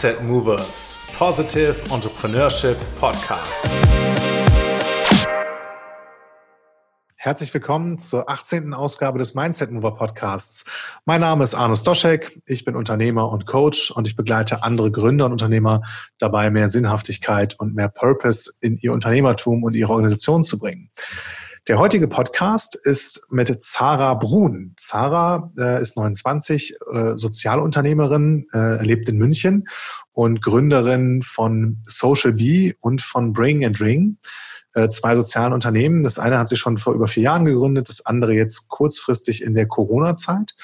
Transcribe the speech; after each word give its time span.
Mindset 0.00 0.22
Movers 0.22 0.96
Positive 1.18 1.76
Entrepreneurship 1.92 2.78
Podcast. 2.98 3.68
Herzlich 7.18 7.52
willkommen 7.52 7.98
zur 7.98 8.30
18. 8.30 8.72
Ausgabe 8.72 9.18
des 9.18 9.34
Mindset 9.34 9.70
Mover 9.70 9.94
Podcasts. 9.94 10.64
Mein 11.04 11.20
Name 11.20 11.44
ist 11.44 11.54
Arne 11.54 11.76
Stoschek, 11.76 12.40
ich 12.46 12.64
bin 12.64 12.76
Unternehmer 12.76 13.28
und 13.28 13.44
Coach 13.44 13.90
und 13.90 14.06
ich 14.06 14.16
begleite 14.16 14.62
andere 14.62 14.90
Gründer 14.90 15.26
und 15.26 15.32
Unternehmer 15.32 15.82
dabei, 16.16 16.48
mehr 16.48 16.70
Sinnhaftigkeit 16.70 17.60
und 17.60 17.74
mehr 17.74 17.90
Purpose 17.90 18.50
in 18.62 18.78
ihr 18.78 18.94
Unternehmertum 18.94 19.64
und 19.64 19.74
ihre 19.74 19.92
Organisation 19.92 20.44
zu 20.44 20.58
bringen. 20.58 20.90
Der 21.70 21.78
heutige 21.78 22.08
Podcast 22.08 22.74
ist 22.74 23.28
mit 23.30 23.62
Zara 23.62 24.14
Brun. 24.14 24.74
Zara 24.76 25.52
äh, 25.56 25.80
ist 25.80 25.96
29, 25.96 26.74
äh, 26.92 27.12
Sozialunternehmerin, 27.16 28.48
äh, 28.52 28.84
lebt 28.84 29.08
in 29.08 29.18
München 29.18 29.68
und 30.10 30.42
Gründerin 30.42 31.22
von 31.22 31.78
Social 31.86 32.32
Bee 32.32 32.74
und 32.80 33.02
von 33.02 33.32
Bring 33.32 33.64
and 33.64 33.80
Ring 33.80 34.18
äh, 34.74 34.88
zwei 34.88 35.14
sozialen 35.14 35.52
Unternehmen. 35.52 36.02
Das 36.02 36.18
eine 36.18 36.40
hat 36.40 36.48
sie 36.48 36.56
schon 36.56 36.76
vor 36.76 36.92
über 36.92 37.06
vier 37.06 37.22
Jahren 37.22 37.44
gegründet, 37.44 37.88
das 37.88 38.04
andere 38.04 38.32
jetzt 38.32 38.68
kurzfristig 38.68 39.40
in 39.40 39.54
der 39.54 39.68
Corona-Zeit. 39.68 40.56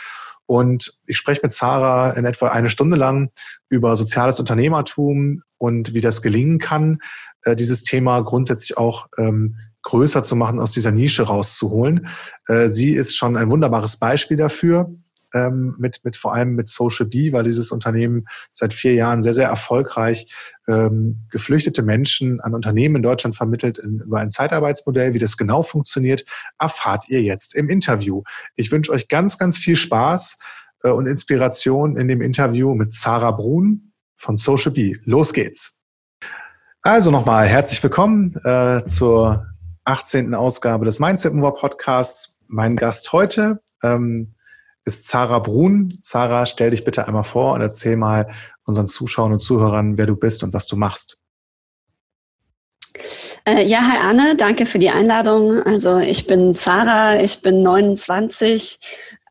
Und 0.47 0.99
ich 1.07 1.19
spreche 1.19 1.43
mit 1.45 1.53
Zara 1.53 2.15
in 2.15 2.25
etwa 2.25 2.49
eine 2.49 2.69
Stunde 2.69 2.97
lang 2.97 3.31
über 3.69 3.95
soziales 3.95 4.41
Unternehmertum 4.41 5.43
und 5.57 5.95
wie 5.95 6.01
das 6.01 6.21
gelingen 6.21 6.59
kann, 6.59 6.99
äh, 7.43 7.55
dieses 7.55 7.85
Thema 7.85 8.23
grundsätzlich 8.23 8.77
auch 8.77 9.07
ähm, 9.19 9.57
größer 9.87 10.25
zu 10.25 10.35
machen, 10.35 10.59
aus 10.59 10.73
dieser 10.73 10.91
Nische 10.91 11.23
rauszuholen. 11.23 12.09
Äh, 12.49 12.69
sie 12.69 12.95
ist 12.95 13.17
schon 13.17 13.37
ein 13.37 13.51
wunderbares 13.51 13.99
Beispiel 13.99 14.37
dafür, 14.37 14.91
ähm, 15.33 15.77
mit, 15.79 16.01
mit 16.05 16.17
vor 16.17 16.35
allem 16.35 16.57
mit 16.57 16.69
Social 16.69 17.07
Bee, 17.07 17.33
weil 17.33 17.45
dieses 17.45 17.71
Unternehmen 17.71 18.27
seit 18.53 18.75
vier 18.75 18.95
Jahren 18.95 19.23
sehr, 19.23 19.33
sehr 19.33 19.49
erfolgreich 19.49 20.35
ähm, 20.67 21.27
geflüchtete 21.31 21.83
Menschen 21.83 22.41
an 22.41 22.55
Unternehmen 22.55 22.97
in 22.97 23.03
Deutschland 23.03 23.37
vermittelt 23.37 23.79
in, 23.79 24.01
über 24.01 24.19
ein 24.19 24.31
Zeitarbeitsmodell. 24.31 25.15
Wie 25.15 25.21
das 25.21 25.37
genau 25.37 25.63
funktioniert, 25.63 26.25
erfahrt 26.59 27.09
ihr 27.09 27.23
jetzt 27.23 27.55
im 27.55 27.71
Interview. 27.71 28.25
Ich 28.57 28.73
wünsche 28.73 28.91
euch 28.91 29.07
ganz, 29.07 29.39
ganz 29.39 29.57
viel 29.57 29.77
Spaß 29.77 30.41
äh, 30.83 30.91
und 30.91 31.07
Inspiration 31.07 31.97
in 31.97 32.09
dem 32.09 32.23
Interview 32.23 32.75
mit 32.75 32.93
Sarah 32.93 33.31
Brun 33.31 33.93
von 34.17 34.37
Social 34.37 34.73
Bee. 34.73 34.99
Los 35.05 35.33
geht's. 35.33 35.81
Also 36.83 37.13
nochmal 37.13 37.47
herzlich 37.47 37.81
willkommen 37.83 38.35
äh, 38.45 38.85
zur 38.85 39.47
18. 39.87 40.35
Ausgabe 40.35 40.85
des 40.85 40.99
Mindset 40.99 41.33
Mover 41.33 41.55
Podcasts. 41.55 42.41
Mein 42.49 42.75
Gast 42.75 43.13
heute 43.13 43.63
ähm, 43.85 44.35
ist 44.85 45.07
Zara 45.07 45.39
Brun. 45.39 45.97
Zara, 46.01 46.45
stell 46.47 46.73
dich 46.73 46.85
bitte 46.85 47.07
einmal 47.07 47.23
vor 47.23 47.55
und 47.55 47.61
erzähl 47.61 47.97
mal 47.97 48.29
unseren 48.65 48.89
Zuschauern 48.89 49.33
und 49.33 49.39
Zuhörern, 49.39 49.97
wer 49.97 50.07
du 50.07 50.17
bist 50.17 50.43
und 50.43 50.53
was 50.53 50.67
du 50.67 50.75
machst. 50.75 51.19
Äh, 53.45 53.65
ja, 53.65 53.81
hi 53.81 53.99
Anne, 53.99 54.37
danke 54.37 54.67
für 54.67 54.79
die 54.79 54.91
Einladung. 54.91 55.63
Also 55.63 55.99
ich 55.99 56.27
bin 56.27 56.55
Zara, 56.55 57.21
ich 57.21 57.43
bin 57.43 57.63
29, 57.63 58.79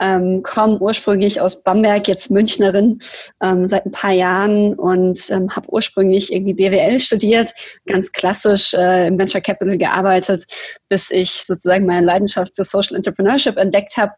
ähm, 0.02 0.44
komme 0.44 0.77
ursprünglich 0.80 1.39
aus 1.39 1.63
Bamberg, 1.63 2.08
jetzt 2.08 2.30
Münchnerin, 2.30 2.99
ähm, 3.41 3.67
seit 3.67 3.86
ein 3.86 3.91
paar 3.91 4.11
Jahren 4.11 4.75
und 4.75 5.30
ähm, 5.30 5.55
habe 5.55 5.69
ursprünglich 5.69 6.33
irgendwie 6.33 6.53
BWL 6.53 6.99
studiert, 6.99 7.53
ganz 7.86 8.11
klassisch 8.11 8.73
äh, 8.73 9.08
im 9.08 9.17
Venture 9.17 9.41
Capital 9.41 9.77
gearbeitet, 9.77 10.45
bis 10.89 11.11
ich 11.11 11.31
sozusagen 11.31 11.86
meine 11.86 12.05
Leidenschaft 12.05 12.55
für 12.55 12.63
Social 12.63 12.97
Entrepreneurship 12.97 13.58
entdeckt 13.58 13.95
habe 13.97 14.14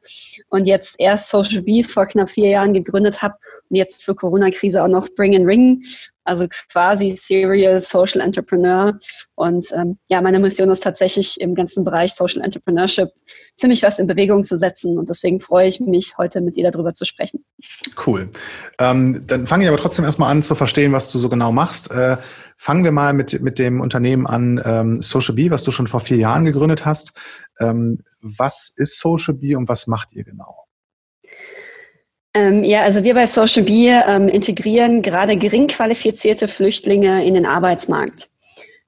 und 0.50 0.66
jetzt 0.66 0.96
erst 1.00 1.30
Social 1.30 1.62
Bee 1.62 1.84
vor 1.84 2.06
knapp 2.06 2.30
vier 2.30 2.50
Jahren 2.50 2.74
gegründet 2.74 3.22
habe 3.22 3.36
und 3.70 3.76
jetzt 3.76 4.02
zur 4.02 4.16
Corona-Krise 4.16 4.84
auch 4.84 4.88
noch 4.88 5.08
Bring 5.16 5.36
and 5.36 5.46
Ring, 5.46 5.84
also 6.28 6.48
quasi 6.72 7.12
Serial 7.12 7.80
Social 7.80 8.22
Entrepreneur. 8.22 8.98
Und 9.36 9.72
ähm, 9.76 9.98
ja, 10.08 10.22
meine 10.22 10.40
Mission 10.40 10.70
ist 10.70 10.84
tatsächlich 10.84 11.40
im 11.40 11.56
ganzen 11.56 11.84
Bereich 11.84 12.14
Social 12.14 12.42
Entrepreneurship 12.42 13.10
ziemlich 13.56 13.84
was 13.84 14.00
in 14.00 14.08
Bewegung 14.08 14.44
zu 14.44 14.56
setzen. 14.56 14.98
Und 14.98 15.10
deswegen 15.10 15.40
freue 15.40 15.68
ich 15.68 15.80
mich, 15.80 16.18
heute 16.18 16.42
mit 16.42 16.58
dir 16.58 16.70
darüber 16.70 16.94
zu 16.94 17.06
sprechen. 17.06 17.46
Cool. 18.06 18.30
Ähm, 18.80 19.26
dann 19.26 19.48
fange 19.48 19.64
ich 19.64 19.70
aber 19.70 19.78
trotzdem 19.78 20.06
erstmal 20.06 20.32
an 20.32 20.44
zu 20.44 20.56
verstehen, 20.56 20.92
was 20.92 21.12
du 21.12 21.18
so 21.18 21.30
genau 21.30 21.52
machst. 21.52 21.92
Äh, 21.92 22.18
fangen 22.58 22.84
wir 22.84 22.92
mal 22.92 23.14
mit, 23.14 23.42
mit 23.42 23.60
dem 23.60 23.82
Unternehmen 23.82 24.28
an, 24.28 24.62
ähm, 24.66 25.02
Social 25.02 25.36
Bee, 25.36 25.52
was 25.52 25.64
du 25.64 25.72
schon 25.72 25.88
vor 25.88 26.00
vier 26.00 26.18
Jahren 26.18 26.44
gegründet 26.44 26.86
hast. 26.86 27.14
Ähm, 27.60 28.04
was 28.22 28.74
ist 28.76 29.00
Social 29.00 29.36
Bee 29.36 29.56
und 29.56 29.70
was 29.70 29.88
macht 29.88 30.12
ihr 30.14 30.24
genau? 30.24 30.67
Ähm, 32.38 32.64
ja, 32.64 32.84
also 32.84 33.04
wir 33.04 33.16
bei 33.16 33.26
Social 33.26 33.64
Bee 33.64 33.90
ähm, 33.90 34.28
integrieren 34.28 35.02
gerade 35.02 35.38
gering 35.38 35.68
qualifizierte 35.68 36.48
Flüchtlinge 36.48 37.26
in 37.26 37.34
den 37.34 37.48
Arbeitsmarkt. 37.48 38.30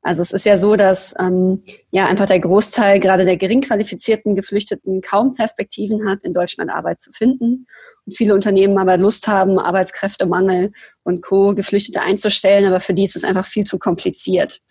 Also 0.03 0.21
es 0.21 0.33
ist 0.33 0.45
ja 0.45 0.55
so, 0.55 0.75
dass 0.75 1.15
ähm, 1.19 1.63
ja 1.89 2.05
einfach 2.05 2.27
der 2.27 2.39
Großteil 2.39 2.99
gerade 2.99 3.25
der 3.25 3.37
gering 3.37 3.61
qualifizierten 3.61 4.35
Geflüchteten 4.35 5.01
kaum 5.01 5.33
Perspektiven 5.33 6.07
hat, 6.07 6.19
in 6.21 6.35
Deutschland 6.35 6.69
Arbeit 6.69 7.01
zu 7.01 7.11
finden. 7.11 7.65
Und 8.05 8.15
viele 8.15 8.35
Unternehmen 8.35 8.77
aber 8.77 8.97
Lust 8.97 9.27
haben, 9.27 9.57
Arbeitskräftemangel 9.57 10.71
und 11.01 11.23
Co. 11.23 11.55
Geflüchtete 11.55 12.01
einzustellen, 12.01 12.65
aber 12.65 12.79
für 12.79 12.93
die 12.93 13.05
ist 13.05 13.15
es 13.15 13.23
einfach 13.23 13.47
viel 13.47 13.65
zu 13.65 13.79
kompliziert. 13.79 14.61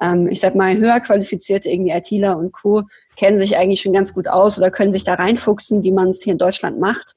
Ähm, 0.00 0.28
ich 0.28 0.40
sag 0.40 0.56
mal, 0.56 0.76
höher 0.76 0.98
qualifizierte 0.98 1.70
irgendwie 1.70 1.92
ITler 1.92 2.36
und 2.36 2.52
Co. 2.52 2.82
kennen 3.16 3.38
sich 3.38 3.56
eigentlich 3.56 3.82
schon 3.82 3.92
ganz 3.92 4.12
gut 4.12 4.26
aus 4.26 4.58
oder 4.58 4.72
können 4.72 4.92
sich 4.92 5.04
da 5.04 5.14
reinfuchsen, 5.14 5.84
wie 5.84 5.92
man 5.92 6.08
es 6.08 6.22
hier 6.22 6.32
in 6.32 6.38
Deutschland 6.38 6.80
macht. 6.80 7.14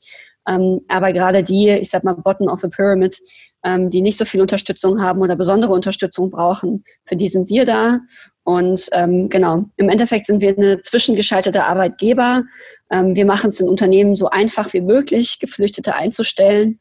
Ähm, 0.50 0.82
aber 0.88 1.14
gerade 1.14 1.44
die, 1.44 1.70
ich 1.70 1.90
sag 1.92 2.04
mal, 2.04 2.14
Bottom 2.14 2.48
of 2.48 2.60
the 2.62 2.68
Pyramid, 2.68 3.20
ähm, 3.64 3.90
die 3.90 4.02
nicht 4.02 4.18
so 4.18 4.26
viel 4.26 4.42
Unterstützung 4.42 5.02
haben 5.02 5.22
oder 5.22 5.36
besondere 5.36 5.74
Unterstützung 5.74 6.32
brauchen, 6.32 6.84
für 7.06 7.16
die 7.16 7.30
sind 7.30 7.50
wir 7.50 7.66
da. 7.66 8.00
Und 8.44 8.90
ähm, 8.94 9.30
genau, 9.30 9.66
im 9.78 9.90
Endeffekt 9.90 10.26
sind 10.26 10.42
wir 10.42 10.58
eine 10.58 10.82
zwischengeschaltete 10.82 11.66
Arbeitgeber. 11.66 12.44
Ähm, 12.90 13.16
wir 13.16 13.26
machen 13.26 13.50
es 13.50 13.58
den 13.58 13.70
Unternehmen 13.70 14.16
so 14.16 14.30
einfach 14.30 14.74
wie 14.74 14.82
möglich, 14.82 15.38
Geflüchtete 15.40 15.94
einzustellen, 15.94 16.80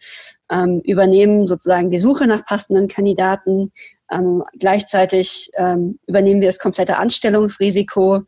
ähm, 0.51 0.81
übernehmen 0.85 1.47
sozusagen 1.47 1.91
die 1.91 1.99
Suche 1.99 2.27
nach 2.27 2.47
passenden 2.47 2.89
Kandidaten. 2.89 3.73
Ähm, 4.11 4.43
gleichzeitig 4.59 5.51
übernehmen 6.07 6.41
wir 6.41 6.49
das 6.49 6.59
komplette 6.59 6.97
Anstellungsrisiko, 6.97 8.23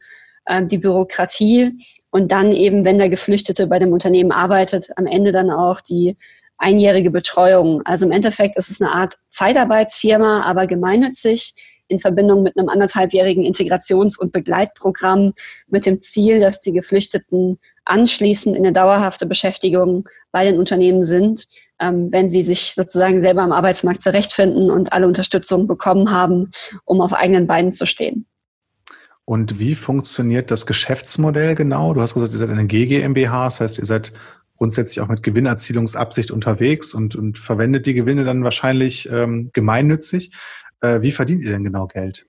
ähm, 0.51 0.69
die 0.69 0.79
Bürokratie 0.79 1.79
und 2.11 2.33
dann 2.33 2.53
eben, 2.53 2.85
wenn 2.85 2.99
der 2.99 3.09
Geflüchtete 3.09 3.69
bei 3.69 3.79
dem 3.79 3.93
Unternehmen 3.93 4.33
arbeitet, 4.33 4.91
am 4.97 5.07
Ende 5.07 5.33
dann 5.33 5.51
auch 5.51 5.81
die 5.81 6.17
einjährige 6.59 7.11
Betreuung. 7.11 7.83
Also 7.87 8.05
im 8.05 8.13
Endeffekt 8.13 8.57
ist 8.57 8.71
es 8.71 8.83
eine 8.83 8.93
Art 8.93 9.17
Zeitarbeitsfirma, 9.31 10.43
aber 10.43 10.67
gemeinnützig 10.67 11.55
in 11.89 11.99
Verbindung 11.99 12.43
mit 12.43 12.57
einem 12.57 12.69
anderthalbjährigen 12.69 13.45
Integrations- 13.45 14.19
und 14.19 14.33
Begleitprogramm 14.33 15.33
mit 15.69 15.87
dem 15.87 16.01
Ziel, 16.01 16.41
dass 16.41 16.61
die 16.61 16.73
Geflüchteten 16.73 17.59
anschließend 17.85 18.57
in 18.57 18.65
eine 18.65 18.73
dauerhafte 18.73 19.27
Beschäftigung 19.27 20.09
bei 20.31 20.45
den 20.45 20.59
Unternehmen 20.59 21.03
sind, 21.03 21.47
ähm, 21.81 22.13
wenn 22.13 22.29
sie 22.29 22.43
sich 22.43 22.75
sozusagen 22.75 23.21
selber 23.21 23.43
am 23.43 23.53
Arbeitsmarkt 23.53 24.03
zurechtfinden 24.03 24.71
und 24.71 24.93
alle 24.93 25.07
Unterstützung 25.07 25.67
bekommen 25.67 26.11
haben, 26.13 26.51
um 26.85 27.01
auf 27.01 27.13
eigenen 27.13 27.47
Beinen 27.47 27.73
zu 27.73 27.87
stehen. 27.87 28.27
Und 29.31 29.61
wie 29.61 29.77
funktioniert 29.77 30.51
das 30.51 30.67
Geschäftsmodell 30.67 31.55
genau? 31.55 31.95
Du 31.95 32.03
hast 32.03 32.15
gesagt, 32.15 32.33
ihr 32.33 32.39
seid 32.41 32.51
eine 32.51 32.67
GGMBH, 32.67 33.45
das 33.45 33.61
heißt, 33.61 33.79
ihr 33.79 33.87
seid 33.87 34.13
grundsätzlich 34.59 35.01
auch 35.01 35.07
mit 35.07 35.23
Gewinnerzielungsabsicht 35.23 36.33
unterwegs 36.33 36.95
und, 36.95 37.15
und 37.15 37.39
verwendet 37.39 37.87
die 37.87 37.95
Gewinne 37.95 38.25
dann 38.25 38.43
wahrscheinlich 38.43 39.09
ähm, 39.09 39.51
gemeinnützig. 39.53 40.33
Äh, 40.81 41.03
wie 41.03 41.13
verdient 41.13 41.45
ihr 41.45 41.53
denn 41.53 41.63
genau 41.63 41.87
Geld? 41.87 42.27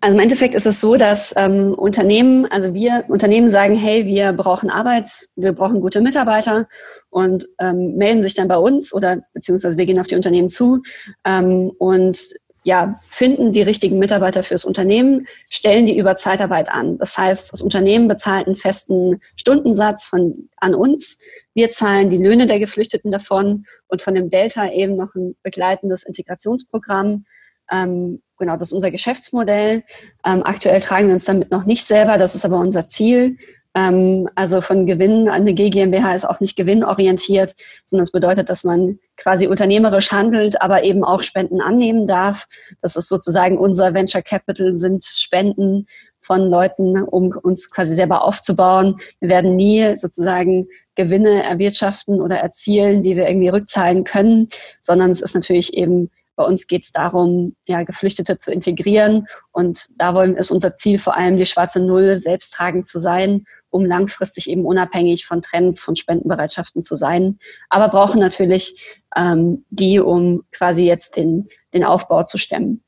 Also 0.00 0.16
im 0.16 0.20
Endeffekt 0.20 0.56
ist 0.56 0.66
es 0.66 0.80
so, 0.80 0.96
dass 0.96 1.32
ähm, 1.36 1.72
Unternehmen, 1.74 2.46
also 2.46 2.74
wir 2.74 3.04
Unternehmen 3.06 3.48
sagen, 3.48 3.76
hey, 3.76 4.04
wir 4.04 4.32
brauchen 4.32 4.68
Arbeits, 4.68 5.28
wir 5.36 5.52
brauchen 5.52 5.80
gute 5.80 6.00
Mitarbeiter 6.00 6.66
und 7.08 7.46
ähm, 7.60 7.94
melden 7.94 8.24
sich 8.24 8.34
dann 8.34 8.48
bei 8.48 8.58
uns 8.58 8.92
oder 8.92 9.22
beziehungsweise 9.32 9.78
wir 9.78 9.86
gehen 9.86 10.00
auf 10.00 10.08
die 10.08 10.16
Unternehmen 10.16 10.48
zu 10.48 10.82
ähm, 11.24 11.70
und 11.78 12.18
ja, 12.66 13.00
finden 13.10 13.52
die 13.52 13.62
richtigen 13.62 14.00
Mitarbeiter 14.00 14.42
fürs 14.42 14.64
Unternehmen, 14.64 15.28
stellen 15.48 15.86
die 15.86 15.96
über 15.96 16.16
Zeitarbeit 16.16 16.68
an. 16.68 16.98
Das 16.98 17.16
heißt, 17.16 17.52
das 17.52 17.62
Unternehmen 17.62 18.08
bezahlt 18.08 18.48
einen 18.48 18.56
festen 18.56 19.20
Stundensatz 19.36 20.04
von, 20.04 20.48
an 20.56 20.74
uns. 20.74 21.18
Wir 21.54 21.70
zahlen 21.70 22.10
die 22.10 22.16
Löhne 22.16 22.48
der 22.48 22.58
Geflüchteten 22.58 23.12
davon 23.12 23.66
und 23.86 24.02
von 24.02 24.16
dem 24.16 24.30
Delta 24.30 24.68
eben 24.68 24.96
noch 24.96 25.14
ein 25.14 25.36
begleitendes 25.44 26.02
Integrationsprogramm. 26.02 27.24
Ähm, 27.70 28.20
genau, 28.36 28.54
das 28.54 28.68
ist 28.68 28.72
unser 28.72 28.90
Geschäftsmodell. 28.90 29.84
Ähm, 30.24 30.42
aktuell 30.42 30.80
tragen 30.80 31.06
wir 31.06 31.14
uns 31.14 31.24
damit 31.24 31.52
noch 31.52 31.66
nicht 31.66 31.84
selber, 31.84 32.18
das 32.18 32.34
ist 32.34 32.44
aber 32.44 32.58
unser 32.58 32.88
Ziel. 32.88 33.36
Ähm, 33.76 34.26
also 34.34 34.62
von 34.62 34.86
Gewinn, 34.86 35.28
eine 35.28 35.52
GmbH 35.52 36.14
ist 36.14 36.24
auch 36.24 36.40
nicht 36.40 36.56
gewinnorientiert, 36.56 37.54
sondern 37.84 38.04
es 38.04 38.10
das 38.10 38.12
bedeutet, 38.12 38.48
dass 38.48 38.64
man 38.64 38.98
quasi 39.18 39.46
unternehmerisch 39.46 40.12
handelt, 40.12 40.62
aber 40.62 40.82
eben 40.82 41.04
auch 41.04 41.22
Spenden 41.22 41.60
annehmen 41.60 42.06
darf. 42.06 42.46
Das 42.80 42.96
ist 42.96 43.08
sozusagen 43.08 43.58
unser 43.58 43.92
Venture 43.92 44.22
Capital, 44.22 44.74
sind 44.76 45.04
Spenden 45.04 45.86
von 46.20 46.48
Leuten, 46.48 47.02
um 47.02 47.28
uns 47.42 47.70
quasi 47.70 47.92
selber 47.92 48.24
aufzubauen. 48.24 48.96
Wir 49.20 49.28
werden 49.28 49.56
nie 49.56 49.94
sozusagen 49.96 50.68
Gewinne 50.94 51.44
erwirtschaften 51.44 52.22
oder 52.22 52.38
erzielen, 52.38 53.02
die 53.02 53.14
wir 53.14 53.28
irgendwie 53.28 53.50
rückzahlen 53.50 54.04
können, 54.04 54.48
sondern 54.80 55.10
es 55.10 55.20
ist 55.20 55.34
natürlich 55.34 55.74
eben 55.74 56.10
bei 56.36 56.44
uns 56.44 56.66
geht 56.66 56.84
es 56.84 56.92
darum, 56.92 57.56
ja, 57.66 57.82
Geflüchtete 57.82 58.36
zu 58.36 58.52
integrieren. 58.52 59.26
Und 59.50 59.86
da 59.98 60.14
wollen, 60.14 60.36
ist 60.36 60.50
unser 60.50 60.76
Ziel 60.76 60.98
vor 60.98 61.16
allem, 61.16 61.38
die 61.38 61.46
schwarze 61.46 61.80
Null 61.80 62.18
selbsttragend 62.18 62.86
zu 62.86 62.98
sein, 62.98 63.44
um 63.70 63.84
langfristig 63.84 64.48
eben 64.48 64.64
unabhängig 64.64 65.26
von 65.26 65.42
Trends, 65.42 65.82
von 65.82 65.96
Spendenbereitschaften 65.96 66.82
zu 66.82 66.94
sein. 66.94 67.38
Aber 67.70 67.88
brauchen 67.88 68.20
natürlich 68.20 69.02
ähm, 69.16 69.64
die, 69.70 69.98
um 69.98 70.42
quasi 70.52 70.84
jetzt 70.84 71.16
den, 71.16 71.48
den 71.72 71.84
Aufbau 71.84 72.22
zu 72.24 72.38
stemmen. 72.38 72.82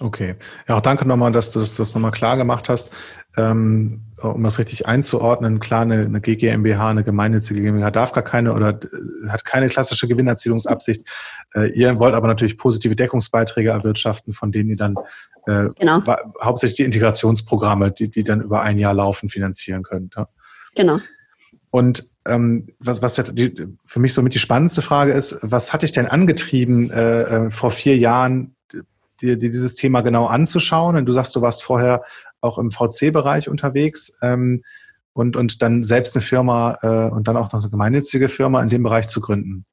Okay. 0.00 0.34
Ja, 0.68 0.76
auch 0.76 0.80
danke 0.80 1.06
nochmal, 1.06 1.30
dass 1.30 1.52
du 1.52 1.60
das, 1.60 1.74
das 1.74 1.94
nochmal 1.94 2.10
klar 2.10 2.36
gemacht 2.36 2.68
hast. 2.68 2.90
Ähm, 3.36 4.02
um 4.20 4.42
das 4.42 4.58
richtig 4.58 4.86
einzuordnen, 4.86 5.60
klar, 5.60 5.82
eine, 5.82 6.04
eine 6.04 6.20
GmbH, 6.20 6.88
eine 6.88 7.04
gemeinnützige 7.04 7.60
GmbH 7.60 7.90
darf 7.90 8.12
gar 8.12 8.22
keine 8.22 8.54
oder 8.54 8.70
äh, 8.70 9.28
hat 9.28 9.44
keine 9.44 9.68
klassische 9.68 10.08
Gewinnerzielungsabsicht. 10.08 11.06
Äh, 11.54 11.70
ihr 11.72 11.98
wollt 11.98 12.14
aber 12.14 12.28
natürlich 12.28 12.58
positive 12.58 12.96
Deckungsbeiträge 12.96 13.70
erwirtschaften, 13.70 14.34
von 14.34 14.52
denen 14.52 14.70
ihr 14.70 14.76
dann 14.76 14.94
äh, 15.46 15.68
genau. 15.78 16.02
hauptsächlich 16.42 16.76
die 16.76 16.84
Integrationsprogramme, 16.84 17.90
die, 17.90 18.08
die 18.08 18.24
dann 18.24 18.40
über 18.40 18.62
ein 18.62 18.78
Jahr 18.78 18.94
laufen, 18.94 19.28
finanzieren 19.28 19.82
könnt. 19.82 20.14
Ja? 20.16 20.28
Genau. 20.74 20.98
Und 21.70 22.08
ähm, 22.26 22.68
was, 22.78 23.02
was 23.02 23.16
die, 23.16 23.66
für 23.84 23.98
mich 23.98 24.14
somit 24.14 24.34
die 24.34 24.38
spannendste 24.38 24.80
Frage 24.80 25.12
ist, 25.12 25.38
was 25.42 25.72
hat 25.72 25.82
dich 25.82 25.92
denn 25.92 26.06
angetrieben, 26.06 26.90
äh, 26.90 27.22
äh 27.22 27.50
vor 27.50 27.72
vier 27.72 27.96
Jahren 27.96 28.54
dir, 29.20 29.36
dir 29.36 29.50
dieses 29.50 29.74
Thema 29.74 30.00
genau 30.00 30.26
anzuschauen? 30.26 30.96
Und 30.96 31.06
du 31.06 31.12
sagst, 31.12 31.34
du 31.36 31.42
warst 31.42 31.62
vorher 31.62 32.02
auch 32.40 32.58
im 32.58 32.70
VC-Bereich 32.70 33.48
unterwegs 33.48 34.18
ähm, 34.22 34.62
und, 35.12 35.36
und 35.36 35.62
dann 35.62 35.84
selbst 35.84 36.14
eine 36.14 36.22
Firma 36.22 36.78
äh, 36.82 37.10
und 37.10 37.28
dann 37.28 37.36
auch 37.36 37.52
noch 37.52 37.60
eine 37.60 37.70
gemeinnützige 37.70 38.28
Firma 38.28 38.62
in 38.62 38.68
dem 38.68 38.82
Bereich 38.82 39.08
zu 39.08 39.20
gründen? 39.20 39.64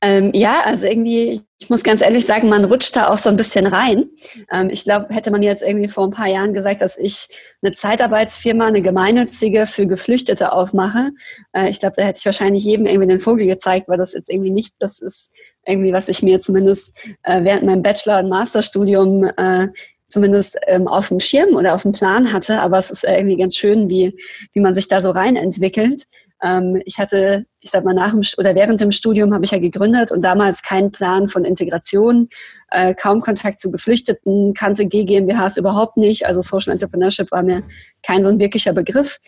Ähm, 0.00 0.30
ja, 0.32 0.62
also 0.64 0.86
irgendwie, 0.86 1.42
ich 1.58 1.70
muss 1.70 1.82
ganz 1.82 2.02
ehrlich 2.02 2.24
sagen, 2.24 2.48
man 2.48 2.64
rutscht 2.64 2.94
da 2.94 3.08
auch 3.08 3.18
so 3.18 3.30
ein 3.30 3.36
bisschen 3.36 3.66
rein. 3.66 4.04
Ähm, 4.52 4.70
ich 4.70 4.84
glaube, 4.84 5.12
hätte 5.12 5.32
man 5.32 5.42
jetzt 5.42 5.62
irgendwie 5.62 5.88
vor 5.88 6.04
ein 6.04 6.12
paar 6.12 6.28
Jahren 6.28 6.54
gesagt, 6.54 6.82
dass 6.82 6.96
ich 6.96 7.28
eine 7.62 7.72
Zeitarbeitsfirma, 7.72 8.66
eine 8.66 8.80
gemeinnützige 8.80 9.66
für 9.66 9.88
Geflüchtete 9.88 10.52
aufmache, 10.52 11.10
äh, 11.52 11.68
ich 11.68 11.80
glaube, 11.80 11.96
da 11.96 12.04
hätte 12.04 12.18
ich 12.20 12.26
wahrscheinlich 12.26 12.62
jedem 12.62 12.86
irgendwie 12.86 13.08
den 13.08 13.18
Vogel 13.18 13.46
gezeigt, 13.46 13.88
weil 13.88 13.98
das 13.98 14.12
jetzt 14.12 14.30
irgendwie 14.30 14.52
nicht 14.52 14.74
das 14.78 15.00
ist, 15.00 15.34
irgendwie, 15.66 15.92
was 15.92 16.08
ich 16.08 16.22
mir 16.22 16.38
zumindest 16.38 16.94
äh, 17.24 17.42
während 17.42 17.64
meinem 17.64 17.82
Bachelor- 17.82 18.20
und 18.20 18.28
Masterstudium 18.28 19.24
äh, 19.36 19.68
zumindest 20.06 20.58
ähm, 20.66 20.88
auf 20.88 21.08
dem 21.08 21.20
Schirm 21.20 21.54
oder 21.54 21.74
auf 21.74 21.82
dem 21.82 21.92
Plan 21.92 22.32
hatte. 22.32 22.60
Aber 22.60 22.78
es 22.78 22.90
ist 22.90 23.04
irgendwie 23.04 23.36
ganz 23.36 23.56
schön, 23.56 23.88
wie, 23.88 24.16
wie 24.52 24.60
man 24.60 24.74
sich 24.74 24.88
da 24.88 25.00
so 25.00 25.10
rein 25.10 25.36
entwickelt. 25.36 26.06
Ähm, 26.42 26.80
ich 26.84 26.98
hatte, 26.98 27.46
ich 27.60 27.70
sag 27.70 27.84
mal, 27.84 27.94
nach 27.94 28.10
dem 28.10 28.22
oder 28.38 28.54
während 28.54 28.80
dem 28.80 28.92
Studium 28.92 29.34
habe 29.34 29.44
ich 29.44 29.50
ja 29.50 29.58
gegründet 29.58 30.12
und 30.12 30.22
damals 30.22 30.62
keinen 30.62 30.90
Plan 30.90 31.26
von 31.26 31.44
Integration, 31.44 32.28
äh, 32.70 32.94
kaum 32.94 33.20
Kontakt 33.20 33.60
zu 33.60 33.70
Geflüchteten, 33.70 34.54
kannte 34.54 34.86
GmbHs 34.86 35.56
überhaupt 35.56 35.96
nicht. 35.96 36.26
Also 36.26 36.40
Social 36.40 36.72
Entrepreneurship 36.72 37.30
war 37.32 37.42
mir 37.42 37.62
kein 38.02 38.22
so 38.22 38.30
ein 38.30 38.38
wirklicher 38.38 38.72
Begriff. 38.72 39.18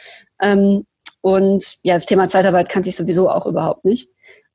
Ähm, 0.41 0.85
und 1.23 1.77
ja, 1.83 1.95
das 1.95 2.07
Thema 2.07 2.29
Zeitarbeit 2.29 2.69
kannte 2.69 2.89
ich 2.89 2.97
sowieso 2.97 3.29
auch 3.29 3.47
überhaupt 3.47 3.85
nicht. 3.85 4.09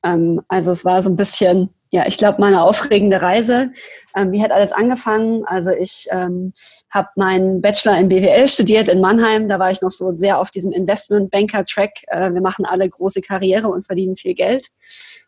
Ähm, 0.04 0.42
also 0.48 0.72
es 0.72 0.86
war 0.86 1.02
so 1.02 1.10
ein 1.10 1.18
bisschen, 1.18 1.70
ja, 1.92 2.06
ich 2.08 2.18
glaube, 2.18 2.42
mal 2.42 2.48
eine 2.48 2.64
aufregende 2.64 3.22
Reise. 3.22 3.72
Ähm, 4.16 4.32
wie 4.32 4.42
hat 4.42 4.52
alles 4.52 4.72
angefangen? 4.72 5.46
Also 5.46 5.72
ich 5.72 6.08
ähm, 6.12 6.54
habe 6.90 7.10
meinen 7.16 7.62
Bachelor 7.62 7.98
in 7.98 8.10
BWL 8.10 8.48
studiert 8.48 8.90
in 8.90 9.02
Mannheim. 9.02 9.48
Da 9.48 9.60
war 9.60 9.72
ich 9.72 9.82
noch 9.82 9.92
so 9.92 10.14
sehr 10.14 10.40
auf 10.40 10.52
diesem 10.52 10.72
Investment-Banker-Track. 10.72 11.92
Äh, 12.08 12.34
wir 12.34 12.42
machen 12.42 12.66
alle 12.66 12.90
große 12.90 13.22
Karriere 13.22 13.68
und 13.68 13.86
verdienen 13.86 14.16
viel 14.16 14.34
Geld 14.34 14.70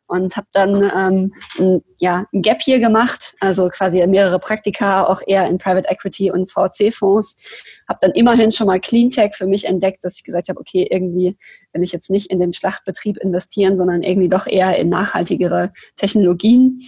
und 0.08 0.36
habe 0.36 0.48
dann 0.54 0.92
ähm, 0.96 1.34
ein, 1.60 1.82
ja, 2.00 2.26
ein 2.34 2.42
Gap 2.42 2.62
hier 2.62 2.80
gemacht, 2.80 3.36
also 3.40 3.68
quasi 3.70 4.06
mehrere 4.08 4.40
Praktika, 4.40 5.06
auch 5.06 5.22
eher 5.26 5.48
in 5.48 5.58
Private 5.58 5.88
Equity 5.90 6.32
und 6.32 6.50
VC-Fonds. 6.50 7.84
Habe 7.88 8.00
dann 8.02 8.12
immerhin 8.12 8.52
schon 8.52 8.68
mal 8.68 8.80
Cleantech 8.80 9.36
für 9.36 9.48
mich 9.48 9.66
entdeckt, 9.66 10.04
dass 10.04 10.18
ich 10.18 10.24
gesagt 10.24 10.50
habe, 10.50 10.60
okay, 10.60 10.88
irgendwie 10.90 11.38
will 11.74 11.84
ich 11.84 11.92
jetzt 11.92 12.10
nicht 12.10 12.32
in 12.32 12.40
den 12.40 12.54
Schlachtbetrieb 12.54 13.18
investieren, 13.18 13.78
sondern 13.78 14.02
irgendwie 14.02 14.30
doch 14.30 14.48
eher 14.48 14.78
in 14.78 14.90
nachhaltigere 14.90 15.74
Technologien. 15.96 16.82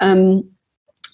Ähm, 0.00 0.56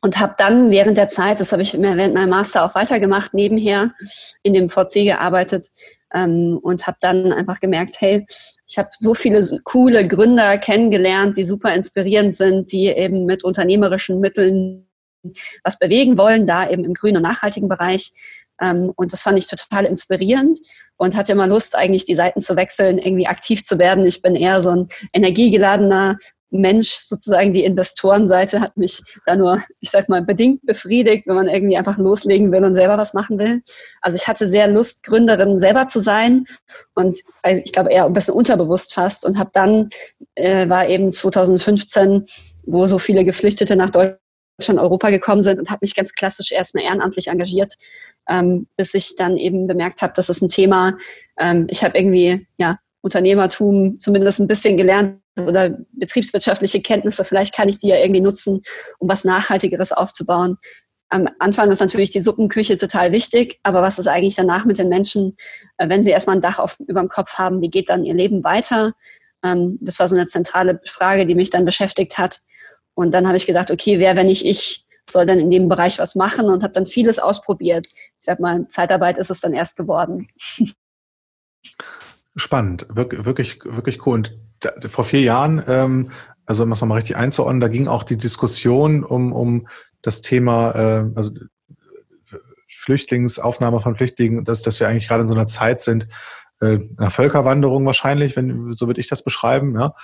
und 0.04 0.18
habe 0.18 0.34
dann 0.36 0.72
während 0.72 0.98
der 0.98 1.08
Zeit, 1.08 1.38
das 1.38 1.52
habe 1.52 1.62
ich 1.62 1.74
während 1.74 2.14
meinem 2.14 2.30
Master 2.30 2.64
auch 2.64 2.74
weitergemacht, 2.74 3.34
nebenher 3.34 3.94
in 4.42 4.52
dem 4.52 4.68
VC 4.68 5.04
gearbeitet 5.04 5.68
ähm, 6.14 6.58
und 6.62 6.86
habe 6.86 6.98
dann 7.00 7.32
einfach 7.32 7.60
gemerkt, 7.60 8.00
hey, 8.00 8.26
ich 8.66 8.78
habe 8.78 8.90
so 8.92 9.14
viele 9.14 9.60
coole 9.64 10.06
Gründer 10.06 10.58
kennengelernt, 10.58 11.36
die 11.36 11.44
super 11.44 11.74
inspirierend 11.74 12.34
sind, 12.34 12.72
die 12.72 12.86
eben 12.86 13.24
mit 13.24 13.44
unternehmerischen 13.44 14.20
Mitteln 14.20 14.88
was 15.62 15.78
bewegen 15.78 16.18
wollen, 16.18 16.46
da 16.46 16.68
eben 16.68 16.84
im 16.84 16.94
grünen 16.94 17.18
und 17.18 17.22
nachhaltigen 17.22 17.68
Bereich. 17.68 18.12
Ähm, 18.60 18.92
und 18.96 19.12
das 19.12 19.22
fand 19.22 19.38
ich 19.38 19.46
total 19.46 19.84
inspirierend 19.84 20.58
und 20.96 21.14
hatte 21.14 21.32
immer 21.32 21.46
Lust, 21.46 21.76
eigentlich 21.76 22.04
die 22.04 22.16
Seiten 22.16 22.40
zu 22.40 22.56
wechseln, 22.56 22.98
irgendwie 22.98 23.26
aktiv 23.26 23.62
zu 23.64 23.78
werden. 23.78 24.04
Ich 24.04 24.22
bin 24.22 24.34
eher 24.34 24.60
so 24.60 24.70
ein 24.70 24.88
energiegeladener 25.12 26.18
Mensch, 26.52 26.90
sozusagen 26.90 27.52
die 27.52 27.64
Investorenseite 27.64 28.60
hat 28.60 28.76
mich 28.76 29.02
da 29.24 29.34
nur, 29.34 29.62
ich 29.80 29.90
sag 29.90 30.08
mal, 30.08 30.22
bedingt 30.22 30.64
befriedigt, 30.66 31.26
wenn 31.26 31.34
man 31.34 31.48
irgendwie 31.48 31.78
einfach 31.78 31.96
loslegen 31.96 32.52
will 32.52 32.62
und 32.64 32.74
selber 32.74 32.98
was 32.98 33.14
machen 33.14 33.38
will. 33.38 33.62
Also 34.02 34.16
ich 34.16 34.28
hatte 34.28 34.46
sehr 34.46 34.68
Lust, 34.68 35.02
Gründerin 35.02 35.58
selber 35.58 35.86
zu 35.86 36.00
sein 36.00 36.44
und 36.94 37.18
also 37.42 37.62
ich 37.64 37.72
glaube 37.72 37.90
eher 37.90 38.04
ein 38.04 38.12
bisschen 38.12 38.34
unterbewusst 38.34 38.92
fast 38.92 39.24
und 39.24 39.38
habe 39.38 39.50
dann, 39.54 39.88
äh, 40.34 40.68
war 40.68 40.88
eben 40.88 41.10
2015, 41.10 42.26
wo 42.64 42.86
so 42.86 42.98
viele 42.98 43.24
Geflüchtete 43.24 43.74
nach 43.74 43.90
Deutschland 43.90 44.78
Europa 44.78 45.08
gekommen 45.08 45.42
sind 45.42 45.58
und 45.58 45.70
habe 45.70 45.78
mich 45.80 45.94
ganz 45.94 46.12
klassisch 46.12 46.52
erstmal 46.52 46.84
ehrenamtlich 46.84 47.28
engagiert, 47.28 47.74
ähm, 48.28 48.66
bis 48.76 48.92
ich 48.92 49.16
dann 49.16 49.38
eben 49.38 49.66
bemerkt 49.66 50.02
habe, 50.02 50.12
das 50.14 50.28
ist 50.28 50.42
ein 50.42 50.48
Thema. 50.48 50.98
Ähm, 51.38 51.66
ich 51.70 51.82
habe 51.82 51.96
irgendwie 51.96 52.46
ja 52.58 52.78
Unternehmertum 53.00 53.98
zumindest 53.98 54.38
ein 54.38 54.46
bisschen 54.46 54.76
gelernt 54.76 55.21
oder 55.38 55.78
betriebswirtschaftliche 55.92 56.82
Kenntnisse, 56.82 57.24
vielleicht 57.24 57.54
kann 57.54 57.68
ich 57.68 57.78
die 57.78 57.88
ja 57.88 57.96
irgendwie 57.96 58.20
nutzen, 58.20 58.62
um 58.98 59.08
was 59.08 59.24
Nachhaltigeres 59.24 59.92
aufzubauen. 59.92 60.58
Am 61.08 61.28
Anfang 61.38 61.70
ist 61.70 61.80
natürlich 61.80 62.10
die 62.10 62.20
Suppenküche 62.20 62.78
total 62.78 63.12
wichtig, 63.12 63.58
aber 63.62 63.82
was 63.82 63.98
ist 63.98 64.06
eigentlich 64.08 64.34
danach 64.34 64.64
mit 64.64 64.78
den 64.78 64.88
Menschen, 64.88 65.36
äh, 65.76 65.88
wenn 65.88 66.02
sie 66.02 66.10
erstmal 66.10 66.36
ein 66.36 66.42
Dach 66.42 66.58
auf, 66.58 66.78
über 66.80 67.00
dem 67.00 67.08
Kopf 67.08 67.34
haben, 67.34 67.60
wie 67.60 67.70
geht 67.70 67.90
dann 67.90 68.04
ihr 68.04 68.14
Leben 68.14 68.44
weiter? 68.44 68.94
Ähm, 69.44 69.78
das 69.80 69.98
war 69.98 70.08
so 70.08 70.16
eine 70.16 70.26
zentrale 70.26 70.80
Frage, 70.86 71.26
die 71.26 71.34
mich 71.34 71.50
dann 71.50 71.64
beschäftigt 71.64 72.16
hat. 72.18 72.40
Und 72.94 73.12
dann 73.12 73.26
habe 73.26 73.36
ich 73.36 73.46
gedacht, 73.46 73.70
okay, 73.70 73.98
wer, 73.98 74.16
wenn 74.16 74.26
nicht 74.26 74.44
ich, 74.44 74.86
soll 75.08 75.26
dann 75.26 75.38
in 75.38 75.50
dem 75.50 75.68
Bereich 75.68 75.98
was 75.98 76.14
machen 76.14 76.46
und 76.46 76.62
habe 76.62 76.74
dann 76.74 76.86
vieles 76.86 77.18
ausprobiert. 77.18 77.86
Ich 77.88 78.12
sag 78.20 78.40
mal, 78.40 78.68
Zeitarbeit 78.68 79.18
ist 79.18 79.30
es 79.30 79.40
dann 79.40 79.52
erst 79.52 79.76
geworden. 79.76 80.28
Spannend, 82.36 82.86
wirklich, 82.88 83.64
wirklich, 83.64 84.06
cool. 84.06 84.14
Und 84.14 84.38
da, 84.62 84.88
vor 84.88 85.04
vier 85.04 85.20
Jahren, 85.20 85.62
ähm, 85.66 86.10
also 86.46 86.64
um 86.64 86.72
es 86.72 86.80
nochmal 86.80 86.98
richtig 86.98 87.16
einzuordnen, 87.16 87.60
da 87.60 87.68
ging 87.68 87.88
auch 87.88 88.02
die 88.04 88.16
Diskussion 88.16 89.04
um, 89.04 89.32
um 89.32 89.68
das 90.02 90.22
Thema, 90.22 90.74
äh, 90.74 91.04
also 91.14 91.32
Flüchtlingsaufnahme 92.68 93.80
von 93.80 93.96
Flüchtlingen, 93.96 94.44
dass, 94.44 94.62
dass 94.62 94.80
wir 94.80 94.88
eigentlich 94.88 95.06
gerade 95.06 95.22
in 95.22 95.28
so 95.28 95.34
einer 95.34 95.46
Zeit 95.46 95.80
sind, 95.80 96.08
äh, 96.60 96.78
einer 96.96 97.10
Völkerwanderung 97.10 97.86
wahrscheinlich, 97.86 98.36
wenn, 98.36 98.74
so 98.74 98.86
würde 98.86 99.00
ich 99.00 99.08
das 99.08 99.22
beschreiben, 99.22 99.78
ja. 99.78 99.94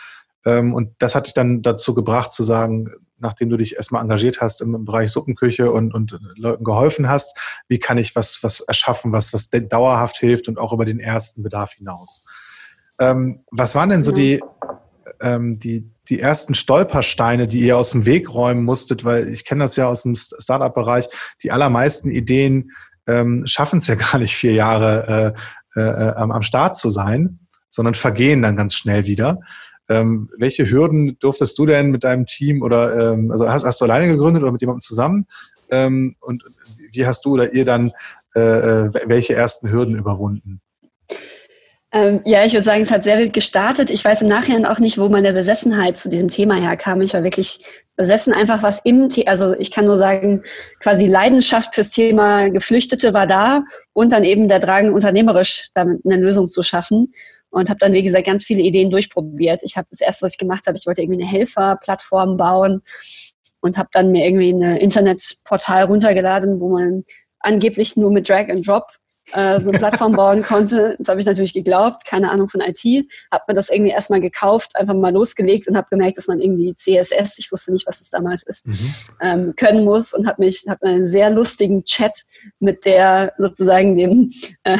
Ähm, 0.44 0.72
und 0.72 0.94
das 0.98 1.14
hat 1.14 1.26
dich 1.26 1.34
dann 1.34 1.62
dazu 1.62 1.94
gebracht 1.94 2.30
zu 2.30 2.44
sagen, 2.44 2.90
nachdem 3.18 3.50
du 3.50 3.56
dich 3.56 3.76
erstmal 3.76 4.02
engagiert 4.02 4.40
hast 4.40 4.60
im, 4.60 4.84
Bereich 4.84 5.10
Suppenküche 5.10 5.72
und, 5.72 5.92
und 5.92 6.18
Leuten 6.36 6.64
geholfen 6.64 7.08
hast, 7.08 7.36
wie 7.66 7.78
kann 7.78 7.98
ich 7.98 8.14
was, 8.14 8.42
was 8.42 8.60
erschaffen, 8.60 9.12
was, 9.12 9.32
was 9.34 9.50
dauerhaft 9.50 10.16
hilft 10.18 10.48
und 10.48 10.58
auch 10.58 10.72
über 10.72 10.84
den 10.84 11.00
ersten 11.00 11.42
Bedarf 11.42 11.72
hinaus. 11.72 12.26
Ähm, 12.98 13.44
was 13.50 13.74
waren 13.74 13.90
denn 13.90 14.02
so 14.02 14.12
die, 14.12 14.42
ähm, 15.20 15.58
die, 15.58 15.90
die 16.08 16.20
ersten 16.20 16.54
Stolpersteine, 16.54 17.46
die 17.46 17.60
ihr 17.60 17.76
aus 17.76 17.90
dem 17.90 18.06
Weg 18.06 18.32
räumen 18.32 18.64
musstet? 18.64 19.04
Weil 19.04 19.28
ich 19.28 19.44
kenne 19.44 19.64
das 19.64 19.76
ja 19.76 19.88
aus 19.88 20.02
dem 20.02 20.14
Startup-Bereich. 20.14 21.08
Die 21.42 21.52
allermeisten 21.52 22.10
Ideen 22.10 22.72
ähm, 23.06 23.46
schaffen 23.46 23.78
es 23.78 23.86
ja 23.86 23.94
gar 24.12 24.18
nicht, 24.18 24.34
vier 24.34 24.52
Jahre 24.52 25.34
äh, 25.76 25.80
äh, 25.80 26.12
am, 26.12 26.30
am 26.30 26.42
Start 26.42 26.76
zu 26.76 26.90
sein, 26.90 27.40
sondern 27.68 27.94
vergehen 27.94 28.42
dann 28.42 28.56
ganz 28.56 28.74
schnell 28.74 29.06
wieder. 29.06 29.40
Ähm, 29.88 30.28
welche 30.36 30.68
Hürden 30.70 31.18
durftest 31.18 31.58
du 31.58 31.64
denn 31.64 31.90
mit 31.90 32.04
deinem 32.04 32.26
Team 32.26 32.62
oder 32.62 33.12
ähm, 33.12 33.30
also 33.30 33.48
hast, 33.48 33.64
hast 33.64 33.80
du 33.80 33.86
alleine 33.86 34.08
gegründet 34.08 34.42
oder 34.42 34.52
mit 34.52 34.60
jemandem 34.60 34.82
zusammen? 34.82 35.26
Ähm, 35.70 36.16
und 36.20 36.42
wie 36.92 37.06
hast 37.06 37.24
du 37.24 37.34
oder 37.34 37.54
ihr 37.54 37.64
dann 37.64 37.90
äh, 38.34 38.40
äh 38.40 38.90
welche 39.06 39.34
ersten 39.34 39.70
Hürden 39.70 39.96
überwunden? 39.96 40.60
Ähm, 41.90 42.20
ja, 42.26 42.44
ich 42.44 42.52
würde 42.52 42.64
sagen, 42.64 42.82
es 42.82 42.90
hat 42.90 43.02
sehr 43.02 43.18
wild 43.18 43.32
gestartet. 43.32 43.90
Ich 43.90 44.04
weiß 44.04 44.20
im 44.20 44.28
Nachhinein 44.28 44.66
auch 44.66 44.78
nicht, 44.78 44.98
wo 44.98 45.08
meine 45.08 45.32
Besessenheit 45.32 45.96
zu 45.96 46.10
diesem 46.10 46.28
Thema 46.28 46.54
herkam. 46.54 47.00
Ich 47.00 47.14
war 47.14 47.24
wirklich 47.24 47.60
besessen, 47.96 48.34
einfach 48.34 48.62
was 48.62 48.80
im 48.84 49.08
Thema, 49.08 49.30
also 49.30 49.54
ich 49.58 49.70
kann 49.70 49.86
nur 49.86 49.96
sagen, 49.96 50.42
quasi 50.80 51.06
Leidenschaft 51.06 51.74
fürs 51.74 51.90
Thema 51.90 52.50
Geflüchtete 52.50 53.14
war 53.14 53.26
da 53.26 53.64
und 53.94 54.12
dann 54.12 54.22
eben 54.22 54.48
der 54.48 54.58
Drang, 54.58 54.92
unternehmerisch 54.92 55.68
damit 55.72 56.02
eine 56.04 56.16
Lösung 56.16 56.48
zu 56.48 56.62
schaffen. 56.62 57.12
Und 57.50 57.70
habe 57.70 57.78
dann, 57.80 57.94
wie 57.94 58.02
gesagt, 58.02 58.26
ganz 58.26 58.44
viele 58.44 58.60
Ideen 58.60 58.90
durchprobiert. 58.90 59.62
Ich 59.62 59.78
habe 59.78 59.88
das 59.88 60.02
erste, 60.02 60.26
was 60.26 60.32
ich 60.32 60.38
gemacht 60.38 60.66
habe, 60.66 60.76
ich 60.76 60.84
wollte 60.86 61.00
irgendwie 61.00 61.22
eine 61.22 61.30
Helferplattform 61.30 62.36
bauen 62.36 62.82
und 63.60 63.78
habe 63.78 63.88
dann 63.92 64.10
mir 64.10 64.26
irgendwie 64.26 64.52
ein 64.52 64.76
Internetportal 64.76 65.84
runtergeladen, 65.84 66.60
wo 66.60 66.68
man 66.68 67.04
angeblich 67.40 67.96
nur 67.96 68.10
mit 68.10 68.28
Drag 68.28 68.50
and 68.50 68.68
Drop 68.68 68.84
äh, 69.32 69.60
so 69.60 69.70
eine 69.70 69.78
Plattform 69.78 70.12
bauen 70.12 70.42
konnte. 70.42 70.96
Das 70.98 71.08
habe 71.08 71.20
ich 71.20 71.26
natürlich 71.26 71.52
geglaubt, 71.52 72.04
keine 72.04 72.30
Ahnung 72.30 72.48
von 72.48 72.60
IT. 72.60 72.82
Habe 73.30 73.44
mir 73.48 73.54
das 73.54 73.68
irgendwie 73.68 73.90
erstmal 73.90 74.20
gekauft, 74.20 74.76
einfach 74.76 74.94
mal 74.94 75.12
losgelegt 75.12 75.68
und 75.68 75.76
habe 75.76 75.88
gemerkt, 75.90 76.18
dass 76.18 76.28
man 76.28 76.40
irgendwie 76.40 76.74
CSS, 76.74 77.38
ich 77.38 77.52
wusste 77.52 77.72
nicht, 77.72 77.86
was 77.86 77.98
das 77.98 78.10
damals 78.10 78.42
ist, 78.42 78.66
mhm. 78.66 78.74
ähm, 79.20 79.54
können 79.56 79.84
muss 79.84 80.14
und 80.14 80.26
habe 80.26 80.44
mich 80.44 80.64
hab 80.68 80.82
einen 80.82 81.06
sehr 81.06 81.30
lustigen 81.30 81.84
Chat 81.84 82.22
mit 82.58 82.84
der 82.84 83.32
sozusagen 83.38 83.96
dem 83.96 84.30
äh, 84.64 84.78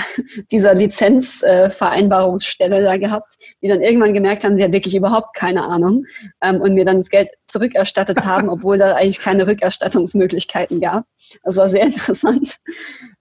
dieser 0.50 0.74
Lizenzvereinbarungsstelle 0.74 2.78
äh, 2.78 2.84
da 2.84 2.96
gehabt, 2.96 3.34
die 3.62 3.68
dann 3.68 3.80
irgendwann 3.80 4.14
gemerkt 4.14 4.44
haben, 4.44 4.54
sie 4.54 4.64
hat 4.64 4.72
wirklich 4.72 4.94
überhaupt 4.94 5.36
keine 5.36 5.64
Ahnung 5.64 6.04
ähm, 6.42 6.60
und 6.60 6.74
mir 6.74 6.84
dann 6.84 6.98
das 6.98 7.10
Geld 7.10 7.28
zurückerstattet 7.46 8.24
haben, 8.24 8.48
obwohl 8.58 8.78
da 8.78 8.94
eigentlich 8.94 9.20
keine 9.20 9.46
Rückerstattungsmöglichkeiten 9.46 10.80
gab. 10.80 11.04
Das 11.42 11.56
war 11.56 11.68
sehr 11.68 11.82
interessant 11.86 12.58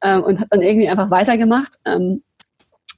ähm, 0.02 0.24
und 0.24 0.40
hat 0.40 0.48
dann 0.52 0.62
irgendwie 0.62 0.90
einfach 0.90 1.10
weitergemacht. 1.18 1.76
Ähm, 1.86 2.24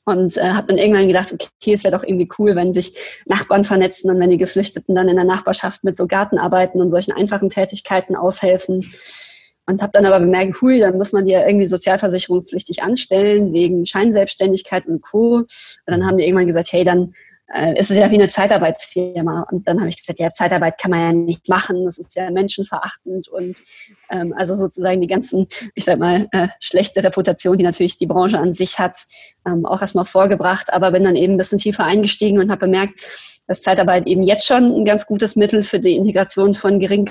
und 0.06 0.38
äh, 0.38 0.50
habe 0.50 0.68
dann 0.68 0.78
irgendwann 0.78 1.08
gedacht, 1.08 1.32
okay, 1.34 1.74
es 1.74 1.84
wäre 1.84 1.96
doch 1.96 2.04
irgendwie 2.04 2.30
cool, 2.40 2.56
wenn 2.56 2.74
sich 2.74 2.94
Nachbarn 3.26 3.64
vernetzen 3.64 4.10
und 4.10 4.20
wenn 4.20 4.30
die 4.30 4.38
Geflüchteten 4.38 4.96
dann 4.96 5.08
in 5.08 5.16
der 5.16 5.26
Nachbarschaft 5.26 5.84
mit 5.84 5.96
so 5.96 6.08
Gartenarbeiten 6.08 6.82
und 6.82 6.90
solchen 6.90 7.12
einfachen 7.12 7.50
Tätigkeiten 7.50 8.16
aushelfen. 8.16 8.92
Und 9.68 9.84
habe 9.84 9.92
dann 9.94 10.08
aber 10.08 10.20
bemerkt, 10.20 10.60
hui, 10.62 10.80
dann 10.80 10.98
muss 10.98 11.14
man 11.14 11.26
die 11.26 11.34
ja 11.34 11.46
irgendwie 11.46 11.68
sozialversicherungspflichtig 11.68 12.82
anstellen, 12.82 13.54
wegen 13.54 13.86
Scheinselbstständigkeit 13.86 14.88
und 14.88 15.04
Co. 15.04 15.36
Und 15.36 15.48
dann 15.86 16.08
haben 16.08 16.18
die 16.18 16.24
irgendwann 16.24 16.48
gesagt, 16.48 16.72
hey, 16.72 16.84
dann 16.84 17.14
äh, 17.54 17.74
es 17.78 17.90
ist 17.90 17.98
ja 17.98 18.10
wie 18.12 18.16
eine 18.16 18.30
Zeitarbeitsfirma. 18.30 19.48
Und 19.52 19.68
dann 19.68 19.80
habe 19.80 19.90
ich 19.90 19.98
gesagt, 19.98 20.20
ja, 20.20 20.32
Zeitarbeit 20.32 20.78
kann 20.78 20.92
man 20.92 21.00
ja 21.00 21.14
nicht 21.14 21.50
machen, 21.50 21.86
das 21.86 21.98
ist 21.98 22.16
ja 22.16 22.30
menschenverachtend 22.30 23.28
und 23.28 23.62
ähm, 24.10 24.34
also 24.38 24.56
sozusagen 24.56 25.02
die 25.02 25.08
ganzen, 25.08 25.48
ich 25.74 25.86
sag 25.86 26.00
mal, 26.00 26.28
äh, 26.32 26.48
schlechte 26.60 27.04
Reputation, 27.04 27.58
die 27.58 27.64
natürlich 27.64 27.98
die 27.98 28.08
Branche 28.08 28.40
an 28.40 28.54
sich 28.54 28.80
hat, 28.80 29.06
ähm, 29.46 29.66
auch 29.66 29.82
erstmal 29.82 30.06
vorgebracht, 30.06 30.72
aber 30.72 30.92
bin 30.92 31.04
dann 31.04 31.16
eben 31.16 31.34
ein 31.34 31.38
bisschen 31.38 31.60
tiefer 31.60 31.86
eingestiegen 31.86 32.40
und 32.40 32.52
habe 32.52 32.62
bemerkt, 32.62 33.02
dass 33.48 33.64
Zeitarbeit 33.64 34.08
eben 34.08 34.24
jetzt 34.24 34.46
schon 34.46 34.76
ein 34.76 34.86
ganz 34.86 35.06
gutes 35.06 35.36
Mittel 35.36 35.64
für 35.64 35.80
die 35.80 35.96
Integration 35.96 36.54
von 36.54 36.80
gering 36.80 37.10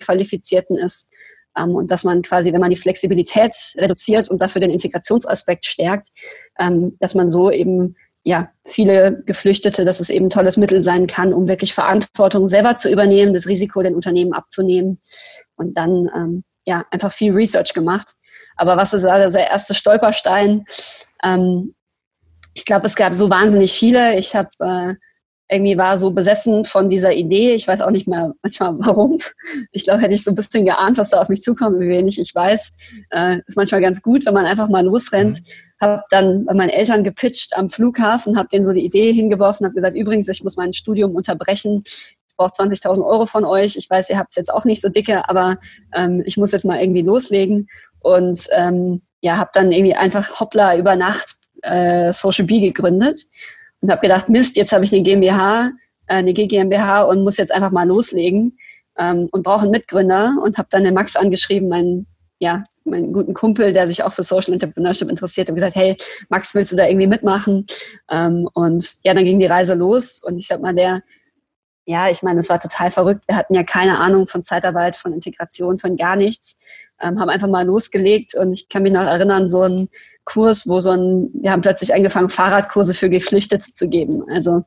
Qualifizierten 0.00 0.76
ist. 0.76 1.12
Ähm, 1.56 1.76
und 1.76 1.90
dass 1.90 2.02
man 2.02 2.22
quasi, 2.22 2.52
wenn 2.52 2.60
man 2.60 2.70
die 2.70 2.76
Flexibilität 2.76 3.54
reduziert 3.76 4.28
und 4.28 4.40
dafür 4.40 4.60
den 4.60 4.70
Integrationsaspekt 4.70 5.64
stärkt, 5.64 6.08
ähm, 6.58 6.96
dass 6.98 7.14
man 7.14 7.30
so 7.30 7.50
eben 7.50 7.94
ja, 8.24 8.50
viele 8.64 9.22
Geflüchtete, 9.26 9.84
dass 9.84 10.00
es 10.00 10.08
eben 10.08 10.26
ein 10.26 10.30
tolles 10.30 10.56
Mittel 10.56 10.80
sein 10.82 11.06
kann, 11.06 11.34
um 11.34 11.46
wirklich 11.46 11.74
Verantwortung 11.74 12.46
selber 12.46 12.74
zu 12.74 12.90
übernehmen, 12.90 13.34
das 13.34 13.46
Risiko 13.46 13.82
den 13.82 13.94
Unternehmen 13.94 14.32
abzunehmen 14.32 14.98
und 15.56 15.76
dann 15.76 16.10
ähm, 16.16 16.44
ja 16.64 16.86
einfach 16.90 17.12
viel 17.12 17.32
Research 17.32 17.74
gemacht. 17.74 18.14
Aber 18.56 18.78
was 18.78 18.94
ist 18.94 19.04
also 19.04 19.36
der 19.36 19.50
erste 19.50 19.74
Stolperstein? 19.74 20.64
Ähm, 21.22 21.74
ich 22.54 22.64
glaube, 22.64 22.86
es 22.86 22.96
gab 22.96 23.12
so 23.12 23.28
wahnsinnig 23.28 23.72
viele. 23.72 24.16
Ich 24.16 24.34
habe 24.34 24.48
äh, 24.60 24.94
irgendwie 25.48 25.76
war 25.76 25.98
so 25.98 26.10
besessen 26.10 26.64
von 26.64 26.88
dieser 26.88 27.12
Idee. 27.12 27.54
Ich 27.54 27.68
weiß 27.68 27.82
auch 27.82 27.90
nicht 27.90 28.08
mehr 28.08 28.32
manchmal 28.42 28.74
warum. 28.78 29.18
Ich 29.72 29.84
glaube, 29.84 30.00
hätte 30.00 30.14
ich 30.14 30.24
so 30.24 30.30
ein 30.30 30.34
bisschen 30.34 30.64
geahnt, 30.64 30.96
was 30.96 31.10
da 31.10 31.20
auf 31.20 31.28
mich 31.28 31.42
zukommt, 31.42 31.80
wie 31.80 31.88
wenig 31.88 32.18
ich 32.18 32.34
weiß. 32.34 32.72
Äh, 33.10 33.38
ist 33.46 33.56
manchmal 33.56 33.82
ganz 33.82 34.00
gut, 34.00 34.24
wenn 34.24 34.34
man 34.34 34.46
einfach 34.46 34.68
mal 34.68 34.84
losrennt. 34.84 35.40
Mhm. 35.40 35.44
Habe 35.80 36.02
dann 36.10 36.44
bei 36.46 36.54
meinen 36.54 36.70
Eltern 36.70 37.04
gepitcht 37.04 37.56
am 37.56 37.68
Flughafen, 37.68 38.38
habe 38.38 38.48
denen 38.48 38.64
so 38.64 38.72
die 38.72 38.84
Idee 38.84 39.12
hingeworfen, 39.12 39.66
habe 39.66 39.74
gesagt, 39.74 39.96
übrigens, 39.96 40.28
ich 40.28 40.42
muss 40.42 40.56
mein 40.56 40.72
Studium 40.72 41.14
unterbrechen. 41.14 41.82
Ich 41.84 42.36
brauche 42.36 42.52
20.000 42.52 43.04
Euro 43.04 43.26
von 43.26 43.44
euch. 43.44 43.76
Ich 43.76 43.88
weiß, 43.88 44.08
ihr 44.10 44.18
habt 44.18 44.30
es 44.30 44.36
jetzt 44.36 44.52
auch 44.52 44.64
nicht 44.64 44.80
so 44.80 44.88
dicke, 44.88 45.28
aber 45.28 45.56
ähm, 45.94 46.22
ich 46.24 46.36
muss 46.36 46.52
jetzt 46.52 46.64
mal 46.64 46.80
irgendwie 46.80 47.02
loslegen. 47.02 47.68
Und 48.00 48.48
ähm, 48.52 49.02
ja, 49.20 49.36
habe 49.36 49.50
dann 49.52 49.72
irgendwie 49.72 49.94
einfach 49.94 50.40
hoppla 50.40 50.76
über 50.76 50.96
Nacht 50.96 51.36
äh, 51.62 52.12
Social 52.12 52.46
B 52.46 52.60
gegründet 52.60 53.18
und 53.84 53.90
habe 53.90 54.00
gedacht, 54.00 54.30
Mist, 54.30 54.56
jetzt 54.56 54.72
habe 54.72 54.82
ich 54.82 54.92
eine 54.94 55.02
GmbH, 55.02 55.66
äh, 56.06 56.14
eine 56.14 56.32
GmbH 56.32 57.02
und 57.02 57.22
muss 57.22 57.36
jetzt 57.36 57.52
einfach 57.52 57.70
mal 57.70 57.86
loslegen 57.86 58.56
ähm, 58.96 59.28
und 59.30 59.42
brauche 59.42 59.62
einen 59.62 59.72
Mitgründer 59.72 60.36
und 60.42 60.56
habe 60.56 60.68
dann 60.70 60.84
den 60.84 60.94
Max 60.94 61.16
angeschrieben, 61.16 61.68
meinen 61.68 62.06
ja, 62.38 62.64
meinen 62.84 63.12
guten 63.12 63.34
Kumpel, 63.34 63.74
der 63.74 63.86
sich 63.86 64.02
auch 64.02 64.14
für 64.14 64.22
Social 64.22 64.54
Entrepreneurship 64.54 65.08
interessiert, 65.08 65.50
und 65.50 65.54
gesagt, 65.54 65.76
hey, 65.76 65.96
Max, 66.30 66.54
willst 66.54 66.72
du 66.72 66.76
da 66.76 66.86
irgendwie 66.86 67.06
mitmachen? 67.06 67.66
Ähm, 68.10 68.48
und 68.54 69.04
ja, 69.04 69.12
dann 69.12 69.24
ging 69.24 69.38
die 69.38 69.46
Reise 69.46 69.74
los 69.74 70.22
und 70.22 70.38
ich 70.38 70.46
sag 70.46 70.62
mal, 70.62 70.74
der, 70.74 71.02
ja, 71.84 72.08
ich 72.08 72.22
meine, 72.22 72.40
es 72.40 72.48
war 72.48 72.58
total 72.58 72.90
verrückt. 72.90 73.24
Wir 73.28 73.36
hatten 73.36 73.54
ja 73.54 73.64
keine 73.64 73.98
Ahnung 73.98 74.26
von 74.26 74.42
Zeitarbeit, 74.42 74.96
von 74.96 75.12
Integration, 75.12 75.78
von 75.78 75.96
gar 75.96 76.16
nichts. 76.16 76.56
Ähm, 77.00 77.20
haben 77.20 77.28
einfach 77.28 77.48
mal 77.48 77.66
losgelegt 77.66 78.34
und 78.34 78.52
ich 78.54 78.70
kann 78.70 78.82
mich 78.82 78.92
noch 78.92 79.02
erinnern, 79.02 79.48
so 79.48 79.62
ein 79.62 79.88
Kurs, 80.24 80.66
wo 80.66 80.80
so 80.80 80.90
ein, 80.90 81.30
wir 81.34 81.52
haben 81.52 81.62
plötzlich 81.62 81.94
angefangen, 81.94 82.30
Fahrradkurse 82.30 82.94
für 82.94 83.10
Geflüchtete 83.10 83.74
zu 83.74 83.88
geben. 83.88 84.24
Also 84.30 84.64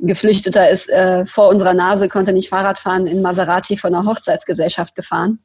ein 0.00 0.06
Geflüchteter 0.06 0.68
ist 0.68 0.88
äh, 0.90 1.24
vor 1.26 1.48
unserer 1.48 1.74
Nase, 1.74 2.08
konnte 2.08 2.32
nicht 2.32 2.48
Fahrrad 2.48 2.78
fahren, 2.78 3.06
in 3.06 3.22
Maserati 3.22 3.76
von 3.76 3.94
einer 3.94 4.06
Hochzeitsgesellschaft 4.06 4.94
gefahren. 4.94 5.38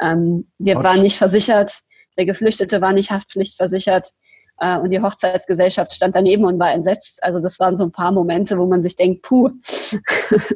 Ähm, 0.00 0.50
wir 0.58 0.78
Ach. 0.78 0.84
waren 0.84 1.02
nicht 1.02 1.16
versichert, 1.16 1.80
der 2.16 2.26
Geflüchtete 2.26 2.80
war 2.80 2.92
nicht 2.92 3.10
haftpflichtversichert 3.10 4.10
äh, 4.58 4.76
und 4.78 4.90
die 4.90 5.00
Hochzeitsgesellschaft 5.00 5.92
stand 5.92 6.16
daneben 6.16 6.44
und 6.44 6.58
war 6.58 6.72
entsetzt. 6.72 7.22
Also 7.22 7.40
das 7.40 7.60
waren 7.60 7.76
so 7.76 7.84
ein 7.84 7.92
paar 7.92 8.12
Momente, 8.12 8.58
wo 8.58 8.66
man 8.66 8.82
sich 8.82 8.96
denkt, 8.96 9.22
puh, 9.22 9.50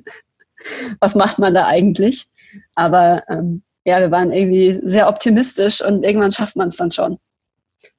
was 1.00 1.14
macht 1.14 1.38
man 1.38 1.54
da 1.54 1.66
eigentlich? 1.66 2.26
Aber 2.74 3.22
ähm, 3.28 3.62
ja, 3.84 4.00
wir 4.00 4.10
waren 4.10 4.32
irgendwie 4.32 4.80
sehr 4.82 5.08
optimistisch 5.08 5.80
und 5.80 6.02
irgendwann 6.04 6.32
schafft 6.32 6.56
man 6.56 6.68
es 6.68 6.76
dann 6.76 6.90
schon. 6.90 7.18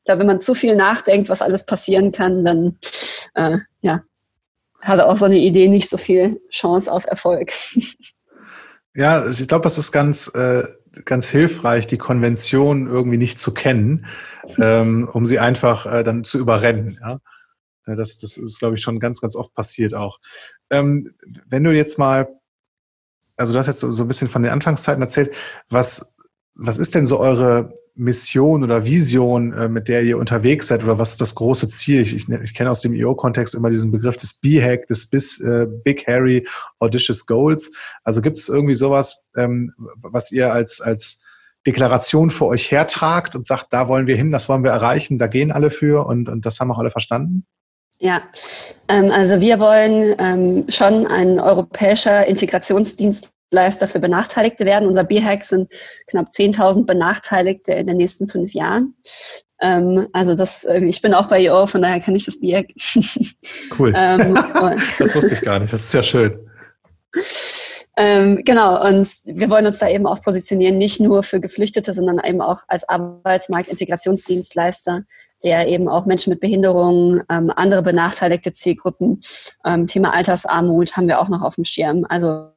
Glaube, 0.05 0.19
wenn 0.19 0.27
man 0.27 0.41
zu 0.41 0.53
viel 0.53 0.75
nachdenkt, 0.75 1.29
was 1.29 1.41
alles 1.41 1.65
passieren 1.65 2.11
kann, 2.11 2.43
dann 2.43 2.77
äh, 3.35 3.57
ja, 3.81 4.03
hat 4.81 4.99
auch 4.99 5.17
so 5.17 5.25
eine 5.25 5.37
Idee 5.37 5.67
nicht 5.67 5.89
so 5.89 5.97
viel 5.97 6.41
Chance 6.49 6.91
auf 6.91 7.05
Erfolg. 7.05 7.51
Ja, 8.95 9.21
also 9.21 9.41
ich 9.41 9.47
glaube, 9.47 9.63
das 9.63 9.79
ist 9.79 9.91
ganz, 9.91 10.27
äh, 10.35 10.65
ganz 11.05 11.27
hilfreich, 11.27 11.87
die 11.87 11.97
Konvention 11.97 12.87
irgendwie 12.87 13.17
nicht 13.17 13.39
zu 13.39 13.51
kennen, 13.51 14.05
ähm, 14.59 15.09
um 15.11 15.25
sie 15.25 15.39
einfach 15.39 15.87
äh, 15.87 16.03
dann 16.03 16.23
zu 16.23 16.37
überrennen. 16.37 16.99
Ja? 17.01 17.19
Das, 17.85 18.19
das 18.19 18.37
ist, 18.37 18.59
glaube 18.59 18.75
ich, 18.75 18.81
schon 18.81 18.99
ganz, 18.99 19.19
ganz 19.19 19.35
oft 19.35 19.53
passiert 19.53 19.93
auch. 19.93 20.19
Ähm, 20.69 21.15
wenn 21.47 21.63
du 21.63 21.71
jetzt 21.71 21.97
mal, 21.97 22.27
also 23.35 23.53
du 23.53 23.59
hast 23.59 23.67
jetzt 23.67 23.79
so, 23.79 23.91
so 23.91 24.03
ein 24.03 24.07
bisschen 24.07 24.29
von 24.29 24.43
den 24.43 24.51
Anfangszeiten 24.51 25.01
erzählt, 25.01 25.35
was, 25.69 26.15
was 26.53 26.77
ist 26.77 26.93
denn 26.93 27.07
so 27.07 27.19
eure 27.19 27.73
Mission 27.95 28.63
oder 28.63 28.85
Vision, 28.85 29.53
äh, 29.53 29.69
mit 29.69 29.87
der 29.87 30.03
ihr 30.03 30.17
unterwegs 30.17 30.67
seid 30.67 30.83
oder 30.83 30.97
was 30.97 31.11
ist 31.11 31.21
das 31.21 31.35
große 31.35 31.67
Ziel? 31.69 32.01
Ich, 32.01 32.15
ich, 32.15 32.29
ich 32.29 32.53
kenne 32.53 32.71
aus 32.71 32.81
dem 32.81 32.93
EO-Kontext 32.93 33.53
immer 33.53 33.69
diesen 33.69 33.91
Begriff 33.91 34.17
des 34.17 34.39
B-Hack, 34.39 34.87
des 34.87 35.09
Bis, 35.09 35.39
äh, 35.41 35.67
Big 35.83 36.07
Harry 36.07 36.47
Audacious 36.79 37.25
Goals. 37.25 37.73
Also 38.03 38.21
gibt 38.21 38.39
es 38.39 38.49
irgendwie 38.49 38.75
sowas, 38.75 39.25
ähm, 39.37 39.73
was 40.01 40.31
ihr 40.31 40.51
als, 40.51 40.81
als 40.81 41.21
Deklaration 41.67 42.29
für 42.29 42.47
euch 42.47 42.71
hertragt 42.71 43.35
und 43.35 43.45
sagt, 43.45 43.67
da 43.71 43.87
wollen 43.87 44.07
wir 44.07 44.15
hin, 44.15 44.31
das 44.31 44.49
wollen 44.49 44.63
wir 44.63 44.71
erreichen, 44.71 45.19
da 45.19 45.27
gehen 45.27 45.51
alle 45.51 45.71
für 45.71 46.05
und, 46.05 46.29
und 46.29 46.45
das 46.45 46.59
haben 46.59 46.71
auch 46.71 46.79
alle 46.79 46.91
verstanden? 46.91 47.45
Ja, 47.99 48.23
ähm, 48.89 49.11
also 49.11 49.39
wir 49.39 49.59
wollen 49.59 50.15
ähm, 50.17 50.65
schon 50.67 51.07
ein 51.07 51.39
europäischer 51.39 52.25
Integrationsdienst 52.25 53.33
Leister 53.53 53.87
für 53.87 53.99
Benachteiligte 53.99 54.65
werden. 54.65 54.87
Unser 54.87 55.05
B-Hack 55.05 55.45
sind 55.45 55.71
knapp 56.07 56.27
10.000 56.27 56.85
Benachteiligte 56.85 57.71
in 57.73 57.87
den 57.87 57.97
nächsten 57.97 58.27
fünf 58.27 58.53
Jahren. 58.53 58.95
Ähm, 59.61 60.07
also 60.11 60.35
das, 60.35 60.65
ähm, 60.65 60.89
ich 60.89 61.01
bin 61.01 61.13
auch 61.13 61.27
bei 61.27 61.45
EO, 61.45 61.67
von 61.67 61.81
daher 61.81 62.01
kann 62.01 62.15
ich 62.15 62.25
das 62.25 62.39
B-Hack. 62.39 62.67
Cool. 63.77 63.93
ähm, 63.95 64.33
das 64.99 65.15
wusste 65.15 65.35
ich 65.35 65.41
gar 65.41 65.59
nicht. 65.59 65.71
Das 65.73 65.83
ist 65.83 65.93
ja 65.93 66.03
schön. 66.03 66.37
Ähm, 67.95 68.41
genau, 68.43 68.83
und 68.87 69.07
wir 69.25 69.47
wollen 69.49 69.67
uns 69.67 69.77
da 69.77 69.87
eben 69.87 70.07
auch 70.07 70.21
positionieren, 70.21 70.77
nicht 70.77 70.99
nur 70.99 71.23
für 71.23 71.39
Geflüchtete, 71.39 71.93
sondern 71.93 72.19
eben 72.19 72.41
auch 72.41 72.63
als 72.67 72.89
Arbeitsmarktintegrationsdienstleister, 72.89 75.03
der 75.43 75.67
eben 75.67 75.87
auch 75.87 76.05
Menschen 76.05 76.29
mit 76.29 76.39
Behinderungen, 76.39 77.23
ähm, 77.29 77.51
andere 77.55 77.81
benachteiligte 77.81 78.51
Zielgruppen, 78.51 79.19
ähm, 79.65 79.87
Thema 79.87 80.13
Altersarmut 80.13 80.95
haben 80.95 81.07
wir 81.07 81.19
auch 81.19 81.29
noch 81.29 81.41
auf 81.41 81.55
dem 81.55 81.65
Schirm. 81.65 82.05
Also 82.09 82.49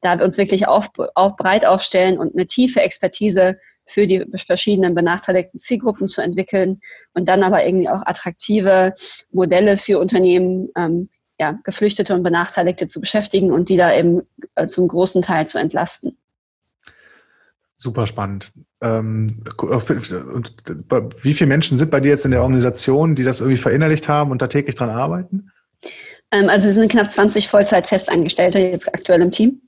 da 0.00 0.18
wir 0.18 0.24
uns 0.24 0.38
wirklich 0.38 0.66
auch, 0.66 0.86
auch 1.14 1.36
breit 1.36 1.66
aufstellen 1.66 2.18
und 2.18 2.34
eine 2.34 2.46
tiefe 2.46 2.80
Expertise 2.80 3.58
für 3.84 4.06
die 4.06 4.24
verschiedenen 4.36 4.94
benachteiligten 4.94 5.58
Zielgruppen 5.58 6.08
zu 6.08 6.22
entwickeln 6.22 6.80
und 7.14 7.28
dann 7.28 7.42
aber 7.42 7.64
irgendwie 7.64 7.88
auch 7.88 8.02
attraktive 8.04 8.94
Modelle 9.32 9.76
für 9.76 9.98
Unternehmen, 9.98 10.68
ähm, 10.76 11.08
ja, 11.38 11.58
Geflüchtete 11.64 12.14
und 12.14 12.22
Benachteiligte 12.22 12.86
zu 12.86 13.00
beschäftigen 13.00 13.50
und 13.50 13.68
die 13.68 13.76
da 13.76 13.94
eben 13.94 14.22
äh, 14.54 14.66
zum 14.66 14.86
großen 14.86 15.22
Teil 15.22 15.48
zu 15.48 15.58
entlasten. 15.58 16.16
Super 17.82 18.06
spannend. 18.06 18.52
Ähm, 18.82 19.42
und 19.56 20.54
wie 21.22 21.32
viele 21.32 21.48
Menschen 21.48 21.78
sind 21.78 21.90
bei 21.90 22.00
dir 22.00 22.10
jetzt 22.10 22.26
in 22.26 22.30
der 22.30 22.42
Organisation, 22.42 23.14
die 23.14 23.22
das 23.22 23.40
irgendwie 23.40 23.56
verinnerlicht 23.56 24.06
haben 24.06 24.30
und 24.30 24.42
da 24.42 24.48
täglich 24.48 24.74
dran 24.74 24.90
arbeiten? 24.90 25.50
Ähm, 26.30 26.50
also 26.50 26.68
es 26.68 26.74
sind 26.74 26.92
knapp 26.92 27.10
20 27.10 27.48
Vollzeit-Festangestellte 27.48 28.58
jetzt 28.58 28.86
aktuell 28.92 29.22
im 29.22 29.30
Team. 29.30 29.62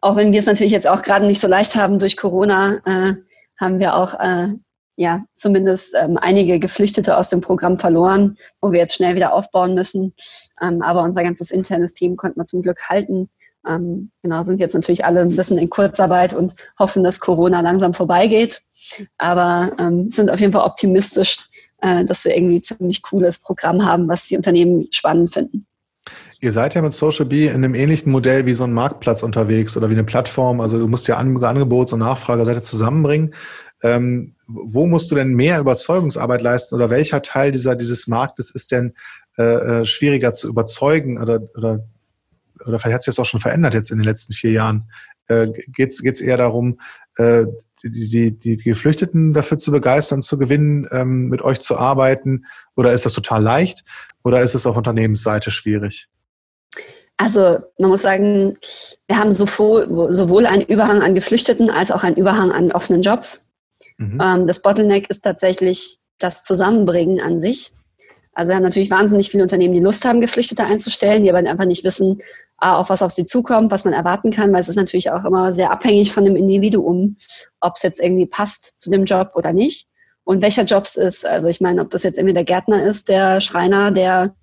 Auch 0.00 0.16
wenn 0.16 0.32
wir 0.32 0.40
es 0.40 0.46
natürlich 0.46 0.72
jetzt 0.72 0.88
auch 0.88 1.02
gerade 1.02 1.26
nicht 1.26 1.38
so 1.38 1.46
leicht 1.46 1.76
haben 1.76 2.00
durch 2.00 2.16
Corona, 2.16 2.80
äh, 2.84 3.14
haben 3.56 3.78
wir 3.78 3.94
auch 3.94 4.18
äh, 4.18 4.48
ja 4.96 5.24
zumindest 5.34 5.94
ähm, 5.94 6.18
einige 6.20 6.58
Geflüchtete 6.58 7.16
aus 7.16 7.30
dem 7.30 7.40
Programm 7.40 7.78
verloren, 7.78 8.36
wo 8.60 8.72
wir 8.72 8.80
jetzt 8.80 8.96
schnell 8.96 9.14
wieder 9.14 9.32
aufbauen 9.32 9.76
müssen. 9.76 10.12
Ähm, 10.60 10.82
aber 10.82 11.04
unser 11.04 11.22
ganzes 11.22 11.52
internes 11.52 11.94
Team 11.94 12.16
konnten 12.16 12.40
wir 12.40 12.46
zum 12.46 12.62
Glück 12.62 12.88
halten. 12.88 13.30
Ähm, 13.68 14.10
genau, 14.22 14.42
sind 14.42 14.60
jetzt 14.60 14.74
natürlich 14.74 15.04
alle 15.04 15.20
ein 15.20 15.36
bisschen 15.36 15.58
in 15.58 15.68
Kurzarbeit 15.68 16.32
und 16.32 16.54
hoffen, 16.78 17.04
dass 17.04 17.20
Corona 17.20 17.60
langsam 17.60 17.92
vorbeigeht. 17.94 18.62
Aber 19.18 19.72
ähm, 19.78 20.10
sind 20.10 20.30
auf 20.30 20.40
jeden 20.40 20.52
Fall 20.52 20.64
optimistisch, 20.64 21.46
äh, 21.82 22.04
dass 22.04 22.24
wir 22.24 22.36
irgendwie 22.36 22.56
ein 22.56 22.62
ziemlich 22.62 23.02
cooles 23.02 23.38
Programm 23.38 23.84
haben, 23.84 24.08
was 24.08 24.26
die 24.26 24.36
Unternehmen 24.36 24.86
spannend 24.90 25.32
finden. 25.32 25.66
Ihr 26.40 26.52
seid 26.52 26.74
ja 26.74 26.82
mit 26.82 26.94
Social 26.94 27.26
Bee 27.26 27.48
in 27.48 27.56
einem 27.56 27.74
ähnlichen 27.74 28.10
Modell 28.10 28.46
wie 28.46 28.54
so 28.54 28.64
ein 28.64 28.72
Marktplatz 28.72 29.22
unterwegs 29.22 29.76
oder 29.76 29.90
wie 29.90 29.94
eine 29.94 30.04
Plattform. 30.04 30.60
Also 30.60 30.78
du 30.78 30.88
musst 30.88 31.06
ja 31.08 31.16
Angebots- 31.18 31.92
und 31.92 32.00
Nachfragerseite 32.00 32.62
zusammenbringen. 32.62 33.34
Ähm, 33.82 34.34
wo 34.46 34.86
musst 34.86 35.10
du 35.10 35.14
denn 35.14 35.34
mehr 35.34 35.60
Überzeugungsarbeit 35.60 36.42
leisten 36.42 36.74
oder 36.74 36.90
welcher 36.90 37.22
Teil 37.22 37.52
dieser, 37.52 37.76
dieses 37.76 38.06
Marktes 38.08 38.50
ist 38.50 38.72
denn 38.72 38.94
äh, 39.38 39.42
äh 39.42 39.86
schwieriger 39.86 40.34
zu 40.34 40.48
überzeugen 40.48 41.20
oder, 41.20 41.40
oder 41.56 41.80
oder 42.66 42.78
vielleicht 42.78 42.94
hat 42.94 43.02
sich 43.02 43.14
das 43.14 43.18
auch 43.18 43.28
schon 43.28 43.40
verändert 43.40 43.74
jetzt 43.74 43.90
in 43.90 43.98
den 43.98 44.04
letzten 44.04 44.32
vier 44.32 44.52
Jahren, 44.52 44.90
äh, 45.28 45.48
geht 45.68 45.92
es 45.92 46.20
eher 46.20 46.36
darum, 46.36 46.80
äh, 47.16 47.46
die, 47.82 48.32
die, 48.32 48.56
die 48.56 48.70
Geflüchteten 48.70 49.32
dafür 49.32 49.58
zu 49.58 49.70
begeistern, 49.70 50.22
zu 50.22 50.38
gewinnen, 50.38 50.86
ähm, 50.92 51.28
mit 51.28 51.42
euch 51.42 51.60
zu 51.60 51.78
arbeiten? 51.78 52.44
Oder 52.76 52.92
ist 52.92 53.06
das 53.06 53.14
total 53.14 53.42
leicht? 53.42 53.84
Oder 54.22 54.42
ist 54.42 54.54
es 54.54 54.66
auf 54.66 54.76
Unternehmensseite 54.76 55.50
schwierig? 55.50 56.08
Also 57.16 57.58
man 57.78 57.90
muss 57.90 58.02
sagen, 58.02 58.56
wir 59.06 59.18
haben 59.18 59.32
sowohl, 59.32 60.12
sowohl 60.12 60.46
einen 60.46 60.62
Überhang 60.62 61.02
an 61.02 61.14
Geflüchteten 61.14 61.70
als 61.70 61.90
auch 61.90 62.02
einen 62.02 62.16
Überhang 62.16 62.50
an 62.50 62.72
offenen 62.72 63.02
Jobs. 63.02 63.48
Mhm. 63.98 64.18
Ähm, 64.22 64.46
das 64.46 64.62
Bottleneck 64.62 65.08
ist 65.10 65.20
tatsächlich 65.20 65.98
das 66.18 66.44
Zusammenbringen 66.44 67.20
an 67.20 67.38
sich. 67.38 67.72
Also 68.32 68.50
wir 68.50 68.56
haben 68.56 68.62
natürlich 68.62 68.90
wahnsinnig 68.90 69.30
viele 69.30 69.42
Unternehmen, 69.42 69.74
die 69.74 69.80
Lust 69.80 70.04
haben, 70.04 70.20
Geflüchtete 70.20 70.64
einzustellen, 70.64 71.22
die 71.22 71.30
aber 71.30 71.46
einfach 71.46 71.66
nicht 71.66 71.84
wissen, 71.84 72.20
auch 72.60 72.90
was 72.90 73.02
auf 73.02 73.10
sie 73.10 73.26
zukommt, 73.26 73.70
was 73.70 73.84
man 73.84 73.94
erwarten 73.94 74.30
kann, 74.30 74.52
weil 74.52 74.60
es 74.60 74.68
ist 74.68 74.76
natürlich 74.76 75.10
auch 75.10 75.24
immer 75.24 75.52
sehr 75.52 75.70
abhängig 75.70 76.12
von 76.12 76.24
dem 76.24 76.36
Individuum, 76.36 77.16
ob 77.60 77.76
es 77.76 77.82
jetzt 77.82 78.00
irgendwie 78.00 78.26
passt 78.26 78.78
zu 78.78 78.90
dem 78.90 79.04
Job 79.04 79.32
oder 79.34 79.52
nicht 79.52 79.86
und 80.24 80.42
welcher 80.42 80.64
Job 80.64 80.84
es 80.84 80.96
ist. 80.96 81.26
Also 81.26 81.48
ich 81.48 81.60
meine, 81.60 81.80
ob 81.82 81.90
das 81.90 82.02
jetzt 82.02 82.18
irgendwie 82.18 82.34
der 82.34 82.44
Gärtner 82.44 82.84
ist, 82.84 83.08
der 83.08 83.40
Schreiner, 83.40 83.90
der 83.90 84.34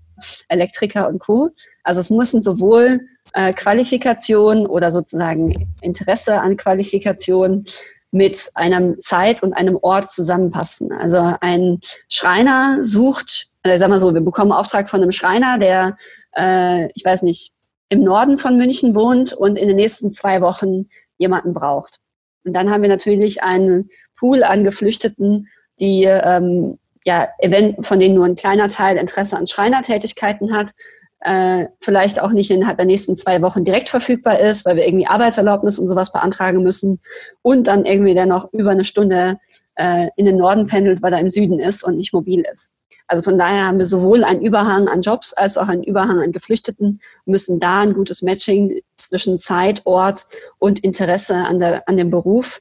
Elektriker 0.50 1.08
und 1.08 1.20
Co. 1.20 1.50
Also 1.84 2.02
es 2.02 2.10
müssen 2.10 2.42
sowohl 2.42 3.02
äh, 3.34 3.54
Qualifikation 3.54 4.66
oder 4.66 4.92
sozusagen 4.92 5.76
Interesse 5.82 6.42
an 6.42 6.58
Qualifikation 6.58 7.66
mit 8.12 8.50
einem 8.56 9.00
Zeit 9.00 9.44
und 9.44 9.54
einem 9.54 9.78
Ort 9.82 10.12
zusammenpassen. 10.12 10.92
Also 10.92 11.36
ein 11.42 11.80
Schreiner 12.10 12.80
sucht, 12.84 13.48
äh, 13.64 13.78
sag 13.78 13.90
mal 13.90 14.00
so, 14.00 14.14
wir 14.14 14.22
bekommen 14.22 14.52
Auftrag 14.52 14.90
von 14.90 15.02
einem 15.02 15.12
Schreiner, 15.12 15.58
der, 15.60 15.98
äh, 16.36 16.88
ich 16.94 17.04
weiß 17.04 17.22
nicht, 17.24 17.52
im 17.90 18.04
Norden 18.04 18.38
von 18.38 18.58
München 18.58 18.96
wohnt 18.96 19.34
und 19.34 19.58
in 19.58 19.68
den 19.68 19.78
nächsten 19.78 20.12
zwei 20.12 20.42
Wochen 20.42 20.90
jemanden 21.18 21.54
braucht. 21.54 21.98
Und 22.44 22.54
dann 22.54 22.70
haben 22.70 22.82
wir 22.82 22.90
natürlich 22.90 23.44
einen 23.44 23.90
Pool 24.18 24.44
an 24.44 24.64
Geflüchteten, 24.64 25.48
die 25.80 26.04
ähm, 26.04 26.80
ja, 27.08 27.30
von 27.82 28.00
denen 28.00 28.16
nur 28.16 28.26
ein 28.26 28.36
kleiner 28.36 28.68
Teil 28.68 28.98
Interesse 28.98 29.38
an 29.38 29.48
Schreinertätigkeiten 29.48 30.54
hat, 30.54 30.72
äh, 31.22 31.68
vielleicht 31.80 32.22
auch 32.22 32.32
nicht 32.32 32.52
innerhalb 32.52 32.78
der 32.78 32.86
nächsten 32.86 33.16
zwei 33.16 33.42
Wochen 33.42 33.64
direkt 33.64 33.90
verfügbar 33.90 34.40
ist, 34.40 34.66
weil 34.66 34.76
wir 34.76 34.86
irgendwie 34.86 35.08
Arbeitserlaubnis 35.08 35.80
und 35.80 35.88
sowas 35.88 36.12
beantragen 36.12 36.64
müssen 36.64 37.00
und 37.42 37.68
dann 37.68 37.86
irgendwie 37.86 38.14
der 38.14 38.26
noch 38.26 38.52
über 38.54 38.72
eine 38.72 38.84
Stunde 38.84 39.40
äh, 39.78 40.10
in 40.16 40.26
den 40.26 40.38
Norden 40.38 40.68
pendelt, 40.68 41.02
weil 41.02 41.14
er 41.14 41.20
im 41.20 41.30
Süden 41.30 41.60
ist 41.60 41.84
und 41.84 41.96
nicht 41.96 42.14
mobil 42.14 42.44
ist. 42.52 42.72
Also 43.08 43.24
von 43.24 43.38
daher 43.38 43.66
haben 43.66 43.78
wir 43.78 43.86
sowohl 43.86 44.24
einen 44.24 44.42
Überhang 44.42 44.90
an 44.90 45.02
Jobs 45.02 45.32
als 45.34 45.58
auch 45.58 45.70
einen 45.70 45.84
Überhang 45.84 46.20
an 46.20 46.34
Geflüchteten, 46.34 47.00
müssen 47.26 47.60
da 47.60 47.80
ein 47.80 47.94
gutes 47.94 48.22
Matching 48.22 48.82
zwischen 48.98 49.40
Zeit, 49.40 49.82
Ort 49.86 50.26
und 50.60 50.80
Interesse 50.80 51.36
an, 51.36 51.60
der, 51.60 51.88
an 51.88 51.96
dem 51.96 52.12
Beruf 52.12 52.60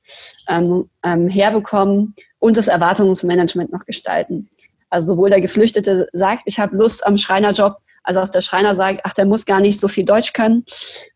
ähm, 0.49 0.89
ähm, 1.03 1.29
herbekommen 1.29 2.15
und 2.39 2.57
das 2.57 2.69
Erwartungsmanagement 2.69 3.73
noch 3.73 3.85
gestalten. 3.87 4.49
Also 4.89 5.15
sowohl 5.15 5.31
der 5.31 5.41
Geflüchtete 5.41 6.09
sagt, 6.13 6.43
ich 6.45 6.61
habe 6.61 6.77
Lust 6.77 7.05
am 7.05 7.19
Schreinerjob, 7.19 7.79
als 8.05 8.17
auch 8.17 8.29
der 8.29 8.41
Schreiner 8.41 8.77
sagt, 8.77 9.01
ach, 9.03 9.15
der 9.15 9.27
muss 9.27 9.47
gar 9.47 9.61
nicht 9.61 9.81
so 9.81 9.89
viel 9.89 10.05
Deutsch 10.05 10.33
können. 10.33 10.65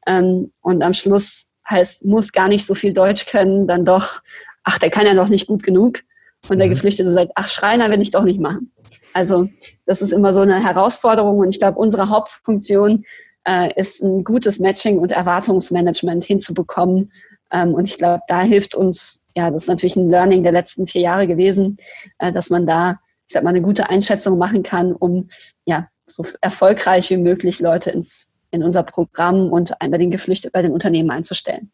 Ähm, 0.09 0.51
und 0.61 0.83
am 0.83 0.93
Schluss 0.93 1.51
heißt, 1.69 2.05
muss 2.05 2.33
gar 2.33 2.49
nicht 2.49 2.67
so 2.67 2.75
viel 2.75 2.93
Deutsch 2.93 3.27
können, 3.27 3.69
dann 3.69 3.85
doch, 3.85 4.23
ach, 4.65 4.79
der 4.79 4.91
kann 4.91 5.07
ja 5.07 5.15
noch 5.15 5.29
nicht 5.29 5.47
gut 5.47 5.63
genug. 5.63 6.01
Und 6.49 6.59
der 6.59 6.69
mhm. 6.69 6.73
Geflüchtete 6.73 7.13
sagt, 7.13 7.33
ach, 7.35 7.49
Schreiner 7.49 7.91
will 7.91 8.01
ich 8.01 8.11
doch 8.11 8.25
nicht 8.25 8.41
machen. 8.41 8.73
Also 9.13 9.49
das 9.87 10.03
ist 10.03 10.13
immer 10.13 10.33
so 10.33 10.41
eine 10.41 10.63
Herausforderung 10.63 11.39
und 11.39 11.51
ich 11.51 11.59
glaube, 11.59 11.79
unsere 11.79 12.09
Hauptfunktion 12.09 13.05
äh, 13.47 13.73
ist 13.79 14.03
ein 14.03 14.25
gutes 14.25 14.59
Matching 14.59 14.99
und 14.99 15.13
Erwartungsmanagement 15.13 16.25
hinzubekommen. 16.25 17.13
Ähm, 17.53 17.75
und 17.75 17.89
ich 17.89 17.99
glaube, 17.99 18.23
da 18.29 18.43
hilft 18.43 18.75
uns, 18.75 19.25
ja, 19.37 19.51
das 19.51 19.63
ist 19.63 19.69
natürlich 19.69 19.97
ein 19.97 20.11
Learning 20.11 20.43
der 20.43 20.53
letzten 20.53 20.87
vier 20.87 21.03
Jahre 21.03 21.27
gewesen, 21.27 21.77
äh, 22.19 22.33
dass 22.33 22.51
man 22.51 22.67
da, 22.67 22.99
ich 23.27 23.35
sag 23.35 23.43
mal, 23.43 23.51
eine 23.51 23.63
gute 23.63 23.89
Einschätzung 23.89 24.39
machen 24.39 24.63
kann, 24.63 24.93
um 24.93 25.29
ja 25.65 25.89
so 26.07 26.25
erfolgreich 26.41 27.11
wie 27.11 27.17
möglich 27.17 27.61
Leute 27.61 27.91
ins, 27.91 28.35
in 28.51 28.63
unser 28.63 28.83
Programm 28.83 29.51
und 29.51 29.73
bei 29.79 29.99
den 29.99 30.11
Geflüchteten, 30.11 30.53
bei 30.53 30.63
den 30.63 30.73
Unternehmen 30.73 31.11
einzustellen. 31.11 31.71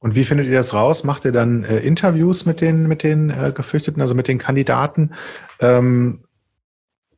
Und 0.00 0.14
wie 0.14 0.24
findet 0.24 0.46
ihr 0.46 0.54
das 0.54 0.74
raus? 0.74 1.02
Macht 1.04 1.24
ihr 1.24 1.32
dann 1.32 1.64
äh, 1.64 1.78
Interviews 1.78 2.46
mit 2.46 2.60
den, 2.60 2.86
mit 2.86 3.02
den 3.02 3.30
äh, 3.30 3.52
Geflüchteten, 3.54 4.00
also 4.00 4.14
mit 4.14 4.28
den 4.28 4.38
Kandidaten? 4.38 5.14
Ähm, 5.60 6.24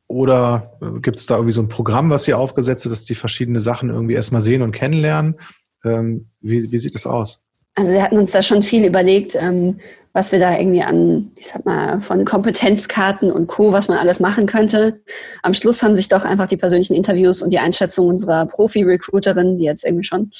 oder 0.07 0.77
gibt 1.01 1.19
es 1.19 1.25
da 1.25 1.35
irgendwie 1.35 1.53
so 1.53 1.61
ein 1.61 1.69
Programm, 1.69 2.09
was 2.09 2.27
ihr 2.27 2.37
aufgesetzt 2.37 2.83
habt, 2.83 2.91
dass 2.91 3.05
die 3.05 3.15
verschiedene 3.15 3.61
Sachen 3.61 3.89
irgendwie 3.89 4.15
erstmal 4.15 4.41
sehen 4.41 4.61
und 4.61 4.73
kennenlernen? 4.73 5.39
Ähm, 5.85 6.29
wie, 6.41 6.71
wie 6.71 6.77
sieht 6.79 6.95
das 6.95 7.07
aus? 7.07 7.45
Also 7.75 7.93
wir 7.93 8.03
hatten 8.03 8.17
uns 8.17 8.31
da 8.31 8.43
schon 8.43 8.63
viel 8.63 8.85
überlegt, 8.85 9.35
ähm, 9.35 9.79
was 10.13 10.33
wir 10.33 10.39
da 10.39 10.57
irgendwie 10.57 10.81
an, 10.81 11.31
ich 11.37 11.47
sag 11.47 11.65
mal, 11.65 12.01
von 12.01 12.25
Kompetenzkarten 12.25 13.31
und 13.31 13.47
Co., 13.47 13.71
was 13.71 13.87
man 13.87 13.97
alles 13.97 14.19
machen 14.19 14.45
könnte. 14.45 14.99
Am 15.41 15.53
Schluss 15.53 15.81
haben 15.81 15.95
sich 15.95 16.09
doch 16.09 16.25
einfach 16.25 16.47
die 16.47 16.57
persönlichen 16.57 16.95
Interviews 16.95 17.41
und 17.41 17.51
die 17.51 17.59
Einschätzung 17.59 18.07
unserer 18.07 18.45
Profi-Recruiterin, 18.45 19.57
die 19.57 19.63
jetzt 19.63 19.85
irgendwie 19.85 20.03
schon 20.03 20.31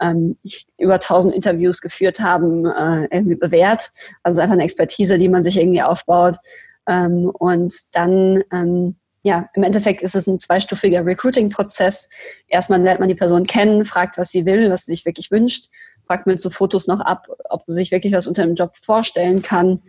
ähm, 0.00 0.36
über 0.78 0.94
1000 0.94 1.34
Interviews 1.34 1.80
geführt 1.80 2.20
haben, 2.20 2.64
äh, 2.66 3.08
irgendwie 3.10 3.36
bewährt. 3.36 3.90
Also 4.22 4.40
einfach 4.40 4.54
eine 4.54 4.62
Expertise, 4.62 5.18
die 5.18 5.28
man 5.28 5.42
sich 5.42 5.58
irgendwie 5.58 5.82
aufbaut. 5.82 6.36
Ähm, 6.86 7.30
und 7.30 7.74
dann 7.92 8.44
ähm, 8.52 8.94
ja, 9.22 9.48
im 9.54 9.64
Endeffekt 9.64 10.00
ist 10.00 10.14
es 10.14 10.28
ein 10.28 10.38
zweistufiger 10.38 11.04
Recruiting-Prozess. 11.04 12.08
Erstmal 12.46 12.80
lernt 12.80 13.00
man 13.00 13.08
die 13.08 13.16
Person 13.16 13.46
kennen, 13.46 13.84
fragt, 13.84 14.16
was 14.16 14.30
sie 14.30 14.46
will, 14.46 14.70
was 14.70 14.86
sie 14.86 14.92
sich 14.92 15.04
wirklich 15.04 15.30
wünscht, 15.32 15.66
fragt 16.08 16.26
mit 16.26 16.40
so 16.40 16.50
Fotos 16.50 16.88
noch 16.88 17.00
ab, 17.00 17.28
ob 17.50 17.62
sie 17.66 17.74
sich 17.74 17.92
wirklich 17.92 18.12
was 18.12 18.26
unter 18.26 18.44
dem 18.44 18.54
Job 18.54 18.72
vorstellen 18.82 19.42
kann 19.42 19.82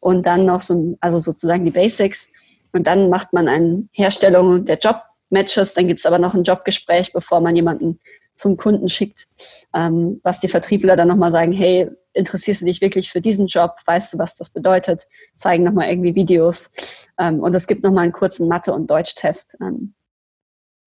und 0.00 0.26
dann 0.26 0.46
noch 0.46 0.62
so, 0.62 0.96
also 1.00 1.18
sozusagen 1.18 1.64
die 1.64 1.70
Basics. 1.70 2.30
Und 2.72 2.86
dann 2.86 3.10
macht 3.10 3.32
man 3.32 3.46
eine 3.46 3.84
Herstellung 3.92 4.64
der 4.64 4.78
Job-Matches, 4.78 5.74
dann 5.74 5.86
gibt 5.86 6.00
es 6.00 6.06
aber 6.06 6.18
noch 6.18 6.34
ein 6.34 6.42
Jobgespräch, 6.42 7.12
bevor 7.12 7.40
man 7.40 7.54
jemanden 7.54 8.00
zum 8.32 8.56
Kunden 8.56 8.88
schickt, 8.88 9.26
ähm, 9.74 10.20
was 10.22 10.40
die 10.40 10.48
Vertriebler 10.48 10.96
dann 10.96 11.08
nochmal 11.08 11.32
sagen, 11.32 11.52
hey, 11.52 11.90
interessierst 12.12 12.62
du 12.62 12.66
dich 12.66 12.80
wirklich 12.80 13.10
für 13.10 13.20
diesen 13.20 13.46
Job? 13.46 13.76
Weißt 13.84 14.12
du, 14.12 14.18
was 14.18 14.34
das 14.34 14.50
bedeutet? 14.50 15.06
Zeigen 15.34 15.64
nochmal 15.64 15.90
irgendwie 15.90 16.14
Videos. 16.14 16.70
Ähm, 17.18 17.40
und 17.40 17.54
es 17.54 17.66
gibt 17.66 17.82
nochmal 17.82 18.04
einen 18.04 18.12
kurzen 18.12 18.48
Mathe- 18.48 18.72
und 18.72 18.88
Deutschtest, 18.88 19.56
ähm, 19.60 19.94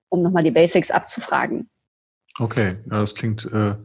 um 0.10 0.22
nochmal 0.24 0.44
die 0.44 0.52
Basics 0.52 0.92
abzufragen. 0.92 1.70
Okay, 2.40 2.78
das 2.86 3.16
klingt, 3.16 3.46
äh, 3.46 3.76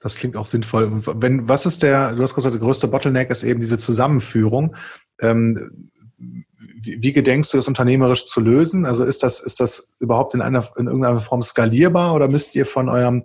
das 0.00 0.16
klingt 0.16 0.36
auch 0.36 0.46
sinnvoll. 0.46 1.02
Wenn, 1.20 1.48
was 1.48 1.66
ist 1.66 1.82
der, 1.82 2.14
du 2.14 2.22
hast 2.22 2.34
gesagt, 2.34 2.54
der 2.54 2.60
größte 2.60 2.88
Bottleneck 2.88 3.30
ist 3.30 3.42
eben 3.42 3.60
diese 3.60 3.78
Zusammenführung. 3.78 4.76
Ähm, 5.20 5.90
wie, 6.18 7.02
wie 7.02 7.12
gedenkst 7.12 7.52
du 7.52 7.56
das 7.56 7.68
unternehmerisch 7.68 8.26
zu 8.26 8.40
lösen? 8.40 8.86
Also 8.86 9.04
ist 9.04 9.22
das, 9.22 9.40
ist 9.40 9.60
das 9.60 9.94
überhaupt 9.98 10.34
in 10.34 10.42
einer, 10.42 10.68
in 10.76 10.86
irgendeiner 10.86 11.20
Form 11.20 11.42
skalierbar 11.42 12.14
oder 12.14 12.28
müsst 12.28 12.54
ihr 12.54 12.66
von 12.66 12.88
eurem 12.88 13.24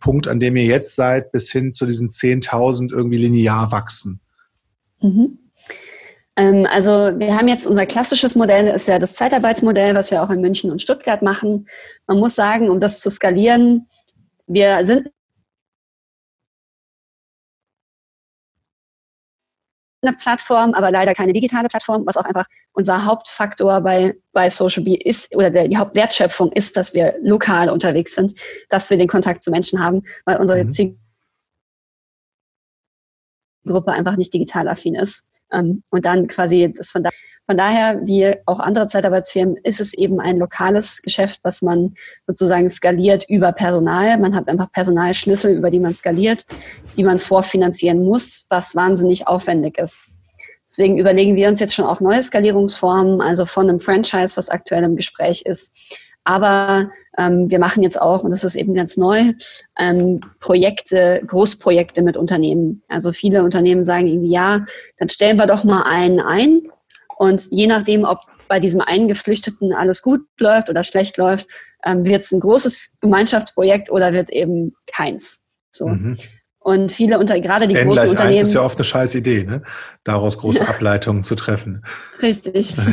Punkt, 0.00 0.28
an 0.28 0.40
dem 0.40 0.56
ihr 0.56 0.64
jetzt 0.64 0.96
seid, 0.96 1.32
bis 1.32 1.50
hin 1.50 1.72
zu 1.72 1.86
diesen 1.86 2.08
10.000 2.08 2.92
irgendwie 2.92 3.18
linear 3.18 3.70
wachsen? 3.72 4.20
Mhm. 5.00 5.38
Ähm, 6.36 6.66
also 6.70 7.12
wir 7.18 7.36
haben 7.36 7.48
jetzt 7.48 7.66
unser 7.66 7.86
klassisches 7.86 8.34
Modell, 8.34 8.68
ist 8.68 8.88
ja 8.88 8.98
das 8.98 9.14
Zeitarbeitsmodell, 9.14 9.94
was 9.94 10.10
wir 10.10 10.22
auch 10.22 10.30
in 10.30 10.40
München 10.40 10.70
und 10.70 10.82
Stuttgart 10.82 11.22
machen. 11.22 11.66
Man 12.06 12.18
muss 12.18 12.34
sagen, 12.34 12.70
um 12.70 12.80
das 12.80 13.00
zu 13.00 13.10
skalieren, 13.10 13.88
wir 14.46 14.84
sind 14.84 15.08
eine 20.06 20.16
Plattform, 20.16 20.74
aber 20.74 20.90
leider 20.90 21.14
keine 21.14 21.32
digitale 21.32 21.68
Plattform, 21.68 22.06
was 22.06 22.16
auch 22.16 22.24
einfach 22.24 22.46
unser 22.72 23.04
Hauptfaktor 23.04 23.80
bei, 23.80 24.14
bei 24.32 24.48
Social 24.50 24.82
Bee 24.84 24.94
ist 24.94 25.34
oder 25.34 25.50
der, 25.50 25.68
die 25.68 25.76
Hauptwertschöpfung 25.76 26.52
ist, 26.52 26.76
dass 26.76 26.94
wir 26.94 27.16
lokal 27.22 27.70
unterwegs 27.70 28.14
sind, 28.14 28.34
dass 28.68 28.90
wir 28.90 28.98
den 28.98 29.08
Kontakt 29.08 29.42
zu 29.42 29.50
Menschen 29.50 29.82
haben, 29.82 30.02
weil 30.24 30.36
unsere 30.36 30.64
mhm. 30.64 30.70
Zielgruppe 33.64 33.92
einfach 33.92 34.16
nicht 34.16 34.32
digital 34.32 34.68
affin 34.68 34.94
ist. 34.94 35.26
Ähm, 35.52 35.82
und 35.90 36.04
dann 36.04 36.26
quasi 36.26 36.72
das 36.76 36.88
von, 36.88 37.02
da, 37.02 37.10
von 37.46 37.56
daher, 37.56 38.00
wie 38.04 38.34
auch 38.46 38.58
andere 38.58 38.86
Zeitarbeitsfirmen, 38.86 39.56
ist 39.62 39.80
es 39.80 39.94
eben 39.94 40.20
ein 40.20 40.38
lokales 40.38 41.00
Geschäft, 41.02 41.40
was 41.42 41.62
man 41.62 41.94
sozusagen 42.26 42.68
skaliert 42.68 43.24
über 43.28 43.52
Personal. 43.52 44.18
Man 44.18 44.34
hat 44.34 44.48
einfach 44.48 44.70
Personalschlüssel, 44.72 45.54
über 45.54 45.70
die 45.70 45.80
man 45.80 45.94
skaliert, 45.94 46.44
die 46.96 47.04
man 47.04 47.18
vorfinanzieren 47.18 48.02
muss, 48.02 48.46
was 48.50 48.74
wahnsinnig 48.74 49.26
aufwendig 49.28 49.78
ist. 49.78 50.02
Deswegen 50.68 50.98
überlegen 50.98 51.36
wir 51.36 51.48
uns 51.48 51.60
jetzt 51.60 51.74
schon 51.74 51.84
auch 51.84 52.00
neue 52.00 52.20
Skalierungsformen, 52.20 53.20
also 53.20 53.46
von 53.46 53.68
einem 53.68 53.80
Franchise, 53.80 54.36
was 54.36 54.48
aktuell 54.48 54.82
im 54.82 54.96
Gespräch 54.96 55.42
ist, 55.42 55.72
aber 56.26 56.90
ähm, 57.16 57.48
wir 57.50 57.60
machen 57.60 57.84
jetzt 57.84 58.00
auch, 58.00 58.24
und 58.24 58.30
das 58.30 58.42
ist 58.42 58.56
eben 58.56 58.74
ganz 58.74 58.96
neu, 58.96 59.32
ähm, 59.78 60.20
Projekte, 60.40 61.22
Großprojekte 61.24 62.02
mit 62.02 62.16
Unternehmen. 62.16 62.82
Also 62.88 63.12
viele 63.12 63.44
Unternehmen 63.44 63.82
sagen 63.82 64.08
irgendwie, 64.08 64.32
ja, 64.32 64.64
dann 64.98 65.08
stellen 65.08 65.36
wir 65.36 65.46
doch 65.46 65.62
mal 65.62 65.84
einen 65.84 66.20
ein. 66.20 66.62
Und 67.16 67.46
je 67.50 67.68
nachdem, 67.68 68.04
ob 68.04 68.18
bei 68.48 68.58
diesem 68.58 68.80
einen 68.80 69.06
Geflüchteten 69.06 69.72
alles 69.72 70.02
gut 70.02 70.22
läuft 70.38 70.68
oder 70.68 70.82
schlecht 70.82 71.16
läuft, 71.16 71.46
ähm, 71.84 72.04
wird 72.04 72.24
es 72.24 72.32
ein 72.32 72.40
großes 72.40 72.98
Gemeinschaftsprojekt 73.00 73.88
oder 73.90 74.12
wird 74.12 74.30
eben 74.30 74.74
keins. 74.92 75.42
So. 75.70 75.86
Mhm. 75.86 76.16
Und 76.58 76.90
viele 76.90 77.20
unter, 77.20 77.38
gerade 77.38 77.68
die 77.68 77.76
N 77.76 77.86
großen 77.86 78.08
Unternehmen. 78.08 78.40
Das 78.40 78.48
ist 78.48 78.54
ja 78.54 78.62
oft 78.62 78.78
eine 78.78 78.84
scheiß 78.84 79.14
Idee, 79.14 79.44
ne? 79.44 79.62
daraus 80.02 80.38
große 80.38 80.60
Ableitungen 80.68 81.22
zu 81.22 81.36
treffen. 81.36 81.84
Richtig. 82.20 82.74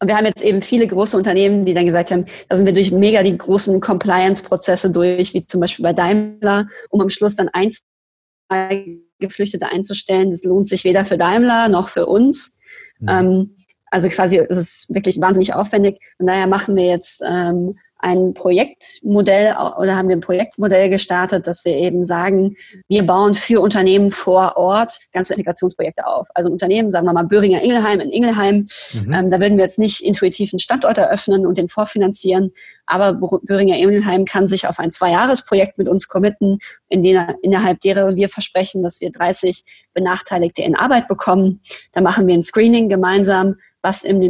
Und 0.00 0.08
wir 0.08 0.16
haben 0.16 0.26
jetzt 0.26 0.42
eben 0.42 0.62
viele 0.62 0.86
große 0.86 1.16
Unternehmen, 1.16 1.64
die 1.64 1.74
dann 1.74 1.86
gesagt 1.86 2.10
haben, 2.10 2.26
da 2.48 2.56
sind 2.56 2.66
wir 2.66 2.72
durch 2.72 2.92
mega 2.92 3.22
die 3.22 3.36
großen 3.36 3.80
Compliance-Prozesse 3.80 4.90
durch, 4.90 5.34
wie 5.34 5.44
zum 5.44 5.60
Beispiel 5.60 5.82
bei 5.82 5.92
Daimler, 5.92 6.68
um 6.90 7.00
am 7.00 7.10
Schluss 7.10 7.36
dann 7.36 7.48
ein, 7.48 7.70
zwei 7.70 8.98
Geflüchtete 9.18 9.68
einzustellen. 9.68 10.30
Das 10.30 10.44
lohnt 10.44 10.68
sich 10.68 10.84
weder 10.84 11.04
für 11.04 11.18
Daimler 11.18 11.68
noch 11.68 11.88
für 11.88 12.06
uns. 12.06 12.58
Mhm. 13.00 13.08
Ähm, 13.08 13.54
also 13.90 14.08
quasi 14.08 14.38
es 14.38 14.56
ist 14.56 14.94
wirklich 14.94 15.20
wahnsinnig 15.20 15.54
aufwendig. 15.54 15.98
Von 16.18 16.26
daher 16.26 16.46
machen 16.46 16.76
wir 16.76 16.86
jetzt 16.86 17.22
ähm, 17.26 17.74
ein 17.98 18.32
Projektmodell 18.34 19.56
oder 19.78 19.96
haben 19.96 20.08
wir 20.08 20.16
ein 20.16 20.20
Projektmodell 20.20 20.88
gestartet, 20.88 21.46
dass 21.46 21.64
wir 21.64 21.72
eben 21.72 22.06
sagen, 22.06 22.56
wir 22.88 23.04
bauen 23.04 23.34
für 23.34 23.60
Unternehmen 23.60 24.12
vor 24.12 24.56
Ort 24.56 25.00
ganze 25.12 25.34
Integrationsprojekte 25.34 26.06
auf. 26.06 26.28
Also 26.34 26.50
Unternehmen, 26.50 26.90
sagen 26.90 27.06
wir 27.06 27.12
mal 27.12 27.24
Böhringer 27.24 27.60
Ingelheim 27.60 28.00
in 28.00 28.10
Ingelheim, 28.10 28.68
mhm. 29.04 29.12
ähm, 29.12 29.30
da 29.30 29.40
würden 29.40 29.56
wir 29.56 29.64
jetzt 29.64 29.78
nicht 29.78 30.00
intuitiv 30.00 30.52
einen 30.52 30.60
Standort 30.60 30.98
eröffnen 30.98 31.44
und 31.44 31.58
den 31.58 31.68
vorfinanzieren, 31.68 32.52
aber 32.88 33.12
Böhringer 33.12 33.76
Ingelheim 33.76 34.24
kann 34.24 34.48
sich 34.48 34.66
auf 34.66 34.78
ein 34.78 34.90
Zweijahresprojekt 34.90 35.76
mit 35.76 35.88
uns 35.88 36.08
committen, 36.08 36.58
in 36.88 37.02
dem, 37.02 37.22
innerhalb 37.42 37.82
derer 37.82 38.16
wir 38.16 38.30
versprechen, 38.30 38.82
dass 38.82 39.00
wir 39.02 39.12
30 39.12 39.62
Benachteiligte 39.92 40.62
in 40.62 40.74
Arbeit 40.74 41.06
bekommen. 41.06 41.60
Da 41.92 42.00
machen 42.00 42.26
wir 42.26 42.34
ein 42.34 42.42
Screening 42.42 42.88
gemeinsam, 42.88 43.56
was 43.82 44.04
im, 44.04 44.20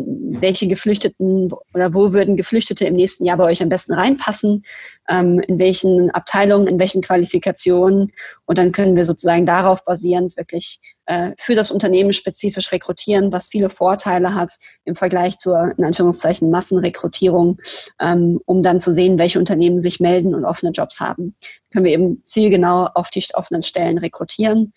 welche 0.40 0.66
Geflüchteten 0.66 1.52
oder 1.72 1.94
wo 1.94 2.12
würden 2.12 2.36
Geflüchtete 2.36 2.84
im 2.84 2.96
nächsten 2.96 3.24
Jahr 3.24 3.36
bei 3.36 3.44
euch 3.44 3.62
am 3.62 3.68
besten 3.68 3.94
reinpassen, 3.94 4.64
ähm, 5.08 5.40
in 5.46 5.58
welchen 5.60 6.10
Abteilungen, 6.10 6.66
in 6.66 6.80
welchen 6.80 7.00
Qualifikationen. 7.00 8.12
Und 8.44 8.58
dann 8.58 8.72
können 8.72 8.96
wir 8.96 9.04
sozusagen 9.04 9.46
darauf 9.46 9.84
basierend 9.84 10.36
wirklich 10.36 10.80
äh, 11.08 11.32
für 11.38 11.54
das 11.54 11.70
Unternehmen 11.70 12.12
spezifisch 12.12 12.70
rekrutieren, 12.70 13.32
was 13.32 13.48
viele 13.48 13.70
Vorteile 13.70 14.34
hat 14.34 14.52
im 14.84 14.94
Vergleich 14.94 15.38
zur, 15.38 15.72
in 15.78 15.82
Anführungszeichen, 15.82 16.50
Massenrekrutierung, 16.50 17.58
ähm, 17.98 18.40
um 18.44 18.62
dann 18.62 18.78
zu 18.78 18.92
sehen, 18.92 19.18
welche 19.18 19.38
Unternehmen 19.38 19.80
sich 19.80 20.00
melden 20.00 20.34
und 20.34 20.44
offene 20.44 20.70
Jobs 20.70 21.00
haben. 21.00 21.34
Dann 21.40 21.72
können 21.72 21.84
wir 21.86 21.92
eben 21.92 22.22
zielgenau 22.24 22.88
auf 22.92 23.08
die 23.08 23.24
offenen 23.32 23.62
Stellen 23.62 23.96
rekrutieren. 23.96 24.74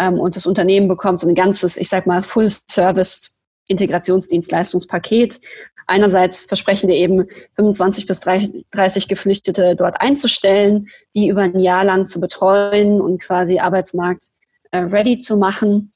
Ähm, 0.00 0.18
und 0.18 0.34
das 0.34 0.46
Unternehmen 0.46 0.88
bekommt 0.88 1.20
so 1.20 1.28
ein 1.28 1.34
ganzes, 1.34 1.76
ich 1.76 1.90
sag 1.90 2.06
mal, 2.06 2.22
Full-Service 2.22 3.32
Integrationsdienstleistungspaket. 3.68 5.40
Einerseits 5.86 6.44
versprechen 6.44 6.88
wir 6.88 6.96
eben 6.96 7.26
25 7.56 8.06
bis 8.06 8.20
30 8.20 9.08
Geflüchtete 9.08 9.76
dort 9.76 10.00
einzustellen, 10.00 10.88
die 11.14 11.28
über 11.28 11.42
ein 11.42 11.60
Jahr 11.60 11.84
lang 11.84 12.06
zu 12.06 12.18
betreuen 12.18 13.00
und 13.00 13.22
quasi 13.22 13.58
Arbeitsmarkt 13.58 14.30
ready 14.72 15.18
zu 15.18 15.36
machen 15.36 15.92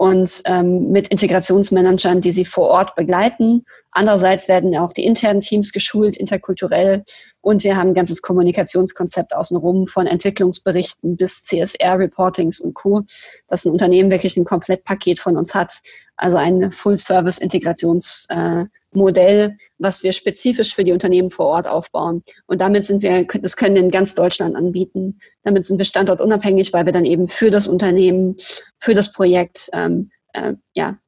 und 0.00 0.40
ähm, 0.46 0.90
mit 0.90 1.08
Integrationsmanagern, 1.08 2.22
die 2.22 2.32
sie 2.32 2.46
vor 2.46 2.68
Ort 2.68 2.94
begleiten. 2.94 3.66
Andererseits 3.90 4.48
werden 4.48 4.74
auch 4.78 4.94
die 4.94 5.04
internen 5.04 5.40
Teams 5.40 5.72
geschult, 5.72 6.16
interkulturell. 6.16 7.04
Und 7.42 7.64
wir 7.64 7.76
haben 7.76 7.88
ein 7.90 7.94
ganzes 7.94 8.22
Kommunikationskonzept 8.22 9.34
außenrum 9.34 9.88
von 9.88 10.06
Entwicklungsberichten 10.06 11.18
bis 11.18 11.44
CSR-Reportings 11.44 12.60
und 12.60 12.72
Co., 12.72 13.02
dass 13.46 13.66
ein 13.66 13.72
Unternehmen 13.72 14.10
wirklich 14.10 14.38
ein 14.38 14.44
Komplettpaket 14.44 15.20
von 15.20 15.36
uns 15.36 15.54
hat. 15.54 15.80
Also 16.16 16.38
ein 16.38 16.72
Full-Service-Integrations- 16.72 18.30
äh, 18.30 18.68
Modell, 18.92 19.56
was 19.78 20.02
wir 20.02 20.12
spezifisch 20.12 20.74
für 20.74 20.84
die 20.84 20.92
Unternehmen 20.92 21.30
vor 21.30 21.46
Ort 21.46 21.66
aufbauen. 21.66 22.22
Und 22.46 22.60
damit 22.60 22.84
sind 22.84 23.02
wir, 23.02 23.24
das 23.24 23.56
können 23.56 23.74
wir 23.74 23.82
in 23.82 23.90
ganz 23.90 24.14
Deutschland 24.14 24.56
anbieten. 24.56 25.20
Damit 25.42 25.64
sind 25.64 25.78
wir 25.78 25.84
standortunabhängig, 25.84 26.72
weil 26.72 26.86
wir 26.86 26.92
dann 26.92 27.04
eben 27.04 27.28
für 27.28 27.50
das 27.50 27.66
Unternehmen, 27.66 28.36
für 28.78 28.94
das 28.94 29.12
Projekt 29.12 29.70
ähm, 29.72 30.10
äh, 30.32 30.54
ja, 30.74 30.98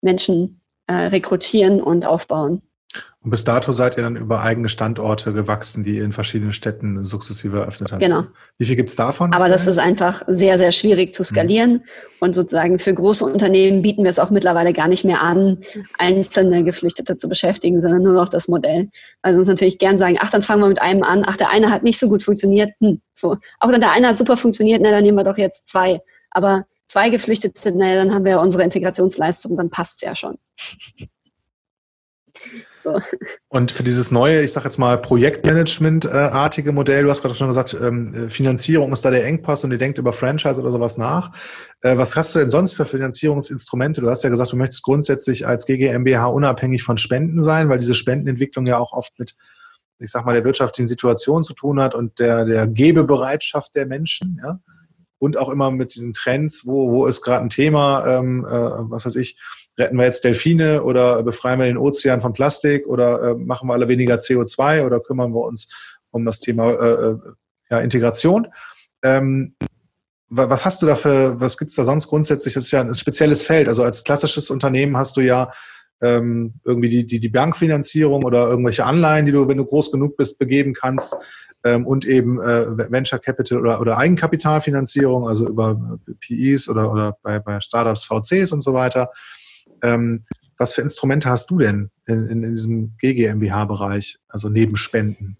Menschen 0.00 0.60
äh, 0.86 0.94
rekrutieren 0.94 1.82
und 1.82 2.06
aufbauen. 2.06 2.62
Und 3.22 3.30
bis 3.30 3.44
dato 3.44 3.70
seid 3.70 3.96
ihr 3.96 4.02
dann 4.02 4.16
über 4.16 4.42
eigene 4.42 4.68
Standorte 4.68 5.32
gewachsen, 5.32 5.84
die 5.84 5.96
ihr 5.96 6.04
in 6.04 6.12
verschiedenen 6.12 6.52
Städten 6.52 7.04
sukzessive 7.04 7.60
eröffnet 7.60 7.92
habt. 7.92 8.02
Genau. 8.02 8.24
Wie 8.58 8.66
viel 8.66 8.74
gibt's 8.74 8.96
davon? 8.96 9.32
Aber 9.32 9.48
das 9.48 9.68
ist 9.68 9.78
einfach 9.78 10.22
sehr, 10.26 10.58
sehr 10.58 10.72
schwierig 10.72 11.14
zu 11.14 11.22
skalieren. 11.22 11.72
Mhm. 11.74 11.82
Und 12.18 12.34
sozusagen 12.34 12.80
für 12.80 12.92
große 12.92 13.24
Unternehmen 13.24 13.82
bieten 13.82 14.02
wir 14.02 14.10
es 14.10 14.18
auch 14.18 14.30
mittlerweile 14.30 14.72
gar 14.72 14.88
nicht 14.88 15.04
mehr 15.04 15.22
an, 15.22 15.58
einzelne 15.98 16.64
Geflüchtete 16.64 17.16
zu 17.16 17.28
beschäftigen, 17.28 17.80
sondern 17.80 18.02
nur 18.02 18.14
noch 18.14 18.28
das 18.28 18.48
Modell. 18.48 18.88
Also 19.22 19.38
uns 19.38 19.48
natürlich 19.48 19.78
gern 19.78 19.96
sagen, 19.96 20.16
ach, 20.18 20.30
dann 20.30 20.42
fangen 20.42 20.62
wir 20.62 20.68
mit 20.68 20.82
einem 20.82 21.04
an, 21.04 21.22
ach, 21.24 21.36
der 21.36 21.50
eine 21.50 21.70
hat 21.70 21.84
nicht 21.84 22.00
so 22.00 22.08
gut 22.08 22.24
funktioniert. 22.24 22.72
Hm, 22.80 23.00
so. 23.14 23.36
Auch 23.60 23.70
dann 23.70 23.80
der 23.80 23.92
eine 23.92 24.08
hat 24.08 24.18
super 24.18 24.36
funktioniert, 24.36 24.82
na, 24.82 24.90
dann 24.90 25.04
nehmen 25.04 25.18
wir 25.18 25.24
doch 25.24 25.38
jetzt 25.38 25.68
zwei. 25.68 26.00
Aber 26.32 26.64
zwei 26.88 27.08
Geflüchtete, 27.08 27.72
na, 27.72 27.94
dann 27.94 28.12
haben 28.12 28.24
wir 28.24 28.40
unsere 28.40 28.64
Integrationsleistung, 28.64 29.56
dann 29.56 29.70
passt's 29.70 30.00
ja 30.00 30.16
schon. 30.16 30.38
So. 32.82 33.00
Und 33.48 33.70
für 33.70 33.84
dieses 33.84 34.10
neue, 34.10 34.42
ich 34.42 34.52
sage 34.52 34.66
jetzt 34.66 34.78
mal, 34.78 34.98
Projektmanagement-artige 34.98 36.72
Modell, 36.72 37.04
du 37.04 37.10
hast 37.10 37.22
gerade 37.22 37.36
schon 37.36 37.46
gesagt, 37.46 37.76
ähm, 37.80 38.28
Finanzierung 38.28 38.92
ist 38.92 39.04
da 39.04 39.10
der 39.10 39.24
Engpass 39.24 39.62
und 39.62 39.70
ihr 39.70 39.78
denkt 39.78 39.98
über 39.98 40.12
Franchise 40.12 40.60
oder 40.60 40.72
sowas 40.72 40.98
nach. 40.98 41.30
Äh, 41.82 41.96
was 41.96 42.16
hast 42.16 42.34
du 42.34 42.40
denn 42.40 42.50
sonst 42.50 42.74
für 42.74 42.84
Finanzierungsinstrumente? 42.84 44.00
Du 44.00 44.10
hast 44.10 44.24
ja 44.24 44.30
gesagt, 44.30 44.50
du 44.50 44.56
möchtest 44.56 44.82
grundsätzlich 44.82 45.46
als 45.46 45.66
GGMBH 45.66 46.26
unabhängig 46.26 46.82
von 46.82 46.98
Spenden 46.98 47.40
sein, 47.42 47.68
weil 47.68 47.78
diese 47.78 47.94
Spendenentwicklung 47.94 48.66
ja 48.66 48.78
auch 48.78 48.92
oft 48.92 49.16
mit, 49.16 49.36
ich 50.00 50.10
sag 50.10 50.24
mal, 50.24 50.34
der 50.34 50.44
wirtschaftlichen 50.44 50.88
Situation 50.88 51.44
zu 51.44 51.54
tun 51.54 51.80
hat 51.80 51.94
und 51.94 52.18
der, 52.18 52.44
der 52.44 52.66
Gebebereitschaft 52.66 53.76
der 53.76 53.86
Menschen, 53.86 54.40
ja. 54.42 54.58
Und 55.18 55.36
auch 55.36 55.50
immer 55.50 55.70
mit 55.70 55.94
diesen 55.94 56.14
Trends, 56.14 56.66
wo, 56.66 56.90
wo 56.90 57.06
ist 57.06 57.22
gerade 57.22 57.44
ein 57.44 57.48
Thema, 57.48 58.04
ähm, 58.08 58.44
äh, 58.44 58.50
was 58.50 59.06
weiß 59.06 59.14
ich, 59.14 59.38
retten 59.78 59.96
wir 59.96 60.04
jetzt 60.04 60.24
Delfine 60.24 60.82
oder 60.82 61.22
befreien 61.22 61.58
wir 61.58 61.66
den 61.66 61.78
Ozean 61.78 62.20
von 62.20 62.32
Plastik 62.32 62.86
oder 62.86 63.22
äh, 63.22 63.34
machen 63.34 63.68
wir 63.68 63.74
alle 63.74 63.88
weniger 63.88 64.16
CO2 64.16 64.84
oder 64.84 65.00
kümmern 65.00 65.32
wir 65.32 65.44
uns 65.44 65.68
um 66.10 66.24
das 66.24 66.40
Thema 66.40 66.70
äh, 66.70 67.10
äh, 67.10 67.18
ja, 67.70 67.80
Integration. 67.80 68.48
Ähm, 69.02 69.54
was 70.28 70.64
hast 70.64 70.80
du 70.80 70.86
da 70.86 70.94
für, 70.94 71.40
was 71.40 71.58
gibt's 71.58 71.74
da 71.74 71.84
sonst 71.84 72.08
grundsätzlich? 72.08 72.54
Das 72.54 72.64
ist 72.64 72.70
ja 72.70 72.80
ein 72.80 72.94
spezielles 72.94 73.42
Feld. 73.42 73.68
Also 73.68 73.82
als 73.82 74.02
klassisches 74.02 74.50
Unternehmen 74.50 74.96
hast 74.96 75.16
du 75.18 75.20
ja 75.20 75.52
ähm, 76.00 76.54
irgendwie 76.64 76.88
die, 76.88 77.06
die, 77.06 77.20
die 77.20 77.28
Bankfinanzierung 77.28 78.24
oder 78.24 78.48
irgendwelche 78.48 78.84
Anleihen, 78.84 79.26
die 79.26 79.32
du, 79.32 79.46
wenn 79.48 79.58
du 79.58 79.66
groß 79.66 79.92
genug 79.92 80.16
bist, 80.16 80.38
begeben 80.38 80.72
kannst. 80.72 81.16
Ähm, 81.64 81.86
und 81.86 82.06
eben 82.06 82.40
äh, 82.40 82.66
Venture 82.90 83.20
Capital 83.20 83.58
oder, 83.58 83.80
oder 83.80 83.98
Eigenkapitalfinanzierung, 83.98 85.28
also 85.28 85.46
über 85.48 85.98
PEs 86.20 86.68
oder, 86.68 86.90
oder 86.90 87.16
bei, 87.22 87.38
bei 87.38 87.60
Startups 87.60 88.04
VCs 88.04 88.52
und 88.52 88.62
so 88.62 88.74
weiter. 88.74 89.10
Ähm, 89.82 90.24
was 90.58 90.74
für 90.74 90.82
Instrumente 90.82 91.28
hast 91.28 91.50
du 91.50 91.58
denn 91.58 91.90
in, 92.06 92.28
in 92.28 92.50
diesem 92.50 92.96
GGMBH-Bereich, 92.98 94.18
also 94.28 94.48
neben 94.48 94.76
Spenden? 94.76 95.36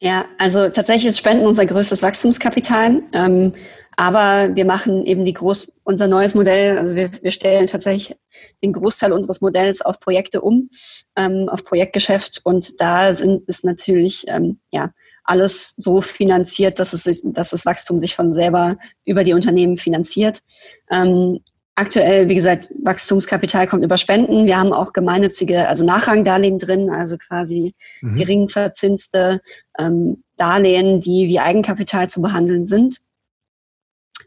Ja, 0.00 0.26
also 0.38 0.68
tatsächlich 0.68 1.06
ist 1.06 1.18
Spenden 1.18 1.46
unser 1.46 1.64
größtes 1.64 2.02
Wachstumskapital. 2.02 3.02
Ähm, 3.12 3.54
aber 3.96 4.54
wir 4.54 4.64
machen 4.64 5.04
eben 5.04 5.24
die 5.24 5.32
groß, 5.32 5.72
unser 5.84 6.08
neues 6.08 6.34
Modell, 6.34 6.78
also 6.78 6.94
wir, 6.96 7.10
wir 7.22 7.30
stellen 7.30 7.66
tatsächlich 7.66 8.16
den 8.62 8.72
Großteil 8.72 9.12
unseres 9.12 9.40
Modells 9.40 9.82
auf 9.82 10.00
Projekte 10.00 10.40
um, 10.40 10.68
ähm, 11.16 11.48
auf 11.48 11.64
Projektgeschäft. 11.64 12.40
Und 12.44 12.80
da 12.80 13.12
sind, 13.12 13.48
ist 13.48 13.64
natürlich, 13.64 14.24
ähm, 14.26 14.58
ja, 14.70 14.90
alles 15.22 15.74
so 15.76 16.02
finanziert, 16.02 16.80
dass 16.80 16.92
es, 16.92 17.22
dass 17.24 17.50
das 17.50 17.64
Wachstum 17.64 17.98
sich 17.98 18.14
von 18.14 18.32
selber 18.32 18.76
über 19.04 19.24
die 19.24 19.32
Unternehmen 19.32 19.76
finanziert. 19.76 20.42
Ähm, 20.90 21.38
aktuell, 21.74 22.28
wie 22.28 22.34
gesagt, 22.34 22.70
Wachstumskapital 22.82 23.66
kommt 23.66 23.84
über 23.84 23.96
Spenden. 23.96 24.46
Wir 24.46 24.58
haben 24.58 24.72
auch 24.72 24.92
gemeinnützige, 24.92 25.68
also 25.68 25.84
Nachrangdarlehen 25.84 26.58
drin, 26.58 26.90
also 26.90 27.16
quasi 27.18 27.74
mhm. 28.00 28.16
gering 28.16 28.48
verzinste 28.48 29.40
ähm, 29.78 30.22
Darlehen, 30.36 31.00
die 31.00 31.28
wie 31.28 31.40
Eigenkapital 31.40 32.08
zu 32.08 32.22
behandeln 32.22 32.64
sind 32.64 32.98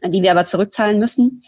die 0.04 0.22
wir 0.22 0.30
aber 0.30 0.46
zurückzahlen 0.46 0.98
müssen. 0.98 1.42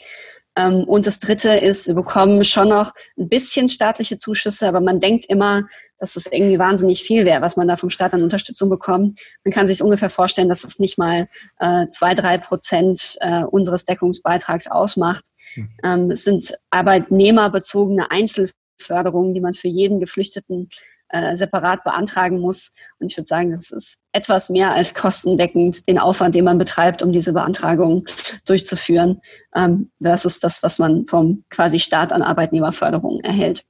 Ähm, 0.57 0.85
und 0.85 1.07
das 1.07 1.21
Dritte 1.21 1.51
ist, 1.51 1.87
wir 1.87 1.95
bekommen 1.95 2.43
schon 2.45 2.69
noch 2.69 2.93
ein 3.19 3.29
bisschen 3.29 3.69
staatliche 3.69 4.17
Zuschüsse, 4.17 4.67
aber 4.69 4.81
man 4.81 5.01
denkt 5.01 5.27
immer, 5.27 5.65
dass 6.01 6.17
es 6.17 6.27
irgendwie 6.27 6.59
wahnsinnig 6.59 7.05
viel 7.05 7.25
wäre, 7.25 7.43
was 7.43 7.57
man 7.57 7.69
da 7.69 7.77
vom 7.77 7.91
Staat 7.91 8.15
an 8.15 8.23
Unterstützung 8.23 8.69
bekommt. 8.69 9.21
Man 9.45 9.53
kann 9.53 9.67
sich 9.67 9.83
ungefähr 9.83 10.11
vorstellen, 10.11 10.49
dass 10.49 10.65
es 10.65 10.79
nicht 10.79 10.99
mal 10.99 11.29
äh, 11.59 11.87
zwei, 11.89 12.15
drei 12.15 12.39
Prozent 12.39 13.17
äh, 13.21 13.45
unseres 13.45 13.85
Deckungsbeitrags 13.85 14.67
ausmacht. 14.67 15.25
Mhm. 15.57 16.11
es 16.13 16.23
sind 16.23 16.55
arbeitnehmerbezogene 16.71 18.13
Einzelförderungen, 18.13 19.35
die 19.35 19.41
man 19.41 19.53
für 19.53 19.67
jeden 19.67 19.99
Geflüchteten 19.99 20.69
äh, 21.13 21.37
separat 21.37 21.83
beantragen 21.83 22.39
muss. 22.39 22.71
Und 23.01 23.11
ich 23.11 23.17
würde 23.17 23.27
sagen, 23.27 23.51
das 23.51 23.73
ist 23.73 23.99
etwas 24.13 24.49
mehr 24.49 24.71
als 24.71 24.95
kostendeckend 24.95 25.89
den 25.89 25.99
Aufwand, 25.99 26.37
den 26.37 26.45
man 26.45 26.57
betreibt, 26.57 27.03
um 27.03 27.11
diese 27.11 27.33
Beantragung 27.33 28.05
durchzuführen, 28.47 29.21
ähm, 29.57 29.91
versus 30.01 30.39
das, 30.39 30.63
was 30.63 30.79
man 30.79 31.07
vom 31.07 31.45
quasi 31.51 31.81
Staat 31.81 32.13
an 32.13 32.23
Arbeitnehmerförderung 32.23 33.21
erhält. 33.21 33.65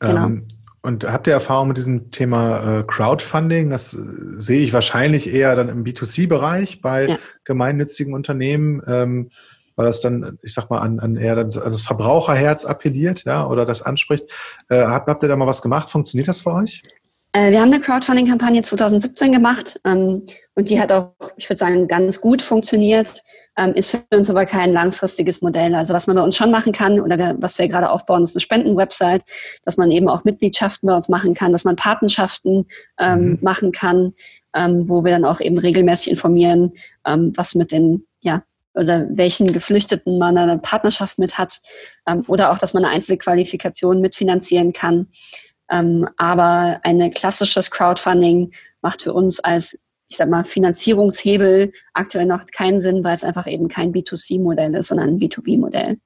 Genau. 0.00 0.26
Ähm, 0.26 0.48
und 0.86 1.04
habt 1.04 1.26
ihr 1.26 1.32
Erfahrung 1.32 1.68
mit 1.68 1.76
diesem 1.76 2.10
Thema 2.10 2.80
äh, 2.80 2.82
Crowdfunding? 2.84 3.70
Das 3.70 3.92
äh, 3.94 3.98
sehe 4.38 4.62
ich 4.62 4.72
wahrscheinlich 4.72 5.32
eher 5.32 5.54
dann 5.56 5.68
im 5.68 5.84
B2C-Bereich 5.84 6.80
bei 6.80 7.06
ja. 7.06 7.18
gemeinnützigen 7.44 8.14
Unternehmen. 8.14 8.80
Ähm, 8.86 9.30
weil 9.76 9.86
das 9.86 10.00
dann, 10.00 10.38
ich 10.42 10.54
sag 10.54 10.70
mal, 10.70 10.78
an, 10.78 11.00
an 11.00 11.16
eher 11.16 11.36
das, 11.36 11.58
an 11.58 11.70
das 11.70 11.82
Verbraucherherz 11.82 12.64
appelliert, 12.64 13.24
ja, 13.24 13.46
oder 13.46 13.66
das 13.66 13.82
anspricht. 13.82 14.24
Äh, 14.70 14.84
habt, 14.86 15.06
habt 15.08 15.22
ihr 15.22 15.28
da 15.28 15.36
mal 15.36 15.46
was 15.46 15.60
gemacht? 15.60 15.90
Funktioniert 15.90 16.28
das 16.28 16.40
für 16.40 16.54
euch? 16.54 16.82
Äh, 17.32 17.50
wir 17.50 17.60
haben 17.60 17.70
eine 17.70 17.82
Crowdfunding-Kampagne 17.82 18.62
2017 18.62 19.32
gemacht 19.32 19.78
ähm, 19.84 20.22
und 20.56 20.70
die 20.70 20.80
hat 20.80 20.90
auch, 20.90 21.12
ich 21.36 21.48
würde 21.50 21.58
sagen, 21.58 21.86
ganz 21.86 22.20
gut 22.20 22.40
funktioniert. 22.40 23.22
Ähm, 23.58 23.74
ist 23.74 23.90
für 23.90 24.16
uns 24.16 24.28
aber 24.28 24.46
kein 24.46 24.72
langfristiges 24.72 25.42
Modell. 25.42 25.74
Also 25.74 25.94
was 25.94 26.06
man 26.06 26.16
bei 26.16 26.22
uns 26.22 26.36
schon 26.36 26.50
machen 26.50 26.72
kann 26.72 26.98
oder 27.00 27.16
wir, 27.18 27.36
was 27.38 27.58
wir 27.58 27.68
gerade 27.68 27.90
aufbauen, 27.90 28.22
ist 28.22 28.34
eine 28.34 28.40
Spendenwebsite, 28.40 29.24
dass 29.64 29.76
man 29.76 29.90
eben 29.90 30.08
auch 30.08 30.24
Mitgliedschaften 30.24 30.86
bei 30.86 30.94
uns 30.94 31.08
machen 31.08 31.34
kann, 31.34 31.52
dass 31.52 31.64
man 31.64 31.76
Patenschaften 31.76 32.66
ähm, 32.98 33.20
mhm. 33.20 33.38
machen 33.42 33.72
kann, 33.72 34.14
ähm, 34.54 34.88
wo 34.88 35.04
wir 35.04 35.12
dann 35.12 35.24
auch 35.26 35.40
eben 35.40 35.58
regelmäßig 35.58 36.10
informieren, 36.10 36.72
ähm, 37.06 37.32
was 37.36 37.54
mit 37.54 37.72
den 37.72 38.06
ja, 38.20 38.42
oder 38.74 39.06
welchen 39.10 39.52
Geflüchteten 39.52 40.18
man 40.18 40.36
eine 40.38 40.58
Partnerschaft 40.58 41.18
mit 41.18 41.38
hat 41.38 41.60
ähm, 42.06 42.24
oder 42.28 42.50
auch, 42.50 42.58
dass 42.58 42.74
man 42.74 42.84
eine 42.84 42.94
Einzelqualifikation 42.94 44.00
mitfinanzieren 44.00 44.72
kann. 44.72 45.08
Ähm, 45.70 46.08
aber 46.16 46.80
ein 46.82 47.10
klassisches 47.12 47.70
Crowdfunding 47.70 48.52
macht 48.82 49.02
für 49.02 49.12
uns 49.12 49.40
als, 49.40 49.78
ich 50.08 50.16
sag 50.16 50.28
mal, 50.28 50.44
Finanzierungshebel 50.44 51.72
aktuell 51.92 52.26
noch 52.26 52.46
keinen 52.46 52.80
Sinn, 52.80 53.02
weil 53.04 53.14
es 53.14 53.24
einfach 53.24 53.46
eben 53.46 53.68
kein 53.68 53.92
B2C-Modell 53.92 54.74
ist, 54.74 54.88
sondern 54.88 55.10
ein 55.10 55.18
B2B-Modell. 55.18 55.98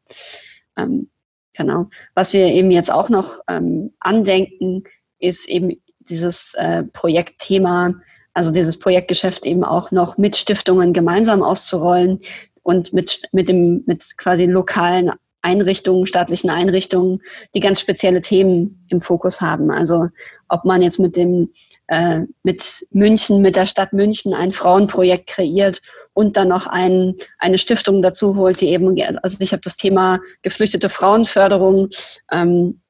Ähm, 0.76 1.10
genau. 1.54 1.86
Was 2.14 2.32
wir 2.32 2.46
eben 2.46 2.70
jetzt 2.70 2.90
auch 2.90 3.08
noch 3.08 3.40
ähm, 3.48 3.92
andenken, 4.00 4.84
ist 5.18 5.48
eben 5.48 5.82
dieses 5.98 6.54
äh, 6.54 6.84
Projektthema, 6.84 7.94
also 8.32 8.52
dieses 8.52 8.78
Projektgeschäft 8.78 9.44
eben 9.44 9.64
auch 9.64 9.90
noch 9.90 10.16
mit 10.16 10.36
Stiftungen 10.36 10.92
gemeinsam 10.92 11.42
auszurollen, 11.42 12.20
und 12.62 12.92
mit, 12.92 13.22
mit 13.32 13.48
dem, 13.48 13.82
mit 13.86 14.16
quasi 14.16 14.46
lokalen 14.46 15.12
Einrichtungen, 15.42 16.06
staatlichen 16.06 16.50
Einrichtungen, 16.50 17.20
die 17.54 17.60
ganz 17.60 17.80
spezielle 17.80 18.20
Themen 18.20 18.84
im 18.88 19.00
Fokus 19.00 19.40
haben. 19.40 19.70
Also 19.70 20.08
ob 20.48 20.64
man 20.64 20.82
jetzt 20.82 20.98
mit 20.98 21.16
dem 21.16 21.50
äh, 21.90 22.20
mit 22.44 22.87
München, 22.92 23.42
mit 23.42 23.57
der 23.57 23.66
Stadt 23.66 23.92
München 23.92 24.33
ein 24.33 24.53
Frauenprojekt 24.53 25.26
kreiert 25.26 25.81
und 26.14 26.37
dann 26.37 26.46
noch 26.48 26.68
ein, 26.68 27.14
eine 27.38 27.59
Stiftung 27.59 28.00
dazu 28.00 28.37
holt, 28.37 28.61
die 28.61 28.68
eben, 28.68 28.96
also 29.22 29.38
ich 29.40 29.53
habe 29.53 29.61
das 29.61 29.76
Thema 29.76 30.20
geflüchtete 30.42 30.88
Frauenförderung 30.88 31.88
ähm, 32.31 32.81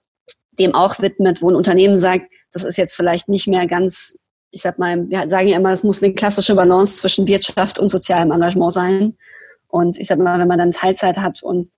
dem 0.59 0.75
auch 0.75 1.01
widmet, 1.01 1.41
wo 1.41 1.49
ein 1.51 1.57
Unternehmen 1.57 1.97
sagt, 1.97 2.31
das 2.53 2.63
ist 2.63 2.77
jetzt 2.77 2.95
vielleicht 2.95 3.31
nicht 3.31 3.49
mehr 3.49 3.67
ganz, 3.67 4.19
ich 4.51 4.61
sag 4.61 4.79
mal, 4.79 5.09
wir 5.09 5.27
sagen 5.31 5.49
ja 5.49 5.57
immer, 5.57 5.73
es 5.73 5.83
muss 5.83 6.03
eine 6.03 6.13
klassische 6.13 6.55
Balance 6.55 6.97
zwischen 6.97 7.27
Wirtschaft 7.27 7.79
und 7.79 7.89
sozialem 7.89 8.33
Engagement 8.33 8.73
sein. 8.73 9.17
Und 9.69 9.99
ich 9.99 10.09
sag 10.09 10.19
mal, 10.19 10.39
wenn 10.39 10.49
man 10.49 10.59
dann 10.59 10.73
Teilzeit 10.73 11.17
hat 11.17 11.43
und 11.43 11.71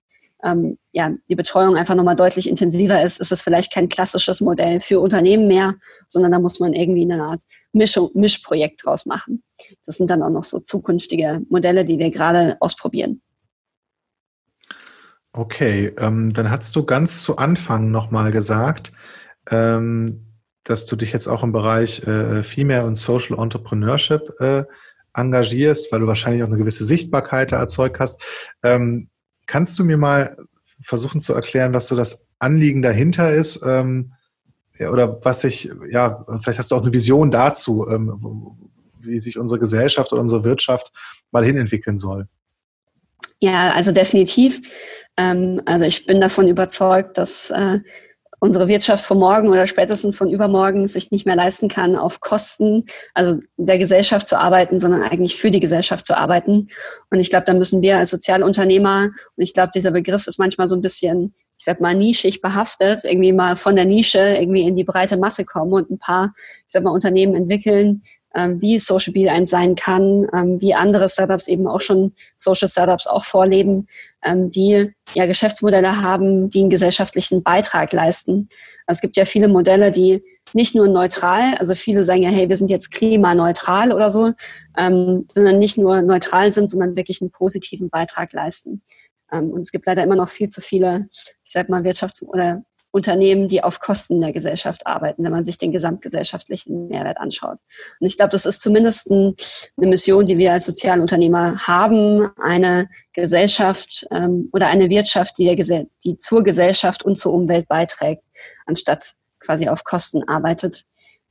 ähm, 0.43 0.77
ja, 0.91 1.11
die 1.29 1.35
Betreuung 1.35 1.75
einfach 1.75 1.95
nochmal 1.95 2.15
deutlich 2.15 2.49
intensiver 2.49 3.01
ist, 3.01 3.19
ist 3.19 3.31
es 3.31 3.41
vielleicht 3.41 3.73
kein 3.73 3.89
klassisches 3.89 4.41
Modell 4.41 4.81
für 4.81 4.99
Unternehmen 4.99 5.47
mehr, 5.47 5.75
sondern 6.07 6.31
da 6.31 6.39
muss 6.39 6.59
man 6.59 6.73
irgendwie 6.73 7.03
eine 7.03 7.23
Art 7.23 7.41
Mischung, 7.71 8.09
Mischprojekt 8.13 8.85
draus 8.85 9.05
machen. 9.05 9.43
Das 9.85 9.97
sind 9.97 10.09
dann 10.09 10.21
auch 10.21 10.29
noch 10.29 10.43
so 10.43 10.59
zukünftige 10.59 11.41
Modelle, 11.49 11.85
die 11.85 11.97
wir 11.97 12.11
gerade 12.11 12.57
ausprobieren. 12.59 13.21
Okay, 15.31 15.93
ähm, 15.97 16.31
dann 16.33 16.51
hast 16.51 16.75
du 16.75 16.85
ganz 16.85 17.23
zu 17.23 17.37
Anfang 17.37 17.89
nochmal 17.89 18.31
gesagt, 18.31 18.91
ähm, 19.49 20.27
dass 20.63 20.85
du 20.85 20.95
dich 20.95 21.11
jetzt 21.11 21.27
auch 21.27 21.43
im 21.43 21.51
Bereich 21.51 22.05
äh, 22.05 22.43
Female 22.43 22.85
und 22.85 22.95
Social 22.95 23.39
Entrepreneurship 23.39 24.39
äh, 24.39 24.63
engagierst, 25.15 25.91
weil 25.91 26.01
du 26.01 26.07
wahrscheinlich 26.07 26.43
auch 26.43 26.47
eine 26.47 26.57
gewisse 26.57 26.85
Sichtbarkeit 26.85 27.51
erzeugt 27.51 27.99
hast. 27.99 28.21
Ähm, 28.61 29.09
kannst 29.45 29.77
du 29.79 29.83
mir 29.83 29.97
mal 29.97 30.37
versuchen 30.81 31.21
zu 31.21 31.33
erklären, 31.33 31.73
was 31.73 31.87
so 31.87 31.95
das 31.95 32.27
Anliegen 32.39 32.81
dahinter 32.81 33.33
ist? 33.33 33.63
Ähm, 33.65 34.13
oder 34.79 35.23
was 35.23 35.41
sich, 35.41 35.69
ja, 35.89 36.25
vielleicht 36.41 36.59
hast 36.59 36.71
du 36.71 36.75
auch 36.75 36.81
eine 36.81 36.93
Vision 36.93 37.31
dazu, 37.31 37.87
ähm, 37.87 38.57
wie 38.99 39.19
sich 39.19 39.37
unsere 39.37 39.59
Gesellschaft 39.59 40.11
oder 40.11 40.21
unsere 40.21 40.43
Wirtschaft 40.43 40.91
mal 41.31 41.45
hinentwickeln 41.45 41.97
soll. 41.97 42.27
Ja, 43.39 43.71
also 43.71 43.91
definitiv. 43.91 44.61
Ähm, 45.17 45.61
also 45.65 45.85
ich 45.85 46.05
bin 46.05 46.21
davon 46.21 46.47
überzeugt, 46.47 47.17
dass 47.17 47.51
äh, 47.51 47.79
unsere 48.43 48.67
Wirtschaft 48.67 49.05
von 49.05 49.19
morgen 49.19 49.47
oder 49.47 49.67
spätestens 49.67 50.17
von 50.17 50.29
übermorgen 50.29 50.85
sich 50.89 51.11
nicht 51.11 51.25
mehr 51.25 51.37
leisten 51.37 51.69
kann, 51.69 51.95
auf 51.95 52.19
Kosten, 52.19 52.83
also 53.13 53.37
der 53.55 53.77
Gesellschaft 53.77 54.27
zu 54.27 54.37
arbeiten, 54.37 54.79
sondern 54.79 55.01
eigentlich 55.01 55.37
für 55.37 55.49
die 55.49 55.61
Gesellschaft 55.61 56.05
zu 56.05 56.17
arbeiten. 56.17 56.67
Und 57.09 57.19
ich 57.21 57.29
glaube, 57.29 57.45
da 57.45 57.53
müssen 57.53 57.81
wir 57.81 57.97
als 57.97 58.09
Sozialunternehmer, 58.09 59.11
und 59.37 59.43
ich 59.43 59.53
glaube, 59.53 59.71
dieser 59.73 59.91
Begriff 59.91 60.27
ist 60.27 60.39
manchmal 60.39 60.67
so 60.67 60.75
ein 60.75 60.81
bisschen, 60.81 61.33
ich 61.57 61.63
sag 61.63 61.79
mal, 61.79 61.95
nischig 61.95 62.41
behaftet, 62.41 63.05
irgendwie 63.05 63.31
mal 63.31 63.55
von 63.55 63.77
der 63.77 63.85
Nische 63.85 64.19
irgendwie 64.19 64.67
in 64.67 64.75
die 64.75 64.83
breite 64.83 65.15
Masse 65.15 65.45
kommen 65.45 65.71
und 65.71 65.89
ein 65.89 65.97
paar, 65.97 66.33
ich 66.35 66.63
sag 66.67 66.83
mal, 66.83 66.91
Unternehmen 66.91 67.35
entwickeln, 67.35 68.01
ähm, 68.35 68.59
wie 68.61 68.77
Social 68.77 69.13
Media 69.13 69.31
eins 69.31 69.51
sein 69.51 69.75
kann, 69.75 70.27
ähm, 70.33 70.59
wie 70.59 70.73
andere 70.73 71.07
Startups 71.07 71.47
eben 71.47 71.65
auch 71.65 71.79
schon 71.79 72.11
Social 72.35 72.67
Startups 72.67 73.07
auch 73.07 73.23
vorleben, 73.23 73.87
die 74.25 74.91
ja 75.15 75.25
Geschäftsmodelle 75.25 76.01
haben, 76.01 76.49
die 76.49 76.61
einen 76.61 76.69
gesellschaftlichen 76.69 77.43
Beitrag 77.43 77.91
leisten. 77.93 78.47
Also 78.85 78.97
es 78.97 79.01
gibt 79.01 79.17
ja 79.17 79.25
viele 79.25 79.47
Modelle, 79.47 79.91
die 79.91 80.23
nicht 80.53 80.75
nur 80.75 80.87
neutral, 80.87 81.55
also 81.55 81.75
viele 81.75 82.03
sagen 82.03 82.23
ja, 82.23 82.29
hey, 82.29 82.49
wir 82.49 82.57
sind 82.57 82.69
jetzt 82.69 82.91
klimaneutral 82.91 83.91
oder 83.91 84.09
so, 84.09 84.33
ähm, 84.77 85.25
sondern 85.33 85.59
nicht 85.59 85.77
nur 85.77 86.01
neutral 86.01 86.51
sind, 86.53 86.69
sondern 86.69 86.95
wirklich 86.95 87.21
einen 87.21 87.31
positiven 87.31 87.89
Beitrag 87.89 88.33
leisten. 88.33 88.81
Ähm, 89.31 89.51
und 89.51 89.59
es 89.59 89.71
gibt 89.71 89.85
leider 89.85 90.03
immer 90.03 90.15
noch 90.15 90.29
viel 90.29 90.49
zu 90.49 90.61
viele, 90.61 91.07
ich 91.11 91.51
sag 91.51 91.69
mal, 91.69 91.81
Wirtschafts- 91.81 92.23
oder 92.23 92.63
Unternehmen, 92.93 93.47
die 93.47 93.63
auf 93.63 93.79
Kosten 93.79 94.21
der 94.21 94.31
Gesellschaft 94.31 94.85
arbeiten, 94.85 95.23
wenn 95.23 95.31
man 95.31 95.43
sich 95.43 95.57
den 95.57 95.71
gesamtgesellschaftlichen 95.71 96.89
Mehrwert 96.89 97.17
anschaut. 97.17 97.57
Und 97.99 98.07
ich 98.07 98.17
glaube, 98.17 98.29
das 98.29 98.45
ist 98.45 98.61
zumindest 98.61 99.09
ein, 99.09 99.33
eine 99.77 99.87
Mission, 99.87 100.27
die 100.27 100.37
wir 100.37 100.53
als 100.53 100.67
Sozialunternehmer 100.67 101.65
haben, 101.65 102.29
eine 102.39 102.87
Gesellschaft 103.13 104.05
ähm, 104.11 104.49
oder 104.53 104.67
eine 104.67 104.91
Wirtschaft, 104.91 105.39
die, 105.39 105.55
der, 105.55 105.85
die 106.03 106.17
zur 106.19 106.43
Gesellschaft 106.43 107.03
und 107.03 107.17
zur 107.17 107.33
Umwelt 107.33 107.67
beiträgt, 107.67 108.23
anstatt 108.67 109.15
quasi 109.39 109.67
auf 109.67 109.83
Kosten 109.83 110.23
arbeitet. 110.27 110.83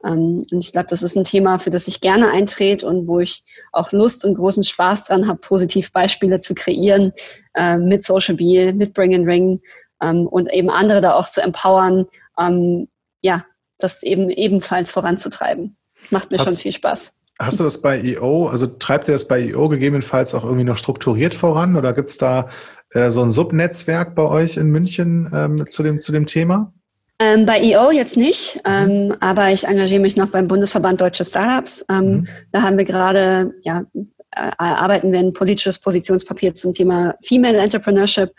Ähm, 0.05 0.45
und 0.51 0.65
ich 0.65 0.73
glaube, 0.73 0.89
das 0.89 1.05
ist 1.05 1.17
ein 1.17 1.23
Thema, 1.23 1.61
für 1.61 1.71
das 1.71 1.87
ich 1.87 2.01
gerne 2.01 2.33
eintrete 2.33 2.85
und 2.89 3.07
wo 3.07 3.21
ich 3.21 3.45
auch 3.71 3.93
Lust 3.93 4.25
und 4.25 4.35
großen 4.35 4.65
Spaß 4.65 5.05
dran 5.05 5.29
habe, 5.29 5.39
positiv 5.39 5.93
Beispiele 5.93 6.41
zu 6.41 6.57
kreieren 6.57 7.13
äh, 7.55 7.77
mit 7.77 8.03
Social 8.03 8.35
Bee, 8.35 8.73
mit 8.73 8.95
Bring 8.95 9.15
and 9.15 9.29
Ring, 9.29 9.61
ähm, 10.03 10.27
und 10.27 10.53
eben 10.53 10.71
andere 10.71 11.01
da 11.01 11.15
auch 11.15 11.29
zu 11.29 11.41
empowern, 11.41 12.07
ähm, 12.39 12.89
ja, 13.21 13.45
das 13.79 14.03
eben 14.03 14.31
ebenfalls 14.31 14.91
voranzutreiben. 14.93 15.77
Macht 16.11 16.31
mir 16.31 16.39
hast, 16.39 16.47
schon 16.47 16.57
viel 16.57 16.73
Spaß. 16.73 17.15
Hast 17.39 17.61
du 17.61 17.65
das 17.65 17.81
bei 17.81 18.01
EO, 18.01 18.49
also 18.49 18.67
treibt 18.67 19.09
ihr 19.09 19.13
das 19.13 19.27
bei 19.27 19.41
EO 19.41 19.69
gegebenenfalls 19.69 20.35
auch 20.35 20.45
irgendwie 20.45 20.65
noch 20.65 20.79
strukturiert 20.79 21.35
voran 21.35 21.77
oder 21.77 21.93
gibt 21.93 22.11
es 22.11 22.19
da 22.19 22.51
äh, 22.91 23.11
so 23.11 23.23
ein 23.23 23.31
Subnetzwerk 23.31 24.15
bei 24.15 24.23
euch 24.23 24.57
in 24.57 24.71
München 24.71 25.31
ähm, 25.35 25.69
zu, 25.69 25.83
dem, 25.83 26.01
zu 26.01 26.13
dem 26.13 26.27
Thema? 26.27 26.73
Ähm, 27.19 27.47
bei 27.47 27.61
EO 27.61 27.91
jetzt 27.91 28.17
nicht, 28.17 28.57
mhm. 28.67 29.11
ähm, 29.11 29.17
aber 29.21 29.51
ich 29.51 29.65
engagiere 29.65 30.01
mich 30.01 30.17
noch 30.17 30.31
beim 30.31 30.49
Bundesverband 30.49 31.01
Deutsche 31.01 31.25
Startups. 31.25 31.85
Ähm, 31.89 32.05
mhm. 32.05 32.29
Da 32.51 32.63
haben 32.63 32.77
wir 32.77 32.85
gerade, 32.85 33.55
ja, 33.63 33.85
äh, 33.95 34.51
arbeiten 34.59 35.13
wir 35.13 35.21
ein 35.21 35.33
politisches 35.33 35.79
Positionspapier 35.79 36.55
zum 36.55 36.73
Thema 36.73 37.15
Female 37.23 37.59
Entrepreneurship 37.59 38.31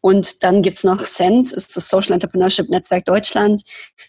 und 0.00 0.42
dann 0.42 0.62
gibt's 0.62 0.82
noch 0.82 1.04
SEND, 1.04 1.52
ist 1.52 1.76
das 1.76 1.88
Social 1.88 2.12
Entrepreneurship 2.12 2.70
Netzwerk 2.70 3.04
Deutschland, 3.04 3.62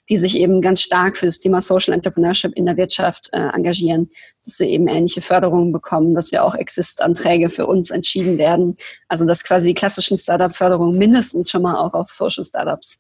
die 0.08 0.18
sich 0.18 0.38
eben 0.38 0.62
ganz 0.62 0.82
stark 0.82 1.18
für 1.18 1.26
das 1.26 1.40
Thema 1.40 1.60
Social 1.60 1.94
Entrepreneurship 1.94 2.54
in 2.56 2.66
der 2.66 2.78
Wirtschaft 2.78 3.30
äh, 3.34 3.50
engagieren, 3.50 4.10
dass 4.46 4.60
wir 4.60 4.68
eben 4.68 4.88
ähnliche 4.88 5.22
Förderungen 5.22 5.74
bekommen, 5.74 6.16
dass 6.16 6.32
wir 6.32 6.46
auch 6.46 6.56
Exist-Anträge 6.56 7.50
für 7.50 7.68
uns 7.68 7.92
entschieden 7.92 8.38
werden. 8.38 8.78
Also 9.10 9.26
dass 9.26 9.44
quasi 9.44 9.68
die 9.68 9.74
klassischen 9.74 10.18
Startup-Förderungen 10.18 10.98
mindestens 10.98 11.50
schon 11.50 11.64
mal 11.64 11.76
auch 11.76 11.94
auf 11.94 12.14
Social 12.14 12.46
Startups 12.46 12.98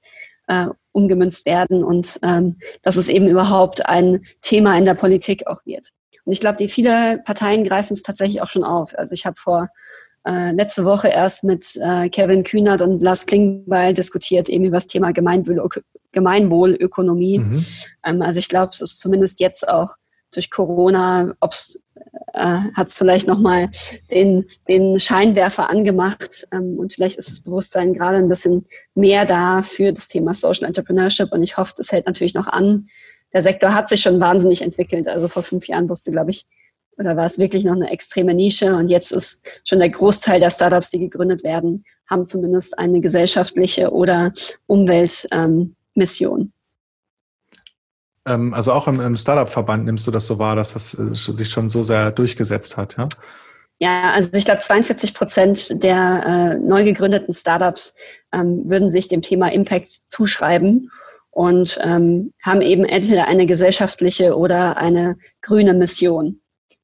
äh, 0.47 0.67
umgemünzt 0.91 1.45
werden 1.45 1.85
und 1.85 2.19
ähm, 2.23 2.57
dass 2.81 2.97
es 2.97 3.07
eben 3.07 3.27
überhaupt 3.27 3.85
ein 3.85 4.25
Thema 4.41 4.77
in 4.77 4.83
der 4.83 4.95
Politik 4.95 5.47
auch 5.47 5.65
wird. 5.65 5.89
Und 6.25 6.33
ich 6.33 6.41
glaube, 6.41 6.57
die 6.57 6.67
viele 6.67 7.19
Parteien 7.25 7.63
greifen 7.63 7.93
es 7.93 8.03
tatsächlich 8.03 8.41
auch 8.41 8.49
schon 8.49 8.65
auf. 8.65 8.97
Also 8.97 9.13
ich 9.13 9.25
habe 9.25 9.37
vor 9.39 9.69
äh, 10.25 10.51
letzte 10.51 10.85
Woche 10.85 11.07
erst 11.07 11.43
mit 11.43 11.79
äh, 11.83 12.09
Kevin 12.09 12.43
Kühnert 12.43 12.81
und 12.81 13.01
Lars 13.01 13.25
Klingbeil 13.25 13.93
diskutiert, 13.93 14.49
eben 14.49 14.65
über 14.65 14.77
das 14.77 14.87
Thema 14.87 15.11
Gemeinwohl, 15.11 15.67
Gemeinwohlökonomie. 16.11 17.39
Mhm. 17.39 17.65
Ähm, 18.05 18.21
also 18.21 18.39
ich 18.39 18.49
glaube, 18.49 18.71
es 18.73 18.81
ist 18.81 18.99
zumindest 18.99 19.39
jetzt 19.39 19.67
auch 19.67 19.95
durch 20.31 20.49
Corona, 20.49 21.33
ob's 21.39 21.83
äh, 22.33 22.59
hat 22.75 22.87
es 22.87 22.97
vielleicht 22.97 23.27
nochmal 23.27 23.69
den, 24.09 24.45
den 24.67 24.99
Scheinwerfer 24.99 25.69
angemacht 25.69 26.47
ähm, 26.53 26.77
und 26.79 26.93
vielleicht 26.93 27.17
ist 27.17 27.29
das 27.29 27.41
Bewusstsein 27.41 27.93
gerade 27.93 28.17
ein 28.17 28.29
bisschen 28.29 28.65
mehr 28.95 29.25
da 29.25 29.63
für 29.63 29.91
das 29.91 30.07
Thema 30.07 30.33
Social 30.33 30.67
Entrepreneurship 30.67 31.31
und 31.31 31.43
ich 31.43 31.57
hoffe, 31.57 31.73
das 31.75 31.91
hält 31.91 32.05
natürlich 32.05 32.33
noch 32.33 32.47
an. 32.47 32.87
Der 33.33 33.41
Sektor 33.41 33.73
hat 33.73 33.89
sich 33.89 34.01
schon 34.01 34.19
wahnsinnig 34.19 34.61
entwickelt. 34.61 35.07
Also 35.07 35.27
vor 35.27 35.43
fünf 35.43 35.67
Jahren 35.67 35.89
wusste, 35.89 36.11
glaube 36.11 36.31
ich, 36.31 36.45
oder 36.97 37.17
war 37.17 37.25
es 37.25 37.37
wirklich 37.37 37.63
noch 37.63 37.75
eine 37.75 37.89
extreme 37.89 38.33
Nische 38.33 38.75
und 38.75 38.89
jetzt 38.89 39.11
ist 39.11 39.41
schon 39.63 39.79
der 39.79 39.89
Großteil 39.89 40.39
der 40.39 40.49
Startups, 40.49 40.91
die 40.91 40.99
gegründet 40.99 41.43
werden, 41.43 41.83
haben 42.09 42.25
zumindest 42.25 42.77
eine 42.77 43.01
gesellschaftliche 43.01 43.91
oder 43.91 44.31
Umweltmission. 44.67 46.53
Ähm, 48.25 48.53
also 48.53 48.71
auch 48.71 48.87
im, 48.87 48.99
im 48.99 49.17
Startup-Verband 49.17 49.85
nimmst 49.85 50.05
du 50.05 50.11
das 50.11 50.27
so 50.27 50.37
wahr, 50.37 50.55
dass 50.55 50.73
das 50.73 50.93
äh, 50.93 51.15
sich 51.15 51.49
schon 51.49 51.69
so 51.69 51.83
sehr 51.83 52.11
durchgesetzt 52.11 52.77
hat, 52.77 52.97
ja? 52.97 53.09
Ja, 53.79 54.11
also 54.11 54.37
ich 54.37 54.45
glaube, 54.45 54.59
42 54.59 55.15
Prozent 55.15 55.83
der 55.83 56.23
äh, 56.23 56.59
neu 56.59 56.83
gegründeten 56.83 57.33
Startups 57.33 57.95
ähm, 58.31 58.69
würden 58.69 58.91
sich 58.91 59.07
dem 59.07 59.23
Thema 59.23 59.51
Impact 59.51 59.87
zuschreiben 60.05 60.91
und 61.31 61.79
ähm, 61.81 62.31
haben 62.43 62.61
eben 62.61 62.85
entweder 62.85 63.27
eine 63.27 63.47
gesellschaftliche 63.47 64.37
oder 64.37 64.77
eine 64.77 65.17
grüne 65.41 65.73
Mission. 65.73 66.40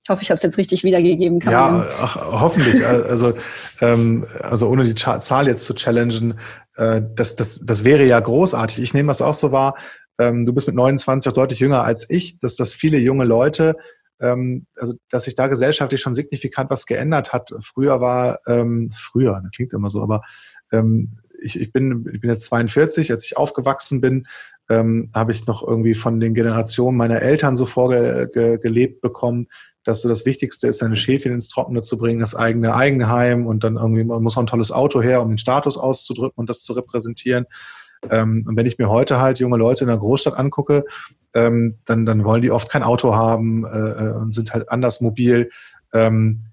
Ich 0.07 0.09
hoffe, 0.09 0.23
ich 0.23 0.29
habe 0.29 0.37
es 0.37 0.43
jetzt 0.43 0.57
richtig 0.57 0.85
wiedergegeben. 0.85 1.41
Kann 1.41 1.51
ja, 1.51 1.85
ach, 1.99 2.15
hoffentlich. 2.15 2.85
also, 2.87 3.33
ähm, 3.81 4.25
also 4.39 4.69
ohne 4.69 4.85
die 4.85 4.95
Zahl 4.95 5.47
jetzt 5.47 5.65
zu 5.65 5.73
challengen, 5.73 6.39
äh, 6.77 7.01
das, 7.13 7.35
das, 7.35 7.65
das 7.65 7.83
wäre 7.83 8.05
ja 8.05 8.17
großartig. 8.17 8.81
Ich 8.81 8.93
nehme 8.93 9.09
das 9.09 9.21
auch 9.21 9.33
so 9.33 9.51
wahr. 9.51 9.75
Ähm, 10.17 10.45
du 10.45 10.53
bist 10.53 10.65
mit 10.65 10.77
29 10.77 11.29
auch 11.29 11.33
deutlich 11.33 11.59
jünger 11.59 11.83
als 11.83 12.09
ich, 12.09 12.39
dass 12.39 12.55
das 12.55 12.73
viele 12.73 12.97
junge 12.99 13.25
Leute, 13.25 13.75
ähm, 14.21 14.65
also 14.77 14.93
dass 15.09 15.25
sich 15.25 15.35
da 15.35 15.47
gesellschaftlich 15.47 15.99
schon 15.99 16.13
signifikant 16.13 16.69
was 16.69 16.85
geändert 16.85 17.33
hat. 17.33 17.51
Früher 17.59 17.99
war, 17.99 18.39
ähm, 18.47 18.93
früher, 18.95 19.41
das 19.43 19.51
klingt 19.51 19.73
immer 19.73 19.89
so, 19.89 20.01
aber 20.01 20.21
ähm, 20.71 21.17
ich, 21.41 21.59
ich, 21.59 21.73
bin, 21.73 22.09
ich 22.13 22.21
bin 22.21 22.29
jetzt 22.29 22.45
42, 22.45 23.11
als 23.11 23.25
ich 23.25 23.35
aufgewachsen 23.35 23.99
bin, 23.99 24.25
ähm, 24.69 25.11
habe 25.13 25.33
ich 25.33 25.47
noch 25.47 25.67
irgendwie 25.67 25.95
von 25.95 26.21
den 26.21 26.33
Generationen 26.33 26.97
meiner 26.97 27.21
Eltern 27.21 27.57
so 27.57 27.65
vorgelebt 27.65 29.01
bekommen, 29.01 29.47
dass 29.87 30.01
so 30.01 30.09
das 30.09 30.25
Wichtigste 30.25 30.67
ist, 30.67 30.79
seine 30.79 30.97
Schäfchen 30.97 31.33
ins 31.33 31.47
Trockene 31.47 31.81
zu 31.81 31.97
bringen, 31.97 32.19
das 32.19 32.35
eigene 32.35 32.75
Eigenheim 32.75 33.45
und 33.45 33.63
dann 33.63 33.77
irgendwie 33.77 34.03
muss 34.03 34.35
auch 34.35 34.41
ein 34.41 34.47
tolles 34.47 34.73
Auto 34.73 35.01
her, 35.01 35.21
um 35.21 35.29
den 35.29 35.37
Status 35.37 35.77
auszudrücken 35.77 36.35
und 36.35 36.49
das 36.49 36.61
zu 36.61 36.73
repräsentieren. 36.73 37.45
Ähm, 38.09 38.43
und 38.45 38.57
wenn 38.57 38.65
ich 38.65 38.77
mir 38.77 38.89
heute 38.89 39.21
halt 39.21 39.39
junge 39.39 39.55
Leute 39.55 39.85
in 39.85 39.87
der 39.87 39.97
Großstadt 39.97 40.37
angucke, 40.37 40.83
ähm, 41.33 41.79
dann, 41.85 42.05
dann 42.05 42.25
wollen 42.25 42.41
die 42.41 42.51
oft 42.51 42.69
kein 42.69 42.83
Auto 42.83 43.15
haben 43.15 43.65
äh, 43.65 43.69
äh 43.69 44.11
und 44.11 44.33
sind 44.33 44.53
halt 44.53 44.69
anders 44.69 44.99
mobil 44.99 45.51
ähm, 45.93 46.47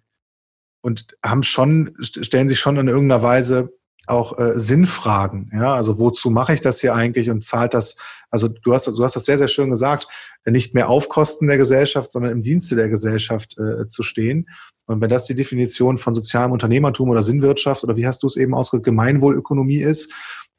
und 0.80 1.16
haben 1.24 1.42
schon, 1.42 1.96
stellen 2.00 2.46
sich 2.46 2.60
schon 2.60 2.76
in 2.76 2.86
irgendeiner 2.86 3.22
Weise 3.22 3.72
auch 4.06 4.38
äh, 4.38 4.58
Sinnfragen. 4.58 5.50
Ja, 5.52 5.74
also 5.74 5.98
wozu 5.98 6.30
mache 6.30 6.54
ich 6.54 6.60
das 6.60 6.80
hier 6.80 6.94
eigentlich 6.94 7.30
und 7.30 7.44
zahlt 7.44 7.74
das? 7.74 7.96
Also 8.30 8.48
du 8.48 8.74
hast, 8.74 8.86
du 8.86 9.04
hast 9.04 9.16
das 9.16 9.24
sehr, 9.24 9.38
sehr 9.38 9.48
schön 9.48 9.70
gesagt, 9.70 10.06
nicht 10.44 10.74
mehr 10.74 10.88
auf 10.88 11.08
Kosten 11.08 11.46
der 11.46 11.58
Gesellschaft, 11.58 12.10
sondern 12.12 12.32
im 12.32 12.42
Dienste 12.42 12.76
der 12.76 12.88
Gesellschaft 12.88 13.56
äh, 13.58 13.86
zu 13.88 14.02
stehen. 14.02 14.48
Und 14.86 15.00
wenn 15.00 15.10
das 15.10 15.26
die 15.26 15.34
Definition 15.34 15.98
von 15.98 16.14
sozialem 16.14 16.52
Unternehmertum 16.52 17.08
oder 17.08 17.22
Sinnwirtschaft 17.22 17.84
oder 17.84 17.96
wie 17.96 18.06
hast 18.06 18.22
du 18.22 18.26
es 18.26 18.36
eben 18.36 18.54
ausgedrückt, 18.54 18.86
Gemeinwohlökonomie 18.86 19.80
ist, 19.80 20.12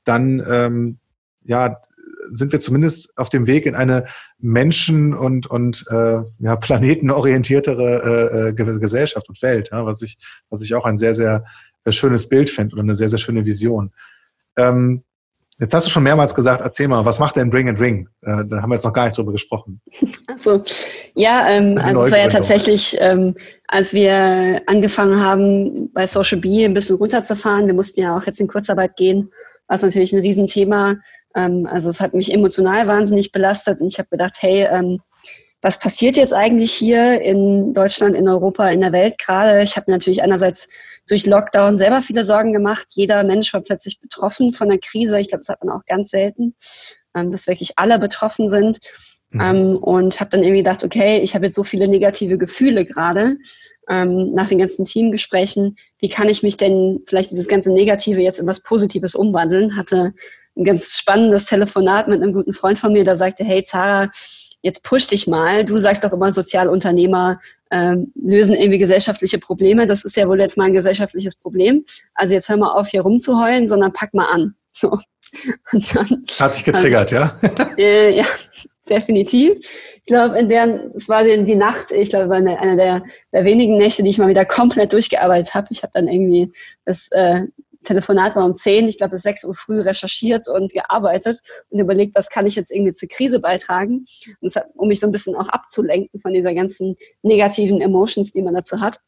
dann 0.04 0.44
ähm, 0.48 0.98
ja 1.44 1.78
sind 2.30 2.52
wir 2.52 2.60
zumindest 2.60 3.18
auf 3.18 3.30
dem 3.30 3.48
Weg 3.48 3.66
in 3.66 3.76
eine 3.76 4.06
menschen- 4.40 5.14
und, 5.14 5.48
und 5.48 5.86
äh, 5.90 6.22
ja, 6.40 6.56
planetenorientiertere 6.56 8.42
äh, 8.42 8.50
äh 8.50 8.80
Gesellschaft 8.80 9.30
und 9.30 9.42
Welt, 9.42 9.70
ja, 9.72 9.86
was, 9.86 10.02
ich, 10.02 10.18
was 10.50 10.62
ich 10.62 10.76
auch 10.76 10.86
ein 10.86 10.98
sehr, 10.98 11.16
sehr 11.16 11.46
schönes 11.94 12.30
Bild 12.30 12.50
finde 12.50 12.74
oder 12.74 12.84
eine 12.84 12.96
sehr, 12.96 13.10
sehr 13.10 13.20
schöne 13.20 13.46
Vision. 13.46 13.92
Ähm, 14.58 15.04
jetzt 15.60 15.74
hast 15.74 15.86
du 15.86 15.92
schon 15.92 16.04
mehrmals 16.04 16.36
gesagt, 16.36 16.62
erzähl 16.62 16.88
mal, 16.88 17.06
was 17.06 17.20
macht 17.20 17.36
denn 17.36 17.50
Bring 17.50 17.70
and 17.70 17.80
Ring? 17.80 18.10
Äh, 18.22 18.46
da 18.46 18.62
haben 18.62 18.70
wir 18.70 18.76
jetzt 18.76 18.86
noch 18.86 18.94
gar 18.94 19.06
nicht 19.06 19.18
drüber 19.18 19.32
gesprochen. 19.32 19.82
Achso, 20.28 20.64
ja, 21.14 21.48
ähm, 21.50 21.78
also 21.78 22.06
es 22.06 22.12
war 22.12 22.20
ja 22.20 22.28
tatsächlich, 22.28 22.96
ähm, 23.00 23.36
als 23.68 23.94
wir 23.94 24.62
angefangen 24.68 25.20
haben, 25.22 25.92
bei 25.94 26.08
Social 26.08 26.40
B 26.40 26.66
ein 26.66 26.74
bisschen 26.74 26.98
runterzufahren, 26.98 27.68
wir 27.68 27.74
mussten 27.74 28.02
ja 28.02 28.16
auch 28.18 28.26
jetzt 28.26 28.40
in 28.40 28.48
Kurzarbeit 28.48 28.96
gehen, 28.96 29.32
war 29.68 29.76
es 29.76 29.82
natürlich 29.82 30.14
ein 30.14 30.20
Riesenthema. 30.20 30.96
Ähm, 31.36 31.68
also 31.70 31.90
es 31.90 32.00
hat 32.00 32.14
mich 32.14 32.34
emotional 32.34 32.88
wahnsinnig 32.88 33.32
belastet 33.32 33.82
und 33.82 33.88
ich 33.88 33.98
habe 33.98 34.10
gedacht, 34.10 34.36
hey, 34.40 34.68
ähm, 34.72 35.00
was 35.62 35.80
passiert 35.80 36.16
jetzt 36.16 36.34
eigentlich 36.34 36.72
hier 36.74 37.20
in 37.22 37.74
Deutschland, 37.74 38.16
in 38.16 38.30
Europa, 38.30 38.70
in 38.70 38.82
der 38.82 38.92
Welt 38.92 39.18
gerade? 39.18 39.64
Ich 39.64 39.76
habe 39.76 39.90
natürlich 39.90 40.22
einerseits 40.22 40.68
durch 41.08 41.26
Lockdown 41.26 41.78
selber 41.78 42.02
viele 42.02 42.26
Sorgen 42.26 42.54
gemacht. 42.54 42.88
Jeder 42.94 43.24
Mensch 43.24 43.54
war 43.54 43.62
plötzlich 43.62 44.00
betroffen 44.00 44.54
von 44.54 44.70
der 44.70 44.80
Krise. 44.80 45.20
Ich 45.20 45.30
glaube, 45.30 45.42
das 45.42 45.50
hat 45.50 45.64
man 45.64 45.76
auch 45.76 45.86
ganz 45.86 46.10
selten, 46.10 46.56
ähm, 47.16 47.32
dass 47.32 47.48
wirklich 47.48 47.78
alle 47.78 48.00
betroffen 48.00 48.50
sind. 48.50 48.80
Mhm. 49.30 49.42
Ähm, 49.42 49.78
und 49.78 50.20
habe 50.20 50.32
dann 50.32 50.42
irgendwie 50.42 50.60
gedacht, 50.60 50.84
okay, 50.84 51.20
ich 51.20 51.36
habe 51.36 51.46
jetzt 51.46 51.56
so 51.56 51.64
viele 51.64 51.88
negative 51.88 52.38
Gefühle 52.38 52.86
gerade 52.86 53.38
ähm, 53.90 54.34
nach 54.34 54.48
den 54.48 54.60
ganzen 54.60 54.86
Teamgesprächen. 54.86 55.76
Wie 56.00 56.10
kann 56.10 56.30
ich 56.30 56.44
mich 56.44 56.58
denn 56.58 57.02
vielleicht 57.08 57.32
dieses 57.32 57.48
ganze 57.48 57.72
Negative 57.72 58.22
jetzt 58.22 58.40
in 58.40 58.48
was 58.48 58.62
Positives 58.62 59.16
umwandeln? 59.16 59.76
Hatte 59.76 60.14
ein 60.56 60.64
ganz 60.64 60.98
spannendes 60.98 61.46
Telefonat 61.46 62.08
mit 62.08 62.22
einem 62.22 62.34
guten 62.34 62.54
Freund 62.54 62.80
von 62.80 62.94
mir, 62.94 63.04
der 63.04 63.18
sagte, 63.18 63.44
hey 63.44 63.64
Zara, 63.64 64.10
jetzt 64.66 64.82
push 64.84 65.06
dich 65.06 65.28
mal. 65.28 65.64
Du 65.64 65.78
sagst 65.78 66.04
doch 66.04 66.12
immer, 66.12 66.32
Sozialunternehmer 66.32 67.40
ähm, 67.70 68.12
lösen 68.16 68.56
irgendwie 68.56 68.80
gesellschaftliche 68.80 69.38
Probleme. 69.38 69.86
Das 69.86 70.04
ist 70.04 70.16
ja 70.16 70.28
wohl 70.28 70.40
jetzt 70.40 70.58
mal 70.58 70.66
ein 70.66 70.74
gesellschaftliches 70.74 71.36
Problem. 71.36 71.86
Also 72.16 72.34
jetzt 72.34 72.50
hör 72.50 72.58
mal 72.58 72.72
auf, 72.72 72.88
hier 72.88 73.02
rumzuheulen, 73.02 73.68
sondern 73.68 73.94
pack 73.94 74.14
mal 74.14 74.26
an. 74.26 74.56
So. 74.78 74.90
Und 75.72 75.96
dann, 75.96 76.26
Hat 76.38 76.56
dich 76.58 76.66
getriggert, 76.66 77.14
ähm, 77.14 77.18
ja? 77.18 77.40
Äh, 77.78 78.18
ja, 78.18 78.26
definitiv. 78.90 79.54
Ich 79.60 80.06
glaube, 80.06 80.38
in 80.38 80.50
der, 80.50 80.92
es 80.94 81.08
war 81.08 81.24
die, 81.24 81.46
die 81.46 81.56
Nacht, 81.56 81.92
ich 81.92 82.10
glaube, 82.10 82.28
war 82.28 82.38
eine, 82.38 82.60
eine 82.60 82.76
der, 82.76 83.04
der 83.32 83.46
wenigen 83.46 83.78
Nächte, 83.78 84.04
die 84.04 84.10
ich 84.10 84.18
mal 84.18 84.28
wieder 84.28 84.44
komplett 84.44 84.92
durchgearbeitet 84.92 85.54
habe. 85.54 85.68
Ich 85.72 85.82
habe 85.82 85.94
dann 85.94 86.10
irgendwie 86.10 86.52
das 86.84 87.08
äh, 87.12 87.44
Telefonat 87.86 88.36
war 88.36 88.46
um 88.46 88.54
10, 88.54 88.88
ich 88.88 88.98
glaube 88.98 89.12
bis 89.12 89.22
6 89.24 89.46
Uhr 89.46 89.56
früh 89.56 89.82
recherchiert 89.82 90.48
und 90.48 90.74
gearbeitet 90.74 91.40
und 91.70 91.80
überlegt, 91.80 92.16
was 92.16 92.30
kann 92.30 92.48
ich 92.48 92.56
jetzt 92.56 92.72
irgendwie 92.72 92.92
zur 92.92 93.10
Krise 93.10 93.40
beitragen, 93.40 94.06
hat, 94.56 94.66
um 94.76 94.88
mich 94.88 95.00
so 95.00 95.08
ein 95.08 95.12
bisschen 95.12 95.36
auch 95.36 95.50
abzulenken 95.50 96.20
von 96.20 96.34
dieser 96.34 96.54
ganzen 96.54 96.96
negativen 97.24 97.82
Emotions, 97.82 98.32
die 98.32 98.42
man 98.42 98.54
dazu 98.54 98.82
hat. 98.82 99.00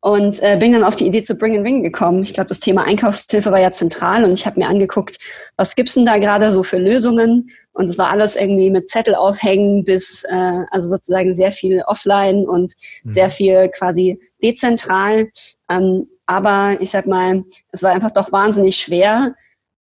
Und 0.00 0.42
äh, 0.42 0.56
bin 0.58 0.72
dann 0.72 0.84
auf 0.84 0.96
die 0.96 1.06
Idee 1.06 1.22
zu 1.22 1.34
Bring 1.34 1.56
and 1.56 1.66
Ring 1.66 1.82
gekommen. 1.82 2.22
Ich 2.22 2.32
glaube, 2.32 2.48
das 2.48 2.60
Thema 2.60 2.84
Einkaufshilfe 2.84 3.50
war 3.50 3.60
ja 3.60 3.70
zentral 3.70 4.24
und 4.24 4.32
ich 4.32 4.46
habe 4.46 4.58
mir 4.58 4.68
angeguckt, 4.68 5.18
was 5.56 5.76
gibt's 5.76 5.94
denn 5.94 6.06
da 6.06 6.18
gerade 6.18 6.50
so 6.52 6.62
für 6.62 6.78
Lösungen? 6.78 7.50
Und 7.72 7.88
es 7.88 7.98
war 7.98 8.10
alles 8.10 8.36
irgendwie 8.36 8.70
mit 8.70 8.88
Zettel 8.88 9.14
aufhängen 9.14 9.84
bis, 9.84 10.24
äh, 10.24 10.64
also 10.70 10.88
sozusagen 10.88 11.34
sehr 11.34 11.52
viel 11.52 11.82
offline 11.86 12.48
und 12.48 12.74
mhm. 13.04 13.10
sehr 13.10 13.30
viel 13.30 13.68
quasi 13.68 14.20
dezentral. 14.42 15.28
Ähm, 15.68 16.06
aber 16.30 16.80
ich 16.80 16.90
sag 16.90 17.08
mal, 17.08 17.44
es 17.72 17.82
war 17.82 17.90
einfach 17.90 18.12
doch 18.12 18.30
wahnsinnig 18.30 18.76
schwer, 18.76 19.34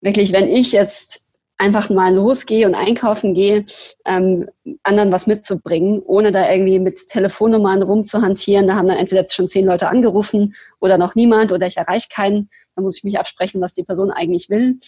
wirklich, 0.02 0.30
wenn 0.34 0.46
ich 0.46 0.72
jetzt 0.72 1.24
einfach 1.56 1.88
mal 1.88 2.14
losgehe 2.14 2.66
und 2.66 2.74
einkaufen 2.74 3.32
gehe, 3.32 3.64
ähm, 4.04 4.50
anderen 4.82 5.10
was 5.10 5.26
mitzubringen, 5.26 6.02
ohne 6.04 6.32
da 6.32 6.50
irgendwie 6.50 6.78
mit 6.80 7.08
Telefonnummern 7.08 7.80
rumzuhantieren. 7.80 8.66
Da 8.66 8.74
haben 8.74 8.88
dann 8.88 8.98
entweder 8.98 9.22
jetzt 9.22 9.34
schon 9.34 9.48
zehn 9.48 9.64
Leute 9.64 9.88
angerufen 9.88 10.54
oder 10.80 10.98
noch 10.98 11.14
niemand 11.14 11.50
oder 11.50 11.66
ich 11.66 11.78
erreiche 11.78 12.08
keinen. 12.12 12.50
Da 12.76 12.82
muss 12.82 12.98
ich 12.98 13.04
mich 13.04 13.18
absprechen, 13.18 13.62
was 13.62 13.72
die 13.72 13.84
Person 13.84 14.10
eigentlich 14.10 14.50
will. 14.50 14.80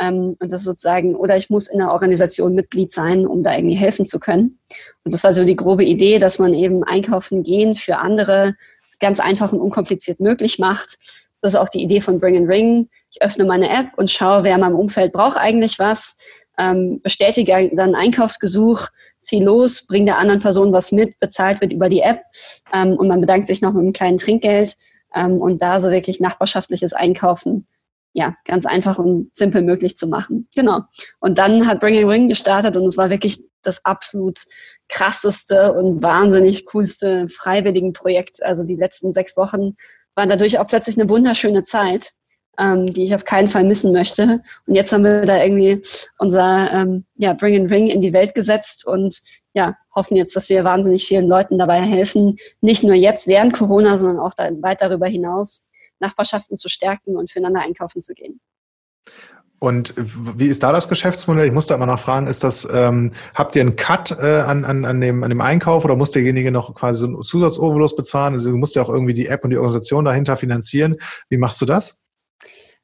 Ähm, 0.00 0.34
und 0.40 0.50
das 0.50 0.64
sozusagen, 0.64 1.14
oder 1.14 1.36
ich 1.36 1.48
muss 1.48 1.68
in 1.68 1.78
der 1.78 1.92
Organisation 1.92 2.56
Mitglied 2.56 2.90
sein, 2.90 3.24
um 3.24 3.44
da 3.44 3.54
irgendwie 3.54 3.76
helfen 3.76 4.04
zu 4.04 4.18
können. 4.18 4.58
Und 5.04 5.14
das 5.14 5.22
war 5.22 5.32
so 5.32 5.44
die 5.44 5.54
grobe 5.54 5.84
Idee, 5.84 6.18
dass 6.18 6.40
man 6.40 6.54
eben 6.54 6.82
einkaufen 6.82 7.44
gehen 7.44 7.76
für 7.76 7.98
andere 7.98 8.56
ganz 9.00 9.20
einfach 9.20 9.52
und 9.52 9.60
unkompliziert 9.60 10.20
möglich 10.20 10.58
macht 10.58 10.98
das 11.44 11.52
ist 11.52 11.60
auch 11.60 11.68
die 11.68 11.82
Idee 11.82 12.00
von 12.00 12.20
Bring 12.20 12.38
and 12.38 12.48
Ring. 12.48 12.88
Ich 13.10 13.20
öffne 13.20 13.44
meine 13.44 13.68
App 13.68 13.88
und 13.98 14.10
schaue, 14.10 14.44
wer 14.44 14.54
in 14.54 14.62
meinem 14.62 14.76
Umfeld 14.76 15.12
braucht 15.12 15.36
eigentlich 15.36 15.78
was, 15.78 16.16
ähm, 16.58 17.02
bestätige 17.02 17.70
dann 17.74 17.94
Einkaufsgesuch, 17.94 18.88
ziehe 19.18 19.44
los, 19.44 19.86
bringe 19.86 20.06
der 20.06 20.16
anderen 20.18 20.40
Person 20.40 20.72
was 20.72 20.90
mit, 20.90 21.20
bezahlt 21.20 21.60
wird 21.60 21.74
über 21.74 21.90
die 21.90 22.00
App 22.00 22.22
ähm, 22.72 22.94
und 22.94 23.08
man 23.08 23.20
bedankt 23.20 23.46
sich 23.46 23.60
noch 23.60 23.74
mit 23.74 23.82
einem 23.82 23.92
kleinen 23.92 24.16
Trinkgeld 24.16 24.74
ähm, 25.14 25.32
und 25.42 25.60
da 25.60 25.80
so 25.80 25.90
wirklich 25.90 26.18
nachbarschaftliches 26.18 26.94
Einkaufen 26.94 27.66
ja, 28.14 28.36
ganz 28.46 28.64
einfach 28.64 28.98
und 28.98 29.34
simpel 29.34 29.60
möglich 29.60 29.98
zu 29.98 30.06
machen. 30.06 30.48
Genau. 30.54 30.82
Und 31.18 31.36
dann 31.36 31.66
hat 31.66 31.80
Bring 31.80 31.98
and 31.98 32.08
Ring 32.08 32.28
gestartet 32.28 32.76
und 32.76 32.86
es 32.86 32.96
war 32.96 33.10
wirklich 33.10 33.42
das 33.62 33.84
absolut 33.84 34.44
krasseste 34.88 35.72
und 35.72 36.02
wahnsinnig 36.02 36.66
coolste 36.66 37.28
freiwilligen 37.28 37.92
Projekt. 37.92 38.42
Also 38.42 38.64
die 38.64 38.76
letzten 38.76 39.12
sechs 39.12 39.36
Wochen 39.36 39.76
war 40.14 40.26
dadurch 40.26 40.58
auch 40.58 40.66
plötzlich 40.66 40.98
eine 40.98 41.08
wunderschöne 41.08 41.64
Zeit, 41.64 42.12
ähm, 42.58 42.86
die 42.86 43.04
ich 43.04 43.14
auf 43.14 43.24
keinen 43.24 43.48
Fall 43.48 43.64
missen 43.64 43.92
möchte. 43.92 44.42
Und 44.66 44.74
jetzt 44.74 44.92
haben 44.92 45.04
wir 45.04 45.22
da 45.22 45.42
irgendwie 45.42 45.82
unser 46.18 46.70
ähm, 46.72 47.04
ja, 47.16 47.32
Bring 47.32 47.62
and 47.62 47.70
Ring 47.70 47.88
in 47.88 48.00
die 48.00 48.12
Welt 48.12 48.34
gesetzt 48.34 48.86
und 48.86 49.20
ja, 49.54 49.76
hoffen 49.94 50.16
jetzt, 50.16 50.36
dass 50.36 50.48
wir 50.48 50.64
wahnsinnig 50.64 51.06
vielen 51.06 51.28
Leuten 51.28 51.58
dabei 51.58 51.80
helfen, 51.80 52.36
nicht 52.60 52.84
nur 52.84 52.94
jetzt 52.94 53.26
während 53.26 53.52
Corona, 53.54 53.98
sondern 53.98 54.20
auch 54.20 54.36
weit 54.36 54.82
darüber 54.82 55.06
hinaus 55.06 55.68
Nachbarschaften 56.00 56.56
zu 56.56 56.68
stärken 56.68 57.16
und 57.16 57.30
füreinander 57.30 57.60
einkaufen 57.60 58.02
zu 58.02 58.14
gehen. 58.14 58.40
Und 59.64 59.94
wie 59.96 60.48
ist 60.48 60.62
da 60.62 60.72
das 60.72 60.90
Geschäftsmodell? 60.90 61.46
Ich 61.46 61.52
muss 61.52 61.66
da 61.66 61.74
immer 61.74 61.86
noch 61.86 61.98
fragen, 61.98 62.26
ist 62.26 62.44
das, 62.44 62.68
ähm, 62.70 63.12
habt 63.34 63.56
ihr 63.56 63.62
einen 63.62 63.76
Cut 63.76 64.14
äh, 64.20 64.40
an, 64.40 64.62
an, 64.66 64.84
an, 64.84 65.00
dem, 65.00 65.22
an 65.22 65.30
dem 65.30 65.40
Einkauf 65.40 65.86
oder 65.86 65.96
muss 65.96 66.10
derjenige 66.10 66.50
noch 66.50 66.74
quasi 66.74 67.00
so 67.00 67.06
einen 67.06 67.22
Zusatzoverlust 67.22 67.96
bezahlen? 67.96 68.34
Also 68.34 68.50
du 68.50 68.58
musst 68.58 68.76
ja 68.76 68.82
auch 68.82 68.90
irgendwie 68.90 69.14
die 69.14 69.26
App 69.26 69.42
und 69.42 69.48
die 69.48 69.56
Organisation 69.56 70.04
dahinter 70.04 70.36
finanzieren. 70.36 70.96
Wie 71.30 71.38
machst 71.38 71.62
du 71.62 71.64
das? 71.64 72.03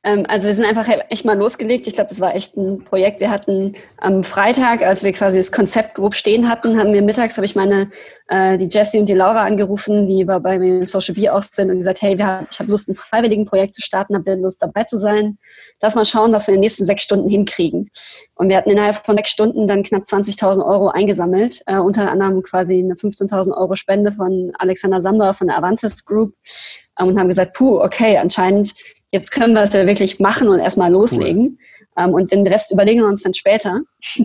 Ähm, 0.03 0.25
also 0.29 0.47
wir 0.47 0.55
sind 0.55 0.65
einfach 0.65 0.89
echt 1.11 1.25
mal 1.27 1.37
losgelegt. 1.37 1.87
Ich 1.87 1.95
glaube, 1.95 2.09
das 2.09 2.21
war 2.21 2.35
echt 2.35 2.57
ein 2.57 2.85
Projekt. 2.85 3.21
Wir 3.21 3.31
hatten 3.31 3.75
am 3.99 4.25
Freitag, 4.25 4.83
als 4.83 5.03
wir 5.05 5.13
quasi 5.13 5.37
das 5.37 5.53
Konzept 5.53 5.95
grob 5.95 6.15
stehen 6.15 6.49
hatten, 6.49 6.79
haben 6.79 6.95
wir 6.95 7.03
mittags, 7.03 7.37
habe 7.37 7.45
ich 7.45 7.55
meine, 7.55 7.91
äh, 8.29 8.57
die 8.57 8.69
Jessie 8.69 8.99
und 8.99 9.07
die 9.07 9.15
Laura 9.15 9.45
angerufen, 9.45 10.07
die 10.07 10.25
bei 10.25 10.59
mir 10.59 10.79
im 10.79 10.87
Social 10.87 11.15
Bee 11.15 11.29
auch 11.29 11.43
sind 11.43 11.71
und 11.71 11.79
gesagt, 11.79 12.01
hey, 12.01 12.17
haben, 12.17 12.47
ich 12.51 12.59
habe 12.59 12.71
Lust, 12.71 12.89
ein 12.89 12.95
freiwilligen 12.95 13.45
Projekt 13.45 13.75
zu 13.75 13.83
starten, 13.83 14.15
ihr 14.27 14.37
Lust 14.37 14.63
dabei 14.63 14.85
zu 14.85 14.97
sein? 14.97 15.37
Lass 15.83 15.95
mal 15.95 16.07
schauen, 16.07 16.33
was 16.33 16.47
wir 16.47 16.55
in 16.55 16.59
den 16.59 16.65
nächsten 16.65 16.85
sechs 16.85 17.03
Stunden 17.03 17.29
hinkriegen. 17.29 17.91
Und 18.37 18.49
wir 18.49 18.57
hatten 18.57 18.71
innerhalb 18.71 18.97
von 18.97 19.17
sechs 19.17 19.31
Stunden 19.31 19.67
dann 19.69 19.83
knapp 19.83 20.05
20.000 20.05 20.65
Euro 20.65 20.89
eingesammelt, 20.89 21.61
äh, 21.67 21.77
unter 21.77 22.11
anderem 22.11 22.43
quasi 22.43 22.79
eine 22.79 22.95
15.000 22.95 23.55
Euro 23.55 23.75
Spende 23.75 24.13
von 24.13 24.53
Alexander 24.59 25.03
Samba 25.03 25.35
von 25.35 25.49
der 25.49 25.59
Avantis 25.59 26.05
Group 26.07 26.33
ähm, 26.99 27.09
und 27.09 27.19
haben 27.19 27.29
gesagt, 27.29 27.55
puh, 27.55 27.81
okay, 27.81 28.17
anscheinend 28.17 28.73
jetzt 29.13 29.31
können 29.31 29.55
wir 29.55 29.63
es 29.63 29.73
ja 29.73 29.87
wirklich 29.87 30.21
machen 30.21 30.49
und 30.49 30.61
erstmal 30.61 30.91
loslegen. 30.91 31.59
Cool. 31.59 32.05
Ähm, 32.05 32.15
und 32.15 32.33
den 32.33 32.47
Rest 32.47 32.73
überlegen 32.73 33.01
wir 33.01 33.09
uns 33.09 33.23
dann 33.23 33.35
später. 33.35 33.81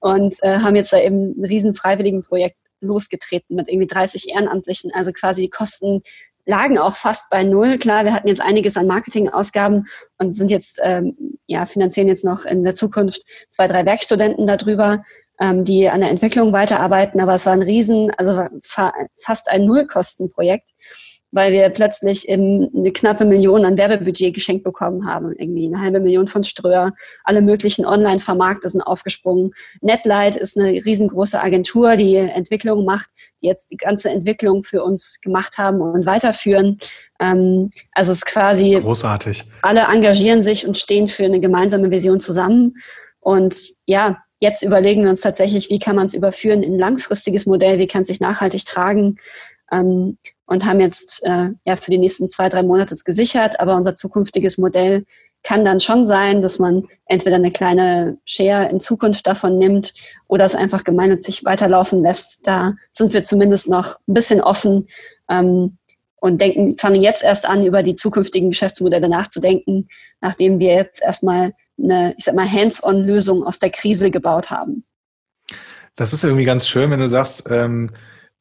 und 0.00 0.34
äh, 0.42 0.58
haben 0.58 0.76
jetzt 0.76 0.92
da 0.92 1.00
eben 1.00 1.40
ein 1.40 1.44
riesen 1.44 1.74
freiwilligen 1.74 2.22
Projekt 2.22 2.56
losgetreten 2.80 3.56
mit 3.56 3.68
irgendwie 3.68 3.86
30 3.86 4.28
Ehrenamtlichen. 4.30 4.92
Also 4.92 5.12
quasi 5.12 5.42
die 5.42 5.50
Kosten 5.50 6.02
lagen 6.44 6.78
auch 6.78 6.96
fast 6.96 7.30
bei 7.30 7.44
null. 7.44 7.78
Klar, 7.78 8.04
wir 8.04 8.14
hatten 8.14 8.28
jetzt 8.28 8.40
einiges 8.40 8.76
an 8.76 8.86
Marketingausgaben 8.86 9.86
und 10.18 10.32
sind 10.32 10.50
jetzt, 10.50 10.80
ähm, 10.82 11.38
ja, 11.46 11.66
finanzieren 11.66 12.08
jetzt 12.08 12.24
noch 12.24 12.44
in 12.44 12.64
der 12.64 12.74
Zukunft 12.74 13.22
zwei, 13.50 13.68
drei 13.68 13.86
Werkstudenten 13.86 14.46
darüber, 14.46 15.04
ähm, 15.40 15.64
die 15.64 15.88
an 15.88 16.00
der 16.00 16.10
Entwicklung 16.10 16.52
weiterarbeiten. 16.52 17.20
Aber 17.20 17.34
es 17.34 17.46
war 17.46 17.52
ein 17.52 17.62
riesen, 17.62 18.10
also 18.12 18.46
fa 18.62 18.92
fast 19.18 19.48
ein 19.48 19.64
Nullkostenprojekt 19.64 20.70
weil 21.32 21.52
wir 21.52 21.68
plötzlich 21.70 22.28
eben 22.28 22.68
eine 22.76 22.92
knappe 22.92 23.24
Million 23.24 23.64
an 23.64 23.76
Werbebudget 23.76 24.34
geschenkt 24.34 24.64
bekommen 24.64 25.06
haben. 25.06 25.32
Irgendwie 25.32 25.66
eine 25.66 25.80
halbe 25.80 25.98
Million 25.98 26.28
von 26.28 26.44
Ströer, 26.44 26.92
alle 27.24 27.40
möglichen 27.40 27.86
Online-Vermarkter 27.86 28.68
sind 28.68 28.82
aufgesprungen. 28.82 29.52
Netlight 29.80 30.36
ist 30.36 30.58
eine 30.58 30.70
riesengroße 30.70 31.40
Agentur, 31.40 31.96
die 31.96 32.16
Entwicklung 32.16 32.84
macht, 32.84 33.08
die 33.40 33.46
jetzt 33.46 33.70
die 33.70 33.78
ganze 33.78 34.10
Entwicklung 34.10 34.62
für 34.62 34.84
uns 34.84 35.20
gemacht 35.22 35.56
haben 35.56 35.80
und 35.80 36.04
weiterführen. 36.04 36.78
Ähm, 37.18 37.70
also 37.92 38.12
es 38.12 38.18
ist 38.18 38.26
quasi 38.26 38.78
großartig. 38.80 39.44
Alle 39.62 39.86
engagieren 39.90 40.42
sich 40.42 40.66
und 40.66 40.76
stehen 40.76 41.08
für 41.08 41.24
eine 41.24 41.40
gemeinsame 41.40 41.90
Vision 41.90 42.20
zusammen. 42.20 42.74
Und 43.20 43.72
ja, 43.86 44.18
jetzt 44.40 44.62
überlegen 44.62 45.04
wir 45.04 45.10
uns 45.10 45.22
tatsächlich, 45.22 45.70
wie 45.70 45.78
kann 45.78 45.96
man 45.96 46.06
es 46.06 46.14
überführen 46.14 46.62
in 46.62 46.74
ein 46.74 46.78
langfristiges 46.78 47.46
Modell, 47.46 47.78
wie 47.78 47.86
kann 47.86 48.02
es 48.02 48.08
sich 48.08 48.20
nachhaltig 48.20 48.66
tragen. 48.66 49.16
Ähm, 49.70 50.18
und 50.52 50.66
haben 50.66 50.80
jetzt 50.80 51.24
äh, 51.24 51.48
ja 51.64 51.76
für 51.76 51.90
die 51.90 51.98
nächsten 51.98 52.28
zwei, 52.28 52.50
drei 52.50 52.62
Monate 52.62 52.94
gesichert. 53.04 53.58
Aber 53.58 53.74
unser 53.74 53.96
zukünftiges 53.96 54.58
Modell 54.58 55.06
kann 55.42 55.64
dann 55.64 55.80
schon 55.80 56.04
sein, 56.04 56.42
dass 56.42 56.58
man 56.58 56.84
entweder 57.06 57.36
eine 57.36 57.50
kleine 57.50 58.18
Share 58.26 58.68
in 58.68 58.78
Zukunft 58.78 59.26
davon 59.26 59.56
nimmt 59.56 59.94
oder 60.28 60.44
es 60.44 60.54
einfach 60.54 60.84
gemeinnützig 60.84 61.46
weiterlaufen 61.46 62.02
lässt. 62.02 62.46
Da 62.46 62.74
sind 62.90 63.14
wir 63.14 63.22
zumindest 63.22 63.68
noch 63.70 63.96
ein 64.06 64.14
bisschen 64.14 64.42
offen 64.42 64.88
ähm, 65.30 65.78
und 66.20 66.40
denken, 66.40 66.76
fangen 66.76 67.00
jetzt 67.00 67.24
erst 67.24 67.46
an, 67.46 67.64
über 67.64 67.82
die 67.82 67.94
zukünftigen 67.94 68.50
Geschäftsmodelle 68.50 69.08
nachzudenken, 69.08 69.88
nachdem 70.20 70.60
wir 70.60 70.74
jetzt 70.74 71.02
erstmal 71.02 71.54
eine, 71.82 72.14
ich 72.18 72.24
sag 72.24 72.34
mal, 72.34 72.48
Hands-on-Lösung 72.48 73.42
aus 73.42 73.58
der 73.58 73.70
Krise 73.70 74.10
gebaut 74.10 74.50
haben. 74.50 74.84
Das 75.96 76.12
ist 76.12 76.24
irgendwie 76.24 76.44
ganz 76.44 76.68
schön, 76.68 76.90
wenn 76.90 77.00
du 77.00 77.08
sagst, 77.08 77.44
ähm, 77.50 77.90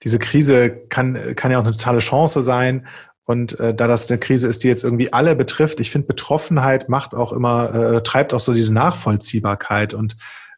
diese 0.03 0.19
Krise 0.19 0.69
kann, 0.89 1.35
kann 1.35 1.51
ja 1.51 1.59
auch 1.59 1.63
eine 1.63 1.73
totale 1.73 1.99
Chance 1.99 2.41
sein. 2.41 2.87
Und 3.23 3.59
äh, 3.59 3.73
da 3.73 3.87
das 3.87 4.09
eine 4.09 4.19
Krise 4.19 4.47
ist, 4.47 4.63
die 4.63 4.67
jetzt 4.67 4.83
irgendwie 4.83 5.13
alle 5.13 5.35
betrifft, 5.35 5.79
ich 5.79 5.91
finde, 5.91 6.07
Betroffenheit 6.07 6.89
macht 6.89 7.13
auch 7.13 7.31
immer, 7.31 7.73
äh, 7.73 8.03
treibt 8.03 8.33
auch 8.33 8.39
so 8.39 8.53
diese 8.53 8.73
Nachvollziehbarkeit. 8.73 9.93
Und 9.93 10.17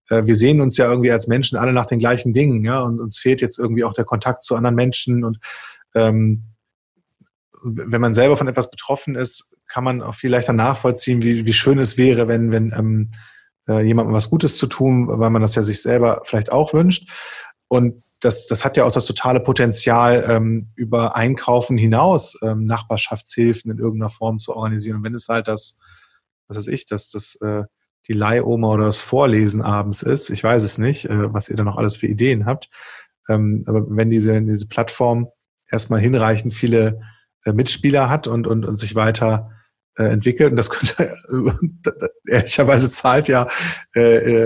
äh, 0.10 0.26
wir 0.26 0.36
sehen 0.36 0.62
uns 0.62 0.78
ja 0.78 0.90
irgendwie 0.90 1.12
als 1.12 1.28
Menschen 1.28 1.58
alle 1.58 1.74
nach 1.74 1.86
den 1.86 2.00
gleichen 2.00 2.34
Dingen, 2.34 2.64
ja, 2.64 2.82
und 2.82 3.02
uns 3.02 3.20
fehlt 3.20 3.42
jetzt 3.42 3.60
irgendwie 3.60 3.84
auch 3.84 3.94
der 3.94 4.06
Kontakt 4.06 4.44
zu 4.44 4.56
anderen 4.56 4.76
Menschen. 4.76 5.24
Und 5.24 5.40
ähm, 5.94 6.46
wenn 7.64 8.02
man 8.02 8.14
selber 8.14 8.38
von 8.38 8.48
etwas 8.48 8.72
betroffen 8.72 9.16
ist, 9.16 9.50
kann 9.68 9.84
man 9.84 10.02
auch 10.02 10.16
viel 10.16 10.32
leichter 10.32 10.54
nachvollziehen, 10.54 11.22
wie, 11.22 11.46
wie 11.46 11.54
schön 11.54 11.80
es 11.80 11.98
wäre, 11.98 12.28
wenn, 12.28 12.52
wenn 12.52 12.74
ähm, 12.78 13.12
äh, 13.68 13.82
jemandem 13.82 14.14
was 14.14 14.30
Gutes 14.30 14.58
zu 14.58 14.68
tun, 14.68 15.08
weil 15.08 15.30
man 15.30 15.42
das 15.42 15.56
ja 15.56 15.64
sich 15.64 15.82
selber 15.82 16.22
vielleicht 16.26 16.52
auch 16.52 16.74
wünscht. 16.74 17.10
Und 17.68 18.04
das, 18.24 18.48
das 18.48 18.64
hat 18.64 18.78
ja 18.78 18.86
auch 18.86 18.92
das 18.92 19.06
totale 19.06 19.40
Potenzial, 19.40 20.26
ähm, 20.30 20.72
über 20.76 21.16
Einkaufen 21.16 21.78
hinaus 21.78 22.38
ähm, 22.42 22.66
Nachbarschaftshilfen 22.66 23.72
in 23.72 23.80
irgendeiner 23.80 24.10
Form 24.10 24.40
zu 24.40 24.56
organisieren. 24.56 24.98
Und 24.98 25.04
wenn 25.04 25.16
es 25.16 25.28
halt 25.28 25.48
das, 25.48 25.80
was 26.48 26.58
weiß 26.58 26.68
ich, 26.68 26.86
dass 26.86 27.10
das 27.10 27.36
äh, 27.42 27.64
die 28.08 28.14
Leihoma 28.14 28.68
oder 28.70 28.86
das 28.86 29.02
Vorlesen 29.02 29.62
abends 29.62 30.04
ist, 30.04 30.30
ich 30.30 30.44
weiß 30.44 30.64
es 30.64 30.78
nicht, 30.78 31.06
äh, 31.06 31.34
was 31.34 31.50
ihr 31.50 31.58
da 31.58 31.64
noch 31.64 31.78
alles 31.78 31.98
für 31.98 32.08
Ideen 32.08 32.46
habt. 32.46 32.70
Ähm, 33.30 33.64
aber 33.68 33.86
wenn 33.90 34.10
diese, 34.10 34.42
diese 34.42 34.68
Plattform 34.68 35.28
erstmal 35.70 36.00
hinreichend 36.00 36.54
viele 36.54 37.02
äh, 37.46 37.52
Mitspieler 37.52 38.10
hat 38.10 38.28
und, 38.28 38.48
und, 38.48 38.66
und 38.66 38.78
sich 38.78 38.96
weiter 38.96 39.52
äh, 39.98 40.04
entwickelt. 40.06 40.52
Und 40.52 40.58
das 40.58 40.70
könnte 40.70 41.16
ehrlicherweise 42.28 42.90
zahlt 42.90 43.28
ja 43.28 43.48
äh, 43.96 44.02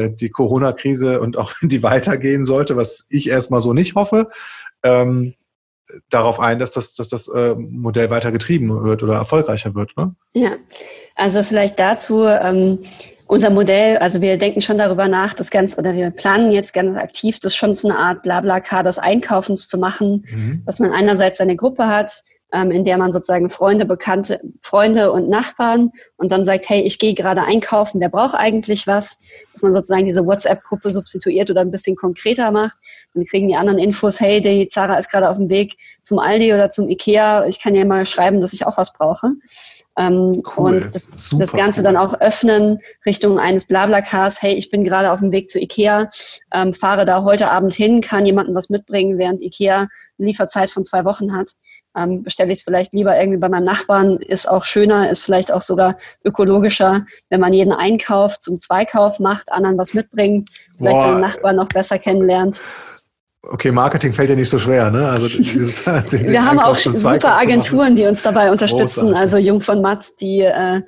äh, 0.06 0.10
die 0.10 0.30
Corona-Krise 0.30 1.20
und 1.20 1.38
auch 1.38 1.54
wenn 1.60 1.70
die 1.70 1.84
weitergehen 1.84 2.46
sollte, 2.46 2.76
was 2.76 3.08
ich 3.10 3.30
erstmal 3.30 3.62
so 3.62 3.74
nicht 3.74 3.96
hoffe, 3.96 4.30
ähm, 4.84 5.34
darauf 6.10 6.40
ein, 6.40 6.60
dass 6.60 6.74
das, 6.74 6.96
dass 6.96 7.10
das 7.10 7.28
äh, 7.28 7.56
Modell 7.56 8.10
weiter 8.10 8.32
getrieben 8.32 8.84
wird 8.84 9.04
oder 9.04 9.16
erfolgreicher 9.16 9.74
wird. 9.76 9.96
Ne? 9.98 10.16
Ja, 10.34 10.52
also 11.16 11.44
vielleicht 11.44 11.80
dazu. 11.80 12.26
Ähm, 12.26 12.80
unser 13.28 13.50
Modell, 13.50 13.98
also 13.98 14.22
wir 14.22 14.38
denken 14.38 14.62
schon 14.62 14.78
darüber 14.78 15.08
nach, 15.10 15.34
das 15.34 15.52
Ganze, 15.52 15.78
oder 15.78 15.94
wir 15.94 16.12
planen 16.12 16.52
jetzt 16.52 16.74
ganz 16.74 16.98
aktiv, 16.98 17.40
das 17.40 17.56
schon 17.56 17.74
so 17.74 17.90
eine 17.90 17.98
Art 17.98 18.24
Blabla-Car 18.24 18.84
des 18.84 18.98
Einkaufens 18.98 19.68
zu 19.68 19.78
machen, 19.78 20.26
mhm. 20.30 20.64
dass 20.66 20.80
man 20.80 20.94
einerseits 20.94 21.38
seine 21.40 21.58
Gruppe 21.58 21.88
hat, 21.88 22.24
ähm, 22.54 22.72
in 22.72 22.84
der 22.84 22.98
man 22.98 23.12
sozusagen 23.12 23.50
Freunde, 23.50 23.86
Bekannte, 23.86 24.40
Freunde 24.62 25.12
und 25.12 25.30
Nachbarn 25.30 25.92
und 26.18 26.32
dann 26.32 26.46
sagt, 26.46 26.70
hey, 26.70 26.82
ich 26.82 26.98
gehe 26.98 27.14
gerade 27.14 27.44
einkaufen, 27.44 28.00
wer 28.00 28.10
braucht 28.10 28.36
eigentlich 28.36 28.88
was? 28.88 29.18
Dass 29.54 29.64
man 29.64 29.74
sozusagen 29.74 30.06
diese 30.06 30.26
WhatsApp-Gruppe 30.26 30.92
substituiert 30.92 31.50
oder 31.50 31.62
ein 31.62 31.72
bisschen 31.72 31.96
konkreter 31.96 32.52
macht. 32.52 32.78
Dann 33.14 33.26
kriegen 33.26 33.48
die 33.48 33.56
anderen 33.56 33.80
Infos, 33.80 34.20
hey, 34.20 34.40
die 34.40 34.68
Zara 34.68 34.98
ist 34.98 35.12
gerade 35.12 35.30
auf 35.30 35.38
dem 35.38 35.50
Weg 35.50 35.76
zum 36.02 36.20
Aldi 36.20 36.54
oder 36.54 36.70
zum 36.70 36.88
Ikea. 36.88 37.46
Ich 37.48 37.62
kann 37.62 37.76
ja 37.76 37.84
mal 37.84 38.06
schreiben, 38.06 38.40
dass 38.40 38.54
ich 38.54 38.66
auch 38.66 38.78
was 38.78 38.94
brauche. 38.94 39.34
Ähm, 39.98 40.42
cool. 40.56 40.76
Und 40.76 40.96
das, 40.96 41.10
das 41.38 41.54
Ganze 41.54 41.82
cool. 41.82 41.84
dann 41.84 41.98
auch 41.98 42.20
öffnen 42.22 42.80
Richtung 43.06 43.40
eines 43.40 43.66
Blablacars. 43.66 44.42
Hey, 44.42 44.54
ich 44.54 44.70
bin 44.70 44.84
gerade 44.84 45.12
auf 45.12 45.20
dem 45.20 45.32
Weg 45.32 45.50
zu 45.50 45.60
Ikea, 45.60 46.10
ähm, 46.54 46.74
fahre 46.74 47.04
da 47.04 47.24
heute 47.24 47.50
Abend 47.50 47.74
hin, 47.74 48.00
kann 48.00 48.26
jemanden 48.26 48.56
was 48.56 48.70
mitbringen, 48.70 49.18
während 49.18 49.42
Ikea 49.42 49.88
eine 50.20 50.28
Lieferzeit 50.28 50.70
von 50.70 50.86
zwei 50.86 51.04
Wochen 51.04 51.36
hat 51.36 51.52
ähm, 51.98 52.24
bestelle 52.24 52.52
ich 52.52 52.60
es 52.60 52.64
vielleicht 52.64 52.94
lieber 52.94 53.18
irgendwie 53.20 53.40
bei 53.40 53.50
meinem 53.50 53.66
Nachbarn, 53.66 54.18
ist 54.18 54.50
auch 54.50 54.66
schöner, 54.66 55.10
ist 55.10 55.24
vielleicht 55.24 55.52
auch 55.52 55.62
sogar 55.62 55.98
ökologischer, 56.24 57.06
wenn 57.30 57.40
man 57.40 57.54
jeden 57.54 57.74
Einkauf 57.74 58.40
zum 58.40 58.60
Zweikauf 58.60 59.20
macht, 59.20 59.52
anderen 59.52 59.78
was 59.78 59.94
mitbringt, 59.94 60.50
vielleicht 60.78 60.98
Boah. 60.98 61.12
seinen 61.14 61.22
Nachbarn 61.22 61.56
noch 61.56 61.70
besser 61.70 61.98
kennenlernt. 61.98 62.62
Okay, 63.50 63.72
Marketing 63.72 64.14
fällt 64.14 64.30
ja 64.30 64.36
nicht 64.36 64.50
so 64.50 64.60
schwer, 64.60 64.92
ne? 64.92 65.08
Also 65.10 65.28
dieses, 65.38 65.86
Wir 66.12 66.46
haben 66.46 66.60
auch 66.60 66.78
super 66.78 67.38
Agenturen, 67.38 67.96
die 67.96 68.06
uns 68.06 68.22
dabei 68.22 68.52
unterstützen. 68.52 69.08
Großartig. 69.08 69.20
Also 69.20 69.38
Jung 69.38 69.62
von 69.62 69.82
Matt, 69.82 70.06
die 70.20 70.42
äh, 70.42 70.82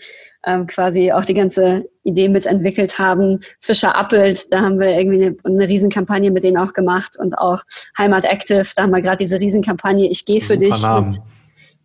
ähm, 0.46 0.68
quasi 0.68 1.12
auch 1.12 1.26
die 1.26 1.34
ganze 1.34 1.90
Idee 2.04 2.30
mitentwickelt 2.30 2.98
haben. 2.98 3.40
Fischer 3.60 3.96
Appelt, 3.96 4.52
da 4.52 4.62
haben 4.62 4.80
wir 4.80 4.98
irgendwie 4.98 5.26
eine, 5.26 5.36
eine 5.44 5.68
Riesenkampagne 5.68 6.32
mit 6.32 6.44
denen 6.44 6.58
auch 6.58 6.74
gemacht 6.74 7.18
und 7.20 7.38
auch 7.38 7.62
Heimat 7.98 8.26
Active, 8.26 8.66
da 8.76 8.84
haben 8.84 8.92
wir 8.92 9.02
gerade 9.02 9.18
diese 9.18 9.40
Riesenkampagne 9.40 10.10
Ich 10.10 10.26
gehe 10.26 10.42
für 10.42 10.58
dich 10.58 10.82
Namen. 10.82 11.06
mit 11.06 11.22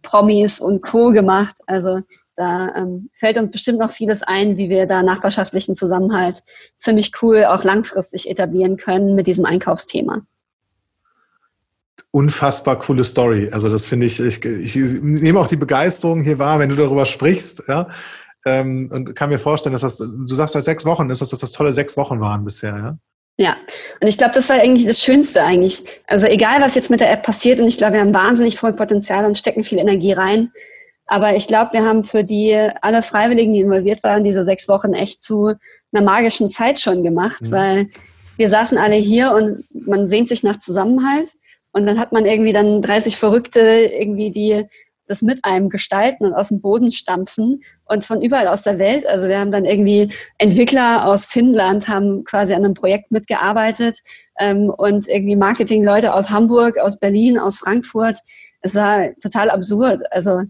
Promis 0.02 0.60
und 0.60 0.82
Co. 0.82 1.10
gemacht. 1.10 1.58
Also 1.66 2.00
da 2.36 2.74
ähm, 2.74 3.10
fällt 3.14 3.38
uns 3.38 3.50
bestimmt 3.50 3.78
noch 3.78 3.90
vieles 3.90 4.22
ein, 4.22 4.56
wie 4.56 4.68
wir 4.68 4.86
da 4.86 5.02
nachbarschaftlichen 5.02 5.76
Zusammenhalt 5.76 6.42
ziemlich 6.76 7.12
cool 7.22 7.44
auch 7.44 7.64
langfristig 7.64 8.28
etablieren 8.28 8.76
können 8.76 9.14
mit 9.14 9.26
diesem 9.26 9.44
Einkaufsthema 9.44 10.22
unfassbar 12.14 12.78
coole 12.78 13.02
Story. 13.02 13.50
Also 13.50 13.68
das 13.68 13.88
finde 13.88 14.06
ich, 14.06 14.20
ich, 14.20 14.44
ich 14.44 14.76
nehme 15.02 15.40
auch 15.40 15.48
die 15.48 15.56
Begeisterung 15.56 16.22
hier 16.22 16.38
wahr, 16.38 16.60
wenn 16.60 16.70
du 16.70 16.76
darüber 16.76 17.06
sprichst, 17.06 17.64
ja, 17.66 17.88
ähm, 18.44 18.90
und 18.92 19.14
kann 19.14 19.30
mir 19.30 19.38
vorstellen, 19.38 19.72
dass 19.72 19.82
das, 19.82 19.98
du 19.98 20.34
sagst 20.34 20.54
seit 20.54 20.64
sechs 20.64 20.84
Wochen 20.84 21.10
ist, 21.10 21.20
dass 21.20 21.30
das, 21.30 21.40
das 21.40 21.52
tolle 21.52 21.72
sechs 21.72 21.96
Wochen 21.96 22.20
waren 22.20 22.44
bisher, 22.44 22.76
ja? 22.76 22.98
Ja, 23.36 23.56
und 24.00 24.06
ich 24.06 24.16
glaube, 24.16 24.32
das 24.32 24.48
war 24.48 24.60
eigentlich 24.60 24.86
das 24.86 25.00
Schönste 25.00 25.42
eigentlich. 25.42 25.82
Also 26.06 26.28
egal, 26.28 26.60
was 26.60 26.76
jetzt 26.76 26.90
mit 26.90 27.00
der 27.00 27.10
App 27.10 27.24
passiert, 27.24 27.60
und 27.60 27.66
ich 27.66 27.78
glaube, 27.78 27.94
wir 27.94 28.00
haben 28.00 28.14
wahnsinnig 28.14 28.56
voll 28.56 28.72
Potenzial 28.74 29.24
und 29.24 29.36
stecken 29.36 29.64
viel 29.64 29.78
Energie 29.78 30.12
rein. 30.12 30.52
Aber 31.06 31.34
ich 31.34 31.48
glaube, 31.48 31.72
wir 31.72 31.84
haben 31.84 32.04
für 32.04 32.22
die 32.22 32.56
alle 32.80 33.02
Freiwilligen, 33.02 33.52
die 33.52 33.60
involviert 33.60 34.04
waren, 34.04 34.22
diese 34.22 34.44
sechs 34.44 34.68
Wochen 34.68 34.94
echt 34.94 35.20
zu 35.20 35.52
einer 35.92 36.04
magischen 36.04 36.48
Zeit 36.48 36.78
schon 36.78 37.02
gemacht, 37.02 37.42
mhm. 37.42 37.50
weil 37.50 37.88
wir 38.36 38.48
saßen 38.48 38.78
alle 38.78 38.96
hier 38.96 39.32
und 39.32 39.64
man 39.72 40.06
sehnt 40.06 40.28
sich 40.28 40.44
nach 40.44 40.58
Zusammenhalt. 40.58 41.32
Und 41.72 41.86
dann 41.86 41.98
hat 41.98 42.12
man 42.12 42.24
irgendwie 42.24 42.52
dann 42.52 42.80
30 42.80 43.16
Verrückte 43.16 43.60
irgendwie, 43.60 44.30
die 44.30 44.64
das 45.06 45.22
mit 45.22 45.44
einem 45.44 45.68
gestalten 45.68 46.24
und 46.24 46.34
aus 46.34 46.48
dem 46.48 46.60
Boden 46.60 46.92
stampfen 46.92 47.62
und 47.84 48.04
von 48.04 48.22
überall 48.22 48.48
aus 48.48 48.62
der 48.62 48.78
Welt. 48.78 49.06
Also 49.06 49.28
wir 49.28 49.38
haben 49.38 49.50
dann 49.50 49.64
irgendwie 49.64 50.12
Entwickler 50.38 51.06
aus 51.06 51.26
Finnland 51.26 51.88
haben 51.88 52.24
quasi 52.24 52.54
an 52.54 52.64
einem 52.64 52.74
Projekt 52.74 53.10
mitgearbeitet 53.10 53.98
ähm, 54.38 54.70
und 54.70 55.08
irgendwie 55.08 55.36
Marketingleute 55.36 56.14
aus 56.14 56.30
Hamburg, 56.30 56.78
aus 56.78 56.98
Berlin, 56.98 57.38
aus 57.38 57.56
Frankfurt. 57.56 58.18
Es 58.62 58.74
war 58.74 59.14
total 59.20 59.50
absurd. 59.50 60.02
Also 60.10 60.42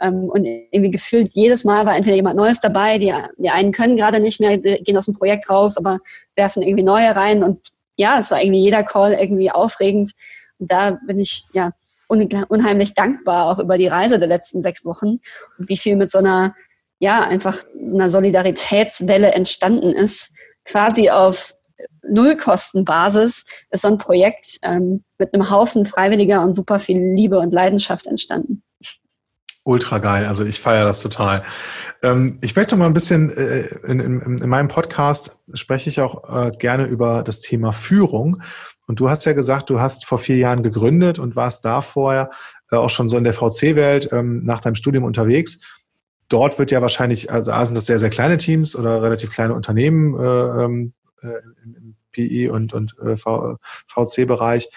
ähm, 0.00 0.24
und 0.24 0.44
irgendwie 0.44 0.90
gefühlt 0.90 1.28
jedes 1.32 1.64
Mal 1.64 1.86
war 1.86 1.96
entweder 1.96 2.16
jemand 2.16 2.36
Neues 2.36 2.60
dabei, 2.60 2.98
die, 2.98 3.14
die 3.38 3.50
einen 3.50 3.72
können 3.72 3.96
gerade 3.96 4.20
nicht 4.20 4.40
mehr, 4.40 4.58
gehen 4.58 4.96
aus 4.96 5.04
dem 5.06 5.14
Projekt 5.14 5.48
raus, 5.48 5.76
aber 5.76 5.98
werfen 6.34 6.62
irgendwie 6.62 6.82
neue 6.84 7.14
rein 7.14 7.44
und 7.44 7.60
ja, 7.96 8.18
es 8.18 8.30
war 8.30 8.42
irgendwie 8.42 8.62
jeder 8.62 8.82
Call 8.82 9.12
irgendwie 9.12 9.50
aufregend. 9.50 10.12
Und 10.58 10.72
da 10.72 10.98
bin 11.06 11.18
ich 11.18 11.44
ja 11.52 11.72
unheimlich 12.48 12.94
dankbar 12.94 13.46
auch 13.46 13.58
über 13.58 13.78
die 13.78 13.88
Reise 13.88 14.18
der 14.18 14.28
letzten 14.28 14.62
sechs 14.62 14.84
Wochen 14.84 15.18
und 15.58 15.68
wie 15.68 15.76
viel 15.76 15.96
mit 15.96 16.10
so 16.10 16.18
einer, 16.18 16.54
ja, 16.98 17.22
einfach 17.22 17.58
so 17.82 17.96
einer 17.96 18.10
Solidaritätswelle 18.10 19.32
entstanden 19.32 19.92
ist, 19.92 20.32
quasi 20.64 21.10
auf 21.10 21.54
Nullkostenbasis 22.08 23.44
ist 23.70 23.82
so 23.82 23.88
ein 23.88 23.98
Projekt 23.98 24.58
ähm, 24.62 25.04
mit 25.18 25.32
einem 25.32 25.50
Haufen 25.50 25.86
Freiwilliger 25.86 26.42
und 26.42 26.52
super 26.52 26.78
viel 26.78 26.98
Liebe 26.98 27.38
und 27.38 27.52
Leidenschaft 27.52 28.06
entstanden. 28.06 28.62
Ultra 29.64 29.98
geil, 29.98 30.26
also 30.26 30.44
ich 30.44 30.60
feiere 30.60 30.84
das 30.84 31.02
total. 31.02 31.44
Ähm, 32.02 32.36
ich 32.40 32.56
möchte 32.56 32.76
mal 32.76 32.86
ein 32.86 32.94
bisschen, 32.94 33.30
äh, 33.36 33.68
in, 33.86 34.00
in, 34.00 34.38
in, 34.38 34.48
meinem 34.48 34.66
Podcast 34.66 35.36
spreche 35.54 35.88
ich 35.88 36.00
auch 36.00 36.34
äh, 36.34 36.50
gerne 36.50 36.86
über 36.86 37.22
das 37.22 37.42
Thema 37.42 37.72
Führung. 37.72 38.42
Und 38.92 39.00
du 39.00 39.08
hast 39.08 39.24
ja 39.24 39.32
gesagt, 39.32 39.70
du 39.70 39.80
hast 39.80 40.04
vor 40.04 40.18
vier 40.18 40.36
Jahren 40.36 40.62
gegründet 40.62 41.18
und 41.18 41.34
warst 41.34 41.64
da 41.64 41.80
vorher 41.80 42.30
äh, 42.70 42.76
auch 42.76 42.90
schon 42.90 43.08
so 43.08 43.16
in 43.16 43.24
der 43.24 43.32
VC-Welt 43.32 44.10
ähm, 44.12 44.44
nach 44.44 44.60
deinem 44.60 44.74
Studium 44.74 45.04
unterwegs. 45.04 45.60
Dort 46.28 46.58
wird 46.58 46.70
ja 46.70 46.82
wahrscheinlich, 46.82 47.32
also 47.32 47.52
A 47.52 47.64
sind 47.64 47.74
das 47.74 47.86
sehr, 47.86 47.98
sehr 47.98 48.10
kleine 48.10 48.36
Teams 48.36 48.76
oder 48.76 49.02
relativ 49.02 49.30
kleine 49.30 49.54
Unternehmen 49.54 50.14
äh, 50.20 50.64
ähm, 50.64 50.92
äh, 51.22 51.28
im 51.64 51.96
PI 52.10 52.50
und, 52.50 52.74
und 52.74 52.94
äh, 53.02 53.16
VC-Bereich. 53.16 54.68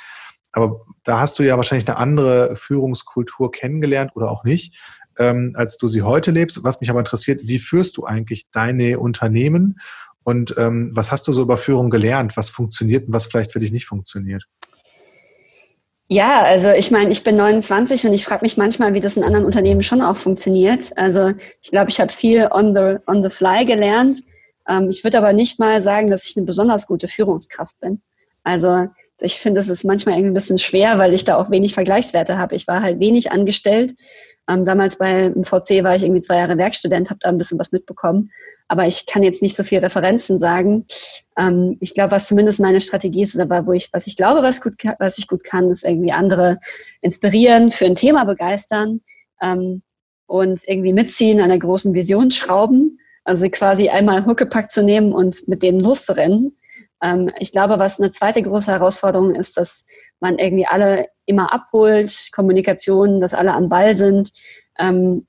Aber 0.54 0.86
da 1.04 1.20
hast 1.20 1.38
du 1.38 1.44
ja 1.44 1.58
wahrscheinlich 1.58 1.90
eine 1.90 1.98
andere 1.98 2.56
Führungskultur 2.56 3.52
kennengelernt 3.52 4.12
oder 4.16 4.32
auch 4.32 4.46
nicht, 4.46 4.80
ähm, 5.18 5.52
als 5.58 5.78
du 5.78 5.90
sie 5.90 6.04
heute 6.04 6.32
lebst. 6.32 6.64
Was 6.64 6.80
mich 6.80 6.90
aber 6.90 7.00
interessiert, 7.00 7.42
wie 7.44 7.60
führst 7.60 7.98
du 7.98 8.06
eigentlich 8.06 8.50
deine 8.52 8.98
Unternehmen 8.98 9.78
und 10.26 10.56
ähm, 10.58 10.90
was 10.94 11.12
hast 11.12 11.28
du 11.28 11.32
so 11.32 11.44
über 11.44 11.56
Führung 11.56 11.92
gelernt? 11.92 12.36
Was 12.36 12.50
funktioniert 12.50 13.08
und 13.08 13.14
was 13.14 13.28
vielleicht 13.28 13.52
für 13.52 13.60
dich 13.60 13.72
nicht 13.72 13.86
funktioniert? 13.86 14.44
Ja, 16.08 16.42
also 16.42 16.72
ich 16.72 16.90
meine, 16.90 17.12
ich 17.12 17.24
bin 17.24 17.36
29 17.36 18.08
und 18.08 18.14
ich 18.14 18.26
frage 18.26 18.44
mich 18.44 18.58
manchmal, 18.58 18.96
wie 18.96 19.02
das 19.02 19.18
in 19.18 19.24
anderen 19.24 19.46
Unternehmen 19.46 19.84
schon 19.84 20.02
auch 20.02 20.18
funktioniert. 20.18 20.98
Also 20.98 21.34
ich 21.62 21.70
glaube, 21.70 21.92
ich 21.92 22.00
habe 22.00 22.12
viel 22.12 22.48
on 22.52 22.76
the, 22.76 22.98
on 23.06 23.24
the 23.24 23.30
fly 23.30 23.66
gelernt. 23.66 24.24
Ähm, 24.68 24.90
ich 24.90 25.04
würde 25.04 25.20
aber 25.20 25.32
nicht 25.32 25.60
mal 25.60 25.80
sagen, 25.80 26.10
dass 26.10 26.26
ich 26.26 26.36
eine 26.36 26.46
besonders 26.48 26.88
gute 26.88 27.08
Führungskraft 27.08 27.80
bin. 27.80 28.02
Also 28.44 28.88
ich 29.22 29.40
finde, 29.40 29.62
es 29.62 29.70
ist 29.70 29.86
manchmal 29.86 30.16
irgendwie 30.16 30.32
ein 30.32 30.36
bisschen 30.36 30.58
schwer, 30.58 30.98
weil 30.98 31.14
ich 31.14 31.24
da 31.24 31.38
auch 31.38 31.50
wenig 31.50 31.74
Vergleichswerte 31.74 32.38
habe. 32.38 32.56
Ich 32.56 32.68
war 32.68 32.82
halt 32.82 33.00
wenig 33.00 33.32
angestellt. 33.32 33.96
Ähm, 34.50 34.66
damals 34.66 34.98
bei 34.98 35.32
VC 35.32 35.84
war 35.84 35.96
ich 35.96 36.04
irgendwie 36.04 36.22
zwei 36.22 36.38
Jahre 36.38 36.58
Werkstudent, 36.58 37.10
habe 37.10 37.20
da 37.22 37.30
ein 37.30 37.38
bisschen 37.38 37.58
was 37.58 37.72
mitbekommen. 37.72 38.30
Aber 38.68 38.86
ich 38.88 39.06
kann 39.06 39.24
jetzt 39.24 39.42
nicht 39.42 39.56
so 39.56 39.64
viel 39.64 39.80
Referenzen 39.80 40.38
sagen. 40.38 40.86
Ähm, 41.38 41.78
ich 41.80 41.94
glaube, 41.94 42.12
was 42.12 42.28
zumindest 42.28 42.60
meine 42.60 42.82
Strategie 42.82 43.22
ist 43.22 43.36
oder 43.36 43.66
wo 43.66 43.72
ich, 43.72 43.90
was 43.94 44.06
ich 44.06 44.18
glaube, 44.18 44.44
was, 44.44 44.62
gut, 44.62 44.74
was 45.00 45.18
ich 45.18 45.28
gut 45.28 45.46
kann, 45.46 45.70
ist 45.70 45.86
irgendwie 45.86 46.12
andere 46.12 46.58
inspirieren, 47.00 47.72
für 47.72 47.86
ein 47.86 47.96
Thema 47.96 48.26
begeistern 48.26 49.00
ähm, 49.42 49.82
und 50.28 50.62
irgendwie 50.68 50.94
mitziehen, 50.94 51.40
an 51.40 51.50
der 51.50 51.60
großen 51.60 51.94
Vision 51.94 52.32
schrauben. 52.32 53.00
Also 53.24 53.50
quasi 53.50 53.90
einmal 53.90 54.26
Huckepack 54.26 54.72
zu 54.72 54.84
nehmen 54.84 55.14
und 55.14 55.48
mit 55.48 55.64
denen 55.64 55.80
loszurennen 55.80 56.56
ich 57.40 57.52
glaube, 57.52 57.80
was 57.80 58.00
eine 58.00 58.12
zweite 58.12 58.42
große 58.42 58.72
Herausforderung 58.72 59.36
ist, 59.36 59.58
dass 59.58 59.86
man 60.20 60.38
irgendwie 60.38 60.66
alle 60.66 61.08
immer 61.26 61.54
abholt, 61.54 62.30
Kommunikation, 62.32 63.20
dass 63.20 63.34
alle 63.34 63.54
am 63.54 63.70
Ball 63.70 63.96
sind. 63.96 64.32
Ähm, 64.80 65.28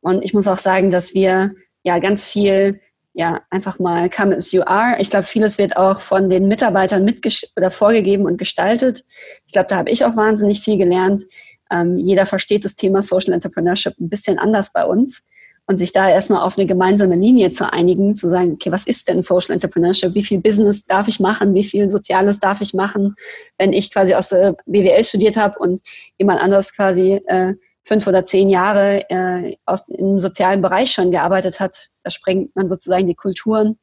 und 0.00 0.24
ich 0.24 0.34
muss 0.34 0.48
auch 0.48 0.58
sagen, 0.58 0.90
dass 0.90 1.14
wir 1.14 1.52
ja 1.82 1.98
ganz 1.98 2.26
viel 2.26 2.80
ja, 3.14 3.40
einfach 3.50 3.80
mal 3.80 4.08
come 4.10 4.36
as 4.36 4.52
you 4.52 4.62
are. 4.62 5.00
Ich 5.00 5.10
glaube, 5.10 5.26
vieles 5.26 5.58
wird 5.58 5.76
auch 5.76 6.00
von 6.00 6.30
den 6.30 6.46
Mitarbeitern 6.46 7.10
oder 7.56 7.70
vorgegeben 7.70 8.26
und 8.26 8.38
gestaltet. 8.38 9.04
Ich 9.46 9.52
glaube, 9.52 9.68
da 9.68 9.76
habe 9.76 9.90
ich 9.90 10.04
auch 10.04 10.14
wahnsinnig 10.14 10.60
viel 10.60 10.78
gelernt. 10.78 11.22
Ähm, 11.70 11.98
jeder 11.98 12.26
versteht 12.26 12.64
das 12.64 12.76
Thema 12.76 13.02
Social 13.02 13.34
Entrepreneurship 13.34 13.98
ein 13.98 14.08
bisschen 14.08 14.38
anders 14.38 14.72
bei 14.72 14.84
uns 14.84 15.24
und 15.68 15.76
sich 15.76 15.92
da 15.92 16.08
erstmal 16.08 16.40
auf 16.40 16.56
eine 16.56 16.66
gemeinsame 16.66 17.14
Linie 17.14 17.50
zu 17.50 17.70
einigen, 17.70 18.14
zu 18.14 18.26
sagen, 18.26 18.54
okay, 18.54 18.72
was 18.72 18.86
ist 18.86 19.06
denn 19.06 19.20
Social 19.20 19.52
Entrepreneurship? 19.52 20.14
Wie 20.14 20.24
viel 20.24 20.40
Business 20.40 20.86
darf 20.86 21.08
ich 21.08 21.20
machen? 21.20 21.54
Wie 21.54 21.62
viel 21.62 21.90
Soziales 21.90 22.40
darf 22.40 22.62
ich 22.62 22.72
machen? 22.72 23.14
Wenn 23.58 23.74
ich 23.74 23.92
quasi 23.92 24.14
aus 24.14 24.30
der 24.30 24.56
BWL 24.64 25.04
studiert 25.04 25.36
habe 25.36 25.58
und 25.58 25.82
jemand 26.16 26.40
anders 26.40 26.74
quasi 26.74 27.20
äh, 27.26 27.52
fünf 27.84 28.06
oder 28.06 28.24
zehn 28.24 28.48
Jahre 28.48 29.10
äh, 29.10 29.56
aus 29.66 29.90
im 29.90 30.18
sozialen 30.18 30.62
Bereich 30.62 30.90
schon 30.90 31.10
gearbeitet 31.10 31.60
hat, 31.60 31.88
da 32.02 32.10
sprengt 32.10 32.56
man 32.56 32.66
sozusagen 32.66 33.06
die 33.06 33.14
Kulturen. 33.14 33.78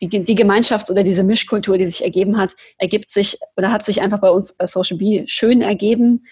Die, 0.00 0.08
die 0.08 0.36
Gemeinschafts- 0.36 0.88
oder 0.88 1.02
diese 1.02 1.24
Mischkultur, 1.24 1.78
die 1.78 1.86
sich 1.86 2.04
ergeben 2.04 2.36
hat, 2.36 2.54
ergibt 2.78 3.10
sich 3.10 3.40
oder 3.56 3.72
hat 3.72 3.84
sich 3.84 4.00
einfach 4.00 4.20
bei 4.20 4.30
uns 4.30 4.54
bei 4.54 4.66
Social 4.66 4.98
B 4.98 5.24
schön 5.26 5.62
ergeben 5.62 6.22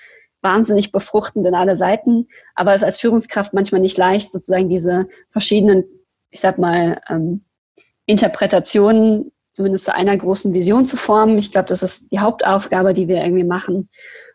wahnsinnig 0.47 0.93
befruchtend 0.93 1.45
in 1.45 1.57
alle 1.57 1.75
Seiten, 1.77 2.29
aber 2.55 2.73
es 2.73 2.83
ist 2.83 2.87
als 2.87 2.99
Führungskraft 2.99 3.53
manchmal 3.53 3.81
nicht 3.81 3.99
leicht, 3.99 4.31
sozusagen 4.31 4.69
diese 4.69 5.09
verschiedenen, 5.29 5.85
ich 6.31 6.39
sag 6.39 6.57
mal, 6.57 7.01
ähm, 7.09 7.45
Interpretationen 8.07 9.33
zumindest 9.51 9.87
zu 9.87 9.95
einer 9.95 10.17
großen 10.17 10.55
Vision 10.55 10.87
zu 10.87 10.97
formen. 10.97 11.37
Ich 11.39 11.51
glaube, 11.51 11.67
das 11.67 11.83
ist 11.83 12.13
die 12.13 12.21
Hauptaufgabe, 12.21 12.95
die 12.95 13.09
wir 13.09 13.25
irgendwie 13.25 13.43
machen. 13.43 13.89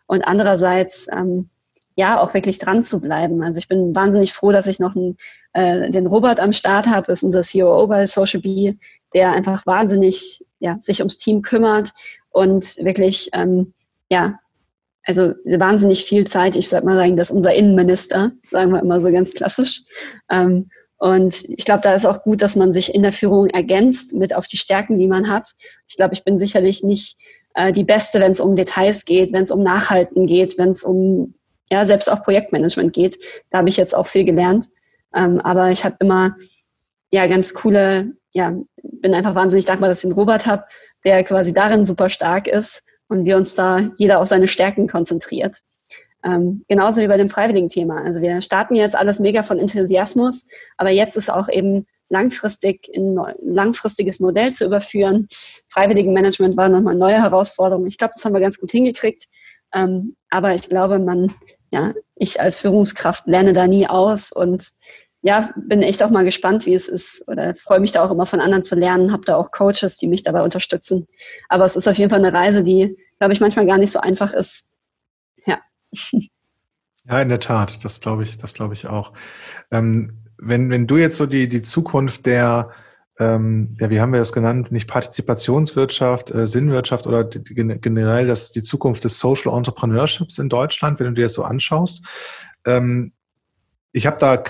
Und 0.06 0.22
andererseits, 0.22 1.08
ähm, 1.10 1.48
ja, 1.96 2.20
auch 2.20 2.34
wirklich 2.34 2.58
dran 2.58 2.82
zu 2.82 3.00
bleiben. 3.00 3.42
Also 3.42 3.58
ich 3.58 3.68
bin 3.68 3.94
wahnsinnig 3.94 4.34
froh, 4.34 4.52
dass 4.52 4.66
ich 4.66 4.80
noch 4.80 4.94
einen, 4.96 5.16
äh, 5.54 5.90
den 5.90 6.06
Robert 6.06 6.40
am 6.40 6.52
Start 6.52 6.88
habe, 6.88 7.10
ist 7.10 7.22
unser 7.22 7.42
COO 7.42 7.86
bei 7.86 8.04
Social 8.04 8.40
Bee, 8.40 8.78
der 9.14 9.32
einfach 9.32 9.64
wahnsinnig 9.64 10.44
ja, 10.58 10.76
sich 10.80 11.00
ums 11.00 11.16
Team 11.18 11.40
kümmert 11.40 11.92
und 12.30 12.76
wirklich, 12.84 13.30
ähm, 13.32 13.72
ja, 14.10 14.38
also 15.04 15.34
wahnsinnig 15.44 16.04
viel 16.04 16.26
Zeit, 16.26 16.56
ich 16.56 16.68
sag 16.68 16.84
mal 16.84 16.96
sagen, 16.96 17.16
das 17.16 17.30
ist 17.30 17.36
unser 17.36 17.54
Innenminister, 17.54 18.32
sagen 18.50 18.72
wir 18.72 18.80
immer 18.80 19.00
so 19.00 19.10
ganz 19.10 19.34
klassisch. 19.34 19.82
Ähm, 20.30 20.68
und 20.98 21.44
ich 21.48 21.64
glaube, 21.64 21.80
da 21.82 21.94
ist 21.94 22.06
auch 22.06 22.22
gut, 22.22 22.42
dass 22.42 22.54
man 22.54 22.72
sich 22.72 22.94
in 22.94 23.02
der 23.02 23.12
Führung 23.12 23.48
ergänzt 23.48 24.14
mit 24.14 24.34
auf 24.34 24.46
die 24.46 24.56
Stärken, 24.56 24.98
die 24.98 25.08
man 25.08 25.28
hat. 25.28 25.48
Ich 25.88 25.96
glaube, 25.96 26.14
ich 26.14 26.22
bin 26.22 26.38
sicherlich 26.38 26.84
nicht 26.84 27.16
äh, 27.54 27.72
die 27.72 27.82
Beste, 27.82 28.20
wenn 28.20 28.30
es 28.30 28.38
um 28.38 28.54
Details 28.54 29.04
geht, 29.04 29.32
wenn 29.32 29.42
es 29.42 29.50
um 29.50 29.64
Nachhalten 29.64 30.26
geht, 30.26 30.58
wenn 30.58 30.70
es 30.70 30.84
um 30.84 31.34
ja 31.70 31.84
selbst 31.84 32.08
auch 32.08 32.22
Projektmanagement 32.22 32.92
geht. 32.92 33.18
Da 33.50 33.58
habe 33.58 33.68
ich 33.68 33.76
jetzt 33.76 33.96
auch 33.96 34.06
viel 34.06 34.24
gelernt. 34.24 34.68
Ähm, 35.12 35.40
aber 35.40 35.70
ich 35.70 35.84
habe 35.84 35.96
immer 35.98 36.36
ja 37.10 37.26
ganz 37.26 37.52
coole, 37.52 38.12
ja, 38.30 38.54
bin 38.82 39.12
einfach 39.12 39.34
wahnsinnig 39.34 39.64
dankbar, 39.64 39.88
dass 39.88 40.04
ich 40.04 40.08
den 40.08 40.16
Robert 40.16 40.46
habe, 40.46 40.64
der 41.04 41.24
quasi 41.24 41.52
darin 41.52 41.84
super 41.84 42.10
stark 42.10 42.46
ist 42.46 42.84
und 43.12 43.26
wir 43.26 43.36
uns 43.36 43.54
da 43.54 43.90
jeder 43.98 44.20
auf 44.20 44.28
seine 44.28 44.48
Stärken 44.48 44.88
konzentriert. 44.88 45.58
Ähm, 46.24 46.64
genauso 46.68 47.00
wie 47.02 47.08
bei 47.08 47.16
dem 47.18 47.28
freiwilligen 47.28 47.68
Thema. 47.68 48.02
Also 48.02 48.20
wir 48.22 48.40
starten 48.40 48.74
jetzt 48.74 48.96
alles 48.96 49.18
mega 49.20 49.42
von 49.42 49.58
Enthusiasmus, 49.58 50.46
aber 50.78 50.90
jetzt 50.90 51.16
ist 51.16 51.30
auch 51.30 51.48
eben 51.48 51.86
langfristig 52.08 52.88
in 52.88 53.18
ein 53.18 53.34
langfristiges 53.42 54.18
Modell 54.18 54.52
zu 54.52 54.64
überführen. 54.64 55.28
Freiwilligen 55.68 56.12
Management 56.12 56.56
war 56.56 56.68
nochmal 56.68 56.92
eine 56.92 57.00
neue 57.00 57.22
Herausforderung. 57.22 57.86
Ich 57.86 57.98
glaube, 57.98 58.12
das 58.14 58.24
haben 58.24 58.32
wir 58.34 58.40
ganz 58.40 58.58
gut 58.58 58.70
hingekriegt. 58.70 59.24
Ähm, 59.74 60.16
aber 60.30 60.54
ich 60.54 60.68
glaube, 60.68 60.98
man, 60.98 61.34
ja, 61.70 61.92
ich 62.14 62.40
als 62.40 62.56
Führungskraft 62.56 63.26
lerne 63.26 63.52
da 63.52 63.66
nie 63.66 63.86
aus 63.86 64.32
und 64.32 64.70
ja, 65.22 65.50
bin 65.56 65.82
echt 65.82 66.02
auch 66.02 66.10
mal 66.10 66.24
gespannt, 66.24 66.66
wie 66.66 66.74
es 66.74 66.88
ist 66.88 67.26
oder 67.28 67.54
freue 67.54 67.78
mich 67.78 67.92
da 67.92 68.02
auch 68.02 68.10
immer 68.10 68.26
von 68.26 68.40
anderen 68.40 68.64
zu 68.64 68.74
lernen, 68.74 69.12
habe 69.12 69.24
da 69.24 69.36
auch 69.36 69.52
Coaches, 69.52 69.96
die 69.96 70.08
mich 70.08 70.24
dabei 70.24 70.42
unterstützen. 70.42 71.06
Aber 71.48 71.64
es 71.64 71.76
ist 71.76 71.86
auf 71.86 71.96
jeden 71.96 72.10
Fall 72.10 72.18
eine 72.18 72.36
Reise, 72.36 72.64
die, 72.64 72.96
glaube 73.18 73.32
ich, 73.32 73.40
manchmal 73.40 73.66
gar 73.66 73.78
nicht 73.78 73.92
so 73.92 74.00
einfach 74.00 74.34
ist. 74.34 74.70
Ja. 75.46 75.58
Ja, 77.04 77.20
in 77.20 77.30
der 77.30 77.40
Tat, 77.40 77.84
das 77.84 78.00
glaube 78.00 78.22
ich, 78.22 78.38
das 78.38 78.54
glaube 78.54 78.74
ich 78.74 78.86
auch. 78.86 79.12
Ähm, 79.72 80.22
wenn, 80.38 80.70
wenn 80.70 80.86
du 80.86 80.98
jetzt 80.98 81.16
so 81.16 81.26
die, 81.26 81.48
die 81.48 81.62
Zukunft 81.62 82.26
der, 82.26 82.70
ähm, 83.18 83.76
ja, 83.80 83.90
wie 83.90 84.00
haben 84.00 84.12
wir 84.12 84.20
das 84.20 84.32
genannt, 84.32 84.70
nicht 84.70 84.86
Partizipationswirtschaft, 84.86 86.30
äh, 86.30 86.46
Sinnwirtschaft 86.46 87.08
oder 87.08 87.24
die, 87.24 87.42
generell 87.42 88.28
das, 88.28 88.52
die 88.52 88.62
Zukunft 88.62 89.02
des 89.02 89.18
Social 89.18 89.52
Entrepreneurships 89.52 90.38
in 90.38 90.48
Deutschland, 90.48 91.00
wenn 91.00 91.06
du 91.08 91.14
dir 91.14 91.24
das 91.24 91.34
so 91.34 91.42
anschaust, 91.42 92.06
ähm, 92.66 93.12
ich 93.92 94.06
habe 94.06 94.16
da 94.18 94.42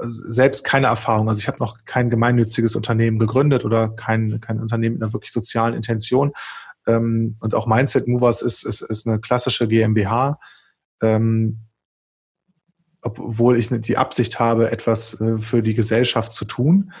selbst 0.00 0.64
keine 0.64 0.88
Erfahrung. 0.88 1.28
Also 1.28 1.40
ich 1.40 1.48
habe 1.48 1.58
noch 1.58 1.78
kein 1.86 2.10
gemeinnütziges 2.10 2.76
Unternehmen 2.76 3.18
gegründet 3.18 3.64
oder 3.64 3.88
kein, 3.88 4.40
kein 4.40 4.60
Unternehmen 4.60 4.96
mit 4.96 5.02
einer 5.02 5.12
wirklich 5.14 5.32
sozialen 5.32 5.74
Intention. 5.74 6.32
Ähm, 6.86 7.36
und 7.40 7.54
auch 7.54 7.66
Mindset 7.66 8.06
Movers 8.08 8.42
ist, 8.42 8.62
ist, 8.64 8.82
ist 8.82 9.06
eine 9.06 9.18
klassische 9.18 9.66
GmbH, 9.68 10.38
ähm, 11.02 11.58
obwohl 13.00 13.58
ich 13.58 13.68
die 13.70 13.96
Absicht 13.96 14.38
habe, 14.38 14.70
etwas 14.70 15.18
äh, 15.20 15.38
für 15.38 15.62
die 15.62 15.74
Gesellschaft 15.74 16.32
zu 16.32 16.44
tun. 16.44 16.92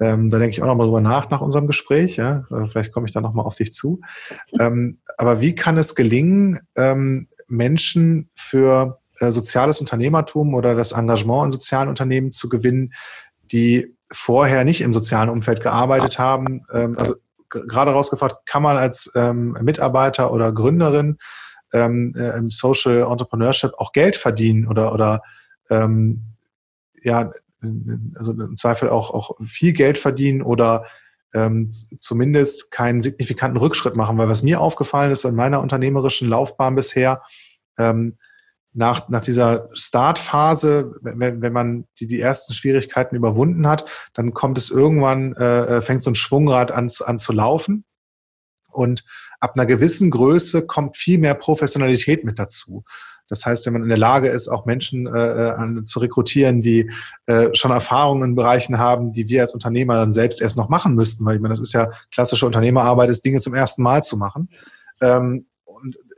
Ähm, 0.00 0.30
da 0.30 0.38
denke 0.38 0.50
ich 0.50 0.62
auch 0.62 0.66
nochmal 0.66 0.86
drüber 0.86 1.02
nach 1.02 1.28
nach 1.28 1.42
unserem 1.42 1.66
Gespräch. 1.66 2.16
Ja? 2.16 2.46
Äh, 2.50 2.66
vielleicht 2.68 2.92
komme 2.92 3.06
ich 3.06 3.12
da 3.12 3.20
nochmal 3.20 3.44
auf 3.44 3.54
dich 3.54 3.74
zu. 3.74 4.00
Ähm, 4.58 5.00
aber 5.18 5.42
wie 5.42 5.54
kann 5.54 5.76
es 5.76 5.94
gelingen, 5.94 6.60
ähm, 6.74 7.28
Menschen 7.48 8.30
für 8.34 8.98
äh, 9.20 9.30
soziales 9.30 9.80
Unternehmertum 9.80 10.54
oder 10.54 10.74
das 10.74 10.92
Engagement 10.92 11.46
in 11.46 11.50
sozialen 11.52 11.88
Unternehmen 11.88 12.32
zu 12.32 12.48
gewinnen, 12.48 12.92
die 13.52 13.94
vorher 14.10 14.64
nicht 14.64 14.80
im 14.80 14.92
sozialen 14.92 15.28
Umfeld 15.28 15.60
gearbeitet 15.60 16.18
haben. 16.18 16.66
Ähm, 16.72 16.96
also 16.98 17.14
gerade 17.48 17.92
rausgefragt, 17.92 18.46
kann 18.46 18.62
man 18.62 18.76
als 18.76 19.12
ähm, 19.14 19.56
Mitarbeiter 19.62 20.32
oder 20.32 20.52
Gründerin 20.52 21.18
ähm, 21.72 22.12
äh, 22.16 22.36
im 22.36 22.50
Social 22.50 23.02
Entrepreneurship 23.02 23.72
auch 23.78 23.92
Geld 23.92 24.16
verdienen 24.16 24.66
oder, 24.66 24.92
oder 24.92 25.22
ähm, 25.70 26.24
ja, 27.02 27.30
also 28.14 28.32
im 28.32 28.56
Zweifel 28.56 28.90
auch, 28.90 29.10
auch 29.10 29.32
viel 29.44 29.72
Geld 29.72 29.98
verdienen 29.98 30.42
oder 30.42 30.84
ähm, 31.32 31.70
zumindest 31.98 32.70
keinen 32.70 33.02
signifikanten 33.02 33.58
Rückschritt 33.58 33.96
machen. 33.96 34.18
Weil 34.18 34.28
was 34.28 34.42
mir 34.42 34.60
aufgefallen 34.60 35.10
ist 35.10 35.24
in 35.24 35.34
meiner 35.34 35.60
unternehmerischen 35.60 36.28
Laufbahn 36.28 36.74
bisher, 36.74 37.22
ähm, 37.78 38.18
nach, 38.74 39.08
nach 39.08 39.20
dieser 39.20 39.68
Startphase, 39.72 40.96
wenn, 41.00 41.40
wenn 41.40 41.52
man 41.52 41.86
die, 42.00 42.08
die 42.08 42.20
ersten 42.20 42.52
Schwierigkeiten 42.52 43.14
überwunden 43.14 43.66
hat, 43.68 43.86
dann 44.14 44.34
kommt 44.34 44.58
es 44.58 44.70
irgendwann, 44.70 45.32
äh, 45.34 45.80
fängt 45.80 46.02
so 46.02 46.10
ein 46.10 46.16
Schwungrad 46.16 46.72
an, 46.72 46.90
an 47.04 47.18
zu 47.18 47.32
laufen. 47.32 47.84
Und 48.70 49.04
ab 49.38 49.52
einer 49.54 49.66
gewissen 49.66 50.10
Größe 50.10 50.66
kommt 50.66 50.96
viel 50.96 51.18
mehr 51.18 51.34
Professionalität 51.34 52.24
mit 52.24 52.40
dazu. 52.40 52.84
Das 53.28 53.46
heißt, 53.46 53.64
wenn 53.64 53.72
man 53.72 53.82
in 53.82 53.88
der 53.88 53.96
Lage 53.96 54.28
ist, 54.28 54.48
auch 54.48 54.66
Menschen 54.66 55.06
äh, 55.06 55.48
äh 55.50 55.84
zu 55.84 56.00
rekrutieren, 56.00 56.60
die 56.60 56.90
äh, 57.26 57.54
schon 57.54 57.70
Erfahrungen 57.70 58.30
in 58.30 58.34
Bereichen 58.34 58.78
haben, 58.78 59.12
die 59.12 59.28
wir 59.28 59.42
als 59.42 59.54
Unternehmer 59.54 59.94
dann 59.94 60.12
selbst 60.12 60.42
erst 60.42 60.56
noch 60.56 60.68
machen 60.68 60.94
müssten, 60.94 61.24
weil 61.24 61.36
ich 61.36 61.40
meine, 61.40 61.52
das 61.52 61.60
ist 61.60 61.72
ja 61.72 61.90
klassische 62.10 62.44
Unternehmerarbeit, 62.44 63.08
ist 63.08 63.24
Dinge 63.24 63.40
zum 63.40 63.54
ersten 63.54 63.82
Mal 63.82 64.02
zu 64.02 64.16
machen. 64.16 64.50
Ähm, 65.00 65.46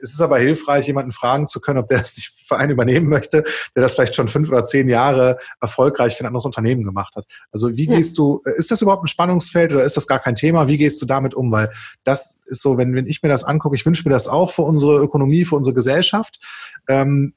es 0.02 0.12
ist 0.12 0.20
aber 0.20 0.38
hilfreich, 0.38 0.86
jemanden 0.86 1.12
fragen 1.12 1.46
zu 1.46 1.60
können, 1.60 1.78
ob 1.78 1.88
der 1.88 1.98
das 2.00 2.16
nicht 2.16 2.32
Verein 2.46 2.70
übernehmen 2.70 3.08
möchte, 3.08 3.42
der 3.74 3.82
das 3.82 3.94
vielleicht 3.94 4.14
schon 4.14 4.28
fünf 4.28 4.48
oder 4.48 4.62
zehn 4.62 4.88
Jahre 4.88 5.38
erfolgreich 5.60 6.16
für 6.16 6.24
ein 6.24 6.26
anderes 6.26 6.44
Unternehmen 6.44 6.84
gemacht 6.84 7.16
hat. 7.16 7.26
Also 7.50 7.76
wie 7.76 7.86
ja. 7.86 7.96
gehst 7.96 8.18
du, 8.18 8.40
ist 8.44 8.70
das 8.70 8.82
überhaupt 8.82 9.04
ein 9.04 9.08
Spannungsfeld 9.08 9.72
oder 9.72 9.84
ist 9.84 9.96
das 9.96 10.06
gar 10.06 10.20
kein 10.20 10.36
Thema? 10.36 10.68
Wie 10.68 10.78
gehst 10.78 11.00
du 11.02 11.06
damit 11.06 11.34
um? 11.34 11.50
Weil 11.50 11.70
das 12.04 12.40
ist 12.46 12.62
so, 12.62 12.78
wenn, 12.78 12.94
wenn 12.94 13.06
ich 13.06 13.22
mir 13.22 13.28
das 13.28 13.44
angucke, 13.44 13.76
ich 13.76 13.84
wünsche 13.84 14.08
mir 14.08 14.12
das 14.12 14.28
auch 14.28 14.50
für 14.50 14.62
unsere 14.62 14.98
Ökonomie, 14.98 15.44
für 15.44 15.56
unsere 15.56 15.74
Gesellschaft. 15.74 16.38
Ähm, 16.88 17.34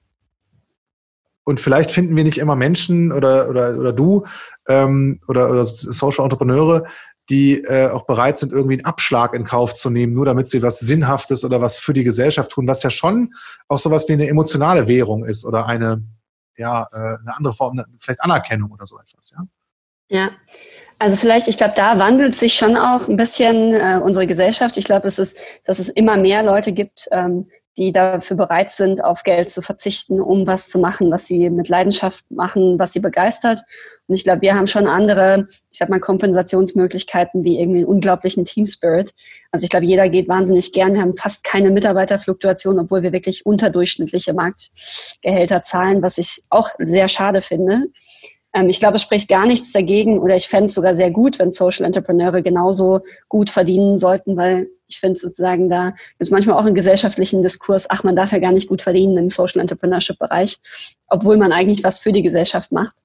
und 1.44 1.60
vielleicht 1.60 1.92
finden 1.92 2.16
wir 2.16 2.24
nicht 2.24 2.38
immer 2.38 2.56
Menschen 2.56 3.12
oder, 3.12 3.50
oder, 3.50 3.80
oder 3.80 3.92
du 3.92 4.24
ähm, 4.68 5.20
oder, 5.28 5.50
oder 5.50 5.66
Social 5.66 6.24
Entrepreneure, 6.24 6.86
die 7.30 7.64
äh, 7.64 7.90
auch 7.90 8.06
bereit 8.06 8.38
sind, 8.38 8.52
irgendwie 8.52 8.76
einen 8.76 8.86
Abschlag 8.86 9.34
in 9.34 9.44
Kauf 9.44 9.74
zu 9.74 9.90
nehmen, 9.90 10.14
nur 10.14 10.26
damit 10.26 10.50
sie 10.50 10.62
was 10.62 10.80
Sinnhaftes 10.80 11.46
oder 11.46 11.62
was 11.62 11.78
für 11.78 11.94
die 11.94 12.04
Gesellschaft 12.04 12.52
tun, 12.52 12.68
was 12.68 12.84
ja 12.84 12.90
schon 12.90 13.34
auch 13.68 13.80
sowas 13.80 14.08
wie 14.08 14.14
eine 14.14 14.28
emotionale 14.28 14.88
Währung 14.88 15.26
ist 15.26 15.46
oder 15.46 15.68
eine, 15.68 16.04
ja, 16.58 16.88
äh, 16.92 16.96
eine 16.96 17.38
andere 17.38 17.54
Form, 17.54 17.82
vielleicht 18.00 18.22
Anerkennung 18.22 18.72
oder 18.72 18.86
so 18.86 19.00
etwas, 19.00 19.32
ja? 19.32 19.46
Ja, 20.12 20.32
also 20.98 21.16
vielleicht, 21.16 21.48
ich 21.48 21.56
glaube, 21.56 21.74
da 21.76 22.00
wandelt 22.00 22.36
sich 22.36 22.56
schon 22.56 22.76
auch 22.76 23.08
ein 23.08 23.16
bisschen 23.16 23.74
äh, 23.74 24.02
unsere 24.04 24.26
Gesellschaft. 24.26 24.76
Ich 24.76 24.86
glaube, 24.86 25.08
es 25.08 25.20
ist, 25.20 25.40
dass 25.64 25.78
es 25.78 25.88
immer 25.88 26.18
mehr 26.18 26.42
Leute 26.44 26.74
gibt, 26.74 27.08
ähm, 27.12 27.48
die 27.80 27.94
dafür 27.94 28.36
bereit 28.36 28.70
sind, 28.70 29.04
auf 29.04 29.24
Geld 29.24 29.50
zu 29.50 29.62
verzichten, 29.62 30.22
um 30.22 30.46
was 30.46 30.68
zu 30.68 30.80
machen, 30.80 31.10
was 31.12 31.26
sie 31.26 31.50
mit 31.50 31.70
Leidenschaft 31.70 32.30
machen, 32.30 32.78
was 32.78 32.92
sie 32.92 33.00
begeistert. 33.00 33.64
Und 34.08 34.16
ich 34.16 34.26
glaube, 34.26 34.42
wir 34.42 34.54
haben 34.54 34.68
schon 34.68 34.86
andere, 34.86 35.48
ich 35.72 35.78
sag 35.78 35.88
mal, 35.90 36.02
Kompensationsmöglichkeiten 36.02 37.46
wie 37.46 37.58
irgendwie 37.58 37.80
einen 37.80 37.88
unglaublichen 37.88 38.44
Team 38.44 38.66
Spirit. 38.66 39.14
Also 39.52 39.64
ich 39.64 39.70
glaube, 39.70 39.86
jeder 39.86 40.10
geht 40.10 40.28
wahnsinnig 40.28 40.74
gern. 40.74 40.94
Wir 40.94 41.02
haben 41.02 41.16
fast 41.16 41.46
keine 41.46 41.72
Mitarbeiterfluktuation, 41.72 42.80
obwohl 42.80 43.02
wir 43.02 43.14
wirklich 43.14 43.46
unterdurchschnittliche 43.46 44.34
Marktgehälter 44.34 45.62
zahlen, 45.62 46.02
was 46.02 46.18
ich 46.18 46.42
auch 46.50 46.70
sehr 46.80 47.08
schade 47.08 47.42
finde. 47.42 47.86
Ähm, 48.54 48.68
ich 48.68 48.82
glaube, 48.82 48.98
es 48.98 49.04
spricht 49.04 49.30
gar 49.30 49.46
nichts 49.46 49.72
dagegen 49.72 50.20
oder 50.20 50.36
ich 50.36 50.50
fände 50.50 50.66
es 50.66 50.74
sogar 50.74 50.94
sehr 50.94 51.12
gut, 51.12 51.40
wenn 51.40 51.50
Social 51.50 51.86
Entrepreneure 51.86 52.42
genauso 52.42 53.00
gut 53.30 53.50
verdienen 53.50 53.98
sollten, 53.98 54.36
weil 54.36 54.68
ich 54.90 55.00
finde 55.00 55.20
sozusagen, 55.20 55.70
da 55.70 55.94
ist 56.18 56.32
manchmal 56.32 56.58
auch 56.58 56.66
im 56.66 56.74
gesellschaftlichen 56.74 57.44
Diskurs, 57.44 57.90
ach, 57.90 58.04
man 58.04 58.16
darf 58.16 58.32
ja 58.32 58.40
gar 58.40 58.52
nicht 58.52 58.68
gut 58.68 58.82
verdienen 58.82 59.18
im 59.18 59.30
Social 59.30 59.62
Entrepreneurship 59.62 60.18
Bereich, 60.18 60.58
obwohl 61.08 61.38
man 61.38 61.52
eigentlich 61.52 61.84
was 61.84 62.00
für 62.00 62.12
die 62.12 62.24
Gesellschaft 62.24 62.72
macht. 62.72 62.96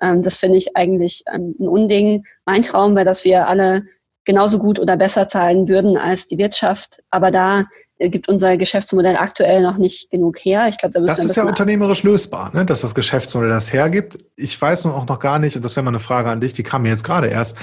Ähm, 0.00 0.22
das 0.22 0.36
finde 0.36 0.58
ich 0.58 0.76
eigentlich 0.76 1.24
ähm, 1.32 1.54
ein 1.58 1.68
Unding. 1.68 2.24
Mein 2.44 2.62
Traum 2.62 2.94
wäre, 2.94 3.06
dass 3.06 3.24
wir 3.24 3.48
alle 3.48 3.84
genauso 4.30 4.60
gut 4.60 4.78
oder 4.78 4.96
besser 4.96 5.26
zahlen 5.26 5.66
würden 5.66 5.96
als 5.96 6.28
die 6.28 6.38
Wirtschaft. 6.38 7.02
Aber 7.10 7.32
da 7.32 7.64
gibt 7.98 8.28
unser 8.28 8.56
Geschäftsmodell 8.56 9.16
aktuell 9.16 9.60
noch 9.60 9.76
nicht 9.76 10.08
genug 10.08 10.38
her. 10.38 10.68
Ich 10.68 10.78
glaube, 10.78 10.92
da 10.92 11.00
müssen 11.00 11.16
das 11.16 11.24
wir 11.24 11.30
ist 11.30 11.36
ja 11.36 11.42
unternehmerisch 11.42 12.04
lösbar, 12.04 12.54
ne? 12.54 12.64
dass 12.64 12.82
das 12.82 12.94
Geschäftsmodell 12.94 13.50
das 13.50 13.72
hergibt. 13.72 14.18
Ich 14.36 14.60
weiß 14.60 14.84
nur 14.84 14.94
auch 14.94 15.08
noch 15.08 15.18
gar 15.18 15.40
nicht, 15.40 15.56
und 15.56 15.64
das 15.64 15.74
wäre 15.74 15.82
mal 15.82 15.90
eine 15.90 15.98
Frage 15.98 16.30
an 16.30 16.40
dich, 16.40 16.52
die 16.52 16.62
kam 16.62 16.82
mir 16.82 16.90
jetzt 16.90 17.02
gerade 17.02 17.26
erst, 17.26 17.56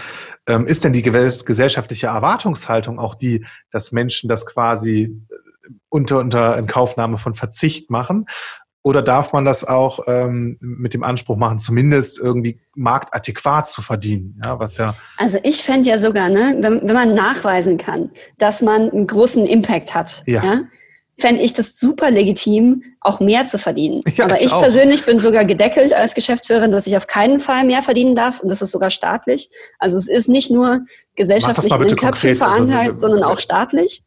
ähm, 0.45 0.67
ist 0.67 0.83
denn 0.83 0.91
die 0.91 1.01
gesellschaftliche 1.01 2.07
Erwartungshaltung 2.07 2.99
auch 2.99 3.15
die, 3.15 3.45
dass 3.71 3.93
Menschen 3.93 4.27
das 4.27 4.45
quasi 4.45 5.03
äh, 5.29 5.69
unter, 5.87 6.19
unter 6.19 6.57
Inkaufnahme 6.57 7.17
von 7.17 7.33
Verzicht 7.33 7.89
machen? 7.89 8.25
Oder 8.87 9.01
darf 9.01 9.33
man 9.33 9.43
das 9.43 9.67
auch 9.67 9.99
ähm, 10.07 10.57
mit 10.61 10.93
dem 10.93 11.03
Anspruch 11.03 11.35
machen, 11.35 11.59
zumindest 11.59 12.19
irgendwie 12.19 12.57
marktadäquat 12.73 13.67
zu 13.67 13.81
verdienen? 13.81 14.41
Ja, 14.41 14.59
was 14.59 14.77
ja 14.77 14.95
also 15.17 15.39
ich 15.43 15.61
fände 15.61 15.89
ja 15.89 15.99
sogar, 15.99 16.29
ne, 16.29 16.55
wenn, 16.61 16.87
wenn 16.87 16.93
man 16.93 17.13
nachweisen 17.13 17.77
kann, 17.77 18.11
dass 18.37 18.61
man 18.61 18.89
einen 18.89 19.05
großen 19.05 19.45
Impact 19.45 19.93
hat, 19.93 20.23
ja. 20.25 20.41
ja 20.41 20.61
fände 21.19 21.41
ich 21.41 21.53
das 21.53 21.77
super 21.77 22.11
legitim, 22.11 22.81
auch 23.01 23.19
mehr 23.19 23.45
zu 23.45 23.59
verdienen. 23.59 24.03
Ja, 24.15 24.23
Aber 24.23 24.37
ich, 24.37 24.45
ich 24.45 24.51
persönlich 24.51 25.05
bin 25.05 25.19
sogar 25.19 25.43
gedeckelt 25.43 25.93
als 25.93 26.13
Geschäftsführerin, 26.13 26.71
dass 26.71 26.87
ich 26.87 26.95
auf 26.95 27.07
keinen 27.07 27.41
Fall 27.41 27.65
mehr 27.65 27.83
verdienen 27.83 28.15
darf 28.15 28.39
und 28.39 28.47
das 28.47 28.61
ist 28.61 28.71
sogar 28.71 28.89
staatlich. 28.89 29.49
Also 29.79 29.97
es 29.97 30.07
ist 30.07 30.29
nicht 30.29 30.49
nur 30.49 30.85
gesellschaftlich 31.15 31.73
in 31.73 31.87
den 31.89 31.97
Köpfen 31.97 32.35
verankert, 32.35 32.91
also, 32.91 33.07
sondern 33.07 33.23
auch 33.23 33.39
staatlich. 33.39 34.03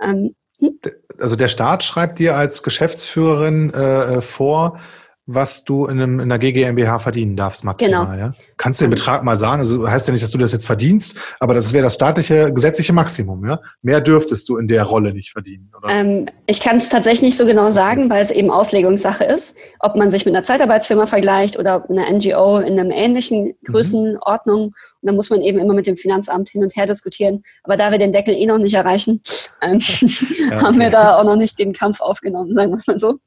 Ähm, 0.00 0.36
hm? 0.60 0.78
Also 1.20 1.36
der 1.36 1.48
Staat 1.48 1.84
schreibt 1.84 2.18
dir 2.18 2.36
als 2.36 2.62
Geschäftsführerin 2.62 3.72
äh, 3.72 4.20
vor, 4.20 4.78
was 5.26 5.64
du 5.64 5.86
in, 5.86 6.00
einem, 6.00 6.20
in 6.20 6.32
einer 6.32 6.38
GmbH 6.38 7.00
verdienen 7.00 7.36
darfst 7.36 7.64
maximal. 7.64 8.06
Genau. 8.06 8.16
Ja? 8.16 8.32
Kannst 8.56 8.80
du 8.80 8.84
den 8.84 8.90
Betrag 8.90 9.24
mal 9.24 9.36
sagen? 9.36 9.60
Also 9.60 9.88
heißt 9.88 10.06
ja 10.06 10.12
nicht, 10.12 10.22
dass 10.22 10.30
du 10.30 10.38
das 10.38 10.52
jetzt 10.52 10.66
verdienst, 10.66 11.16
aber 11.40 11.52
das 11.52 11.72
wäre 11.72 11.82
das 11.82 11.94
staatliche 11.94 12.52
gesetzliche 12.52 12.92
Maximum. 12.92 13.44
Ja? 13.44 13.60
Mehr 13.82 14.00
dürftest 14.00 14.48
du 14.48 14.56
in 14.56 14.68
der 14.68 14.84
Rolle 14.84 15.12
nicht 15.12 15.32
verdienen. 15.32 15.72
Ähm, 15.88 16.26
ich 16.46 16.60
kann 16.60 16.76
es 16.76 16.88
tatsächlich 16.88 17.22
nicht 17.22 17.36
so 17.36 17.44
genau 17.44 17.72
sagen, 17.72 18.08
weil 18.08 18.22
es 18.22 18.30
eben 18.30 18.50
Auslegungssache 18.50 19.24
ist, 19.24 19.56
ob 19.80 19.96
man 19.96 20.10
sich 20.10 20.24
mit 20.26 20.34
einer 20.34 20.44
Zeitarbeitsfirma 20.44 21.06
vergleicht 21.06 21.58
oder 21.58 21.90
einer 21.90 22.08
NGO 22.08 22.58
in 22.58 22.78
einem 22.78 22.92
ähnlichen 22.92 23.46
mhm. 23.46 23.54
Größenordnung. 23.64 24.60
Mhm. 24.60 24.66
Und 24.66 25.06
da 25.08 25.12
muss 25.12 25.30
man 25.30 25.42
eben 25.42 25.58
immer 25.58 25.74
mit 25.74 25.88
dem 25.88 25.96
Finanzamt 25.96 26.50
hin 26.50 26.62
und 26.62 26.76
her 26.76 26.86
diskutieren. 26.86 27.42
Aber 27.64 27.76
da 27.76 27.90
wir 27.90 27.98
den 27.98 28.12
Deckel 28.12 28.34
eh 28.34 28.46
noch 28.46 28.58
nicht 28.58 28.74
erreichen, 28.74 29.20
ähm, 29.60 29.80
ja, 29.80 30.08
okay. 30.56 30.60
haben 30.62 30.78
wir 30.78 30.90
da 30.90 31.16
auch 31.16 31.24
noch 31.24 31.36
nicht 31.36 31.58
den 31.58 31.72
Kampf 31.72 32.00
aufgenommen, 32.00 32.54
sagen 32.54 32.70
wir 32.70 32.78
es 32.78 32.86
mal 32.86 32.98
so 32.98 33.18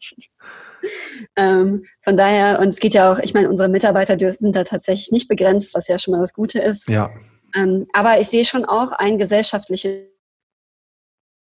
ähm, 1.35 1.85
von 2.01 2.17
daher, 2.17 2.59
und 2.59 2.69
es 2.69 2.79
geht 2.79 2.93
ja 2.93 3.11
auch, 3.11 3.19
ich 3.19 3.33
meine, 3.33 3.49
unsere 3.49 3.69
Mitarbeiter 3.69 4.17
sind 4.33 4.55
da 4.55 4.63
tatsächlich 4.63 5.11
nicht 5.11 5.27
begrenzt, 5.27 5.73
was 5.73 5.87
ja 5.87 5.99
schon 5.99 6.13
mal 6.13 6.21
das 6.21 6.33
Gute 6.33 6.59
ist. 6.59 6.89
Ja. 6.89 7.09
Ähm, 7.55 7.87
aber 7.93 8.19
ich 8.19 8.27
sehe 8.27 8.45
schon 8.45 8.65
auch 8.65 8.91
ein 8.91 9.17
gesellschaftliches 9.17 10.09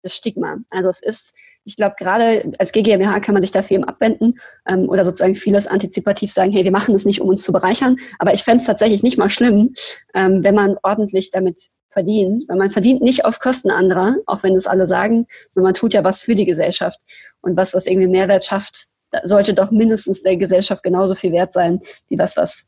Stigma. 0.05 0.57
Also 0.69 0.89
es 0.89 1.01
ist, 1.01 1.36
ich 1.65 1.75
glaube, 1.75 1.95
gerade 1.97 2.51
als 2.57 2.71
GmbH 2.71 3.19
kann 3.19 3.34
man 3.34 3.41
sich 3.41 3.51
dafür 3.51 3.75
eben 3.75 3.84
abwenden 3.84 4.39
ähm, 4.67 4.88
oder 4.88 5.03
sozusagen 5.03 5.36
vieles 5.36 5.67
antizipativ 5.67 6.32
sagen, 6.32 6.51
hey, 6.51 6.63
wir 6.63 6.71
machen 6.71 6.93
das 6.93 7.05
nicht, 7.05 7.21
um 7.21 7.30
uns 7.30 7.43
zu 7.43 7.51
bereichern. 7.51 7.97
Aber 8.17 8.34
ich 8.34 8.43
fände 8.43 8.61
es 8.61 8.65
tatsächlich 8.65 9.03
nicht 9.03 9.17
mal 9.17 9.30
schlimm, 9.30 9.73
ähm, 10.13 10.43
wenn 10.43 10.55
man 10.55 10.77
ordentlich 10.84 11.32
damit 11.32 11.67
verdient, 11.89 12.45
weil 12.47 12.57
man 12.57 12.69
verdient 12.69 13.01
nicht 13.01 13.25
auf 13.25 13.39
Kosten 13.39 13.71
anderer, 13.71 14.15
auch 14.25 14.43
wenn 14.43 14.55
es 14.55 14.67
alle 14.67 14.86
sagen, 14.86 15.25
sondern 15.49 15.69
man 15.69 15.73
tut 15.73 15.93
ja 15.93 16.03
was 16.03 16.21
für 16.21 16.36
die 16.36 16.45
Gesellschaft 16.45 16.99
und 17.41 17.57
was, 17.57 17.73
was 17.73 17.88
irgendwie 17.88 18.07
Mehrwert 18.07 18.45
schafft 18.45 18.88
sollte 19.24 19.53
doch 19.53 19.72
mindestens 19.72 20.24
der 20.24 20.38
Gesellschaft 20.38 20.84
genauso 20.84 21.16
viel 21.16 21.32
wert 21.32 21.51
sein, 21.51 21.80
wie 22.07 22.18
was, 22.18 22.38
was 22.38 22.68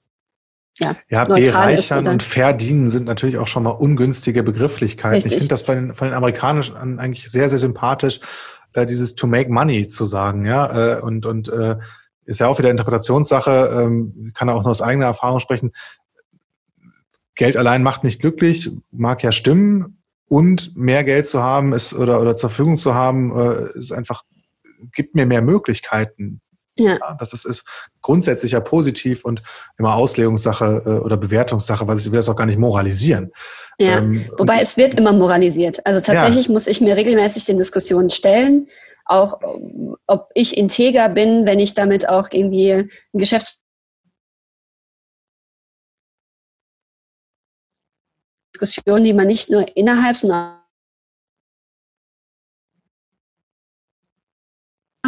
ja, 0.78 0.96
ja 1.10 1.26
bereichern 1.26 2.08
und 2.08 2.24
verdienen 2.24 2.90
sind 2.90 3.06
natürlich 3.06 3.38
auch 3.38 3.48
schon 3.48 3.64
mal 3.64 3.72
ungünstige 3.72 4.42
Begrifflichkeiten. 4.42 5.16
Richtig. 5.16 5.34
Ich 5.34 5.38
finde 5.40 5.50
das 5.50 5.66
bei 5.66 5.76
den, 5.76 5.94
von 5.94 6.08
den 6.08 6.16
Amerikanern 6.16 7.00
eigentlich 7.00 7.30
sehr, 7.30 7.50
sehr 7.50 7.60
sympathisch, 7.60 8.20
äh, 8.74 8.86
dieses 8.86 9.16
to 9.16 9.28
make 9.28 9.52
money 9.52 9.88
zu 9.88 10.06
sagen, 10.06 10.46
ja, 10.46 10.98
äh, 10.98 11.02
und, 11.02 11.26
und 11.26 11.50
äh, 11.50 11.76
ist 12.26 12.40
ja 12.40 12.48
auch 12.48 12.58
wieder 12.58 12.72
Interpretationssache, 12.72 13.82
ähm, 13.82 14.32
kann 14.34 14.50
auch 14.50 14.64
nur 14.64 14.72
aus 14.72 14.82
eigener 14.82 15.08
Erfahrung 15.08 15.40
sprechen. 15.40 15.74
Geld 17.36 17.58
allein 17.58 17.84
macht 17.84 18.04
nicht 18.04 18.22
glücklich, 18.22 18.72
mag 18.92 19.24
ja 19.24 19.32
stimmen, 19.32 20.02
und 20.32 20.78
mehr 20.78 21.04
Geld 21.04 21.28
zu 21.28 21.44
haben 21.44 21.74
ist 21.74 21.94
oder, 21.94 22.22
oder 22.22 22.38
zur 22.38 22.50
Verfügung 22.50 22.78
zu 22.78 22.96
haben, 22.96 23.38
äh, 23.38 23.78
ist 23.78 23.92
einfach 23.92 24.24
gibt 24.94 25.16
mir 25.16 25.26
mehr 25.26 25.42
Möglichkeiten. 25.42 26.42
Ja. 26.76 26.98
ja 27.00 27.16
das 27.20 27.34
ist, 27.34 27.46
ist 27.46 27.66
grundsätzlich 28.02 28.54
ja 28.54 28.60
positiv 28.60 29.26
und 29.26 29.44
immer 29.78 29.96
Auslegungssache 29.96 30.84
äh, 30.86 30.90
oder 31.06 31.18
Bewertungssache, 31.18 31.88
was 31.88 32.06
ich 32.06 32.12
will 32.12 32.18
das 32.18 32.30
auch 32.30 32.36
gar 32.36 32.46
nicht 32.46 32.60
moralisieren. 32.60 33.32
Ja, 33.78 33.98
ähm, 33.98 34.26
wobei 34.38 34.62
es 34.62 34.78
wird 34.78 34.96
immer 34.96 35.12
moralisiert. 35.12 35.86
Also 35.86 36.00
tatsächlich 36.00 36.48
ja. 36.48 36.54
muss 36.54 36.68
ich 36.68 36.82
mir 36.82 36.96
regelmäßig 36.96 37.46
den 37.46 37.58
Diskussionen 37.58 38.10
stellen, 38.10 38.68
auch 39.06 39.40
ob 40.08 40.30
ich 40.36 40.58
integer 40.58 41.10
bin, 41.10 41.46
wenn 41.46 41.60
ich 41.60 41.74
damit 41.74 42.08
auch 42.08 42.30
irgendwie 42.32 42.72
ein 42.72 42.90
Geschäfts 43.14 43.62
Diskussion, 48.62 49.04
die 49.04 49.14
man 49.14 49.28
nicht 49.28 49.50
nur 49.50 49.66
innerhalb, 49.76 50.16
sondern 50.16 50.61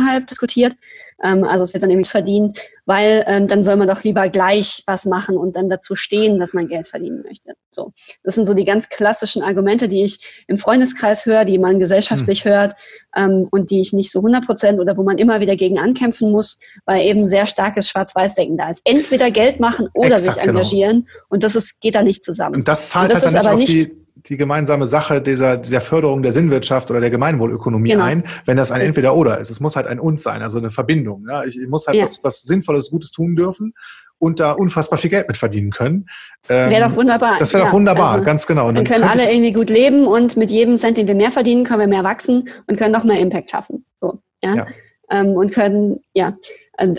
innerhalb 0.04 0.28
diskutiert. 0.28 0.76
Ähm, 1.24 1.44
also 1.44 1.64
es 1.64 1.74
wird 1.74 1.84
dann 1.84 1.90
irgendwie 1.90 2.10
verdient, 2.10 2.60
weil 2.86 3.24
ähm, 3.28 3.48
dann 3.48 3.64
soll 3.64 3.78
man 3.78 3.88
doch 3.88 4.04
lieber 4.04 4.28
gleich 4.30 4.84
was 4.86 5.06
machen 5.06 5.38
und 5.38 5.56
dann 5.56 5.70
dazu 5.70 5.96
stehen, 5.96 6.40
dass 6.40 6.54
man 6.54 6.68
Geld 6.68 6.88
verdienen 6.88 7.24
möchte. 7.24 7.54
So, 7.72 7.94
das 8.24 8.36
sind 8.36 8.46
so 8.46 8.54
die 8.54 8.66
ganz 8.66 8.90
klassischen 8.90 9.42
Argumente, 9.42 9.88
die 9.88 10.04
ich 10.04 10.44
im 10.48 10.58
Freundeskreis 10.58 11.26
höre, 11.26 11.46
die 11.46 11.60
man 11.60 11.80
gesellschaftlich 11.80 12.44
hm. 12.44 12.52
hört 12.52 12.74
ähm, 13.16 13.48
und 13.52 13.72
die 13.72 13.82
ich 13.82 13.94
nicht 13.94 14.12
so 14.12 14.20
100 14.20 14.46
Prozent 14.46 14.80
oder 14.80 14.98
wo 14.98 15.04
man 15.04 15.18
immer 15.18 15.40
wieder 15.40 15.56
gegen 15.56 15.80
ankämpfen 15.80 16.32
muss, 16.32 16.60
weil 16.86 17.06
eben 17.06 17.26
sehr 17.26 17.46
starkes 17.46 17.88
Schwarz-Weiß-Denken 17.90 18.58
da 18.58 18.70
ist. 18.70 18.82
Entweder 18.84 19.32
Geld 19.32 19.60
machen 19.60 19.88
oder 19.94 20.16
Exakt, 20.16 20.36
sich 20.36 20.44
genau. 20.44 20.58
engagieren 20.58 21.06
genau. 21.06 21.26
und 21.30 21.44
das 21.44 21.56
ist, 21.56 21.80
geht 21.82 21.96
da 21.96 22.04
nicht 22.04 22.24
zusammen. 22.24 22.56
Und 22.56 22.68
das 22.68 22.90
zahlt 22.90 23.14
und 23.14 23.24
das 23.24 23.34
halt 23.34 23.46
dann 23.46 23.58
nicht 23.58 23.92
auf 23.92 24.03
die 24.28 24.38
gemeinsame 24.38 24.88
Sache 24.88 25.22
dieser, 25.22 25.58
dieser 25.58 25.82
Förderung 25.82 26.24
der 26.24 26.32
Sinnwirtschaft 26.32 26.90
oder 26.92 27.02
der 27.02 27.10
Gemeinwohlökonomie 27.10 27.90
genau. 27.90 28.04
ein, 28.04 28.24
wenn 28.46 28.58
das 28.58 28.72
ein 28.72 28.82
Entweder-Oder 28.82 29.40
ist. 29.40 29.50
Es 29.50 29.60
muss 29.60 29.76
halt 29.76 29.88
ein 29.88 30.00
Und 30.00 30.20
sein, 30.20 30.42
also 30.42 30.58
eine 30.58 30.72
Verbindung. 30.72 31.26
Ja? 31.30 31.44
Ich, 31.44 31.60
ich 31.60 31.68
muss 31.68 31.88
halt 31.88 31.98
ja. 31.98 32.04
was, 32.04 32.24
was 32.24 32.42
Sinnvolles, 32.42 32.90
Gutes 32.90 33.12
tun 33.12 33.36
dürfen 33.36 33.74
und 34.20 34.40
da 34.40 34.54
unfassbar 34.54 34.98
viel 34.98 35.10
Geld 35.10 35.28
mit 35.28 35.38
verdienen 35.38 35.72
können. 35.72 36.08
Ähm, 36.48 36.70
wäre 36.70 36.90
doch 36.90 36.96
wunderbar. 36.96 37.40
Das 37.40 37.52
wäre 37.52 37.64
ja, 37.64 37.68
doch 37.68 37.74
wunderbar, 37.74 38.14
also, 38.14 38.24
ganz 38.24 38.48
genau. 38.48 38.70
Und 38.70 38.76
dann, 38.76 38.86
dann 38.86 38.94
können 38.94 39.10
alle 39.10 39.30
irgendwie 39.30 39.52
gut 39.52 39.70
leben 39.70 40.08
und 40.08 40.38
mit 40.38 40.50
jedem 40.50 40.78
Cent, 40.78 40.98
den 40.98 41.08
wir 41.08 41.16
mehr 41.16 41.32
verdienen, 41.32 41.66
können 41.66 41.82
wir 41.82 41.88
mehr 41.88 42.06
wachsen 42.06 42.48
und 42.68 42.78
können 42.78 42.94
noch 42.94 43.04
mehr 43.04 43.20
Impact 43.20 43.50
schaffen. 43.52 43.86
So, 44.00 44.22
ja. 44.42 44.56
ja. 44.56 44.66
Ähm, 45.14 45.34
und 45.38 45.52
können, 45.52 46.02
ja, 46.16 46.36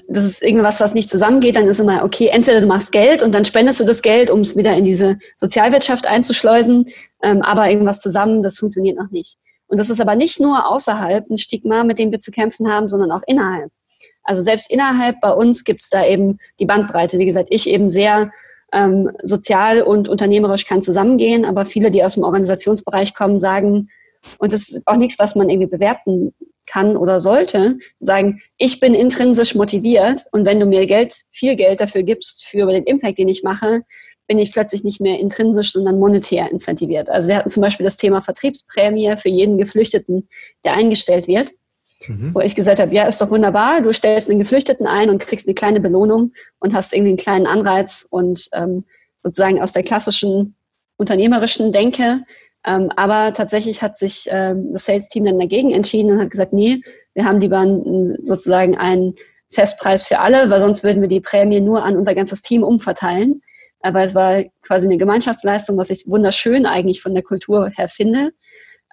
das 0.07 0.25
ist 0.25 0.43
irgendwas, 0.43 0.79
was 0.81 0.95
nicht 0.95 1.11
zusammengeht, 1.11 1.57
dann 1.57 1.67
ist 1.67 1.81
immer, 1.81 2.05
okay, 2.05 2.29
entweder 2.29 2.61
du 2.61 2.67
machst 2.67 2.93
Geld 2.93 3.23
und 3.23 3.33
dann 3.33 3.45
spendest 3.45 3.81
du 3.81 3.85
das 3.85 4.03
Geld, 4.03 4.31
um 4.31 4.41
es 4.41 4.57
wieder 4.57 4.73
in 4.77 4.85
diese 4.85 5.19
Sozialwirtschaft 5.37 6.07
einzuschleusen, 6.07 6.87
ähm, 7.25 7.43
aber 7.43 7.69
irgendwas 7.69 8.01
zusammen, 8.01 8.45
das 8.45 8.57
funktioniert 8.57 8.97
noch 8.97 9.11
nicht. 9.11 9.37
Und 9.67 9.81
das 9.81 9.91
ist 9.91 10.01
aber 10.01 10.15
nicht 10.15 10.39
nur 10.39 10.71
außerhalb 10.71 11.29
ein 11.29 11.39
Stigma, 11.39 11.83
mit 11.83 11.99
dem 11.99 12.13
wir 12.13 12.21
zu 12.21 12.31
kämpfen 12.31 12.71
haben, 12.71 12.87
sondern 12.87 13.11
auch 13.11 13.23
innerhalb. 13.27 13.73
Also 14.23 14.45
selbst 14.45 14.71
innerhalb 14.71 15.21
bei 15.21 15.33
uns 15.33 15.65
gibt 15.65 15.83
es 15.83 15.91
da 15.91 16.07
eben 16.07 16.39
die 16.61 16.67
Bandbreite. 16.67 17.19
Wie 17.19 17.27
gesagt, 17.27 17.49
ich 17.51 17.69
eben 17.69 17.91
sehr 17.91 18.31
ähm, 18.73 19.11
sozial 19.23 19.83
und 19.83 20.09
unternehmerisch 20.09 20.67
kann 20.67 20.83
zusammengehen, 20.83 21.45
aber 21.45 21.65
viele, 21.65 21.91
die 21.91 22.05
aus 22.05 22.15
dem 22.15 22.23
Organisationsbereich 22.23 23.13
kommen, 23.13 23.39
sagen, 23.39 23.89
und 24.39 24.53
das 24.53 24.69
ist 24.69 24.83
auch 24.87 24.97
nichts, 24.97 25.19
was 25.19 25.35
man 25.35 25.49
irgendwie 25.49 25.69
bewerten 25.69 26.33
kann 26.67 26.97
oder 26.97 27.21
sollte, 27.21 27.79
sagen, 27.99 28.41
ich 28.57 28.81
bin 28.81 28.95
intrinsisch 28.95 29.55
motiviert 29.55 30.25
und 30.33 30.47
wenn 30.47 30.61
du 30.61 30.67
mir 30.67 30.87
Geld, 30.87 31.23
viel 31.31 31.57
Geld 31.57 31.81
dafür 31.81 32.03
gibst 32.03 32.45
für 32.45 32.67
den 32.67 32.85
Impact, 32.85 33.19
den 33.19 33.29
ich 33.29 33.43
mache, 33.43 33.83
bin 34.27 34.39
ich 34.39 34.53
plötzlich 34.53 34.85
nicht 34.85 35.01
mehr 35.01 35.19
intrinsisch, 35.19 35.73
sondern 35.73 35.99
monetär 35.99 36.51
incentiviert. 36.51 37.11
Also 37.11 37.29
wir 37.29 37.37
hatten 37.37 37.51
zum 37.51 37.61
Beispiel 37.61 37.85
das 37.85 37.97
Thema 37.97 38.23
Vertriebsprämie 38.23 39.17
für 39.17 39.29
jeden 39.29 39.59
Geflüchteten, 39.59 40.29
der 40.65 40.75
eingestellt 40.75 41.29
wird, 41.29 41.53
mhm. 42.07 42.35
wo 42.35 42.41
ich 42.41 42.55
gesagt 42.55 42.81
habe, 42.81 42.95
ja, 42.95 43.05
ist 43.05 43.21
doch 43.21 43.31
wunderbar, 43.31 43.83
du 43.83 43.93
stellst 43.93 44.31
einen 44.31 44.39
Geflüchteten 44.39 44.87
ein 44.87 45.11
und 45.11 45.21
kriegst 45.21 45.47
eine 45.47 45.55
kleine 45.55 45.81
Belohnung 45.81 46.33
und 46.59 46.75
hast 46.75 46.93
irgendwie 46.93 47.11
einen 47.11 47.19
kleinen 47.19 47.47
Anreiz 47.47 48.07
und 48.11 48.49
ähm, 48.53 48.85
sozusagen 49.23 49.61
aus 49.61 49.73
der 49.73 49.83
klassischen 49.83 50.55
unternehmerischen 50.97 51.73
Denke 51.73 52.23
ähm, 52.67 52.91
aber 52.97 53.33
tatsächlich 53.35 53.83
hat 53.83 53.99
sich 53.99 54.27
ähm, 54.31 54.73
das 54.73 54.87
Sales-Team 54.87 55.25
dann 55.25 55.39
dagegen 55.39 55.71
entschieden 55.73 56.13
und 56.13 56.21
hat 56.21 56.31
gesagt, 56.31 56.53
nee, 56.53 56.81
wir 57.13 57.25
haben 57.25 57.41
lieber 57.41 57.65
sozusagen 58.23 58.77
einen 58.77 59.15
Festpreis 59.51 60.07
für 60.07 60.19
alle, 60.21 60.51
weil 60.51 60.61
sonst 60.61 60.83
würden 60.83 61.01
wir 61.01 61.09
die 61.09 61.21
Prämie 61.21 61.61
nur 61.61 61.85
an 61.85 61.97
unser 61.97 62.15
ganzes 62.15 62.43
Team 62.43 62.63
umverteilen. 62.63 63.43
Aber 63.81 64.03
es 64.03 64.15
war 64.15 64.43
quasi 64.63 64.87
eine 64.87 64.97
Gemeinschaftsleistung, 64.97 65.77
was 65.77 65.91
ich 65.91 66.07
wunderschön 66.07 66.65
eigentlich 66.65 67.03
von 67.03 67.13
der 67.13 67.23
Kultur 67.23 67.69
her 67.69 67.89
finde. 67.89 68.33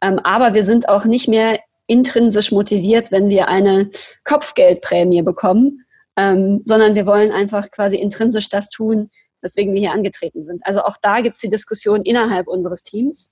Ähm, 0.01 0.19
aber 0.19 0.53
wir 0.53 0.63
sind 0.63 0.89
auch 0.89 1.05
nicht 1.05 1.29
mehr 1.29 1.59
intrinsisch 1.87 2.51
motiviert, 2.51 3.11
wenn 3.11 3.29
wir 3.29 3.47
eine 3.47 3.89
Kopfgeldprämie 4.25 5.21
bekommen, 5.21 5.85
ähm, 6.17 6.61
sondern 6.65 6.95
wir 6.95 7.05
wollen 7.05 7.31
einfach 7.31 7.71
quasi 7.71 7.95
intrinsisch 7.95 8.49
das 8.49 8.69
tun, 8.69 9.09
weswegen 9.41 9.73
wir 9.73 9.79
hier 9.79 9.91
angetreten 9.91 10.45
sind. 10.45 10.61
Also 10.65 10.83
auch 10.83 10.97
da 11.01 11.21
gibt 11.21 11.35
es 11.35 11.41
die 11.41 11.49
Diskussion 11.49 12.01
innerhalb 12.03 12.47
unseres 12.47 12.83
Teams. 12.83 13.31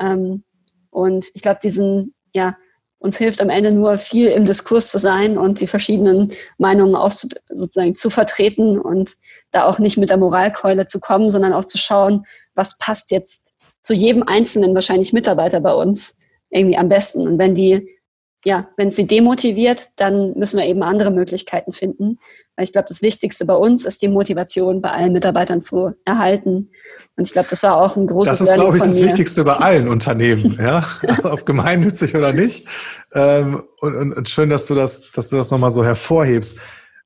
Ähm, 0.00 0.44
und 0.90 1.26
ich 1.34 1.42
glaube, 1.42 1.60
diesen, 1.62 2.14
ja, 2.32 2.56
uns 2.98 3.18
hilft 3.18 3.40
am 3.40 3.50
Ende 3.50 3.70
nur 3.70 3.98
viel 3.98 4.28
im 4.28 4.46
Diskurs 4.46 4.90
zu 4.90 4.98
sein 4.98 5.36
und 5.36 5.60
die 5.60 5.66
verschiedenen 5.66 6.32
Meinungen 6.58 6.96
auch 6.96 7.12
zu, 7.12 7.28
sozusagen 7.50 7.94
zu 7.94 8.10
vertreten 8.10 8.80
und 8.80 9.14
da 9.50 9.64
auch 9.64 9.78
nicht 9.78 9.98
mit 9.98 10.10
der 10.10 10.16
Moralkeule 10.16 10.86
zu 10.86 10.98
kommen, 10.98 11.30
sondern 11.30 11.52
auch 11.52 11.66
zu 11.66 11.78
schauen, 11.78 12.24
was 12.54 12.78
passt 12.78 13.10
jetzt 13.10 13.54
zu 13.82 13.94
jedem 13.94 14.22
einzelnen 14.22 14.74
wahrscheinlich 14.74 15.12
Mitarbeiter 15.12 15.60
bei 15.60 15.74
uns 15.74 16.16
irgendwie 16.50 16.78
am 16.78 16.88
besten. 16.88 17.26
Und 17.28 17.38
wenn 17.38 17.54
die 17.54 17.95
ja, 18.46 18.68
wenn 18.76 18.92
sie 18.92 19.08
demotiviert, 19.08 19.90
dann 19.96 20.34
müssen 20.38 20.60
wir 20.60 20.66
eben 20.66 20.84
andere 20.84 21.10
Möglichkeiten 21.10 21.72
finden. 21.72 22.20
Weil 22.54 22.62
ich 22.62 22.72
glaube, 22.72 22.86
das 22.86 23.02
Wichtigste 23.02 23.44
bei 23.44 23.56
uns 23.56 23.84
ist 23.84 24.02
die 24.02 24.08
Motivation 24.08 24.80
bei 24.80 24.92
allen 24.92 25.12
Mitarbeitern 25.12 25.62
zu 25.62 25.94
erhalten. 26.04 26.70
Und 27.16 27.24
ich 27.24 27.32
glaube, 27.32 27.48
das 27.50 27.64
war 27.64 27.76
auch 27.76 27.96
ein 27.96 28.06
großes 28.06 28.38
Das 28.38 28.48
ist, 28.48 28.54
glaube 28.54 28.76
ich, 28.76 28.84
das 28.84 29.00
mir. 29.00 29.06
Wichtigste 29.06 29.42
bei 29.42 29.54
allen 29.54 29.88
Unternehmen, 29.96 30.56
ja, 30.60 30.86
ob 31.24 31.44
gemeinnützig 31.44 32.14
oder 32.14 32.32
nicht. 32.32 32.68
Ähm, 33.12 33.64
und, 33.80 33.96
und, 33.96 34.12
und, 34.12 34.30
schön, 34.30 34.48
dass 34.48 34.66
du 34.66 34.76
das, 34.76 35.10
dass 35.10 35.28
du 35.30 35.36
das 35.36 35.50
nochmal 35.50 35.72
so 35.72 35.84
hervorhebst. 35.84 36.56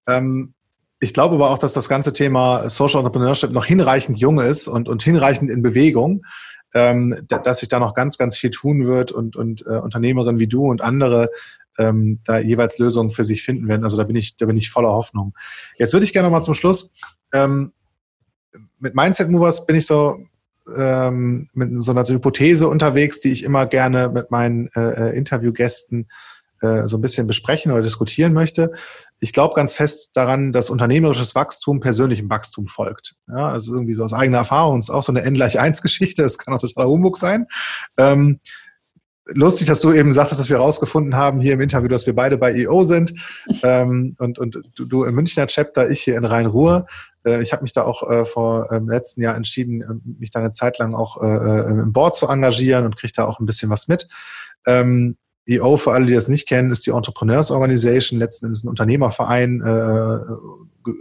Ähm, 0.06 0.52
ich 1.00 1.14
glaube 1.14 1.36
aber 1.36 1.48
auch, 1.48 1.58
dass 1.58 1.72
das 1.72 1.88
ganze 1.88 2.12
Thema 2.12 2.68
Social 2.68 3.00
Entrepreneurship 3.00 3.50
noch 3.50 3.64
hinreichend 3.64 4.18
jung 4.18 4.40
ist 4.40 4.68
und, 4.68 4.90
und 4.90 5.02
hinreichend 5.02 5.48
in 5.48 5.62
Bewegung, 5.62 6.20
ähm, 6.74 7.26
dass 7.28 7.58
sich 7.58 7.68
da 7.68 7.78
noch 7.78 7.94
ganz, 7.94 8.18
ganz 8.18 8.36
viel 8.36 8.50
tun 8.50 8.86
wird 8.86 9.12
und, 9.12 9.36
und 9.36 9.66
äh, 9.66 9.78
Unternehmerinnen 9.78 10.38
wie 10.38 10.46
du 10.46 10.66
und 10.66 10.82
andere 10.82 11.30
ähm, 11.78 12.20
da 12.24 12.38
jeweils 12.38 12.78
Lösungen 12.78 13.10
für 13.10 13.24
sich 13.24 13.42
finden 13.42 13.68
werden. 13.68 13.84
Also 13.84 13.96
da 13.96 14.04
bin 14.04 14.16
ich, 14.16 14.36
da 14.36 14.46
bin 14.46 14.56
ich 14.56 14.70
voller 14.70 14.90
Hoffnung. 14.90 15.34
Jetzt 15.78 15.92
würde 15.92 16.04
ich 16.04 16.12
gerne 16.12 16.30
mal 16.30 16.42
zum 16.42 16.54
Schluss 16.54 16.94
ähm, 17.32 17.72
mit 18.78 18.94
Mindset 18.94 19.28
Movers 19.28 19.66
bin 19.66 19.76
ich 19.76 19.86
so 19.86 20.24
ähm, 20.76 21.48
mit 21.52 21.82
so 21.82 21.90
einer 21.90 22.04
Hypothese 22.04 22.68
unterwegs, 22.68 23.20
die 23.20 23.30
ich 23.30 23.44
immer 23.44 23.66
gerne 23.66 24.08
mit 24.08 24.30
meinen 24.30 24.68
äh, 24.74 25.10
äh, 25.10 25.16
Interviewgästen 25.16 26.08
äh, 26.60 26.86
so 26.86 26.98
ein 26.98 27.00
bisschen 27.00 27.26
besprechen 27.26 27.72
oder 27.72 27.82
diskutieren 27.82 28.32
möchte. 28.32 28.72
Ich 29.18 29.32
glaube 29.32 29.54
ganz 29.54 29.74
fest 29.74 30.10
daran, 30.14 30.52
dass 30.52 30.70
unternehmerisches 30.70 31.34
Wachstum 31.34 31.80
persönlichem 31.80 32.28
Wachstum 32.30 32.66
folgt. 32.66 33.14
Ja, 33.28 33.48
also 33.48 33.74
irgendwie 33.74 33.94
so 33.94 34.04
aus 34.04 34.12
eigener 34.12 34.38
Erfahrung, 34.38 34.80
das 34.80 34.88
ist 34.88 34.94
auch 34.94 35.04
so 35.04 35.12
eine 35.12 35.22
N 35.22 35.34
gleich 35.34 35.58
eins 35.58 35.82
Geschichte, 35.82 36.22
das 36.22 36.38
kann 36.38 36.54
auch 36.54 36.58
totaler 36.58 36.88
Humbug 36.88 37.16
sein. 37.16 37.46
Ähm, 37.96 38.40
lustig, 39.32 39.66
dass 39.66 39.80
du 39.80 39.92
eben 39.92 40.12
sagtest, 40.12 40.40
dass 40.40 40.48
wir 40.48 40.58
herausgefunden 40.58 41.16
haben 41.16 41.40
hier 41.40 41.54
im 41.54 41.60
Interview, 41.60 41.88
dass 41.88 42.06
wir 42.06 42.14
beide 42.14 42.36
bei 42.36 42.54
EO 42.54 42.84
sind 42.84 43.14
ähm, 43.62 44.16
und, 44.18 44.38
und 44.38 44.60
du, 44.74 44.84
du 44.84 45.04
im 45.04 45.14
Münchner 45.14 45.46
Chapter, 45.46 45.90
ich 45.90 46.02
hier 46.02 46.16
in 46.16 46.24
Rhein-Ruhr. 46.24 46.86
Äh, 47.24 47.42
ich 47.42 47.52
habe 47.52 47.62
mich 47.62 47.72
da 47.72 47.84
auch 47.84 48.08
äh, 48.10 48.24
vor 48.24 48.70
ähm, 48.72 48.88
letzten 48.88 49.22
Jahr 49.22 49.36
entschieden, 49.36 49.82
äh, 49.82 50.18
mich 50.18 50.30
da 50.30 50.40
eine 50.40 50.50
Zeit 50.50 50.78
lang 50.78 50.94
auch 50.94 51.22
äh, 51.22 51.26
äh, 51.26 51.70
im 51.70 51.92
Board 51.92 52.16
zu 52.16 52.26
engagieren 52.28 52.84
und 52.84 52.96
kriege 52.96 53.12
da 53.14 53.24
auch 53.24 53.40
ein 53.40 53.46
bisschen 53.46 53.70
was 53.70 53.88
mit. 53.88 54.08
Ähm, 54.66 55.16
EO, 55.46 55.76
für 55.76 55.92
alle, 55.92 56.06
die 56.06 56.14
das 56.14 56.28
nicht 56.28 56.46
kennen, 56.46 56.70
ist 56.70 56.86
die 56.86 56.90
Entrepreneurs 56.90 57.50
Organization, 57.50 58.18
letzten 58.18 58.46
Endes 58.46 58.64
ein 58.64 58.68
Unternehmerverein, 58.68 59.60
äh, 59.60 60.18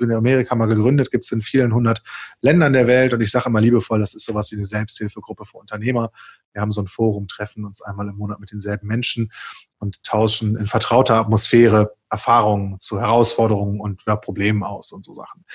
in 0.02 0.12
Amerika 0.12 0.56
mal 0.56 0.68
gegründet, 0.68 1.12
gibt 1.12 1.24
es 1.24 1.32
in 1.32 1.42
vielen 1.42 1.74
hundert 1.74 2.02
Ländern 2.42 2.74
der 2.74 2.88
Welt 2.88 3.14
und 3.14 3.22
ich 3.22 3.32
sage 3.32 3.46
immer 3.48 3.62
liebevoll, 3.62 4.00
das 4.00 4.14
ist 4.14 4.26
sowas 4.26 4.52
wie 4.52 4.56
eine 4.56 4.66
Selbsthilfegruppe 4.66 5.46
für 5.46 5.58
Unternehmer. 5.58 6.12
Wir 6.54 6.62
haben 6.62 6.72
so 6.72 6.82
ein 6.82 6.88
Forum, 6.88 7.28
treffen 7.28 7.66
uns 7.66 7.82
einmal 7.82 8.08
im 8.08 8.16
Monat 8.16 8.40
mit 8.40 8.52
denselben 8.52 8.88
Menschen 8.88 9.32
und 9.80 10.04
tauschen 10.04 10.58
in 10.58 10.66
vertrauter 10.66 11.16
Atmosphäre 11.16 11.96
Erfahrungen 12.10 12.80
zu 12.80 13.00
Herausforderungen 13.00 13.80
und 13.80 14.04
ja, 14.06 14.16
Problemen 14.16 14.64
aus 14.64 14.92
und 14.92 15.06
so 15.06 15.14
Sachen. 15.14 15.46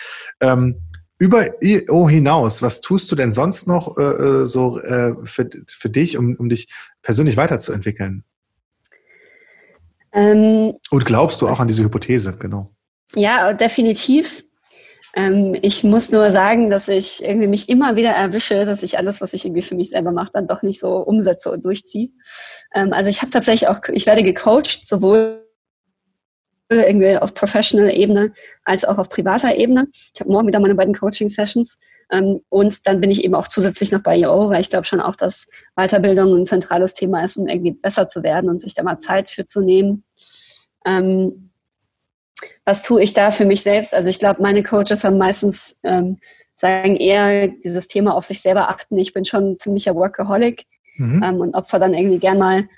Ähm, 0.40 0.78
über 1.18 1.62
IO 1.62 2.08
hinaus, 2.08 2.62
was 2.62 2.80
tust 2.80 3.10
du 3.10 3.16
denn 3.16 3.32
sonst 3.32 3.68
noch 3.68 3.96
äh, 3.96 4.02
äh, 4.02 4.46
so 4.46 4.80
äh, 4.80 5.14
für, 5.24 5.48
für 5.66 5.90
dich, 5.90 6.16
um, 6.16 6.34
um 6.36 6.48
dich 6.48 6.68
persönlich 7.02 7.36
weiterzuentwickeln? 7.36 8.24
Ähm, 10.14 10.74
Und 10.90 11.04
glaubst 11.04 11.42
du 11.42 11.48
auch 11.48 11.60
an 11.60 11.68
diese 11.68 11.82
Hypothese, 11.82 12.36
genau? 12.38 12.70
Ja, 13.14 13.52
definitiv. 13.52 14.44
Ähm, 15.16 15.56
ich 15.62 15.84
muss 15.84 16.10
nur 16.10 16.30
sagen, 16.30 16.70
dass 16.70 16.88
ich 16.88 17.22
irgendwie 17.24 17.46
mich 17.46 17.68
immer 17.68 17.94
wieder 17.96 18.10
erwische, 18.10 18.64
dass 18.64 18.82
ich 18.82 18.98
alles, 18.98 19.20
was 19.20 19.32
ich 19.32 19.44
irgendwie 19.44 19.62
für 19.62 19.76
mich 19.76 19.90
selber 19.90 20.12
mache, 20.12 20.30
dann 20.32 20.46
doch 20.46 20.62
nicht 20.62 20.80
so 20.80 20.96
umsetze 20.98 21.52
und 21.52 21.64
durchziehe. 21.64 22.08
Ähm, 22.74 22.92
also 22.92 23.10
ich 23.10 23.22
habe 23.22 23.30
tatsächlich 23.30 23.68
auch, 23.68 23.78
ich 23.92 24.06
werde 24.06 24.22
gecoacht, 24.22 24.86
sowohl 24.86 25.43
irgendwie 26.82 27.16
auf 27.16 27.34
Professional-Ebene 27.34 28.32
als 28.64 28.84
auch 28.84 28.98
auf 28.98 29.08
privater 29.08 29.54
Ebene. 29.54 29.88
Ich 30.12 30.20
habe 30.20 30.30
morgen 30.30 30.46
wieder 30.46 30.60
meine 30.60 30.74
beiden 30.74 30.94
Coaching-Sessions 30.94 31.78
ähm, 32.10 32.40
und 32.48 32.86
dann 32.86 33.00
bin 33.00 33.10
ich 33.10 33.24
eben 33.24 33.34
auch 33.34 33.48
zusätzlich 33.48 33.92
noch 33.92 34.02
bei 34.02 34.16
IO, 34.16 34.50
weil 34.50 34.60
ich 34.60 34.70
glaube 34.70 34.86
schon 34.86 35.00
auch, 35.00 35.16
dass 35.16 35.46
Weiterbildung 35.76 36.34
ein 36.34 36.44
zentrales 36.44 36.94
Thema 36.94 37.22
ist, 37.24 37.36
um 37.36 37.48
irgendwie 37.48 37.72
besser 37.72 38.08
zu 38.08 38.22
werden 38.22 38.50
und 38.50 38.60
sich 38.60 38.74
da 38.74 38.82
mal 38.82 38.98
Zeit 38.98 39.30
für 39.30 39.46
zu 39.46 39.60
nehmen. 39.60 40.04
Ähm, 40.84 41.50
was 42.64 42.82
tue 42.82 43.02
ich 43.02 43.12
da 43.12 43.30
für 43.30 43.44
mich 43.44 43.62
selbst? 43.62 43.94
Also 43.94 44.08
ich 44.08 44.18
glaube, 44.18 44.42
meine 44.42 44.62
Coaches 44.62 45.04
haben 45.04 45.18
meistens 45.18 45.76
ähm, 45.82 46.18
sagen 46.56 46.96
eher 46.96 47.48
dieses 47.48 47.88
Thema 47.88 48.14
auf 48.14 48.24
sich 48.24 48.40
selber 48.40 48.68
achten. 48.68 48.98
Ich 48.98 49.12
bin 49.12 49.24
schon 49.24 49.52
ein 49.52 49.58
ziemlicher 49.58 49.94
Workaholic 49.94 50.64
mhm. 50.96 51.22
ähm, 51.22 51.40
und 51.40 51.54
opfer 51.54 51.78
dann 51.78 51.94
irgendwie 51.94 52.18
gern 52.18 52.38
mal 52.38 52.68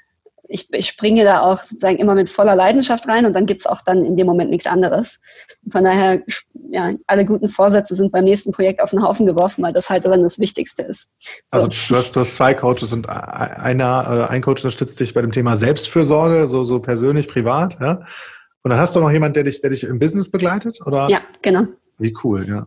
ich, 0.49 0.73
ich 0.73 0.87
springe 0.87 1.25
da 1.25 1.41
auch 1.41 1.63
sozusagen 1.63 1.99
immer 1.99 2.15
mit 2.15 2.31
voller 2.31 2.55
Leidenschaft 2.55 3.09
rein 3.09 3.27
und 3.27 3.35
dann 3.35 3.47
gibt's 3.47 3.67
auch 3.67 3.83
dann 3.83 4.05
in 4.05 4.17
dem 4.17 4.27
Moment 4.27 4.51
nichts 4.51 4.67
anderes. 4.67 5.19
von 5.71 5.85
daher, 5.85 6.23
ja, 6.71 6.93
alle 7.07 7.25
guten 7.25 7.49
Vorsätze 7.49 7.95
sind 7.95 8.13
beim 8.13 8.25
nächsten 8.25 8.53
Projekt 8.53 8.81
auf 8.81 8.91
den 8.91 9.03
Haufen 9.03 9.27
geworfen, 9.27 9.65
weil 9.65 9.73
das 9.73 9.91
halt 9.91 10.05
dann 10.05 10.23
das 10.23 10.39
Wichtigste 10.39 10.83
ist. 10.83 11.09
So. 11.51 11.59
Also 11.59 11.67
du 11.69 11.99
hast, 11.99 12.17
du 12.17 12.21
hast 12.21 12.37
zwei 12.37 12.55
Coaches 12.55 12.93
und 12.93 13.09
einer, 13.09 14.31
ein 14.31 14.43
Coach 14.43 14.65
unterstützt 14.65 15.01
dich 15.01 15.15
bei 15.15 15.23
dem 15.23 15.33
Thema 15.33 15.57
Selbstfürsorge, 15.57 16.47
so, 16.47 16.65
so 16.65 16.81
persönlich, 16.81 17.29
privat, 17.29 17.79
ja? 17.81 18.03
Und 18.63 18.71
dann 18.71 18.81
hast 18.81 18.97
du 18.97 19.01
noch 19.01 19.13
jemanden, 19.13 19.35
der 19.35 19.45
dich, 19.45 19.61
der 19.61 19.71
dich 19.71 19.85
im 19.85 20.01
Business 20.01 20.31
begleitet, 20.31 20.81
oder? 20.85 21.09
Ja, 21.09 21.21
genau. 21.41 21.67
Wie 21.99 22.17
cool, 22.25 22.49
ja. 22.49 22.67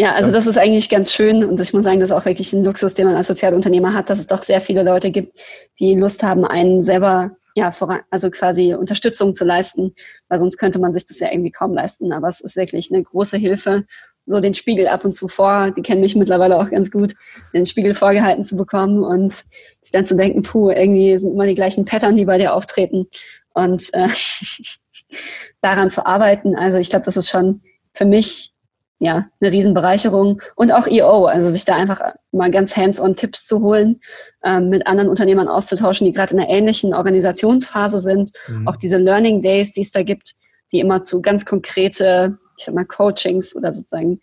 Ja, 0.00 0.14
also 0.14 0.30
das 0.30 0.46
ist 0.46 0.56
eigentlich 0.56 0.88
ganz 0.88 1.12
schön 1.12 1.44
und 1.44 1.58
ich 1.58 1.74
muss 1.74 1.82
sagen, 1.82 1.98
das 1.98 2.10
ist 2.10 2.16
auch 2.16 2.24
wirklich 2.24 2.52
ein 2.52 2.62
Luxus, 2.62 2.94
den 2.94 3.06
man 3.06 3.16
als 3.16 3.26
Sozialunternehmer 3.26 3.94
hat, 3.94 4.08
dass 4.08 4.20
es 4.20 4.28
doch 4.28 4.44
sehr 4.44 4.60
viele 4.60 4.84
Leute 4.84 5.10
gibt, 5.10 5.36
die 5.80 5.96
Lust 5.96 6.22
haben, 6.22 6.44
einen 6.44 6.82
selber 6.82 7.32
ja, 7.56 7.72
voran, 7.72 8.02
also 8.08 8.30
quasi 8.30 8.74
Unterstützung 8.74 9.34
zu 9.34 9.44
leisten, 9.44 9.92
weil 10.28 10.38
sonst 10.38 10.56
könnte 10.56 10.78
man 10.78 10.92
sich 10.92 11.04
das 11.04 11.18
ja 11.18 11.32
irgendwie 11.32 11.50
kaum 11.50 11.74
leisten. 11.74 12.12
Aber 12.12 12.28
es 12.28 12.40
ist 12.40 12.54
wirklich 12.54 12.92
eine 12.92 13.02
große 13.02 13.38
Hilfe, 13.38 13.86
so 14.24 14.38
den 14.38 14.54
Spiegel 14.54 14.86
ab 14.86 15.04
und 15.04 15.16
zu 15.16 15.26
vor, 15.26 15.72
die 15.72 15.82
kennen 15.82 16.00
mich 16.00 16.14
mittlerweile 16.14 16.60
auch 16.60 16.70
ganz 16.70 16.92
gut, 16.92 17.16
den 17.52 17.66
Spiegel 17.66 17.96
vorgehalten 17.96 18.44
zu 18.44 18.56
bekommen 18.56 19.02
und 19.02 19.32
sich 19.32 19.90
dann 19.90 20.04
zu 20.04 20.14
denken, 20.14 20.42
puh, 20.44 20.70
irgendwie 20.70 21.18
sind 21.18 21.32
immer 21.32 21.46
die 21.48 21.56
gleichen 21.56 21.86
Pattern, 21.86 22.14
die 22.14 22.24
bei 22.24 22.38
dir 22.38 22.54
auftreten 22.54 23.08
und 23.52 23.92
äh, 23.94 24.06
daran 25.60 25.90
zu 25.90 26.06
arbeiten. 26.06 26.54
Also 26.54 26.78
ich 26.78 26.88
glaube, 26.88 27.06
das 27.06 27.16
ist 27.16 27.30
schon 27.30 27.62
für 27.94 28.04
mich 28.04 28.52
ja, 28.98 29.26
eine 29.40 29.52
Riesenbereicherung. 29.52 30.42
Und 30.56 30.72
auch 30.72 30.86
EO, 30.86 31.26
also 31.26 31.50
sich 31.50 31.64
da 31.64 31.76
einfach 31.76 32.00
mal 32.32 32.50
ganz 32.50 32.76
hands-on 32.76 33.14
Tipps 33.14 33.46
zu 33.46 33.60
holen, 33.60 34.00
ähm, 34.44 34.68
mit 34.68 34.86
anderen 34.86 35.08
Unternehmern 35.08 35.48
auszutauschen, 35.48 36.04
die 36.04 36.12
gerade 36.12 36.34
in 36.34 36.40
einer 36.40 36.48
ähnlichen 36.48 36.94
Organisationsphase 36.94 38.00
sind. 38.00 38.32
Mhm. 38.48 38.66
Auch 38.66 38.76
diese 38.76 38.96
Learning 38.96 39.40
Days, 39.40 39.72
die 39.72 39.82
es 39.82 39.92
da 39.92 40.02
gibt, 40.02 40.34
die 40.72 40.80
immer 40.80 41.00
zu 41.00 41.22
ganz 41.22 41.44
konkrete, 41.44 42.38
ich 42.56 42.64
sag 42.64 42.74
mal, 42.74 42.84
Coachings 42.84 43.54
oder 43.54 43.72
sozusagen 43.72 44.20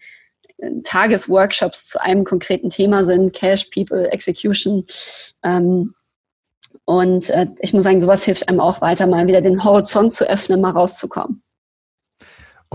äh, 0.57 0.69
Tagesworkshops 0.83 1.87
zu 1.87 2.01
einem 2.01 2.25
konkreten 2.25 2.69
Thema 2.69 3.03
sind, 3.03 3.33
Cash, 3.33 3.65
People, 3.73 4.11
Execution. 4.11 4.85
Ähm, 5.43 5.93
und 6.83 7.29
äh, 7.29 7.47
ich 7.59 7.73
muss 7.73 7.85
sagen, 7.85 8.01
sowas 8.01 8.25
hilft 8.25 8.49
einem 8.49 8.59
auch 8.59 8.81
weiter, 8.81 9.07
mal 9.07 9.25
wieder 9.27 9.41
den 9.41 9.63
Horizont 9.63 10.11
zu 10.11 10.29
öffnen, 10.29 10.59
mal 10.59 10.71
rauszukommen. 10.71 11.44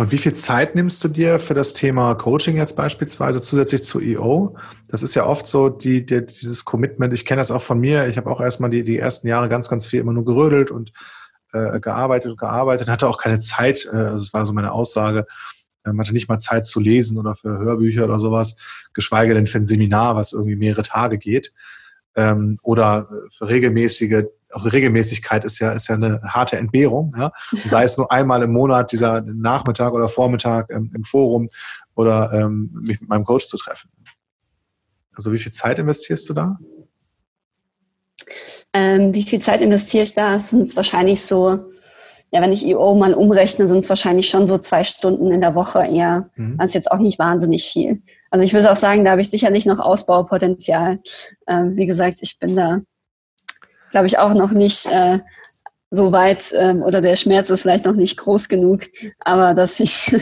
Und 0.01 0.13
wie 0.13 0.17
viel 0.17 0.33
Zeit 0.33 0.77
nimmst 0.77 1.05
du 1.05 1.09
dir 1.09 1.39
für 1.39 1.53
das 1.53 1.75
Thema 1.75 2.15
Coaching 2.15 2.57
jetzt 2.57 2.75
beispielsweise 2.75 3.43
zusätzlich 3.43 3.83
zu 3.83 4.01
EO? 4.01 4.57
Das 4.89 5.03
ist 5.03 5.15
ja 5.15 5.27
oft 5.27 5.47
so 5.47 5.69
die, 5.69 6.07
die 6.07 6.25
dieses 6.25 6.65
Commitment. 6.65 7.13
Ich 7.13 7.27
kenne 7.27 7.43
das 7.43 7.51
auch 7.51 7.61
von 7.61 7.79
mir. 7.79 8.09
Ich 8.09 8.17
habe 8.17 8.31
auch 8.31 8.41
erstmal 8.41 8.71
die, 8.71 8.83
die 8.83 8.97
ersten 8.97 9.29
Jahre 9.29 9.51
ganz, 9.51 9.69
ganz 9.69 9.85
viel 9.85 10.01
immer 10.01 10.15
nur 10.15 10.25
gerödelt 10.25 10.71
und 10.71 10.95
äh, 11.53 11.81
gearbeitet 11.81 12.31
und 12.31 12.41
gearbeitet, 12.41 12.89
hatte 12.89 13.09
auch 13.09 13.19
keine 13.19 13.41
Zeit. 13.41 13.85
Äh, 13.85 13.93
das 13.93 14.33
war 14.33 14.47
so 14.47 14.55
meine 14.55 14.73
Aussage. 14.73 15.27
Man 15.85 16.01
hatte 16.01 16.15
nicht 16.15 16.31
mal 16.31 16.39
Zeit 16.39 16.65
zu 16.65 16.81
lesen 16.81 17.19
oder 17.19 17.35
für 17.35 17.59
Hörbücher 17.59 18.05
oder 18.05 18.19
sowas, 18.19 18.57
geschweige 18.95 19.35
denn 19.35 19.49
für 19.49 19.59
ein 19.59 19.65
Seminar, 19.65 20.17
was 20.17 20.33
irgendwie 20.33 20.57
mehrere 20.57 20.81
Tage 20.81 21.19
geht. 21.19 21.53
Ähm, 22.17 22.59
oder 22.63 23.11
für 23.37 23.49
regelmäßige 23.49 24.25
auch 24.53 24.65
Regelmäßigkeit 24.65 25.45
ist 25.45 25.59
ja, 25.59 25.73
ist 25.73 25.89
ja 25.89 25.95
eine 25.95 26.21
harte 26.23 26.57
Entbehrung. 26.57 27.15
Ja? 27.19 27.33
sei 27.67 27.85
es 27.85 27.97
nur 27.97 28.11
einmal 28.11 28.43
im 28.43 28.53
Monat, 28.53 28.93
dieser 28.93 29.23
Nachmittag 29.23 29.93
oder 29.93 30.09
Vormittag 30.09 30.71
ähm, 30.71 30.91
im 30.95 31.05
Forum 31.05 31.49
oder 31.95 32.33
ähm, 32.33 32.71
mich 32.87 33.01
mit 33.01 33.09
meinem 33.09 33.25
Coach 33.25 33.47
zu 33.47 33.57
treffen. 33.57 33.91
Also 35.15 35.33
wie 35.33 35.39
viel 35.39 35.53
Zeit 35.53 35.79
investierst 35.79 36.29
du 36.29 36.35
da? 36.35 36.59
Ähm, 38.73 39.13
wie 39.15 39.23
viel 39.23 39.41
Zeit 39.41 39.61
investiere 39.61 40.05
ich 40.05 40.15
da? 40.15 40.37
Es 40.37 40.51
sind 40.51 40.75
wahrscheinlich 40.77 41.23
so, 41.23 41.67
ja, 42.31 42.41
wenn 42.41 42.53
ich 42.53 42.65
IO 42.65 42.95
mal 42.95 43.15
umrechne, 43.15 43.67
sind 43.67 43.81
es 43.81 43.89
wahrscheinlich 43.89 44.29
schon 44.29 44.47
so 44.47 44.59
zwei 44.59 44.85
Stunden 44.85 45.33
in 45.33 45.41
der 45.41 45.55
Woche 45.57 45.81
eher. 45.81 46.31
Mhm. 46.37 46.57
Das 46.59 46.69
ist 46.69 46.75
jetzt 46.75 46.91
auch 46.93 46.99
nicht 46.99 47.19
wahnsinnig 47.19 47.65
viel. 47.65 48.03
Also 48.31 48.45
ich 48.45 48.55
würde 48.55 48.71
auch 48.71 48.77
sagen, 48.77 49.05
da 49.05 49.11
habe 49.11 49.21
ich 49.21 49.31
sicherlich 49.31 49.67
noch 49.67 49.81
Ausbaupotenzial. 49.81 51.01
Ähm, 51.49 51.77
wie 51.77 51.87
gesagt, 51.87 52.21
ich 52.23 52.39
bin 52.39 52.55
da 52.55 52.81
glaube 53.91 54.07
ich, 54.07 54.19
auch 54.19 54.35
noch 54.35 54.53
nicht 54.53 54.87
äh, 54.87 55.21
so 55.91 56.13
weit 56.13 56.55
ähm, 56.57 56.83
oder 56.83 57.01
der 57.01 57.17
Schmerz 57.17 57.51
ist 57.51 57.63
vielleicht 57.63 57.85
noch 57.85 57.97
nicht 57.97 58.17
groß 58.17 58.49
genug, 58.49 58.83
aber 59.21 59.55
dass 59.55 59.81
ich, 59.81 60.15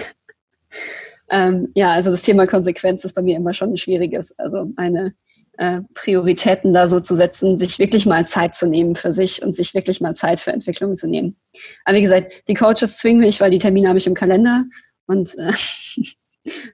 ähm, 1.31 1.69
ja, 1.75 1.93
also 1.93 2.11
das 2.11 2.23
Thema 2.23 2.47
Konsequenz 2.47 3.05
ist 3.05 3.15
bei 3.15 3.23
mir 3.23 3.37
immer 3.37 3.55
schon 3.55 3.73
ein 3.73 3.77
schwieriges. 3.77 4.37
Also 4.39 4.71
meine 4.77 5.15
äh, 5.59 5.81
Prioritäten 5.93 6.73
da 6.73 6.87
so 6.87 7.01
zu 7.01 7.17
setzen, 7.17 7.59
sich 7.59 7.79
wirklich 7.79 8.07
mal 8.07 8.27
Zeit 8.27 8.55
zu 8.55 8.67
nehmen 8.67 8.95
für 8.95 9.13
sich 9.13 9.43
und 9.43 9.55
sich 9.55 9.75
wirklich 9.75 10.01
mal 10.01 10.15
Zeit 10.15 10.41
für 10.41 10.53
Entwicklung 10.53 10.97
zu 10.97 11.09
nehmen. 11.09 11.37
Aber 11.85 11.97
wie 11.97 12.03
gesagt, 12.03 12.49
die 12.49 12.55
Coaches 12.55 12.97
zwingen 12.99 13.21
mich, 13.21 13.41
weil 13.41 13.51
die 13.51 13.59
Termine 13.59 13.89
habe 13.89 13.99
ich 13.99 14.07
im 14.07 14.15
Kalender 14.15 14.65
und 15.07 15.37
äh, 15.39 15.53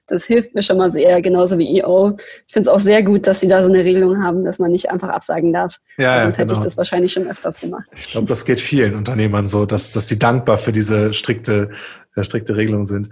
Das 0.07 0.25
hilft 0.25 0.55
mir 0.55 0.61
schon 0.61 0.77
mal 0.77 0.91
sehr, 0.91 1.21
genauso 1.21 1.57
wie 1.57 1.79
EO. 1.79 2.15
Ich 2.47 2.53
finde 2.53 2.69
es 2.69 2.75
auch 2.75 2.79
sehr 2.79 3.03
gut, 3.03 3.27
dass 3.27 3.39
sie 3.39 3.47
da 3.47 3.61
so 3.63 3.69
eine 3.69 3.83
Regelung 3.83 4.23
haben, 4.23 4.43
dass 4.43 4.59
man 4.59 4.71
nicht 4.71 4.89
einfach 4.89 5.09
absagen 5.09 5.53
darf. 5.53 5.77
Ja, 5.97 6.21
sonst 6.21 6.23
ja, 6.23 6.23
genau. 6.23 6.25
hätte 6.25 6.43
ich 6.43 6.49
genau. 6.49 6.63
das 6.63 6.77
wahrscheinlich 6.77 7.13
schon 7.13 7.27
öfters 7.27 7.59
gemacht. 7.59 7.87
Ich 7.95 8.11
glaube, 8.11 8.27
das 8.27 8.45
geht 8.45 8.59
vielen 8.59 8.95
Unternehmern 8.95 9.47
so, 9.47 9.65
dass, 9.65 9.91
dass 9.91 10.07
die 10.07 10.19
dankbar 10.19 10.57
für 10.57 10.71
diese 10.71 11.13
strikte, 11.13 11.69
äh, 12.15 12.23
strikte 12.23 12.55
Regelung 12.55 12.85
sind. 12.85 13.09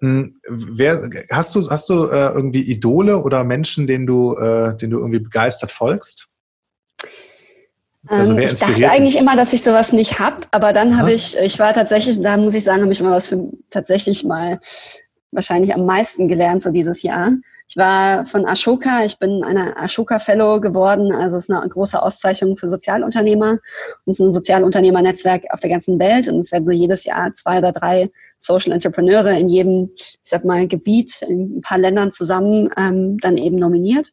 Hm, 0.00 0.34
wer, 0.48 1.10
hast 1.30 1.54
du, 1.54 1.68
hast 1.68 1.88
du 1.90 2.06
äh, 2.06 2.28
irgendwie 2.28 2.62
Idole 2.62 3.18
oder 3.18 3.44
Menschen, 3.44 3.86
denen 3.86 4.06
du, 4.06 4.34
äh, 4.34 4.76
denen 4.76 4.92
du 4.92 4.98
irgendwie 4.98 5.18
begeistert 5.18 5.72
folgst? 5.72 6.30
Also 8.08 8.32
ähm, 8.32 8.38
ich 8.38 8.54
dachte 8.54 8.90
eigentlich 8.90 9.18
immer, 9.18 9.36
dass 9.36 9.52
ich 9.52 9.62
sowas 9.62 9.92
nicht 9.92 10.18
habe, 10.18 10.46
aber 10.52 10.72
dann 10.72 10.96
habe 10.96 11.12
ich, 11.12 11.36
ich 11.36 11.58
war 11.58 11.74
tatsächlich, 11.74 12.20
da 12.20 12.36
muss 12.38 12.54
ich 12.54 12.64
sagen, 12.64 12.82
habe 12.82 12.92
ich 12.92 13.00
immer 13.00 13.10
was 13.10 13.28
für 13.28 13.50
tatsächlich 13.68 14.24
mal 14.24 14.58
wahrscheinlich 15.32 15.74
am 15.74 15.86
meisten 15.86 16.28
gelernt 16.28 16.62
so 16.62 16.70
dieses 16.70 17.02
Jahr. 17.02 17.32
Ich 17.68 17.76
war 17.76 18.26
von 18.26 18.46
Ashoka, 18.46 19.04
ich 19.04 19.16
bin 19.20 19.44
eine 19.44 19.76
Ashoka 19.76 20.18
Fellow 20.18 20.60
geworden, 20.60 21.12
also 21.12 21.36
es 21.36 21.44
ist 21.44 21.50
eine 21.54 21.68
große 21.68 22.02
Auszeichnung 22.02 22.56
für 22.56 22.66
Sozialunternehmer 22.66 23.50
und 23.52 23.60
es 24.06 24.18
ist 24.18 24.26
ein 24.26 24.30
Sozialunternehmernetzwerk 24.30 25.44
auf 25.50 25.60
der 25.60 25.70
ganzen 25.70 26.00
Welt 26.00 26.26
und 26.26 26.40
es 26.40 26.50
werden 26.50 26.66
so 26.66 26.72
jedes 26.72 27.04
Jahr 27.04 27.32
zwei 27.32 27.58
oder 27.58 27.70
drei 27.70 28.10
Social 28.38 28.72
Entrepreneure 28.72 29.38
in 29.38 29.48
jedem, 29.48 29.90
ich 29.94 30.18
sag 30.24 30.44
mal, 30.44 30.66
Gebiet 30.66 31.22
in 31.22 31.58
ein 31.58 31.60
paar 31.60 31.78
Ländern 31.78 32.10
zusammen 32.10 32.70
ähm, 32.76 33.18
dann 33.18 33.36
eben 33.36 33.56
nominiert. 33.56 34.08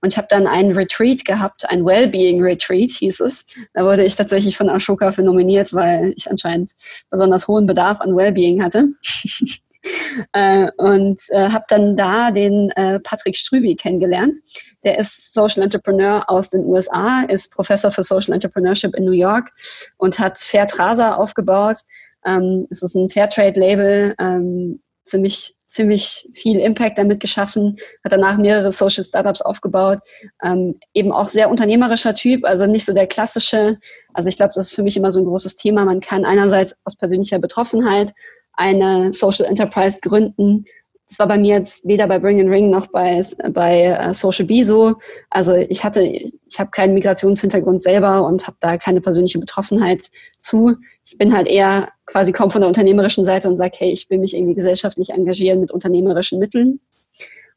Und 0.00 0.14
ich 0.14 0.16
habe 0.16 0.28
dann 0.30 0.46
einen 0.46 0.72
Retreat 0.72 1.26
gehabt, 1.26 1.68
ein 1.68 1.84
Wellbeing 1.84 2.42
Retreat 2.42 2.90
hieß 2.90 3.20
es. 3.20 3.46
Da 3.74 3.84
wurde 3.84 4.04
ich 4.04 4.16
tatsächlich 4.16 4.56
von 4.56 4.70
Ashoka 4.70 5.12
für 5.12 5.22
nominiert, 5.22 5.74
weil 5.74 6.14
ich 6.16 6.30
anscheinend 6.30 6.72
besonders 7.10 7.46
hohen 7.46 7.66
Bedarf 7.66 8.00
an 8.00 8.16
Wellbeing 8.16 8.64
hatte. 8.64 8.88
äh, 10.32 10.70
und 10.76 11.20
äh, 11.30 11.48
habe 11.48 11.64
dann 11.68 11.96
da 11.96 12.30
den 12.30 12.70
äh, 12.72 13.00
Patrick 13.00 13.36
Strüby 13.36 13.76
kennengelernt. 13.76 14.36
Der 14.84 14.98
ist 14.98 15.32
Social 15.34 15.62
Entrepreneur 15.62 16.24
aus 16.28 16.50
den 16.50 16.64
USA, 16.64 17.22
ist 17.22 17.52
Professor 17.52 17.90
für 17.90 18.02
Social 18.02 18.34
Entrepreneurship 18.34 18.94
in 18.94 19.04
New 19.04 19.12
York 19.12 19.50
und 19.98 20.18
hat 20.18 20.38
Fairtrasa 20.38 21.14
aufgebaut. 21.14 21.78
Ähm, 22.24 22.66
es 22.70 22.82
ist 22.82 22.94
ein 22.94 23.10
Fairtrade-Label, 23.10 24.14
ähm, 24.18 24.80
ziemlich 25.04 25.56
ziemlich 25.72 26.28
viel 26.34 26.60
Impact 26.60 26.98
damit 26.98 27.18
geschaffen, 27.18 27.78
hat 28.04 28.12
danach 28.12 28.36
mehrere 28.36 28.70
Social 28.70 29.02
Startups 29.02 29.40
aufgebaut, 29.40 30.00
ähm, 30.44 30.78
eben 30.92 31.12
auch 31.12 31.30
sehr 31.30 31.48
unternehmerischer 31.48 32.14
Typ, 32.14 32.44
also 32.44 32.66
nicht 32.66 32.84
so 32.84 32.92
der 32.92 33.06
klassische, 33.06 33.78
also 34.12 34.28
ich 34.28 34.36
glaube, 34.36 34.52
das 34.54 34.66
ist 34.66 34.74
für 34.74 34.82
mich 34.82 34.98
immer 34.98 35.10
so 35.10 35.20
ein 35.20 35.24
großes 35.24 35.56
Thema. 35.56 35.86
Man 35.86 36.00
kann 36.00 36.26
einerseits 36.26 36.76
aus 36.84 36.94
persönlicher 36.94 37.38
Betroffenheit 37.38 38.12
eine 38.54 39.12
Social 39.12 39.46
Enterprise 39.46 40.00
gründen 40.00 40.64
das 41.12 41.18
war 41.18 41.28
bei 41.28 41.36
mir 41.36 41.56
jetzt 41.56 41.86
weder 41.86 42.06
bei 42.06 42.18
Bring 42.18 42.40
and 42.40 42.48
Ring 42.48 42.70
noch 42.70 42.86
bei, 42.86 43.20
bei 43.50 44.08
uh, 44.08 44.14
Social 44.14 44.46
Bee 44.46 44.62
so. 44.62 44.94
Also 45.28 45.54
ich 45.54 45.84
hatte, 45.84 46.00
ich 46.00 46.58
habe 46.58 46.70
keinen 46.70 46.94
Migrationshintergrund 46.94 47.82
selber 47.82 48.24
und 48.24 48.46
habe 48.46 48.56
da 48.60 48.78
keine 48.78 49.02
persönliche 49.02 49.38
Betroffenheit 49.38 50.08
zu. 50.38 50.74
Ich 51.04 51.18
bin 51.18 51.36
halt 51.36 51.48
eher 51.48 51.90
quasi 52.06 52.32
kaum 52.32 52.50
von 52.50 52.62
der 52.62 52.68
unternehmerischen 52.68 53.26
Seite 53.26 53.46
und 53.46 53.58
sage, 53.58 53.72
hey, 53.76 53.92
ich 53.92 54.08
will 54.08 54.16
mich 54.16 54.34
irgendwie 54.34 54.54
gesellschaftlich 54.54 55.10
engagieren 55.10 55.60
mit 55.60 55.70
unternehmerischen 55.70 56.38
Mitteln. 56.38 56.80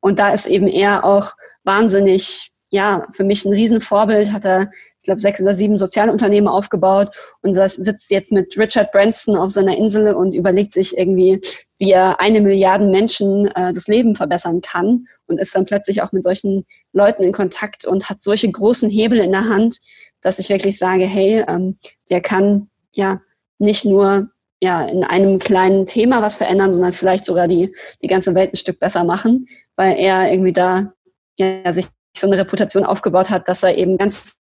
Und 0.02 0.20
da 0.20 0.34
ist 0.34 0.48
eben 0.48 0.68
eher 0.68 1.06
auch 1.06 1.32
wahnsinnig, 1.64 2.52
ja, 2.72 3.08
für 3.14 3.24
mich 3.24 3.46
ein 3.46 3.54
Riesenvorbild, 3.54 4.34
hat 4.34 4.44
er 4.44 4.70
ich 5.06 5.08
glaube, 5.08 5.22
sechs 5.22 5.40
oder 5.40 5.54
sieben 5.54 5.78
Sozialunternehmen 5.78 6.48
aufgebaut 6.48 7.16
und 7.44 7.54
sitzt 7.54 8.10
jetzt 8.10 8.32
mit 8.32 8.58
Richard 8.58 8.92
Branson 8.92 9.38
auf 9.38 9.52
seiner 9.52 9.78
Insel 9.78 10.16
und 10.16 10.34
überlegt 10.34 10.74
sich 10.74 10.98
irgendwie, 10.98 11.42
wie 11.78 11.92
er 11.92 12.20
eine 12.20 12.42
Milliarde 12.42 12.88
Menschen 12.88 13.46
äh, 13.54 13.72
das 13.72 13.86
Leben 13.86 14.16
verbessern 14.16 14.62
kann 14.62 15.06
und 15.28 15.40
ist 15.40 15.54
dann 15.54 15.68
plötzlich 15.68 16.02
auch 16.02 16.12
mit 16.12 16.24
solchen 16.24 16.66
Leuten 16.92 17.22
in 17.22 17.34
Kontakt 17.34 17.86
und 17.86 18.10
hat 18.10 18.24
solche 18.24 18.52
großen 18.52 18.90
Hebel 18.90 19.20
in 19.20 19.32
der 19.32 19.48
Hand, 19.48 19.78
dass 20.22 20.40
ich 20.40 20.50
wirklich 20.50 20.80
sage, 20.80 21.06
hey, 21.06 21.46
ähm, 21.48 21.78
der 22.10 22.22
kann 22.22 22.72
ja 22.92 23.22
nicht 23.60 23.86
nur 23.86 24.32
ja, 24.60 24.88
in 24.88 25.04
einem 25.04 25.38
kleinen 25.38 25.86
Thema 25.86 26.24
was 26.24 26.38
verändern, 26.38 26.74
sondern 26.74 26.94
vielleicht 26.94 27.26
sogar 27.26 27.48
die, 27.48 27.72
die 28.02 28.08
ganze 28.08 28.34
Welt 28.34 28.54
ein 28.54 28.58
Stück 28.58 28.80
besser 28.80 29.04
machen, 29.04 29.48
weil 29.76 30.00
er 30.00 30.32
irgendwie 30.32 30.54
da 30.54 30.94
ja, 31.38 31.72
sich 31.72 31.86
so 32.18 32.26
eine 32.26 32.40
Reputation 32.40 32.84
aufgebaut 32.84 33.30
hat, 33.30 33.48
dass 33.48 33.62
er 33.62 33.78
eben 33.78 34.00
ganz 34.00 34.40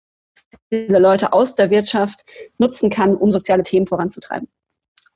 viele 0.68 0.98
Leute 0.98 1.32
aus 1.32 1.54
der 1.54 1.70
Wirtschaft 1.70 2.24
nutzen 2.58 2.90
kann, 2.90 3.14
um 3.16 3.32
soziale 3.32 3.62
Themen 3.62 3.86
voranzutreiben. 3.86 4.48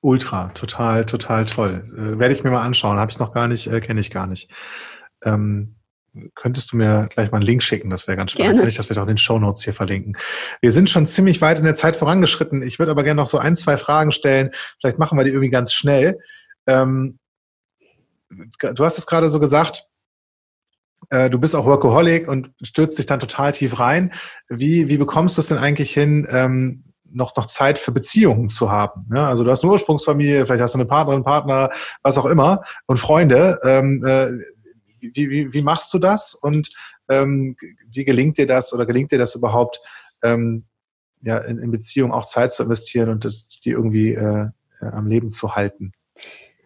Ultra, 0.01 0.49
total, 0.49 1.05
total 1.07 1.47
toll. 1.47 1.85
Äh, 1.97 2.19
werde 2.19 2.35
ich 2.35 2.45
mir 2.45 2.51
mal 2.51 2.65
anschauen. 2.65 2.99
Habe 2.99 3.11
ich 3.11 3.19
noch 3.19 3.33
gar 3.33 3.49
nicht, 3.49 3.67
äh, 3.67 3.81
kenne 3.81 4.01
ich 4.01 4.11
gar 4.11 4.27
nicht. 4.27 4.51
Ähm, 5.25 5.77
könntest 6.35 6.73
du 6.73 6.77
mir 6.77 7.09
gleich 7.11 7.31
mal 7.31 7.39
einen 7.39 7.47
Link 7.47 7.63
schicken? 7.63 7.91
Das 7.91 8.07
wäre 8.07 8.17
ganz 8.17 8.33
spannend. 8.33 8.61
Kann 8.61 8.69
ich 8.69 8.77
das 8.77 8.87
vielleicht 8.87 8.99
auch 8.99 9.05
in 9.05 9.15
den 9.15 9.19
Show 9.19 9.39
Notes 9.39 9.65
hier 9.65 9.75
verlinken. 9.75 10.17
Wir 10.61 10.73
sind 10.73 10.91
schon 10.91 11.07
ziemlich 11.07 11.41
weit 11.41 11.59
in 11.59 11.65
der 11.65 11.75
Zeit 11.75 11.97
vorangeschritten. 11.97 12.63
Ich 12.63 12.79
würde 12.79 12.93
aber 12.93 13.05
gerne 13.05 13.21
noch 13.21 13.27
so 13.27 13.39
ein, 13.39 13.57
zwei 13.57 13.77
Fragen 13.77 14.13
stellen. 14.13 14.51
Vielleicht 14.81 14.99
machen 14.99 15.19
wir 15.19 15.25
die 15.25 15.31
irgendwie 15.31 15.51
ganz 15.51 15.73
schnell. 15.73 16.19
Ähm, 16.67 17.19
du 18.29 18.85
hast 18.85 18.99
es 18.99 19.07
gerade 19.07 19.29
so 19.29 19.41
gesagt, 19.41 19.87
äh, 21.11 21.31
du 21.31 21.39
bist 21.39 21.55
auch 21.55 21.67
Workaholic 21.67 22.29
und 22.29 22.51
stürzt 22.63 22.99
dich 22.99 23.07
dann 23.07 23.21
total 23.21 23.53
tief 23.53 23.79
rein. 23.79 24.13
Wie, 24.49 24.89
wie 24.89 24.97
bekommst 24.97 25.37
du 25.37 25.41
es 25.41 25.49
denn 25.49 25.59
eigentlich 25.59 25.93
hin, 25.93 26.27
ähm, 26.31 26.85
noch, 27.09 27.37
noch 27.37 27.47
Zeit 27.47 27.79
für 27.79 27.93
Beziehungen 27.93 28.49
zu 28.49 28.71
haben? 28.71 29.09
Ja, 29.15 29.29
also 29.29 29.45
du 29.45 29.51
hast 29.51 29.63
eine 29.63 29.73
Ursprungsfamilie, 29.73 30.47
vielleicht 30.47 30.63
hast 30.63 30.75
du 30.75 30.79
eine 30.79 30.89
Partnerin, 30.89 31.25
Partner, 31.25 31.71
was 32.03 32.19
auch 32.19 32.27
immer 32.27 32.63
und 32.87 32.99
Freunde. 32.99 33.61
Ähm, 33.63 34.05
äh, 34.05 34.33
wie, 35.01 35.31
wie, 35.31 35.53
wie 35.53 35.63
machst 35.63 35.93
du 35.95 35.99
das 35.99 36.35
und 36.35 36.69
ähm, 37.09 37.57
wie 37.91 38.05
gelingt 38.05 38.39
dir 38.39 38.47
das 38.47 38.73
oder 38.73 38.87
gelingt 38.87 39.13
dir 39.13 39.19
das 39.19 39.35
überhaupt, 39.35 39.81
ähm, 40.23 40.65
ja, 41.23 41.39
in, 41.39 41.59
in 41.59 41.71
Beziehung 41.71 42.13
auch 42.13 42.27
Zeit 42.27 42.53
zu 42.53 42.65
investieren 42.65 43.11
und 43.11 43.25
das, 43.25 43.49
die 43.49 43.71
irgendwie 43.71 44.15
äh, 44.15 44.49
am 44.81 45.07
Leben 45.07 45.31
zu 45.31 45.55
halten? 45.55 45.93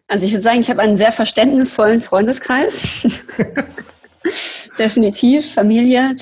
Also 0.08 0.26
ich 0.26 0.32
würde 0.32 0.42
sagen, 0.42 0.60
ich 0.60 0.70
habe 0.70 0.80
einen 0.80 0.96
sehr 0.96 1.12
verständnisvollen 1.12 2.00
Freundeskreis. 2.00 3.06
Definitiv, 4.78 5.54
Familie. 5.54 6.14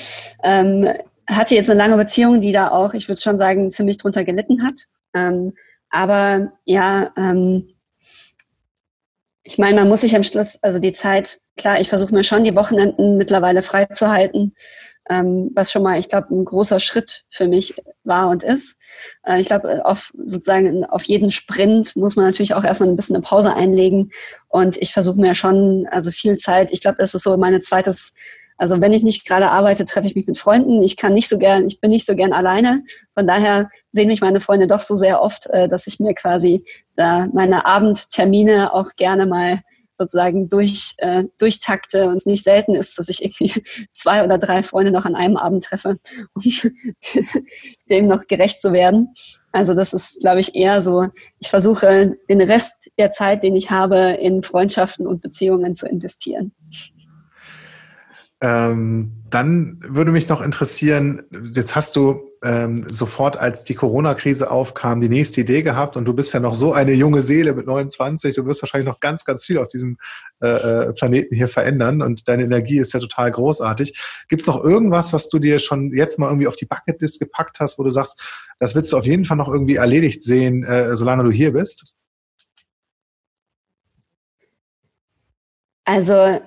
Ähm, 0.42 0.88
hatte 1.26 1.54
jetzt 1.54 1.68
eine 1.68 1.78
lange 1.78 1.96
Beziehung, 1.96 2.40
die 2.40 2.52
da 2.52 2.70
auch, 2.70 2.94
ich 2.94 3.08
würde 3.08 3.20
schon 3.20 3.38
sagen, 3.38 3.70
ziemlich 3.70 3.98
drunter 3.98 4.24
gelitten 4.24 4.64
hat. 4.64 4.86
Ähm, 5.14 5.52
aber 5.90 6.52
ja, 6.64 7.12
ähm, 7.16 7.68
ich 9.42 9.58
meine, 9.58 9.80
man 9.80 9.88
muss 9.88 10.02
sich 10.02 10.14
am 10.14 10.24
Schluss, 10.24 10.58
also 10.62 10.78
die 10.78 10.92
Zeit, 10.92 11.40
klar, 11.56 11.80
ich 11.80 11.88
versuche 11.88 12.14
mir 12.14 12.24
schon 12.24 12.44
die 12.44 12.54
Wochenenden 12.54 13.16
mittlerweile 13.16 13.62
freizuhalten 13.62 14.54
ähm, 15.08 15.50
was 15.54 15.72
schon 15.72 15.82
mal, 15.82 15.98
ich 15.98 16.08
glaube, 16.08 16.34
ein 16.34 16.44
großer 16.44 16.80
Schritt 16.80 17.24
für 17.30 17.48
mich 17.48 17.74
war 18.04 18.28
und 18.28 18.42
ist. 18.42 18.76
Äh, 19.24 19.40
ich 19.40 19.46
glaube, 19.46 19.84
auf 19.84 20.12
sozusagen 20.24 20.84
auf 20.84 21.04
jeden 21.04 21.30
Sprint 21.30 21.96
muss 21.96 22.16
man 22.16 22.26
natürlich 22.26 22.54
auch 22.54 22.64
erstmal 22.64 22.88
ein 22.88 22.96
bisschen 22.96 23.16
eine 23.16 23.24
Pause 23.24 23.54
einlegen 23.54 24.10
und 24.48 24.76
ich 24.76 24.92
versuche 24.92 25.20
mir 25.20 25.34
schon, 25.34 25.86
also 25.90 26.10
viel 26.10 26.36
Zeit, 26.36 26.72
ich 26.72 26.80
glaube, 26.80 26.98
das 26.98 27.14
ist 27.14 27.22
so 27.22 27.36
meine 27.36 27.60
zweites 27.60 28.12
also 28.58 28.80
wenn 28.80 28.92
ich 28.92 29.04
nicht 29.04 29.24
gerade 29.24 29.50
arbeite, 29.50 29.84
treffe 29.84 30.08
ich 30.08 30.16
mich 30.16 30.26
mit 30.26 30.36
Freunden. 30.36 30.82
Ich 30.82 30.96
kann 30.96 31.14
nicht 31.14 31.28
so 31.28 31.38
gern, 31.38 31.64
ich 31.66 31.80
bin 31.80 31.92
nicht 31.92 32.04
so 32.04 32.16
gern 32.16 32.32
alleine. 32.32 32.82
Von 33.14 33.26
daher 33.26 33.70
sehen 33.92 34.08
mich 34.08 34.20
meine 34.20 34.40
Freunde 34.40 34.66
doch 34.66 34.80
so 34.80 34.96
sehr 34.96 35.22
oft, 35.22 35.46
äh, 35.46 35.68
dass 35.68 35.86
ich 35.86 36.00
mir 36.00 36.12
quasi 36.12 36.64
da 36.96 37.28
meine 37.32 37.66
Abendtermine 37.66 38.74
auch 38.74 38.96
gerne 38.96 39.26
mal 39.26 39.60
sozusagen 39.98 40.48
durch, 40.48 40.94
äh, 40.98 41.24
durchtakte 41.38 42.06
und 42.06 42.16
es 42.16 42.26
nicht 42.26 42.44
selten 42.44 42.74
ist, 42.74 42.98
dass 42.98 43.08
ich 43.08 43.22
irgendwie 43.22 43.52
zwei 43.92 44.24
oder 44.24 44.38
drei 44.38 44.62
Freunde 44.62 44.92
noch 44.92 45.04
an 45.04 45.14
einem 45.14 45.36
Abend 45.36 45.64
treffe, 45.64 45.98
um 46.34 46.42
dem 47.90 48.06
noch 48.06 48.26
gerecht 48.26 48.62
zu 48.62 48.72
werden. 48.72 49.12
Also 49.52 49.74
das 49.74 49.92
ist, 49.92 50.20
glaube 50.20 50.40
ich, 50.40 50.54
eher 50.54 50.82
so, 50.82 51.08
ich 51.40 51.48
versuche 51.48 52.16
den 52.28 52.40
Rest 52.40 52.90
der 52.98 53.10
Zeit, 53.10 53.42
den 53.42 53.56
ich 53.56 53.70
habe, 53.70 54.10
in 54.20 54.42
Freundschaften 54.42 55.06
und 55.06 55.22
Beziehungen 55.22 55.74
zu 55.74 55.86
investieren. 55.86 56.52
Ähm, 58.40 59.24
dann 59.30 59.80
würde 59.82 60.12
mich 60.12 60.28
noch 60.28 60.40
interessieren, 60.40 61.22
jetzt 61.54 61.74
hast 61.74 61.96
du 61.96 62.28
ähm, 62.44 62.84
sofort, 62.88 63.36
als 63.36 63.64
die 63.64 63.74
Corona-Krise 63.74 64.50
aufkam, 64.50 65.00
die 65.00 65.08
nächste 65.08 65.40
Idee 65.40 65.62
gehabt 65.62 65.96
und 65.96 66.04
du 66.04 66.14
bist 66.14 66.32
ja 66.32 66.38
noch 66.38 66.54
so 66.54 66.72
eine 66.72 66.92
junge 66.92 67.22
Seele 67.22 67.52
mit 67.52 67.66
29, 67.66 68.36
du 68.36 68.46
wirst 68.46 68.62
wahrscheinlich 68.62 68.86
noch 68.86 69.00
ganz, 69.00 69.24
ganz 69.24 69.44
viel 69.44 69.58
auf 69.58 69.66
diesem 69.68 69.98
äh, 70.40 70.48
äh, 70.48 70.92
Planeten 70.92 71.34
hier 71.34 71.48
verändern 71.48 72.00
und 72.00 72.28
deine 72.28 72.44
Energie 72.44 72.78
ist 72.78 72.94
ja 72.94 73.00
total 73.00 73.32
großartig. 73.32 73.98
Gibt 74.28 74.42
es 74.42 74.46
noch 74.46 74.62
irgendwas, 74.62 75.12
was 75.12 75.28
du 75.28 75.40
dir 75.40 75.58
schon 75.58 75.92
jetzt 75.92 76.20
mal 76.20 76.28
irgendwie 76.28 76.46
auf 76.46 76.56
die 76.56 76.66
Bucketlist 76.66 77.18
gepackt 77.18 77.58
hast, 77.58 77.78
wo 77.78 77.82
du 77.82 77.90
sagst, 77.90 78.20
das 78.60 78.76
willst 78.76 78.92
du 78.92 78.98
auf 78.98 79.06
jeden 79.06 79.24
Fall 79.24 79.36
noch 79.36 79.48
irgendwie 79.48 79.76
erledigt 79.76 80.22
sehen, 80.22 80.62
äh, 80.62 80.96
solange 80.96 81.24
du 81.24 81.32
hier 81.32 81.52
bist? 81.52 81.92
Also 85.84 86.40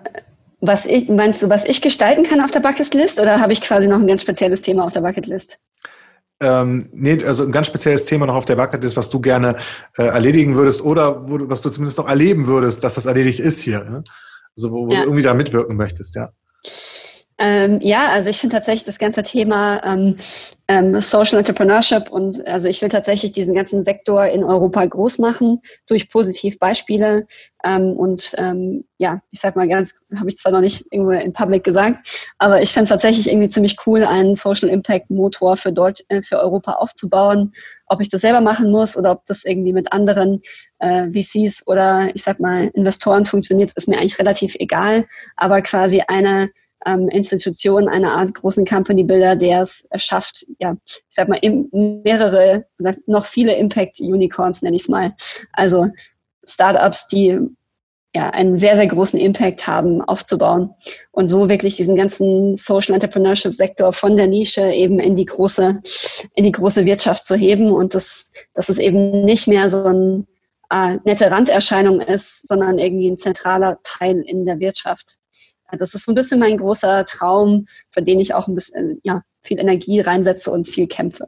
was 0.62 0.86
ich, 0.86 1.10
meinst 1.10 1.42
du, 1.42 1.50
was 1.50 1.66
ich 1.66 1.82
gestalten 1.82 2.24
kann 2.24 2.40
auf 2.40 2.52
der 2.52 2.60
Bucketlist 2.60 3.20
oder 3.20 3.42
habe 3.42 3.52
ich 3.52 3.62
quasi 3.62 3.88
noch 3.88 4.00
ein 4.00 4.08
ganz 4.08 4.22
spezielles 4.22 4.62
Thema 4.62 4.86
auf 4.86 4.94
der 4.94 5.02
Bucketlist? 5.02 5.60
Ähm, 6.40 6.90
nee, 6.92 7.24
also 7.24 7.44
ein 7.44 7.52
ganz 7.52 7.68
spezielles 7.68 8.06
Thema 8.06 8.26
noch 8.28 8.36
auf 8.36 8.46
der 8.46 8.56
Bucketlist, 8.56 8.96
was 8.96 9.10
du 9.10 9.20
gerne 9.20 9.58
äh, 9.98 10.04
erledigen 10.04 10.56
würdest 10.56 10.84
oder 10.84 11.30
wo, 11.30 11.38
was 11.50 11.62
du 11.62 11.70
zumindest 11.70 11.98
noch 11.98 12.08
erleben 12.08 12.48
würdest, 12.48 12.84
dass 12.84 12.96
das 12.96 13.06
erledigt 13.06 13.40
ist 13.40 13.60
hier. 13.60 13.84
Ne? 13.84 14.04
Also 14.56 14.72
wo, 14.72 14.88
wo 14.88 14.92
ja. 14.92 15.02
du 15.02 15.06
irgendwie 15.06 15.24
da 15.24 15.34
mitwirken 15.34 15.76
möchtest, 15.76 16.16
ja. 16.16 16.30
Ähm, 17.44 17.80
ja, 17.82 18.10
also 18.10 18.30
ich 18.30 18.38
finde 18.38 18.56
tatsächlich 18.56 18.86
das 18.86 19.00
ganze 19.00 19.24
Thema 19.24 19.84
ähm, 19.84 20.16
ähm, 20.68 21.02
Social 21.02 21.40
Entrepreneurship 21.40 22.12
und 22.12 22.48
also 22.48 22.68
ich 22.68 22.84
will 22.84 22.90
tatsächlich 22.90 23.32
diesen 23.32 23.56
ganzen 23.56 23.84
Sektor 23.84 24.28
in 24.28 24.44
Europa 24.44 24.86
groß 24.86 25.18
machen 25.18 25.60
durch 25.88 26.12
Positivbeispiele 26.12 27.26
ähm, 27.64 27.94
und 27.94 28.36
ähm, 28.38 28.84
ja, 29.00 29.22
ich 29.32 29.40
sag 29.40 29.56
mal 29.56 29.68
ganz, 29.68 29.96
habe 30.16 30.30
ich 30.30 30.38
zwar 30.38 30.52
noch 30.52 30.62
nicht 30.62 30.86
irgendwo 30.92 31.14
in 31.14 31.34
Public 31.34 31.64
gesagt, 31.64 32.32
aber 32.38 32.62
ich 32.62 32.70
finde 32.70 32.84
es 32.84 32.90
tatsächlich 32.90 33.28
irgendwie 33.28 33.50
ziemlich 33.50 33.76
cool, 33.88 34.04
einen 34.04 34.36
Social 34.36 34.70
Impact 34.70 35.10
Motor 35.10 35.58
für 35.58 35.74
Deutsch, 35.74 36.04
äh, 36.10 36.22
für 36.22 36.38
Europa 36.38 36.74
aufzubauen. 36.74 37.54
Ob 37.88 38.02
ich 38.02 38.10
das 38.10 38.22
selber 38.22 38.40
machen 38.40 38.70
muss 38.70 38.96
oder 38.96 39.14
ob 39.14 39.26
das 39.26 39.46
irgendwie 39.46 39.74
mit 39.74 39.92
anderen 39.92 40.42
äh, 40.78 41.08
VCs 41.10 41.66
oder 41.66 42.10
ich 42.14 42.22
sag 42.22 42.40
mal 42.40 42.70
Investoren 42.76 43.26
funktioniert, 43.26 43.72
ist 43.76 43.88
mir 43.88 43.98
eigentlich 43.98 44.20
relativ 44.20 44.54
egal, 44.60 45.08
aber 45.38 45.64
quasi 45.64 46.04
eine 46.08 46.52
ähm, 46.86 47.10
Institution, 47.10 47.88
eine 47.88 48.12
Art 48.12 48.34
großen 48.34 48.66
Company 48.66 49.04
Builder, 49.04 49.36
der 49.36 49.62
es 49.62 49.88
schafft, 49.96 50.46
ja, 50.60 50.76
ich 50.86 51.04
sag 51.10 51.28
mal, 51.28 51.40
mehrere, 51.72 52.66
noch 53.06 53.26
viele 53.26 53.56
Impact 53.56 54.00
Unicorns, 54.00 54.62
nenne 54.62 54.76
ich 54.76 54.84
es 54.84 54.90
mal. 54.90 55.14
Also 55.54 55.88
Startups, 56.46 57.08
die 57.08 57.40
ja, 58.14 58.30
einen 58.30 58.58
sehr, 58.58 58.76
sehr 58.76 58.88
großen 58.88 59.20
Impact 59.20 59.66
haben, 59.68 60.02
aufzubauen 60.02 60.74
und 61.12 61.28
so 61.28 61.48
wirklich 61.48 61.78
diesen 61.78 61.96
ganzen 61.96 62.58
Social 62.58 62.94
Entrepreneurship 62.94 63.56
Sektor 63.56 63.94
von 63.94 64.18
der 64.18 64.28
Nische 64.28 64.70
eben 64.74 65.00
in 65.00 65.16
die 65.16 65.26
große, 65.26 65.82
in 66.36 66.44
die 66.44 66.52
große 66.52 66.86
Wirtschaft 66.86 67.26
zu 67.26 67.36
heben 67.36 67.72
und 67.72 67.96
das, 67.96 68.34
dass 68.54 68.68
es 68.68 68.80
eben 68.80 69.24
nicht 69.24 69.48
mehr 69.48 69.70
so 69.70 69.86
ein 69.86 70.28
äh, 70.70 70.98
nette 71.06 71.32
Randerscheinung 71.32 72.02
ist, 72.02 72.48
sondern 72.48 72.80
irgendwie 72.80 73.10
ein 73.10 73.18
zentraler 73.18 73.80
Teil 73.84 74.22
in 74.22 74.46
der 74.46 74.60
Wirtschaft. 74.60 75.18
Das 75.78 75.94
ist 75.94 76.06
so 76.06 76.12
ein 76.12 76.16
bisschen 76.16 76.40
mein 76.40 76.58
großer 76.58 77.06
Traum, 77.06 77.66
für 77.90 78.02
den 78.02 78.20
ich 78.20 78.34
auch 78.34 78.48
ein 78.48 78.56
bisschen 78.56 79.00
ja, 79.04 79.22
viel 79.42 79.60
Energie 79.60 80.00
reinsetze 80.00 80.52
und 80.52 80.68
viel 80.68 80.88
kämpfe. 80.88 81.28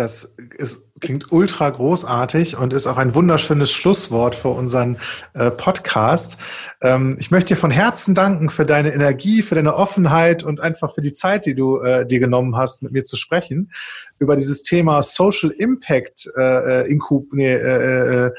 Das 0.00 0.36
ist, 0.56 0.88
klingt 1.00 1.30
ultra 1.30 1.68
großartig 1.68 2.56
und 2.56 2.72
ist 2.72 2.86
auch 2.86 2.96
ein 2.96 3.14
wunderschönes 3.14 3.70
Schlusswort 3.70 4.34
für 4.34 4.48
unseren 4.48 4.96
äh, 5.34 5.50
Podcast. 5.50 6.38
Ähm, 6.80 7.18
ich 7.20 7.30
möchte 7.30 7.48
dir 7.48 7.60
von 7.60 7.70
Herzen 7.70 8.14
danken 8.14 8.48
für 8.48 8.64
deine 8.64 8.94
Energie, 8.94 9.42
für 9.42 9.56
deine 9.56 9.74
Offenheit 9.74 10.42
und 10.42 10.58
einfach 10.60 10.94
für 10.94 11.02
die 11.02 11.12
Zeit, 11.12 11.44
die 11.44 11.54
du 11.54 11.80
äh, 11.80 12.06
dir 12.06 12.18
genommen 12.18 12.56
hast, 12.56 12.82
mit 12.82 12.92
mir 12.92 13.04
zu 13.04 13.16
sprechen 13.16 13.72
über 14.18 14.36
dieses 14.36 14.62
Thema 14.62 15.02
Social 15.02 15.50
Impact 15.50 16.30
äh, 16.34 16.84
äh 16.84 16.90
Inkub, 16.90 17.26
nee, 17.32 17.52
äh, 17.52 18.26
äh, 18.26 18.30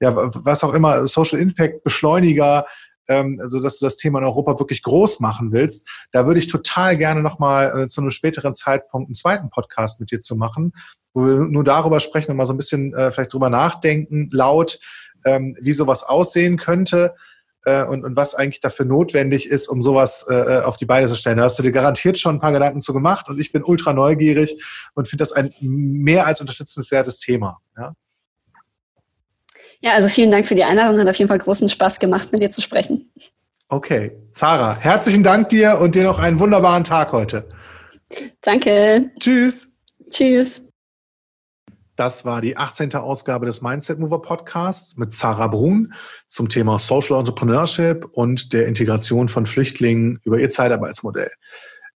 ja, 0.00 0.12
was 0.14 0.64
auch 0.64 0.74
immer, 0.74 1.06
Social 1.06 1.38
Impact 1.38 1.82
Beschleuniger 1.82 2.66
ähm, 3.08 3.38
also 3.42 3.60
dass 3.60 3.78
du 3.78 3.86
das 3.86 3.96
Thema 3.96 4.18
in 4.18 4.24
Europa 4.24 4.58
wirklich 4.58 4.82
groß 4.82 5.20
machen 5.20 5.52
willst, 5.52 5.88
da 6.12 6.26
würde 6.26 6.40
ich 6.40 6.48
total 6.48 6.96
gerne 6.96 7.22
nochmal 7.22 7.84
äh, 7.84 7.88
zu 7.88 8.00
einem 8.00 8.10
späteren 8.10 8.54
Zeitpunkt 8.54 9.08
einen 9.08 9.14
zweiten 9.14 9.50
Podcast 9.50 10.00
mit 10.00 10.10
dir 10.10 10.20
zu 10.20 10.36
machen, 10.36 10.72
wo 11.14 11.24
wir 11.24 11.34
nur 11.36 11.64
darüber 11.64 12.00
sprechen 12.00 12.30
und 12.30 12.36
mal 12.36 12.46
so 12.46 12.52
ein 12.52 12.58
bisschen 12.58 12.94
äh, 12.94 13.12
vielleicht 13.12 13.32
drüber 13.32 13.50
nachdenken, 13.50 14.28
laut, 14.32 14.78
ähm, 15.24 15.56
wie 15.60 15.72
sowas 15.72 16.04
aussehen 16.04 16.56
könnte 16.56 17.14
äh, 17.64 17.84
und, 17.84 18.04
und 18.04 18.16
was 18.16 18.34
eigentlich 18.34 18.60
dafür 18.60 18.86
notwendig 18.86 19.50
ist, 19.50 19.68
um 19.68 19.82
sowas 19.82 20.26
äh, 20.30 20.62
auf 20.64 20.76
die 20.76 20.86
Beine 20.86 21.08
zu 21.08 21.16
stellen. 21.16 21.36
Da 21.36 21.44
hast 21.44 21.58
du 21.58 21.62
dir 21.62 21.72
garantiert 21.72 22.18
schon 22.18 22.36
ein 22.36 22.40
paar 22.40 22.52
Gedanken 22.52 22.80
zu 22.80 22.92
gemacht 22.92 23.28
und 23.28 23.38
ich 23.38 23.52
bin 23.52 23.62
ultra 23.62 23.92
neugierig 23.92 24.62
und 24.94 25.08
finde 25.08 25.22
das 25.22 25.32
ein 25.32 25.52
mehr 25.60 26.26
als 26.26 26.40
unterstützenswertes 26.40 27.18
Thema. 27.18 27.58
Ja? 27.76 27.92
Ja, 29.80 29.92
also 29.92 30.08
vielen 30.08 30.30
Dank 30.30 30.46
für 30.46 30.54
die 30.54 30.64
Einladung. 30.64 30.98
Hat 30.98 31.08
auf 31.08 31.16
jeden 31.16 31.28
Fall 31.28 31.38
großen 31.38 31.68
Spaß 31.68 32.00
gemacht, 32.00 32.32
mit 32.32 32.42
dir 32.42 32.50
zu 32.50 32.62
sprechen. 32.62 33.10
Okay. 33.68 34.12
Sarah, 34.30 34.76
herzlichen 34.76 35.22
Dank 35.22 35.48
dir 35.48 35.78
und 35.80 35.94
dir 35.94 36.04
noch 36.04 36.18
einen 36.18 36.38
wunderbaren 36.38 36.84
Tag 36.84 37.12
heute. 37.12 37.48
Danke. 38.40 39.10
Tschüss. 39.18 39.76
Tschüss. 40.08 40.62
Das 41.96 42.26
war 42.26 42.42
die 42.42 42.58
18. 42.58 42.94
Ausgabe 42.94 43.46
des 43.46 43.62
Mindset 43.62 43.98
Mover 43.98 44.20
Podcasts 44.20 44.98
mit 44.98 45.12
Sarah 45.12 45.46
Brun 45.46 45.94
zum 46.28 46.48
Thema 46.48 46.78
Social 46.78 47.18
Entrepreneurship 47.18 48.04
und 48.12 48.52
der 48.52 48.66
Integration 48.66 49.30
von 49.30 49.46
Flüchtlingen 49.46 50.20
über 50.22 50.38
ihr 50.38 50.50
Zeitarbeitsmodell. 50.50 51.30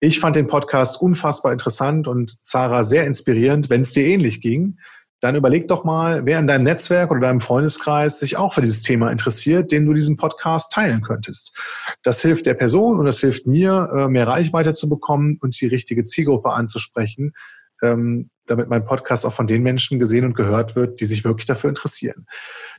Ich 0.00 0.18
fand 0.18 0.36
den 0.36 0.46
Podcast 0.46 1.00
unfassbar 1.02 1.52
interessant 1.52 2.08
und 2.08 2.34
Sarah 2.40 2.82
sehr 2.82 3.06
inspirierend, 3.06 3.68
wenn 3.68 3.82
es 3.82 3.92
dir 3.92 4.06
ähnlich 4.06 4.40
ging 4.40 4.78
dann 5.20 5.36
überleg 5.36 5.68
doch 5.68 5.84
mal, 5.84 6.24
wer 6.24 6.38
in 6.38 6.46
deinem 6.46 6.64
Netzwerk 6.64 7.10
oder 7.10 7.20
deinem 7.20 7.40
Freundeskreis 7.40 8.18
sich 8.18 8.38
auch 8.38 8.54
für 8.54 8.62
dieses 8.62 8.82
Thema 8.82 9.10
interessiert, 9.10 9.70
den 9.70 9.84
du 9.84 9.92
diesen 9.92 10.16
Podcast 10.16 10.72
teilen 10.72 11.02
könntest. 11.02 11.56
Das 12.02 12.22
hilft 12.22 12.46
der 12.46 12.54
Person 12.54 12.98
und 12.98 13.04
das 13.04 13.20
hilft 13.20 13.46
mir, 13.46 13.90
äh, 13.94 14.08
mehr 14.08 14.26
Reichweite 14.26 14.72
zu 14.72 14.88
bekommen 14.88 15.38
und 15.40 15.60
die 15.60 15.66
richtige 15.66 16.04
Zielgruppe 16.04 16.52
anzusprechen, 16.52 17.34
ähm, 17.82 18.30
damit 18.46 18.68
mein 18.68 18.84
Podcast 18.84 19.26
auch 19.26 19.34
von 19.34 19.46
den 19.46 19.62
Menschen 19.62 19.98
gesehen 19.98 20.24
und 20.24 20.34
gehört 20.34 20.74
wird, 20.74 21.00
die 21.00 21.06
sich 21.06 21.24
wirklich 21.24 21.46
dafür 21.46 21.68
interessieren. 21.68 22.26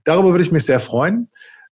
Darüber 0.04 0.32
würde 0.32 0.44
ich 0.44 0.52
mich 0.52 0.66
sehr 0.66 0.80
freuen. 0.80 1.30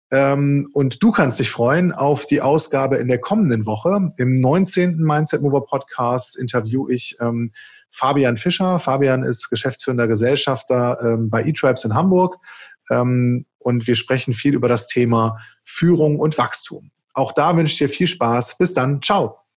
Ähm, 0.09 0.69
und 0.73 1.03
du 1.03 1.11
kannst 1.11 1.39
dich 1.39 1.49
freuen 1.49 1.91
auf 1.91 2.25
die 2.25 2.41
Ausgabe 2.41 2.97
in 2.97 3.09
der 3.09 3.19
kommenden 3.19 3.65
Woche. 3.65 4.09
Im 4.17 4.35
19. 4.35 4.97
Mindset 4.97 5.41
Mover 5.41 5.65
Podcast 5.65 6.37
interview 6.37 6.87
ich 6.87 7.17
ähm, 7.19 7.51
Fabian 7.97 8.37
Fischer. 8.37 8.79
Fabian 8.79 9.23
ist 9.23 9.49
geschäftsführender 9.49 10.07
Gesellschafter 10.07 10.99
ähm, 11.01 11.31
bei 11.31 11.43
eTribes 11.43 11.83
in 11.83 11.95
Hamburg. 11.95 12.37
Ähm, 12.91 13.47
und 13.57 13.87
wir 13.87 13.95
sprechen 13.95 14.33
viel 14.33 14.53
über 14.53 14.69
das 14.69 14.87
Thema 14.87 15.39
Führung 15.65 16.19
und 16.19 16.37
Wachstum. 16.37 16.91
Auch 17.13 17.31
da 17.31 17.57
wünsche 17.57 17.73
ich 17.73 17.77
dir 17.79 17.89
viel 17.89 18.07
Spaß. 18.07 18.59
Bis 18.59 18.75
dann. 18.75 19.01
Ciao. 19.01 19.46